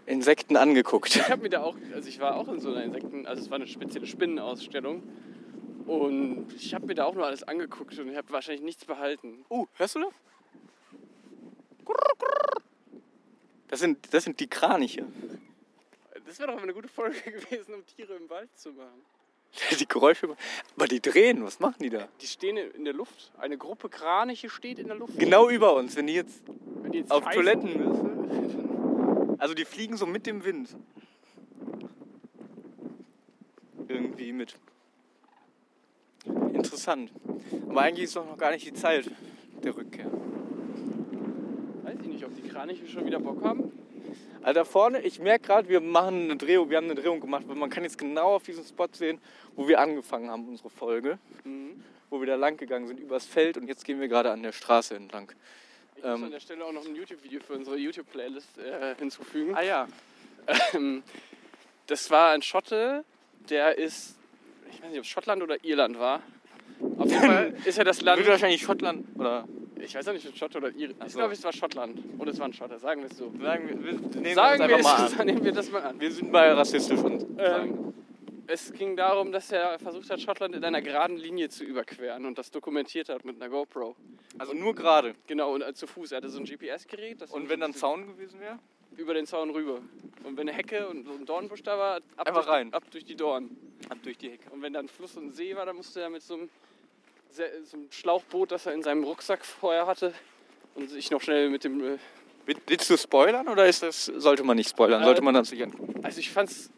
Insekten 0.07 0.57
angeguckt. 0.57 1.17
Ich 1.17 1.31
habe 1.31 1.43
mir 1.43 1.51
da 1.51 1.63
auch, 1.63 1.77
also 1.95 2.09
ich 2.09 2.21
war 2.21 2.37
auch 2.37 2.49
in 2.49 2.61
so 2.61 2.71
einer 2.71 2.85
Insekten, 2.85 3.27
also 3.27 3.43
es 3.43 3.51
war 3.51 3.57
eine 3.57 3.67
spezielle 3.67 4.07
Spinnenausstellung. 4.07 5.03
Und 5.87 6.47
ich 6.55 6.75
habe 6.75 6.87
mir 6.87 6.95
da 6.95 7.05
auch 7.07 7.15
nur 7.15 7.27
alles 7.27 7.43
angeguckt 7.43 7.99
und 7.99 8.09
ich 8.11 8.17
habe 8.17 8.31
wahrscheinlich 8.31 8.63
nichts 8.63 8.85
behalten. 8.85 9.45
Uh, 9.51 9.67
hörst 9.75 9.95
du 9.95 10.01
das? 10.01 10.13
Das 13.69 13.81
sind, 13.81 14.13
das 14.13 14.25
sind 14.25 14.41
die 14.41 14.49
Kraniche. 14.49 15.05
Das 16.27 16.39
wäre 16.39 16.53
doch 16.53 16.63
eine 16.63 16.73
gute 16.75 16.89
Folge 16.89 17.21
gewesen, 17.23 17.75
um 17.75 17.87
Tiere 17.87 18.15
im 18.15 18.29
Wald 18.29 18.51
zu 18.59 18.73
machen. 18.73 19.03
Die 19.79 19.89
Geräusche. 19.89 20.37
Aber 20.77 20.87
die 20.87 21.01
drehen, 21.01 21.43
was 21.43 21.59
machen 21.59 21.77
die 21.81 21.89
da? 21.89 22.09
Die 22.21 22.27
stehen 22.27 22.57
in 22.57 22.85
der 22.85 22.93
Luft. 22.93 23.33
Eine 23.39 23.57
Gruppe 23.57 23.89
Kraniche 23.89 24.51
steht 24.51 24.79
in 24.79 24.89
der 24.89 24.97
Luft. 24.97 25.19
Genau 25.19 25.49
über 25.49 25.75
uns, 25.75 25.97
wenn 25.97 26.07
die 26.07 26.15
jetzt 26.15 26.43
Wenn 26.83 26.93
die 26.93 26.99
jetzt 26.99 27.11
auf 27.11 27.25
Toiletten 27.25 27.79
müssen. 27.79 29.37
Also 29.39 29.55
die 29.55 29.65
fliegen 29.65 29.97
so 29.97 30.05
mit 30.05 30.27
dem 30.27 30.45
Wind. 30.45 30.77
Irgendwie 33.89 34.33
mit. 34.33 34.55
Interessant. 36.53 37.11
Aber 37.69 37.81
eigentlich 37.81 38.05
ist 38.05 38.17
doch 38.17 38.27
noch 38.27 38.37
gar 38.37 38.51
nicht 38.51 38.67
die 38.67 38.75
Zeit 38.75 39.11
der 39.63 39.75
Rückkehr. 39.75 40.11
Weiß 42.59 42.71
ich 42.71 42.81
nicht, 42.83 42.83
ob 42.83 42.87
die 42.87 42.87
Kraniche 42.87 42.87
schon 42.89 43.07
wieder 43.07 43.21
Bock 43.21 43.43
haben. 43.45 43.73
Also 44.43 44.61
da 44.61 44.65
vorne, 44.65 45.01
ich 45.03 45.19
merke 45.21 45.47
gerade, 45.47 45.69
wir 45.69 45.81
machen 45.81 46.25
eine 46.25 46.37
Drehung, 46.37 46.71
wir 46.71 46.77
haben 46.79 46.85
eine 46.91 46.95
Drehung 46.95 47.21
gemacht, 47.21 47.45
weil 47.47 47.57
man 47.57 47.71
kann 47.71 47.83
jetzt 47.85 47.99
genau 47.99 48.35
auf 48.37 48.43
diesem 48.45 48.65
Spot 48.65 48.89
sehen, 48.93 49.21
wo 49.57 49.69
wir 49.69 49.81
angefangen 49.81 50.31
haben, 50.31 50.49
unsere 50.49 50.71
Folge, 50.71 51.19
Mhm. 51.45 51.83
wo 52.11 52.21
wir 52.21 52.27
da 52.27 52.37
lang 52.37 52.57
gegangen 52.57 52.87
sind, 52.87 53.01
übers 53.01 53.27
Feld 53.27 53.57
und 53.59 53.69
jetzt 53.69 53.85
gehen 53.85 54.01
wir 54.01 54.09
gerade 54.09 54.31
an 54.31 54.43
der 54.43 54.53
Straße 54.53 54.95
entlang. 54.95 55.33
Ich 55.97 56.03
muss 56.05 56.15
Ähm. 56.19 56.25
an 56.25 56.31
der 56.31 56.41
Stelle 56.41 56.65
auch 56.65 56.73
noch 56.73 56.87
ein 56.87 56.95
YouTube-Video 56.95 57.41
für 57.41 57.55
unsere 57.55 57.77
YouTube-Playlist 57.77 58.59
äh, 58.59 58.95
hinzufügen. 58.97 59.55
Ah 59.55 59.63
ja. 59.63 59.89
Ähm, 60.73 61.03
das 61.87 62.11
war 62.11 62.31
ein 62.31 62.43
Schotte, 62.43 63.05
der 63.51 63.77
ist, 63.77 64.17
ich 64.71 64.81
weiß 64.83 64.89
nicht, 64.91 64.99
ob 64.99 65.05
es 65.05 65.11
Schottland 65.11 65.43
oder 65.43 65.63
Irland 65.65 65.99
war. 65.99 66.23
Auf 66.97 67.11
jeden 67.11 67.21
Fall 67.27 67.55
ist 67.65 67.77
ja 67.77 67.85
das 67.85 68.01
Land, 68.01 68.19
Wird 68.21 68.29
wahrscheinlich 68.31 68.63
Schottland 68.63 69.05
oder 69.19 69.47
ich 69.81 69.95
weiß 69.95 70.09
auch 70.09 70.13
nicht, 70.13 70.27
ob 70.27 70.33
es 70.33 70.39
Schotte 70.39 70.59
oder 70.59 70.69
Irland. 70.75 70.97
Ach 71.01 71.07
Ich 71.07 71.13
so. 71.13 71.19
glaube, 71.19 71.33
es 71.35 71.45
war 71.45 71.53
Schottland. 71.53 72.03
Und 72.19 72.29
es 72.29 72.39
war 72.39 72.47
ein 72.47 72.53
Schotter, 72.53 72.79
sagen 72.79 73.03
wir 73.03 73.11
es 73.11 73.17
so. 73.17 73.33
sagen 73.41 73.69
wir, 73.69 73.85
wir 73.85 73.93
nehmen 74.21 74.35
Sagen 74.35 74.69
wir, 74.69 74.77
es, 74.79 74.83
mal 74.85 74.97
an. 75.21 75.27
nehmen 75.27 75.45
wir 75.45 75.53
das 75.53 75.71
mal 75.71 75.83
an. 75.83 76.01
Wir 76.01 76.11
sind 76.13 76.31
bei 76.33 76.53
rassistisch 76.53 76.99
und 77.01 77.27
Ähm, 77.39 77.95
es 78.47 78.73
ging 78.73 78.97
darum, 78.97 79.31
dass 79.31 79.53
er 79.53 79.79
versucht 79.79 80.09
hat, 80.11 80.21
Schottland 80.21 80.55
in 80.55 80.65
einer 80.65 80.81
geraden 80.81 81.17
Linie 81.19 81.49
zu 81.51 81.65
überqueren 81.65 82.25
und 82.25 82.39
das 82.39 82.51
dokumentiert 82.51 83.09
hat 83.11 83.25
mit 83.25 83.37
einer 83.37 83.51
GoPro. 83.51 83.95
also 84.39 84.55
nur 84.55 84.75
gerade. 84.75 85.15
Genau, 85.27 85.55
und 85.55 85.63
äh, 85.63 85.75
zu 85.75 85.87
Fuß. 85.87 86.13
Er 86.13 86.17
hatte 86.19 86.29
so 86.31 86.39
ein 86.39 86.45
GPS-Gerät. 86.47 87.31
Und 87.31 87.49
wenn 87.51 87.61
dann 87.61 87.75
Zaun 87.75 88.07
gewesen 88.07 88.41
wäre? 88.41 88.59
Über 88.97 89.15
den 89.15 89.27
Zaun 89.27 89.51
rüber. 89.51 89.81
Und 90.25 90.37
wenn 90.37 90.49
eine 90.49 90.53
Hecke 90.57 90.89
und 90.89 91.05
so 91.05 91.13
ein 91.13 91.25
Dornbusch 91.27 91.63
da 91.63 91.79
war, 91.79 91.97
ab, 92.17 92.27
Einfach 92.27 92.45
durch, 92.47 92.49
rein. 92.49 92.73
ab 92.73 92.83
durch 92.91 93.05
die 93.05 93.15
Dornen. 93.15 93.57
Ab 93.91 93.99
durch 94.03 94.17
die 94.19 94.31
Hecke. 94.31 94.51
Und 94.51 94.63
wenn 94.63 94.73
dann 94.73 94.89
Fluss 94.89 95.17
und 95.17 95.31
See 95.37 95.55
war, 95.55 95.67
dann 95.67 95.77
musste 95.77 96.01
er 96.01 96.11
mit 96.11 96.23
so 96.23 96.35
einem, 96.35 96.49
so 97.33 97.77
einem 97.77 97.91
Schlauchboot, 97.91 98.51
das 98.53 98.67
er 98.67 98.75
in 98.75 98.83
seinem 98.83 99.05
Rucksack 99.05 99.45
vorher 99.45 99.87
hatte, 99.87 100.13
und 100.75 100.95
ich 100.95 101.11
noch 101.11 101.21
schnell 101.23 101.51
mit 101.51 101.65
dem. 101.65 101.81
Äh, 101.81 101.99
Will- 102.47 102.57
Willst 102.67 102.89
du 102.89 102.97
spoilern 102.97 103.47
oder 103.49 103.67
ist 103.67 103.83
das, 103.83 104.07
sollte 104.07 104.43
man 104.43 104.57
nicht 104.57 104.71
spoilern? 104.71 105.03
Äh, 105.03 105.05
Sollte 105.05 105.23
man 105.23 105.35
das 105.35 105.51
nicht 105.51 105.63
angucken? 105.63 106.03
also 106.03 106.19
ich 106.19 106.31
fand's 106.31 106.71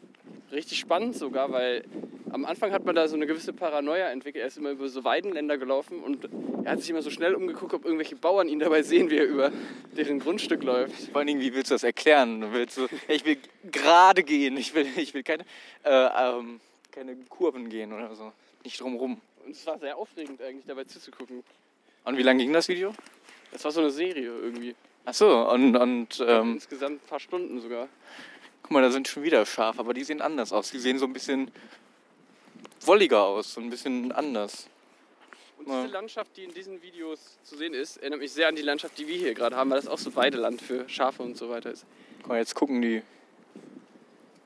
richtig 0.51 0.79
spannend 0.79 1.15
sogar, 1.15 1.51
weil 1.51 1.85
am 2.31 2.43
Anfang 2.45 2.71
hat 2.73 2.83
man 2.85 2.93
da 2.95 3.07
so 3.07 3.15
eine 3.15 3.25
gewisse 3.25 3.53
Paranoia 3.53 4.09
entwickelt. 4.09 4.41
Er 4.41 4.47
ist 4.47 4.57
immer 4.57 4.71
über 4.71 4.89
so 4.89 5.03
Weidenländer 5.05 5.57
gelaufen 5.57 5.99
und 6.01 6.27
er 6.65 6.73
hat 6.73 6.81
sich 6.81 6.89
immer 6.89 7.01
so 7.01 7.09
schnell 7.09 7.35
umgeguckt, 7.35 7.73
ob 7.73 7.85
irgendwelche 7.85 8.15
Bauern 8.17 8.49
ihn 8.49 8.59
dabei 8.59 8.83
sehen, 8.83 9.09
wie 9.09 9.17
er 9.17 9.25
über 9.25 9.51
deren 9.95 10.19
Grundstück 10.19 10.61
läuft. 10.63 10.93
Vor 11.11 11.17
allen 11.19 11.27
Dingen, 11.27 11.39
wie 11.41 11.53
willst 11.53 11.71
du 11.71 11.75
das 11.75 11.83
erklären? 11.83 12.51
Willst 12.51 12.75
du, 12.77 12.87
ich 13.07 13.23
will 13.25 13.37
gerade 13.71 14.23
gehen, 14.23 14.57
ich 14.57 14.73
will, 14.73 14.87
ich 14.97 15.13
will 15.13 15.23
keine, 15.23 15.43
äh, 15.83 15.89
ähm, 16.37 16.59
keine 16.91 17.15
Kurven 17.29 17.69
gehen 17.69 17.93
oder 17.93 18.13
so. 18.15 18.33
Nicht 18.65 18.79
drumrum. 18.81 19.21
Und 19.51 19.57
es 19.57 19.67
war 19.67 19.77
sehr 19.79 19.97
aufregend 19.97 20.41
eigentlich 20.41 20.65
dabei 20.65 20.85
zuzugucken. 20.85 21.43
Und 22.05 22.17
wie 22.17 22.23
lange 22.23 22.41
ging 22.41 22.53
das 22.53 22.69
Video? 22.69 22.93
Das 23.51 23.65
war 23.65 23.71
so 23.71 23.81
eine 23.81 23.91
Serie 23.91 24.27
irgendwie. 24.27 24.77
Ach 25.03 25.13
so, 25.13 25.49
und, 25.49 25.75
und 25.75 26.23
ähm, 26.25 26.53
Insgesamt 26.53 27.03
ein 27.03 27.07
paar 27.09 27.19
Stunden 27.19 27.59
sogar. 27.59 27.89
guck 28.61 28.71
mal, 28.71 28.81
da 28.81 28.89
sind 28.89 29.09
schon 29.09 29.23
wieder 29.23 29.45
Schafe, 29.45 29.77
aber 29.77 29.93
die 29.93 30.05
sehen 30.05 30.21
anders 30.21 30.53
aus. 30.53 30.71
Die 30.71 30.79
sehen 30.79 30.99
so 30.99 31.05
ein 31.05 31.11
bisschen 31.11 31.51
wolliger 32.79 33.23
aus, 33.23 33.55
so 33.55 33.59
ein 33.59 33.69
bisschen 33.69 34.13
anders. 34.13 34.67
Und 35.57 35.65
diese 35.67 35.87
Landschaft, 35.87 36.37
die 36.37 36.45
in 36.45 36.53
diesen 36.53 36.81
Videos 36.81 37.37
zu 37.43 37.57
sehen 37.57 37.73
ist, 37.73 37.97
erinnert 37.97 38.21
mich 38.21 38.31
sehr 38.31 38.47
an 38.47 38.55
die 38.55 38.61
Landschaft, 38.61 38.97
die 38.97 39.05
wir 39.05 39.17
hier 39.17 39.33
gerade 39.33 39.57
haben, 39.57 39.69
weil 39.69 39.81
das 39.81 39.89
auch 39.89 39.99
so 39.99 40.15
Weideland 40.15 40.61
für 40.61 40.87
Schafe 40.87 41.23
und 41.23 41.35
so 41.35 41.49
weiter 41.49 41.71
ist. 41.71 41.85
Guck 42.19 42.29
mal, 42.29 42.37
jetzt 42.37 42.55
gucken 42.55 42.81
die, 42.81 43.01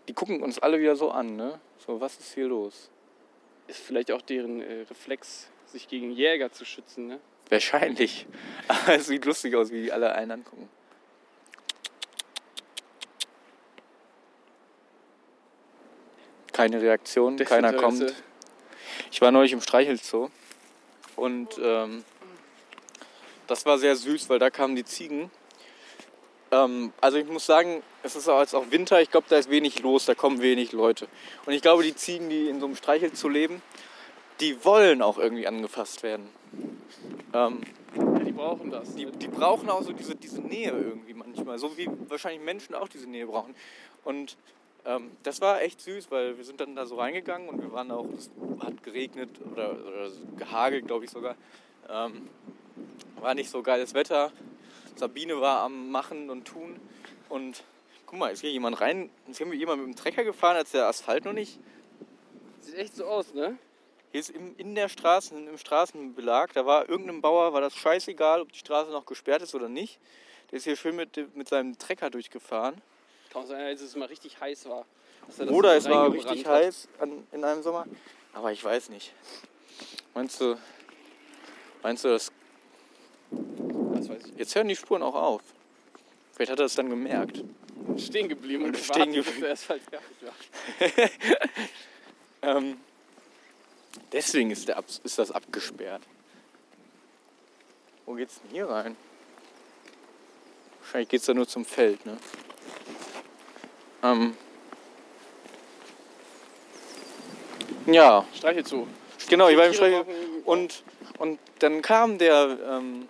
die 0.07 0.13
gucken 0.13 0.41
uns 0.41 0.57
alle 0.57 0.79
wieder 0.79 0.95
so 0.95 1.11
an, 1.11 1.35
ne? 1.35 1.59
So, 1.85 2.01
was 2.01 2.17
ist 2.17 2.33
hier 2.33 2.47
los? 2.47 2.89
Ist 3.67 3.79
vielleicht 3.79 4.11
auch 4.11 4.21
deren 4.21 4.61
äh, 4.61 4.81
Reflex, 4.89 5.49
sich 5.65 5.87
gegen 5.87 6.11
Jäger 6.11 6.51
zu 6.51 6.65
schützen. 6.65 7.07
Ne? 7.07 7.19
Wahrscheinlich. 7.49 8.27
Aber 8.67 8.95
es 8.95 9.07
sieht 9.07 9.25
lustig 9.25 9.55
aus, 9.55 9.71
wie 9.71 9.83
die 9.83 9.91
alle 9.91 10.13
einen 10.13 10.31
angucken. 10.31 10.69
Keine 16.51 16.81
Reaktion, 16.81 17.35
keiner 17.37 17.73
kommt. 17.73 18.13
Ich 19.11 19.19
war 19.19 19.31
neulich 19.31 19.51
im 19.51 19.59
Streichelzoo 19.59 20.29
und 21.17 21.59
ähm, 21.61 22.05
das 23.47 23.65
war 23.65 23.77
sehr 23.77 23.95
süß, 23.95 24.29
weil 24.29 24.39
da 24.39 24.49
kamen 24.49 24.75
die 24.75 24.85
Ziegen. 24.85 25.29
Ähm, 26.51 26.93
also 27.01 27.17
ich 27.17 27.27
muss 27.27 27.45
sagen, 27.45 27.81
es 28.03 28.15
ist 28.15 28.29
auch 28.29 28.39
jetzt 28.39 28.55
auch 28.55 28.69
Winter, 28.71 29.01
ich 29.01 29.11
glaube, 29.11 29.27
da 29.29 29.37
ist 29.37 29.49
wenig 29.49 29.81
los, 29.81 30.05
da 30.05 30.15
kommen 30.15 30.41
wenig 30.41 30.71
Leute. 30.71 31.07
Und 31.45 31.53
ich 31.53 31.61
glaube, 31.61 31.83
die 31.83 31.95
Ziegen, 31.95 32.29
die 32.29 32.47
in 32.47 32.59
so 32.59 32.65
einem 32.65 32.75
Streichelzoo 32.75 33.29
leben, 33.29 33.61
die 34.39 34.63
wollen 34.63 35.01
auch 35.01 35.17
irgendwie 35.17 35.47
angefasst 35.47 36.03
werden. 36.03 36.29
Ähm, 37.33 37.61
Ja, 37.95 38.19
die 38.19 38.31
brauchen 38.31 38.71
das. 38.71 38.93
die, 38.95 39.05
die 39.05 39.27
brauchen 39.27 39.69
auch 39.69 39.81
so 39.81 39.93
diese, 39.93 40.15
diese 40.15 40.41
Nähe 40.41 40.71
irgendwie 40.71 41.13
manchmal, 41.13 41.57
so 41.57 41.77
wie 41.77 41.89
wahrscheinlich 42.09 42.41
Menschen 42.41 42.75
auch 42.75 42.89
diese 42.89 43.09
Nähe 43.09 43.25
brauchen. 43.25 43.55
Und 44.03 44.37
ähm, 44.85 45.11
das 45.23 45.41
war 45.41 45.61
echt 45.61 45.81
süß, 45.81 46.11
weil 46.11 46.37
wir 46.37 46.43
sind 46.43 46.59
dann 46.59 46.75
da 46.75 46.85
so 46.85 46.95
reingegangen 46.97 47.49
und 47.49 47.61
wir 47.61 47.71
waren 47.71 47.89
auch, 47.91 48.05
es 48.17 48.29
hat 48.59 48.83
geregnet 48.83 49.29
oder, 49.51 49.71
oder 49.71 50.11
gehagelt, 50.37 50.85
glaube 50.87 51.05
ich 51.05 51.11
sogar. 51.11 51.35
Ähm, 51.89 52.29
war 53.21 53.33
nicht 53.33 53.49
so 53.49 53.63
geiles 53.63 53.93
Wetter. 53.93 54.31
Sabine 54.95 55.39
war 55.41 55.61
am 55.61 55.91
Machen 55.91 56.29
und 56.29 56.45
Tun. 56.45 56.79
Und 57.29 57.63
guck 58.05 58.19
mal, 58.19 58.29
ist 58.29 58.41
hier 58.41 58.51
jemand 58.51 58.79
rein, 58.81 59.09
ist 59.27 59.37
hier 59.37 59.53
jemand 59.53 59.85
mit 59.85 59.95
dem 59.95 59.95
Trecker 59.95 60.23
gefahren, 60.23 60.55
als 60.55 60.71
der 60.71 60.87
Asphalt 60.87 61.25
noch 61.25 61.33
nicht 61.33 61.59
Sieht 62.61 62.75
echt 62.75 62.95
so 62.95 63.05
aus, 63.05 63.33
ne? 63.33 63.57
hier 64.15 64.21
ist 64.21 64.29
im, 64.29 64.55
in 64.57 64.75
der 64.75 64.87
Straßen, 64.87 65.45
im 65.45 65.57
Straßenbelag, 65.57 66.53
da 66.53 66.65
war 66.65 66.87
irgendeinem 66.87 67.21
Bauer, 67.21 67.51
war 67.51 67.59
das 67.59 67.75
scheißegal, 67.75 68.39
ob 68.39 68.51
die 68.53 68.59
Straße 68.59 68.89
noch 68.89 69.05
gesperrt 69.05 69.41
ist 69.41 69.53
oder 69.53 69.67
nicht. 69.67 69.99
Der 70.49 70.57
ist 70.57 70.63
hier 70.63 70.77
schön 70.77 70.95
mit, 70.95 71.35
mit 71.35 71.49
seinem 71.49 71.77
Trecker 71.77 72.09
durchgefahren. 72.09 72.81
Kann 73.29 73.45
sein, 73.45 73.59
als 73.59 73.81
es 73.81 73.93
mal 73.97 74.05
richtig 74.05 74.39
heiß 74.39 74.69
war. 74.69 74.85
er 75.37 75.51
Oder 75.51 75.75
es 75.75 75.89
war 75.89 76.13
richtig 76.13 76.45
heiß 76.47 76.87
an, 76.99 77.27
in 77.33 77.43
einem 77.43 77.61
Sommer. 77.61 77.85
Aber 78.31 78.53
ich 78.53 78.63
weiß 78.63 78.87
nicht. 78.87 79.13
Meinst 80.13 80.39
du, 80.39 80.57
meinst 81.83 82.05
du, 82.05 82.07
das, 82.07 82.31
Das 84.07 84.17
weiß 84.17 84.27
ich. 84.31 84.37
jetzt 84.39 84.55
hören 84.55 84.67
die 84.67 84.75
Spuren 84.75 85.01
auch 85.03 85.15
auf? 85.15 85.41
Vielleicht 86.33 86.51
hat 86.51 86.59
er 86.59 86.65
es 86.65 86.75
dann 86.75 86.89
gemerkt. 86.89 87.37
nicht. 87.87 88.07
Stehen 88.07 88.27
geblieben 88.29 88.63
und, 88.65 88.75
Und 88.75 88.77
stehen 88.83 89.11
bis 89.11 89.25
geblieben. 89.25 89.41
der 89.41 89.51
Asphalt 89.53 89.81
fertig 89.83 90.17
war. 90.21 91.09
Ähm, 92.41 92.77
deswegen 94.11 94.51
ist, 94.51 94.67
der, 94.67 94.83
ist 95.03 95.17
das 95.17 95.31
abgesperrt. 95.31 96.03
Wo 98.05 98.13
geht's 98.13 98.39
denn 98.41 98.51
hier 98.51 98.69
rein? 98.69 98.95
Wahrscheinlich 100.81 101.09
geht's 101.09 101.25
da 101.25 101.33
nur 101.33 101.47
zum 101.47 101.65
Feld, 101.65 102.05
ne? 102.05 102.17
Ähm, 104.03 104.37
ja, 107.87 108.25
Streichelzoo. 108.35 108.85
genau, 109.27 109.49
ich 109.49 109.57
war 109.57 109.65
im 109.65 109.73
brauchen- 109.73 110.43
Und, 110.43 110.83
und 111.17 111.39
dann 111.59 111.81
kam 111.81 112.19
der, 112.19 112.59
ähm, 112.69 113.07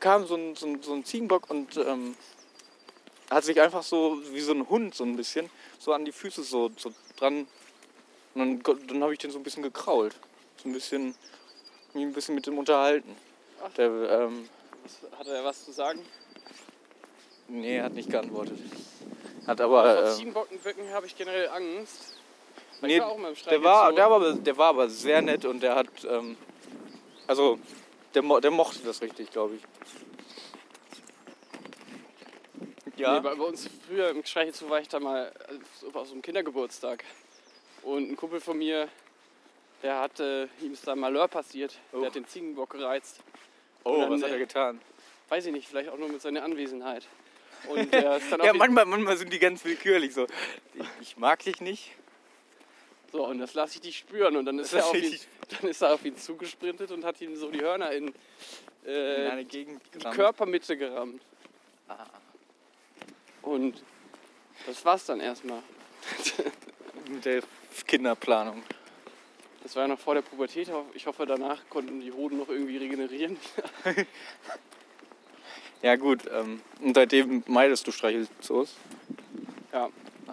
kam 0.00 0.26
so 0.26 0.34
ein, 0.36 0.54
so 0.56 0.66
ein, 0.66 0.82
so 0.82 0.92
ein 0.92 1.04
Ziegenbock 1.04 1.50
und 1.50 1.76
ähm, 1.76 2.16
hat 3.30 3.44
sich 3.44 3.60
einfach 3.60 3.82
so 3.82 4.18
wie 4.32 4.40
so 4.40 4.52
ein 4.52 4.68
Hund 4.68 4.94
so 4.94 5.04
ein 5.04 5.16
bisschen 5.16 5.50
so 5.78 5.92
an 5.92 6.04
die 6.04 6.12
Füße 6.12 6.42
so, 6.42 6.70
so 6.76 6.92
dran. 7.16 7.46
Und 8.34 8.62
dann, 8.66 8.86
dann 8.86 9.02
habe 9.02 9.12
ich 9.12 9.18
den 9.18 9.30
so 9.30 9.38
ein 9.38 9.42
bisschen 9.42 9.62
gekrault. 9.62 10.14
So 10.62 10.68
ein 10.68 10.72
bisschen, 10.72 11.14
mich 11.94 12.04
ein 12.04 12.12
bisschen 12.12 12.34
mit 12.34 12.46
dem 12.46 12.58
unterhalten. 12.58 13.16
Ach. 13.64 13.72
Der, 13.74 13.86
ähm, 13.88 14.48
Was- 14.84 15.18
Hat 15.18 15.26
er 15.26 15.44
was 15.44 15.64
zu 15.64 15.72
sagen? 15.72 16.00
nee, 17.48 17.76
er 17.78 17.84
hat 17.84 17.94
nicht 17.94 18.10
geantwortet. 18.10 18.58
Hat 19.46 19.58
Vor 19.60 19.80
aber. 19.80 20.04
Äh, 20.10 20.14
Ziegenbocken 20.14 20.58
habe 20.92 21.06
ich 21.06 21.16
generell 21.16 21.48
Angst. 21.48 22.14
Nee, 22.80 23.00
war 23.00 23.08
der, 23.16 23.22
war, 23.24 23.34
Streichelzoo. 23.34 23.50
der, 23.50 23.64
war 23.64 24.16
aber, 24.16 24.32
der 24.34 24.56
war 24.56 24.68
aber 24.68 24.88
sehr 24.88 25.20
nett 25.22 25.44
und 25.44 25.60
der 25.62 25.74
hat. 25.74 25.88
Ähm, 26.08 26.36
also, 27.26 27.58
der, 28.18 28.24
mo- 28.24 28.40
der 28.40 28.50
mochte 28.50 28.80
das 28.80 29.00
richtig, 29.00 29.30
glaube 29.30 29.54
ich. 29.54 29.62
Ja. 32.96 33.14
Nee, 33.14 33.20
bei, 33.20 33.34
bei 33.36 33.44
uns 33.44 33.70
früher 33.86 34.10
im 34.10 34.24
Streichelzoo 34.24 34.68
war 34.68 34.80
ich 34.80 34.88
da 34.88 34.98
mal 34.98 35.32
äh, 35.48 35.96
auf 35.96 36.08
so 36.08 36.12
einem 36.14 36.22
Kindergeburtstag. 36.22 37.04
Und 37.82 38.10
ein 38.10 38.16
Kumpel 38.16 38.40
von 38.40 38.58
mir, 38.58 38.88
der 39.84 40.00
hatte, 40.00 40.48
ihm 40.60 40.72
ist 40.72 40.84
da 40.84 40.96
Malheur 40.96 41.28
passiert. 41.28 41.78
Oh. 41.92 41.98
Der 42.00 42.06
hat 42.08 42.16
den 42.16 42.26
Ziegenbock 42.26 42.70
gereizt. 42.70 43.20
oh, 43.84 44.00
dann, 44.00 44.10
was 44.10 44.22
hat 44.24 44.30
er 44.30 44.36
äh, 44.36 44.40
getan? 44.40 44.80
Weiß 45.28 45.46
ich 45.46 45.52
nicht, 45.52 45.68
vielleicht 45.68 45.90
auch 45.90 45.98
nur 45.98 46.08
mit 46.08 46.20
seiner 46.20 46.42
Anwesenheit. 46.42 47.06
Und 47.68 47.92
der 47.94 48.16
ist 48.16 48.32
dann 48.32 48.40
Ja, 48.42 48.50
auf 48.50 48.56
manchmal, 48.56 48.84
manchmal 48.84 49.16
sind 49.16 49.32
die 49.32 49.38
ganz 49.38 49.64
willkürlich 49.64 50.12
so. 50.12 50.26
Ich, 50.74 50.86
ich 51.00 51.16
mag 51.18 51.38
dich 51.44 51.60
nicht. 51.60 51.92
So, 53.12 53.26
und 53.26 53.38
das 53.38 53.54
lasse 53.54 53.76
ich 53.76 53.80
dich 53.80 53.98
spüren. 53.98 54.36
Und 54.36 54.44
dann 54.44 54.58
ist, 54.58 54.72
Das 54.72 54.84
er 54.84 54.86
auf 54.90 54.96
ihn, 54.96 55.18
dann 55.60 55.70
ist 55.70 55.82
er 55.82 55.94
auf 55.94 56.04
ihn 56.04 56.16
zugesprintet 56.16 56.90
und 56.90 57.04
hat 57.04 57.20
ihm 57.20 57.36
so 57.36 57.50
die 57.50 57.60
Hörner 57.60 57.90
in, 57.92 58.12
äh, 58.86 59.40
in 59.40 59.48
die. 59.48 59.66
Körpermitte 59.98 60.76
gerammt. 60.76 61.22
Ah. 61.88 62.06
Und 63.42 63.82
das 64.66 64.84
war's 64.84 65.06
dann 65.06 65.20
erstmal. 65.20 65.62
Mit 67.08 67.24
der 67.24 67.42
Kinderplanung. 67.86 68.62
Das 69.62 69.74
war 69.74 69.82
ja 69.82 69.88
noch 69.88 69.98
vor 69.98 70.14
der 70.14 70.22
Pubertät. 70.22 70.70
Ich 70.94 71.06
hoffe, 71.06 71.26
danach 71.26 71.60
konnten 71.68 72.00
die 72.00 72.12
Hoden 72.12 72.38
noch 72.38 72.48
irgendwie 72.48 72.76
regenerieren. 72.76 73.36
Ja 75.82 75.94
gut, 75.94 76.24
ähm, 76.32 76.60
und 76.80 76.94
seitdem 76.94 77.44
meidest 77.46 77.86
du 77.86 77.92
Streichelzoos? 77.92 78.74
Ja. 79.72 79.88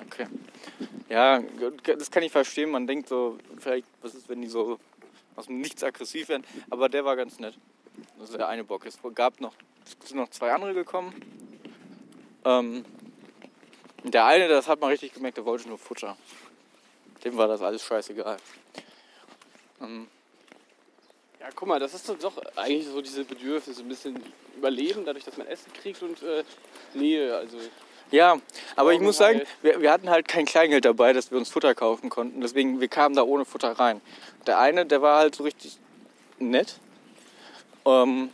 Okay. 0.08 0.28
Ja, 1.10 1.42
das 1.84 2.10
kann 2.12 2.24
ich 2.24 2.32
verstehen. 2.32 2.72
Man 2.72 2.88
denkt 2.88 3.08
so, 3.10 3.38
vielleicht, 3.60 3.88
was 4.02 4.16
ist, 4.16 4.28
wenn 4.30 4.42
die 4.42 4.48
so 4.48 4.80
aus 5.36 5.48
dem 5.48 5.60
Nichts 5.62 5.84
aggressiv 5.84 6.30
werden. 6.30 6.44
Aber 6.70 6.90
der 6.90 7.06
war 7.06 7.16
ganz 7.16 7.40
nett. 7.40 7.58
Das 8.20 8.30
ist 8.30 8.38
der 8.38 8.48
eine 8.48 8.64
Bock. 8.64 8.86
Es 8.86 8.98
gab 9.14 9.40
noch, 9.42 9.54
sind 10.04 10.18
noch 10.18 10.30
zwei 10.30 10.52
andere 10.52 10.74
gekommen. 10.74 11.14
Ähm, 12.44 12.86
der 14.04 14.26
eine, 14.26 14.48
das 14.48 14.68
hat 14.68 14.80
man 14.82 14.90
richtig 14.90 15.14
gemerkt, 15.14 15.38
der 15.38 15.46
wollte 15.46 15.68
nur 15.68 15.78
Futter. 15.78 16.18
Dem 17.24 17.38
war 17.38 17.48
das 17.48 17.62
alles 17.62 17.84
scheißegal. 17.84 18.38
Ähm, 19.82 20.08
Ja, 21.40 21.50
guck 21.56 21.68
mal, 21.68 21.80
das 21.80 21.94
ist 21.94 22.10
doch- 22.10 22.18
doch 22.18 22.34
eigentlich 22.56 22.88
so 22.88 23.02
diese 23.02 23.24
Bedürfnisse, 23.24 23.82
ein 23.82 23.88
bisschen 23.88 24.20
Überleben, 24.58 25.06
dadurch, 25.06 25.26
dass 25.26 25.38
man 25.38 25.46
Essen 25.48 25.72
kriegt 25.74 26.02
und 26.02 26.22
äh, 26.24 26.44
Nähe. 26.96 27.36
Also 27.36 27.58
Ja, 28.12 28.38
aber 28.76 28.94
ich 28.94 29.00
muss 29.00 29.18
sagen, 29.18 29.40
Augenhalt. 29.40 29.64
wir, 29.64 29.82
wir 29.82 29.92
hatten 29.92 30.10
halt 30.10 30.28
kein 30.28 30.46
Kleingeld 30.46 30.86
dabei, 30.86 31.14
dass 31.14 31.32
wir 31.32 31.38
uns 31.38 31.50
Futter 31.50 31.74
kaufen 31.74 32.10
konnten. 32.10 32.42
Deswegen, 32.42 32.80
wir 32.80 32.88
kamen 32.88 33.16
da 33.16 33.24
ohne 33.24 33.46
Futter 33.46 33.72
rein. 33.72 34.02
Der 34.46 34.60
eine, 34.60 34.86
der 34.86 35.02
war 35.02 35.18
halt 35.18 35.36
so 35.36 35.44
richtig 35.44 35.78
nett. 36.40 36.80
Ähm, 37.86 38.30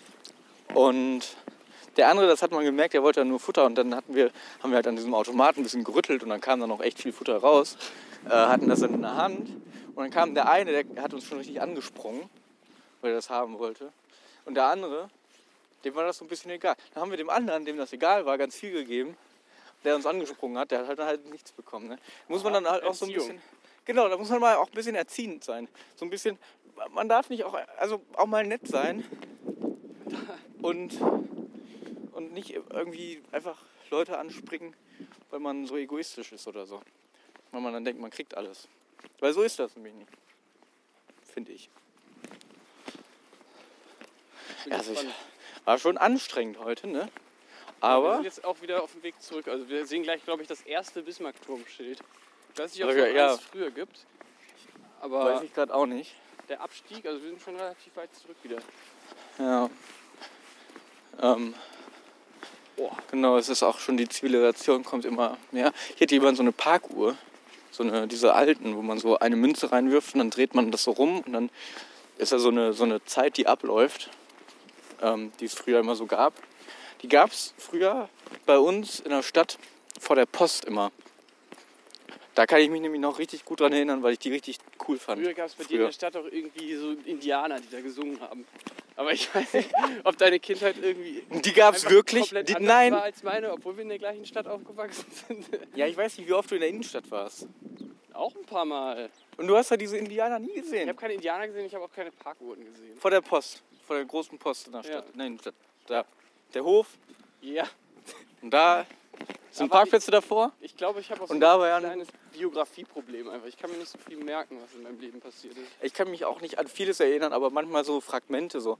und 0.73 1.21
der 1.97 2.09
andere, 2.09 2.27
das 2.27 2.41
hat 2.41 2.51
man 2.51 2.63
gemerkt, 2.63 2.93
der 2.93 3.03
wollte 3.03 3.21
dann 3.21 3.29
nur 3.29 3.39
Futter. 3.39 3.65
Und 3.65 3.75
dann 3.75 3.95
hatten 3.95 4.15
wir, 4.15 4.31
haben 4.61 4.71
wir 4.71 4.75
halt 4.75 4.87
an 4.87 4.95
diesem 4.95 5.13
Automaten 5.13 5.61
ein 5.61 5.63
bisschen 5.63 5.83
gerüttelt 5.83 6.23
und 6.23 6.29
dann 6.29 6.41
kam 6.41 6.59
dann 6.59 6.71
auch 6.71 6.81
echt 6.81 7.01
viel 7.01 7.13
Futter 7.13 7.37
raus. 7.37 7.77
Äh, 8.25 8.29
hatten 8.29 8.69
das 8.69 8.81
dann 8.81 8.93
in 8.93 9.01
der 9.01 9.15
Hand. 9.15 9.49
Und 9.95 9.97
dann 9.97 10.11
kam 10.11 10.35
der 10.35 10.49
eine, 10.49 10.83
der 10.83 11.03
hat 11.03 11.13
uns 11.13 11.25
schon 11.25 11.37
richtig 11.37 11.61
angesprungen, 11.61 12.29
weil 13.01 13.11
er 13.11 13.15
das 13.15 13.29
haben 13.29 13.59
wollte. 13.59 13.91
Und 14.45 14.55
der 14.55 14.65
andere, 14.65 15.09
dem 15.83 15.95
war 15.95 16.05
das 16.05 16.17
so 16.17 16.25
ein 16.25 16.27
bisschen 16.27 16.51
egal. 16.51 16.75
Dann 16.93 17.03
haben 17.03 17.11
wir 17.11 17.17
dem 17.17 17.29
anderen, 17.29 17.65
dem 17.65 17.77
das 17.77 17.91
egal 17.93 18.25
war, 18.25 18.37
ganz 18.37 18.55
viel 18.55 18.71
gegeben, 18.71 19.17
der 19.83 19.95
uns 19.95 20.05
angesprungen 20.05 20.57
hat, 20.57 20.71
der 20.71 20.79
hat 20.79 20.87
halt, 20.87 20.99
halt 20.99 21.31
nichts 21.31 21.51
bekommen. 21.51 21.87
Ne? 21.87 21.97
Muss 22.27 22.43
man 22.43 22.53
dann 22.53 22.67
halt 22.67 22.83
auch 22.83 22.93
so 22.93 23.05
ein 23.05 23.13
bisschen. 23.13 23.41
Genau, 23.85 24.07
da 24.07 24.17
muss 24.17 24.29
man 24.29 24.39
mal 24.39 24.55
auch 24.57 24.67
ein 24.67 24.73
bisschen 24.73 24.95
erziehend 24.95 25.43
sein. 25.43 25.67
So 25.95 26.05
ein 26.05 26.11
bisschen, 26.11 26.37
man 26.91 27.09
darf 27.09 27.29
nicht 27.29 27.43
auch, 27.43 27.55
also 27.77 28.01
auch 28.13 28.27
mal 28.27 28.45
nett 28.45 28.67
sein 28.67 29.03
und, 30.61 31.01
und 32.11 32.33
nicht 32.33 32.51
irgendwie 32.51 33.21
einfach 33.31 33.57
Leute 33.89 34.19
anspringen, 34.19 34.75
weil 35.31 35.39
man 35.39 35.65
so 35.65 35.77
egoistisch 35.77 36.31
ist 36.31 36.47
oder 36.47 36.65
so. 36.65 36.81
Weil 37.51 37.61
man 37.61 37.73
dann 37.73 37.83
denkt, 37.83 37.99
man 37.99 38.11
kriegt 38.11 38.37
alles. 38.37 38.67
Weil 39.19 39.33
so 39.33 39.41
ist 39.41 39.59
das 39.59 39.75
nämlich 39.75 39.95
nicht. 39.95 40.11
Finde 41.33 41.51
ich. 41.51 41.69
Ja, 44.65 44.77
also 44.77 44.93
ich, 44.93 45.05
war 45.65 45.77
schon 45.77 45.97
anstrengend 45.97 46.59
heute, 46.59 46.87
ne? 46.87 47.09
Wir 47.81 47.89
Aber, 47.89 48.15
sind 48.15 48.25
jetzt 48.25 48.45
auch 48.45 48.61
wieder 48.61 48.83
auf 48.83 48.91
dem 48.91 49.03
Weg 49.03 49.19
zurück. 49.21 49.47
Also 49.47 49.67
wir 49.67 49.85
sehen 49.85 50.03
gleich, 50.03 50.23
glaube 50.23 50.43
ich, 50.43 50.47
das 50.47 50.61
erste 50.61 51.01
Bismarck-Turmschild. 51.01 51.99
Ich 52.53 52.59
weiß 52.59 52.73
nicht, 52.73 52.83
ob 52.83 52.89
es 52.91 52.97
noch 52.97 53.15
ja. 53.15 53.37
früher 53.37 53.71
gibt. 53.71 54.05
Aber 54.99 55.25
weiß 55.25 55.41
ich 55.41 55.53
gerade 55.53 55.73
auch 55.73 55.87
nicht. 55.87 56.13
der 56.47 56.61
Abstieg, 56.61 57.05
also 57.07 57.21
wir 57.21 57.29
sind 57.29 57.41
schon 57.41 57.55
relativ 57.55 57.95
weit 57.95 58.13
zurück 58.13 58.37
wieder. 58.43 58.57
Ja. 59.39 59.69
Ähm, 61.21 61.55
Boah. 62.77 62.95
genau, 63.09 63.37
es 63.37 63.49
ist 63.49 63.63
auch 63.63 63.79
schon 63.79 63.97
die 63.97 64.07
Zivilisation 64.07 64.83
kommt 64.83 65.05
immer 65.05 65.37
mehr. 65.51 65.73
Hier 65.95 66.05
hat 66.05 66.11
jemand 66.11 66.37
so 66.37 66.43
eine 66.43 66.51
Parkuhr, 66.51 67.17
so 67.71 67.83
eine, 67.83 68.07
diese 68.07 68.33
alten, 68.35 68.75
wo 68.75 68.81
man 68.81 68.99
so 68.99 69.17
eine 69.17 69.35
Münze 69.35 69.71
reinwirft 69.71 70.13
und 70.13 70.19
dann 70.19 70.29
dreht 70.29 70.53
man 70.53 70.71
das 70.71 70.83
so 70.83 70.91
rum 70.91 71.21
und 71.21 71.33
dann 71.33 71.49
ist 72.19 72.31
da 72.31 72.37
so 72.37 72.49
eine, 72.49 72.73
so 72.73 72.83
eine 72.83 73.03
Zeit, 73.05 73.37
die 73.37 73.47
abläuft, 73.47 74.11
ähm, 75.01 75.31
die 75.39 75.45
es 75.45 75.55
früher 75.55 75.79
immer 75.79 75.95
so 75.95 76.05
gab. 76.05 76.33
Die 77.01 77.07
gab 77.07 77.31
es 77.31 77.53
früher 77.57 78.09
bei 78.45 78.57
uns 78.57 78.99
in 78.99 79.09
der 79.09 79.23
Stadt 79.23 79.57
vor 79.99 80.15
der 80.15 80.25
Post 80.25 80.65
immer. 80.65 80.91
Da 82.35 82.45
kann 82.45 82.61
ich 82.61 82.69
mich 82.69 82.81
nämlich 82.81 83.01
noch 83.01 83.19
richtig 83.19 83.43
gut 83.43 83.59
dran 83.59 83.73
erinnern, 83.73 84.03
weil 84.03 84.13
ich 84.13 84.19
die 84.19 84.31
richtig 84.31 84.57
cool 84.87 84.97
fand. 84.97 85.21
Früher 85.21 85.33
gab 85.33 85.47
es 85.47 85.55
bei 85.55 85.63
dir 85.65 85.79
in 85.79 85.85
der 85.87 85.91
Stadt 85.91 86.15
auch 86.15 86.25
irgendwie 86.25 86.75
so 86.75 86.91
Indianer, 87.05 87.59
die 87.59 87.69
da 87.69 87.81
gesungen 87.81 88.21
haben. 88.21 88.45
Aber 88.95 89.11
ich 89.11 89.33
weiß 89.33 89.53
nicht, 89.55 89.69
ob 90.03 90.17
deine 90.17 90.39
Kindheit 90.39 90.75
irgendwie 90.81 91.23
Die 91.43 91.53
gab 91.53 91.75
es 91.75 91.89
wirklich? 91.89 92.23
komplett 92.25 92.49
Die, 92.49 92.55
nein. 92.59 92.93
war 92.93 93.03
als 93.03 93.23
meine, 93.23 93.51
obwohl 93.51 93.75
wir 93.75 93.83
in 93.83 93.89
der 93.89 93.99
gleichen 93.99 94.25
Stadt 94.25 94.47
aufgewachsen 94.47 95.05
sind. 95.27 95.45
Ja, 95.75 95.87
ich 95.87 95.97
weiß 95.97 96.17
nicht, 96.17 96.27
wie 96.29 96.33
oft 96.33 96.49
du 96.51 96.55
in 96.55 96.61
der 96.61 96.69
Innenstadt 96.69 97.09
warst. 97.11 97.47
Auch 98.13 98.35
ein 98.35 98.45
paar 98.45 98.65
Mal. 98.65 99.09
Und 99.37 99.47
du 99.47 99.55
hast 99.57 99.71
ja 99.71 99.77
diese 99.77 99.97
Indianer 99.97 100.39
nie 100.39 100.51
Ich 100.51 100.61
gesehen. 100.63 100.87
habe 100.87 100.99
keine 100.99 101.13
Indianer 101.15 101.47
gesehen, 101.47 101.65
ich 101.65 101.73
habe 101.73 101.83
auch 101.85 101.91
keine 101.91 102.11
Parkuhren 102.11 102.63
gesehen. 102.63 102.97
Vor 102.99 103.11
der 103.11 103.21
Post, 103.21 103.61
vor 103.87 103.95
der 103.95 104.05
großen 104.05 104.37
Post 104.37 104.67
in 104.67 104.73
der 104.73 104.81
Ja. 104.83 104.87
Stadt. 104.87 105.05
In 105.13 105.17
der 105.17 105.27
Innenstadt. 105.27 105.55
Da. 105.87 106.05
Der 106.53 106.63
Hof. 106.63 106.87
Ja, 107.41 107.63
Und 108.41 108.51
da 108.51 108.85
sind 109.51 109.65
Aber 109.71 109.79
Parkplätze 109.79 110.11
davor. 110.11 110.51
ich 110.61 110.75
glaube, 110.77 110.99
ich 110.99 111.09
habe 111.11 111.21
auch 111.23 111.27
so 111.27 111.33
ein- 111.33 111.39
kleines 111.39 112.07
Biografieproblem 112.33 113.29
einfach. 113.29 113.47
Ich 113.47 113.57
kann 113.57 113.71
mir 113.71 113.77
nicht 113.77 113.89
so 113.89 113.97
viel 113.97 114.17
merken, 114.17 114.59
was 114.61 114.73
in 114.75 114.83
meinem 114.83 114.99
Leben 114.99 115.19
passiert 115.19 115.57
ist. 115.57 115.67
Ich 115.81 115.93
kann 115.93 116.09
mich 116.09 116.25
auch 116.25 116.41
nicht 116.41 116.59
an 116.59 116.67
vieles 116.67 116.99
erinnern, 116.99 117.33
aber 117.33 117.49
manchmal 117.49 117.83
so 117.83 117.99
Fragmente 118.01 118.61
so. 118.61 118.77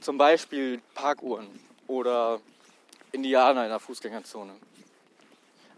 Zum 0.00 0.18
Beispiel 0.18 0.80
Parkuhren 0.94 1.48
oder 1.86 2.40
Indianer 3.12 3.64
in 3.64 3.70
der 3.70 3.80
Fußgängerzone. 3.80 4.54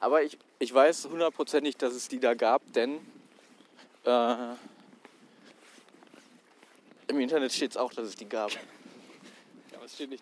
Aber 0.00 0.22
ich, 0.22 0.38
ich 0.58 0.72
weiß 0.72 1.06
hundertprozentig, 1.06 1.76
dass 1.76 1.94
es 1.94 2.08
die 2.08 2.18
da 2.20 2.34
gab, 2.34 2.62
denn 2.72 2.98
äh, 4.04 4.34
im 7.08 7.20
Internet 7.20 7.52
steht 7.52 7.72
es 7.72 7.76
auch, 7.76 7.92
dass 7.92 8.08
es 8.08 8.16
die 8.16 8.28
gab. 8.28 8.50
Ja, 8.52 8.58
aber 8.58 8.58
es 8.58 8.66
steht 9.50 9.68
nicht 9.68 9.69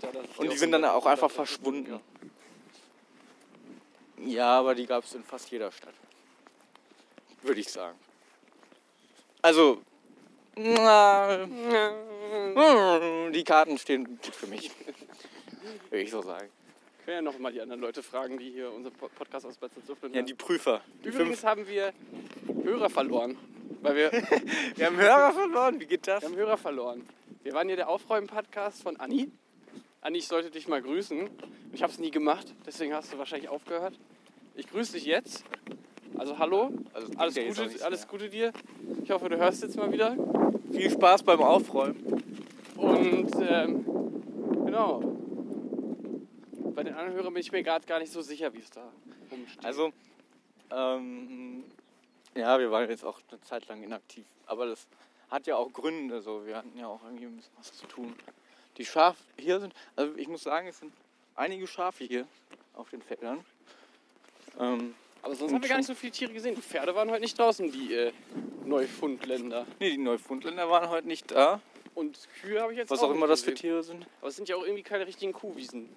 da, 0.00 0.08
Und 0.36 0.52
die 0.52 0.56
sind 0.56 0.72
dann 0.72 0.84
auch 0.84 1.06
einfach 1.06 1.30
verschwunden. 1.30 2.00
Ja, 4.24 4.58
aber 4.58 4.74
die 4.74 4.86
gab 4.86 5.04
es 5.04 5.14
in 5.14 5.22
fast 5.24 5.50
jeder 5.50 5.70
Stadt. 5.72 5.94
Würde 7.42 7.60
ich 7.60 7.70
sagen. 7.70 7.98
Also, 9.42 9.80
na, 10.56 11.46
die 13.30 13.44
Karten 13.44 13.78
stehen 13.78 14.04
gut 14.04 14.26
für 14.34 14.46
mich. 14.48 14.70
Würde 15.90 16.02
ich 16.02 16.10
so 16.10 16.20
sagen. 16.22 16.48
Wir 16.98 17.14
können 17.14 17.26
ja 17.26 17.32
noch 17.32 17.38
mal 17.38 17.52
die 17.52 17.60
anderen 17.60 17.80
Leute 17.80 18.02
fragen, 18.02 18.38
die 18.38 18.50
hier 18.50 18.72
unseren 18.72 18.92
Po- 18.94 19.08
Podcast 19.08 19.46
aus 19.46 19.56
Bad 19.56 19.72
Salzuflen 19.74 20.12
Ja, 20.12 20.22
die 20.22 20.34
Prüfer. 20.34 20.82
Die 21.04 21.08
Übrigens 21.08 21.40
fünf. 21.40 21.44
haben 21.44 21.66
wir 21.68 21.92
Hörer 22.64 22.90
verloren. 22.90 23.38
Weil 23.80 23.94
wir, 23.96 24.12
wir 24.12 24.22
Wir 24.76 24.86
haben 24.86 24.96
Hörer 24.96 25.32
verloren. 25.32 25.80
Wie 25.80 25.86
geht 25.86 26.06
das? 26.06 26.24
haben 26.24 26.34
Hörer 26.36 26.56
verloren. 26.58 27.06
Wir 27.44 27.52
waren 27.54 27.68
hier 27.68 27.76
der 27.76 27.88
Aufräumen-Podcast 27.88 28.82
von 28.82 28.96
Anni. 28.98 29.30
Anni, 30.00 30.18
ich 30.18 30.28
sollte 30.28 30.50
dich 30.50 30.68
mal 30.68 30.80
grüßen. 30.80 31.28
Ich 31.72 31.82
habe 31.82 31.92
es 31.92 31.98
nie 31.98 32.10
gemacht, 32.10 32.54
deswegen 32.66 32.94
hast 32.94 33.12
du 33.12 33.18
wahrscheinlich 33.18 33.48
aufgehört. 33.48 33.98
Ich 34.54 34.68
grüße 34.70 34.92
dich 34.92 35.04
jetzt. 35.04 35.44
Also 36.16 36.38
hallo, 36.38 36.72
Also, 36.94 37.12
alles, 37.16 37.34
Gute, 37.34 37.84
alles. 37.84 38.08
Gute 38.08 38.28
dir. 38.28 38.52
Ich 39.02 39.10
hoffe, 39.10 39.28
du 39.28 39.36
hörst 39.36 39.62
jetzt 39.62 39.76
mal 39.76 39.92
wieder. 39.92 40.16
Viel 40.72 40.90
Spaß 40.90 41.22
beim 41.22 41.40
Aufräumen. 41.42 42.22
Und 42.76 43.30
ähm, 43.40 43.84
genau. 44.64 45.00
Bei 46.74 46.84
den 46.84 46.94
anderen 46.94 47.14
Hörern 47.14 47.34
bin 47.34 47.40
ich 47.40 47.52
mir 47.52 47.62
gerade 47.62 47.86
gar 47.86 47.98
nicht 47.98 48.12
so 48.12 48.22
sicher, 48.22 48.52
wie 48.54 48.58
es 48.58 48.70
da 48.70 48.90
rumsteht. 49.30 49.64
Also, 49.64 49.92
ähm, 50.70 51.64
ja, 52.34 52.58
wir 52.58 52.70
waren 52.70 52.88
jetzt 52.88 53.04
auch 53.04 53.20
eine 53.30 53.40
Zeit 53.42 53.66
lang 53.68 53.82
inaktiv. 53.82 54.24
Aber 54.46 54.66
das 54.66 54.86
hat 55.28 55.46
ja 55.46 55.56
auch 55.56 55.72
Gründe. 55.72 56.20
So. 56.20 56.46
Wir 56.46 56.56
hatten 56.56 56.76
ja 56.78 56.86
auch 56.86 57.02
irgendwie 57.04 57.26
ein 57.26 57.36
bisschen 57.36 57.54
was 57.58 57.72
zu 57.72 57.86
tun. 57.86 58.14
Die 58.78 58.84
Schafe 58.84 59.22
hier 59.38 59.60
sind, 59.60 59.74
also 59.96 60.14
ich 60.16 60.28
muss 60.28 60.42
sagen, 60.42 60.68
es 60.68 60.78
sind 60.78 60.92
einige 61.34 61.66
Schafe 61.66 62.04
hier 62.04 62.26
auf 62.74 62.88
den 62.90 63.02
Feldern. 63.02 63.44
Ähm, 64.58 64.94
Aber 65.22 65.34
sonst 65.34 65.52
haben 65.52 65.62
wir 65.62 65.68
gar 65.68 65.78
nicht 65.78 65.86
so 65.86 65.94
viele 65.94 66.12
Tiere 66.12 66.32
gesehen. 66.32 66.54
Die 66.54 66.62
Pferde 66.62 66.94
waren 66.94 67.10
heute 67.10 67.22
nicht 67.22 67.38
draußen, 67.38 67.70
die 67.70 67.92
äh, 67.92 68.12
Neufundländer. 68.64 69.66
nee, 69.80 69.90
die 69.90 69.98
Neufundländer 69.98 70.70
waren 70.70 70.88
heute 70.88 71.08
nicht 71.08 71.30
da. 71.30 71.60
Und 71.94 72.28
Kühe 72.40 72.60
habe 72.60 72.72
ich 72.72 72.78
jetzt 72.78 72.90
Was 72.90 73.00
auch 73.00 73.08
auch 73.10 73.14
immer 73.14 73.26
das 73.26 73.42
für. 73.42 73.52
Tiere 73.54 73.82
sind. 73.82 74.06
Aber 74.20 74.28
es 74.28 74.36
sind 74.36 74.48
ja 74.48 74.54
auch 74.54 74.62
irgendwie 74.62 74.84
keine 74.84 75.06
richtigen 75.06 75.32
Kuhwiesen. 75.32 75.88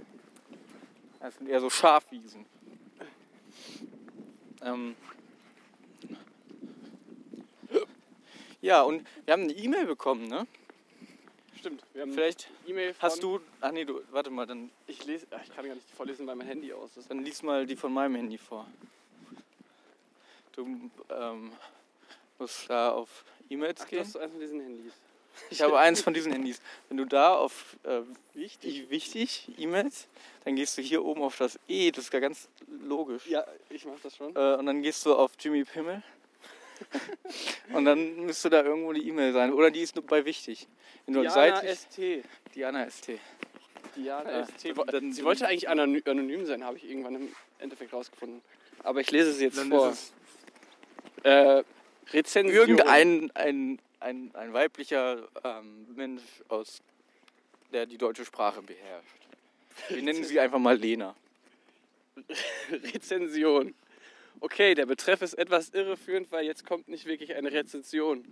Das 1.19 1.35
sind 1.35 1.47
eher 1.47 1.61
so 1.61 1.69
Schafwiesen. 1.69 2.45
Ähm. 4.63 4.95
Ja, 8.61 8.81
und 8.81 9.07
wir 9.25 9.33
haben 9.33 9.43
eine 9.43 9.53
E-Mail 9.53 9.85
bekommen, 9.85 10.27
ne? 10.27 10.47
Stimmt. 11.61 11.83
Wir 11.93 12.01
haben 12.01 12.13
Vielleicht 12.13 12.49
E-Mail 12.65 12.95
hast 12.97 13.21
du. 13.21 13.39
Ach 13.61 13.71
nee, 13.71 13.85
du. 13.85 14.01
Warte 14.09 14.31
mal, 14.31 14.47
dann, 14.47 14.71
Ich 14.87 15.05
lese... 15.05 15.27
Ach, 15.29 15.39
ich 15.43 15.55
kann 15.55 15.63
gar 15.63 15.75
nicht 15.75 15.87
vorlesen, 15.95 16.25
weil 16.25 16.35
mein 16.35 16.47
Handy 16.47 16.73
aus 16.73 16.97
ist. 16.97 17.07
dann 17.09 17.23
lies 17.23 17.43
mal 17.43 17.67
die 17.67 17.75
von 17.75 17.93
meinem 17.93 18.15
Handy 18.15 18.39
vor. 18.39 18.65
Du 20.53 20.89
ähm, 21.11 21.51
musst 22.39 22.67
da 22.67 22.91
auf 22.91 23.23
E-Mails 23.49 23.81
Ach, 23.81 23.85
du 23.85 23.89
gehen. 23.91 23.99
hast 23.99 24.13
so 24.13 24.19
eins 24.19 24.31
von 24.31 24.41
diesen 24.41 24.59
Handys. 24.59 24.93
Ich 25.51 25.61
habe 25.61 25.79
eins 25.79 26.01
von 26.01 26.13
diesen 26.15 26.31
Handys. 26.31 26.59
Wenn 26.89 26.97
du 26.97 27.05
da 27.05 27.35
auf 27.35 27.77
äh, 27.83 28.01
Wichtig. 28.33 28.89
wichtig 28.89 29.47
E-Mails, 29.57 30.07
dann 30.43 30.55
gehst 30.55 30.79
du 30.79 30.81
hier 30.81 31.05
oben 31.05 31.21
auf 31.21 31.37
das 31.37 31.59
E, 31.67 31.91
das 31.91 32.05
ist 32.05 32.13
ja 32.13 32.19
ganz 32.19 32.49
logisch. 32.67 33.27
Ja, 33.27 33.45
ich 33.69 33.85
mach 33.85 33.99
das 34.01 34.15
schon. 34.17 34.35
Äh, 34.35 34.55
und 34.55 34.65
dann 34.65 34.81
gehst 34.81 35.05
du 35.05 35.13
auf 35.15 35.31
Jimmy 35.39 35.63
Pimmel. 35.63 36.01
und 37.73 37.85
dann 37.85 38.25
müsste 38.25 38.49
da 38.49 38.63
irgendwo 38.63 38.93
die 38.93 39.07
E-Mail 39.07 39.33
sein. 39.33 39.53
Oder 39.53 39.71
die 39.71 39.81
ist 39.81 39.95
nur 39.95 40.05
bei 40.05 40.25
wichtig. 40.25 40.67
Wenn 41.05 41.15
du 41.15 41.21
Diana 41.21 41.33
seitlich, 41.33 41.79
ST. 41.79 42.23
Diana 42.55 42.89
ST. 42.89 43.19
Diana 43.95 44.31
Ja, 44.39 44.45
ST. 44.45 44.73
dann- 44.91 45.11
Sie 45.13 45.23
wollte 45.23 45.47
eigentlich 45.47 45.69
anony- 45.69 46.03
anonym 46.05 46.45
sein, 46.45 46.63
habe 46.63 46.77
ich 46.77 46.89
irgendwann 46.89 47.15
im 47.15 47.35
Endeffekt 47.59 47.93
rausgefunden. 47.93 48.41
Aber 48.83 49.01
ich 49.01 49.11
lese 49.11 49.31
sie 49.33 49.45
jetzt 49.45 49.57
Dann 49.57 49.69
vor. 49.69 49.95
Äh, 51.23 51.63
Rezension. 52.11 52.55
Irgendein 52.69 53.31
ein, 53.35 53.79
ein, 53.99 54.31
ein 54.33 54.53
weiblicher 54.53 55.27
ähm, 55.43 55.87
Mensch 55.95 56.23
aus 56.49 56.81
der 57.71 57.85
die 57.85 57.97
deutsche 57.97 58.25
Sprache 58.25 58.61
beherrscht. 58.61 59.07
Wir 59.89 60.01
nennen 60.01 60.23
sie 60.23 60.39
einfach 60.39 60.59
mal 60.59 60.77
Lena. 60.77 61.15
Rezension. 62.71 63.73
Okay, 64.43 64.73
der 64.73 64.87
Betreff 64.87 65.21
ist 65.21 65.35
etwas 65.35 65.69
irreführend, 65.69 66.31
weil 66.31 66.45
jetzt 66.45 66.65
kommt 66.65 66.87
nicht 66.87 67.05
wirklich 67.05 67.35
eine 67.35 67.51
Rezension. 67.51 68.25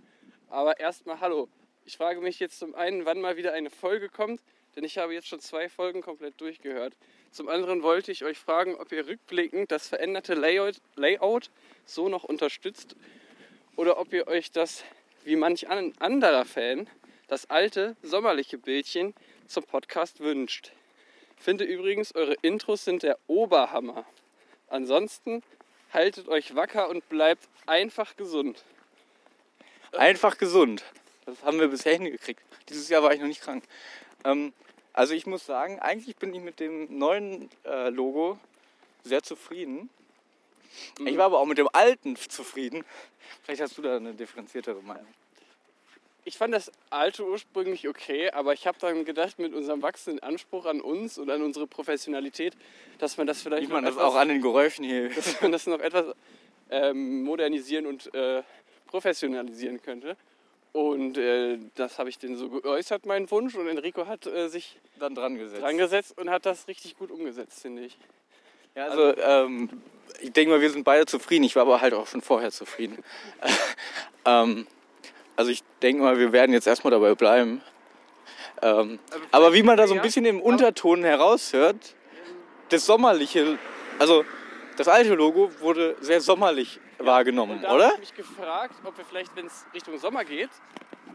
Aber 0.48 0.80
erstmal 0.80 1.20
hallo. 1.20 1.48
Ich 1.84 1.96
frage 1.98 2.20
mich 2.20 2.40
jetzt 2.40 2.58
zum 2.58 2.74
einen, 2.74 3.04
wann 3.04 3.20
mal 3.20 3.36
wieder 3.36 3.52
eine 3.52 3.70
Folge 3.70 4.08
kommt, 4.08 4.40
denn 4.74 4.82
ich 4.82 4.98
habe 4.98 5.14
jetzt 5.14 5.28
schon 5.28 5.38
zwei 5.38 5.68
Folgen 5.68 6.02
komplett 6.02 6.40
durchgehört. 6.40 6.94
Zum 7.30 7.48
anderen 7.48 7.84
wollte 7.84 8.10
ich 8.10 8.24
euch 8.24 8.38
fragen, 8.38 8.74
ob 8.74 8.90
ihr 8.90 9.06
rückblickend 9.06 9.70
das 9.70 9.86
veränderte 9.86 10.34
Layout, 10.34 10.80
Layout 10.96 11.48
so 11.84 12.08
noch 12.08 12.24
unterstützt 12.24 12.96
oder 13.76 13.96
ob 13.96 14.12
ihr 14.12 14.26
euch 14.26 14.50
das, 14.50 14.82
wie 15.22 15.36
manch 15.36 15.68
an 15.68 15.92
anderer 16.00 16.44
Fan, 16.44 16.88
das 17.28 17.48
alte, 17.50 17.94
sommerliche 18.02 18.58
Bildchen 18.58 19.14
zum 19.46 19.62
Podcast 19.62 20.18
wünscht. 20.18 20.72
Finde 21.36 21.62
übrigens, 21.62 22.12
eure 22.16 22.34
Intros 22.42 22.84
sind 22.84 23.04
der 23.04 23.16
Oberhammer. 23.28 24.04
Ansonsten 24.66 25.44
haltet 25.92 26.28
euch 26.28 26.54
wacker 26.54 26.88
und 26.88 27.08
bleibt 27.08 27.48
einfach 27.66 28.16
gesund. 28.16 28.64
Einfach 29.92 30.38
gesund. 30.38 30.84
Das 31.26 31.42
haben 31.42 31.58
wir 31.60 31.68
bisher 31.68 31.92
hingekriegt. 31.94 32.42
Dieses 32.68 32.88
Jahr 32.88 33.02
war 33.02 33.12
ich 33.12 33.20
noch 33.20 33.26
nicht 33.26 33.42
krank. 33.42 33.64
Ähm, 34.24 34.52
Also 34.92 35.14
ich 35.14 35.24
muss 35.26 35.46
sagen, 35.46 35.78
eigentlich 35.78 36.16
bin 36.16 36.34
ich 36.34 36.40
mit 36.40 36.58
dem 36.58 36.98
neuen 36.98 37.48
äh, 37.64 37.90
Logo 37.90 38.38
sehr 39.04 39.22
zufrieden. 39.22 39.88
Mhm. 40.98 41.06
Ich 41.06 41.16
war 41.16 41.26
aber 41.26 41.38
auch 41.38 41.46
mit 41.46 41.58
dem 41.58 41.68
alten 41.72 42.16
zufrieden. 42.16 42.84
Vielleicht 43.42 43.62
hast 43.62 43.78
du 43.78 43.82
da 43.82 43.96
eine 43.96 44.14
differenziertere 44.14 44.82
Meinung. 44.82 45.06
Ich 46.24 46.36
fand 46.36 46.52
das 46.52 46.70
alte 46.90 47.24
ursprünglich 47.24 47.88
okay, 47.88 48.30
aber 48.30 48.52
ich 48.52 48.66
habe 48.66 48.78
dann 48.78 49.04
gedacht, 49.04 49.38
mit 49.38 49.54
unserem 49.54 49.82
wachsenden 49.82 50.22
Anspruch 50.22 50.66
an 50.66 50.80
uns 50.80 51.18
und 51.18 51.30
an 51.30 51.42
unsere 51.42 51.66
Professionalität, 51.66 52.54
dass 52.98 53.16
man 53.16 53.26
das 53.26 53.42
vielleicht 53.42 53.62
Sieht 53.62 53.72
man 53.72 53.84
noch 53.84 53.90
das 53.90 53.96
etwas, 53.96 54.12
auch 54.12 54.16
an 54.16 54.28
den 54.28 54.42
Geräuschen 54.42 54.84
hier. 54.84 55.08
dass 55.14 55.40
man 55.40 55.52
das 55.52 55.66
noch 55.66 55.80
etwas 55.80 56.14
ähm, 56.70 57.22
modernisieren 57.22 57.86
und 57.86 58.12
äh, 58.14 58.42
professionalisieren 58.86 59.80
könnte. 59.82 60.16
Und 60.72 61.18
äh, 61.18 61.58
das 61.74 61.98
habe 61.98 62.10
ich 62.10 62.18
denen 62.18 62.36
so 62.36 62.48
geäußert, 62.48 63.06
meinen 63.06 63.30
Wunsch. 63.30 63.54
Und 63.56 63.66
Enrico 63.66 64.06
hat 64.06 64.26
äh, 64.26 64.48
sich 64.48 64.78
Dann 64.98 65.14
dran 65.14 65.36
gesetzt. 65.36 65.62
dran 65.62 65.78
gesetzt 65.78 66.18
und 66.18 66.30
hat 66.30 66.46
das 66.46 66.68
richtig 66.68 66.96
gut 66.96 67.10
umgesetzt, 67.10 67.60
finde 67.62 67.84
ich. 67.84 67.98
Ja, 68.76 68.86
also 68.86 69.16
ähm, 69.16 69.68
ich 70.20 70.32
denke 70.32 70.52
mal, 70.52 70.60
wir 70.60 70.70
sind 70.70 70.84
beide 70.84 71.06
zufrieden. 71.06 71.44
Ich 71.44 71.56
war 71.56 71.62
aber 71.62 71.80
halt 71.80 71.94
auch 71.94 72.06
schon 72.06 72.20
vorher 72.20 72.52
zufrieden. 72.52 73.02
ähm, 74.24 74.66
also 75.36 75.50
ich 75.50 75.62
denke 75.82 76.02
mal, 76.02 76.18
wir 76.18 76.32
werden 76.32 76.52
jetzt 76.52 76.66
erstmal 76.66 76.90
dabei 76.90 77.14
bleiben. 77.14 77.62
Ähm, 78.62 78.98
aber 79.30 79.52
wie 79.54 79.62
man 79.62 79.76
da 79.76 79.86
so 79.86 79.94
ein 79.94 79.98
ja, 79.98 80.02
bisschen 80.02 80.24
im 80.26 80.40
Unterton 80.40 81.02
heraushört, 81.02 81.94
das 82.68 82.86
sommerliche, 82.86 83.58
also 83.98 84.24
das 84.76 84.88
alte 84.88 85.14
Logo 85.14 85.50
wurde 85.60 85.96
sehr 86.00 86.20
sommerlich 86.20 86.80
wahrgenommen, 86.98 87.56
Und 87.56 87.62
da 87.64 87.74
oder? 87.74 87.84
habe 87.92 88.02
ich 88.02 88.10
mich 88.10 88.14
gefragt, 88.14 88.74
ob 88.84 88.96
wir 88.96 89.04
vielleicht, 89.04 89.34
wenn 89.36 89.46
es 89.46 89.64
Richtung 89.74 89.98
Sommer 89.98 90.24
geht, 90.24 90.50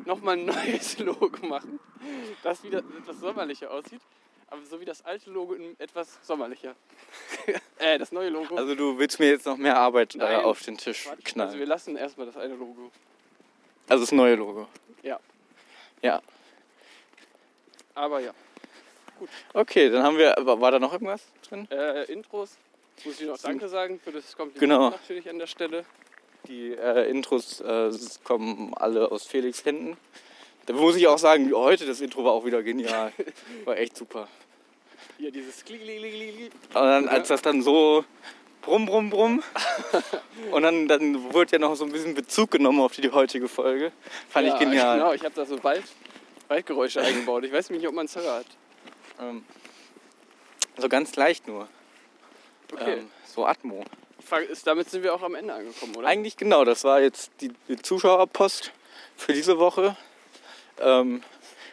nochmal 0.05 0.37
ein 0.37 0.45
neues 0.67 0.97
Logo 0.99 1.45
machen, 1.45 1.79
das 2.43 2.63
wieder 2.63 2.79
etwas 2.79 3.19
sommerlicher 3.19 3.71
aussieht. 3.71 4.01
Aber 4.47 4.61
so 4.63 4.79
wie 4.79 4.85
das 4.85 5.03
alte 5.03 5.31
Logo 5.31 5.55
etwas 5.79 6.19
sommerlicher. 6.21 6.75
äh, 7.79 7.97
das 7.97 8.11
neue 8.11 8.29
Logo. 8.29 8.55
Also 8.55 8.75
du 8.75 8.97
willst 8.99 9.19
mir 9.19 9.29
jetzt 9.29 9.45
noch 9.47 9.57
mehr 9.57 9.75
Arbeit 9.75 10.13
äh, 10.15 10.19
Nein, 10.19 10.41
auf 10.41 10.61
den 10.61 10.77
Tisch 10.77 11.05
Quatsch. 11.05 11.25
knallen. 11.25 11.49
Also 11.49 11.59
wir 11.59 11.65
lassen 11.65 11.95
erstmal 11.95 12.27
das 12.27 12.37
eine 12.37 12.53
Logo. 12.53 12.91
Also 13.87 14.03
das 14.03 14.11
neue 14.11 14.35
Logo. 14.35 14.67
Ja. 15.03 15.19
Ja. 16.01 16.21
Aber 17.93 18.19
ja. 18.19 18.31
Okay, 19.53 19.89
dann 19.89 20.03
haben 20.03 20.17
wir, 20.17 20.35
war 20.37 20.71
da 20.71 20.79
noch 20.79 20.91
irgendwas 20.91 21.23
drin? 21.47 21.67
Äh, 21.71 22.03
Intros. 22.11 22.57
Muss 23.03 23.19
ich 23.19 23.27
noch 23.27 23.37
Danke 23.37 23.67
sagen 23.69 23.99
für 24.03 24.11
das 24.11 24.35
Kompliment 24.35 24.59
Genau. 24.59 24.89
natürlich 24.89 25.29
an 25.29 25.39
der 25.39 25.47
Stelle. 25.47 25.85
Die 26.47 26.71
äh, 26.71 27.09
Intros 27.09 27.61
äh, 27.61 27.91
kommen 28.23 28.73
alle 28.75 29.11
aus 29.11 29.25
Felix 29.25 29.65
Händen. 29.65 29.97
Da 30.65 30.73
muss 30.73 30.95
ich 30.95 31.07
auch 31.07 31.17
sagen, 31.17 31.51
heute 31.53 31.85
das 31.85 32.01
Intro 32.01 32.23
war 32.23 32.31
auch 32.31 32.45
wieder 32.45 32.63
genial. 32.63 33.11
War 33.65 33.77
echt 33.77 33.95
super. 33.95 34.27
Hier 35.17 35.31
dieses 35.31 35.63
Klick-Klick-Klick-Klick. 35.63 36.51
Und 36.69 36.73
dann, 36.73 37.07
als 37.07 37.27
das 37.27 37.41
dann 37.41 37.61
so 37.61 38.03
brumm, 38.65 38.85
brumm, 38.85 39.09
brumm. 39.09 39.43
Und 40.51 40.63
dann, 40.63 40.87
dann 40.87 41.33
wurde 41.33 41.53
ja 41.53 41.59
noch 41.59 41.75
so 41.75 41.85
ein 41.85 41.91
bisschen 41.91 42.13
Bezug 42.13 42.51
genommen 42.51 42.81
auf 42.81 42.93
die 42.93 43.09
heutige 43.11 43.47
Folge. 43.47 43.91
Fand 44.29 44.47
ja, 44.47 44.53
ich 44.53 44.59
genial. 44.59 44.97
Genau, 44.97 45.13
ich 45.13 45.23
habe 45.23 45.35
da 45.35 45.45
so 45.45 45.63
Wald, 45.63 45.83
Waldgeräusche 46.47 47.01
eingebaut. 47.01 47.43
Ich 47.45 47.53
weiß 47.53 47.69
nicht, 47.69 47.87
ob 47.87 47.93
man 47.93 48.05
es 48.05 48.15
hört. 48.15 48.47
Ähm, 49.21 49.45
so 50.77 50.89
ganz 50.89 51.15
leicht 51.15 51.47
nur. 51.47 51.67
Okay. 52.73 52.99
Ähm, 52.99 53.09
so 53.25 53.45
Atmo. 53.45 53.85
Frage 54.25 54.45
ist, 54.45 54.65
damit 54.65 54.89
sind 54.89 55.03
wir 55.03 55.13
auch 55.13 55.21
am 55.21 55.35
Ende 55.35 55.53
angekommen, 55.53 55.95
oder? 55.95 56.07
Eigentlich 56.07 56.35
genau, 56.35 56.65
das 56.65 56.83
war 56.83 56.99
jetzt 56.99 57.31
die, 57.41 57.51
die 57.67 57.77
Zuschauerpost 57.77 58.71
für 59.15 59.33
diese 59.33 59.59
Woche. 59.59 59.95
Ähm, 60.79 61.21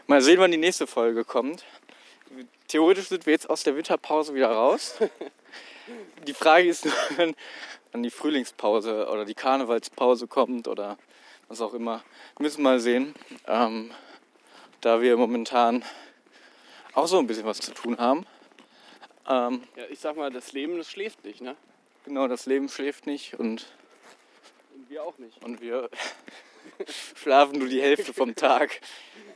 mal 0.07 0.21
sehen, 0.21 0.39
wann 0.39 0.51
die 0.51 0.59
nächste 0.59 0.87
Folge 0.87 1.25
kommt. 1.25 1.65
Theoretisch 2.69 3.09
sind 3.09 3.27
wir 3.27 3.33
jetzt 3.33 3.49
aus 3.49 3.63
der 3.65 3.75
Winterpause 3.77 4.35
wieder 4.35 4.51
raus. 4.51 4.97
Die 6.27 6.35
Frage 6.35 6.69
ist 6.69 6.85
nur, 6.85 6.95
wenn 7.17 7.35
dann 7.93 8.03
die 8.03 8.11
Frühlingspause 8.11 9.09
oder 9.11 9.25
die 9.25 9.35
Karnevalspause 9.35 10.27
kommt 10.27 10.69
oder 10.69 10.97
was 11.49 11.61
auch 11.61 11.75
immer. 11.75 12.03
Wir 12.37 12.45
müssen 12.45 12.63
mal 12.63 12.81
sehen, 12.81 13.15
ähm, 13.47 13.91
da 14.81 15.01
wir 15.01 15.17
momentan 15.17 15.85
auch 16.95 17.07
so 17.07 17.19
ein 17.19 17.27
bisschen 17.27 17.45
was 17.45 17.59
zu 17.61 17.73
tun 17.73 17.99
haben. 17.99 18.27
Ähm, 19.29 19.63
Ja, 19.77 19.85
ich 19.91 20.01
sag 20.01 20.17
mal, 20.17 20.31
das 20.31 20.53
Leben, 20.53 20.77
das 20.79 20.91
schläft 20.91 21.25
nicht, 21.25 21.41
ne? 21.41 21.57
genau, 22.05 22.27
das 22.29 22.47
Leben 22.47 22.69
schläft 22.69 23.07
nicht 23.07 23.35
und 23.39 23.67
Und 24.75 24.89
wir 24.91 25.03
auch 25.05 25.19
nicht. 25.19 25.43
und 25.45 25.61
wir 25.61 25.89
schlafen 27.17 27.59
nur 27.59 27.69
die 27.69 27.81
Hälfte 27.81 28.13
vom 28.13 28.35
Tag. 28.35 28.81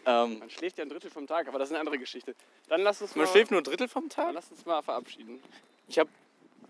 Ähm, 0.07 0.39
Man 0.39 0.51
schläft 0.51 0.79
ja 0.79 0.85
ein 0.85 0.89
Drittel 0.89 1.11
vom 1.11 1.27
Tag, 1.27 1.47
aber 1.49 1.59
das 1.59 1.69
ist 1.69 1.73
eine 1.73 1.81
andere 1.81 1.99
Geschichte. 1.99 2.35
Dann 2.69 2.81
lass 2.81 3.03
uns 3.03 3.15
man 3.15 3.27
mal, 3.27 3.31
schläft 3.31 3.51
nur 3.51 3.61
ein 3.61 3.65
Drittel 3.65 3.89
vom 3.89 4.09
dann 4.09 4.27
Tag? 4.27 4.35
lass 4.35 4.51
uns 4.51 4.65
mal 4.65 4.83
verabschieden. 4.83 5.43
Ich 5.89 5.99
hab. 5.99 6.09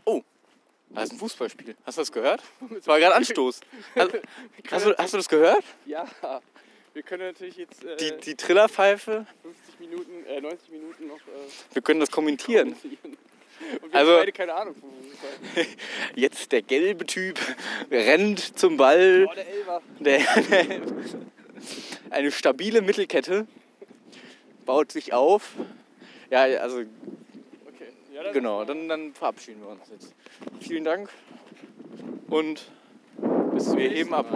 Oh, 0.07 0.23
da 0.91 1.03
ist 1.03 1.13
ein 1.13 1.19
Fußballspiel. 1.19 1.77
Hast 1.85 1.99
du 1.99 2.03
das 2.03 2.13
gehört? 2.13 2.43
Das 2.71 2.87
war 2.87 2.99
gerade 2.99 3.15
Anstoß. 3.17 3.61
Hast, 3.97 4.13
hast, 4.71 4.87
du, 4.87 4.97
hast 4.97 5.13
du 5.13 5.17
das 5.19 5.29
gehört? 5.29 5.65
Ja, 5.85 6.07
wir 6.95 7.03
können 7.03 7.25
natürlich 7.27 7.57
jetzt 7.57 7.85
äh, 7.85 7.97
Die, 7.97 8.17
die 8.25 8.35
Trillerpfeife. 8.37 9.27
50 9.43 9.81
Minuten, 9.81 10.25
äh, 10.27 10.41
90 10.41 10.71
Minuten 10.71 11.07
noch 11.09 11.17
äh, 11.17 11.75
Wir 11.75 11.83
können 11.83 12.01
das 12.01 12.11
kommentieren. 12.11 12.75
kommentieren. 12.81 13.17
Und 13.83 13.93
wir 13.93 13.99
Also- 13.99 14.13
haben 14.13 14.19
beide 14.21 14.33
keine 14.33 14.55
Ahnung 14.55 14.75
von 14.77 14.91
Fußball. 14.91 15.67
Jetzt 16.15 16.53
der 16.53 16.63
gelbe 16.63 17.05
Typ 17.05 17.39
rennt 17.91 18.59
zum 18.59 18.77
Ball. 18.77 19.27
Oh, 19.29 19.35
der 19.35 19.49
Elber. 19.49 19.83
Der, 20.01 20.19
der, 20.43 20.81
eine 22.11 22.31
stabile 22.31 22.81
Mittelkette 22.83 23.47
baut 24.65 24.93
sich 24.93 25.13
auf. 25.13 25.53
Ja, 26.31 26.43
also. 26.61 26.85
Ja, 28.17 28.33
genau, 28.33 28.65
dann, 28.65 28.89
dann 28.89 29.13
verabschieden 29.13 29.61
wir 29.61 29.69
uns 29.69 29.91
jetzt. 29.91 30.15
Vielen 30.61 30.85
Dank 30.85 31.11
und 32.29 32.71
bis 33.53 33.77
wir 33.77 33.91
heben 33.91 34.15
ab. 34.15 34.27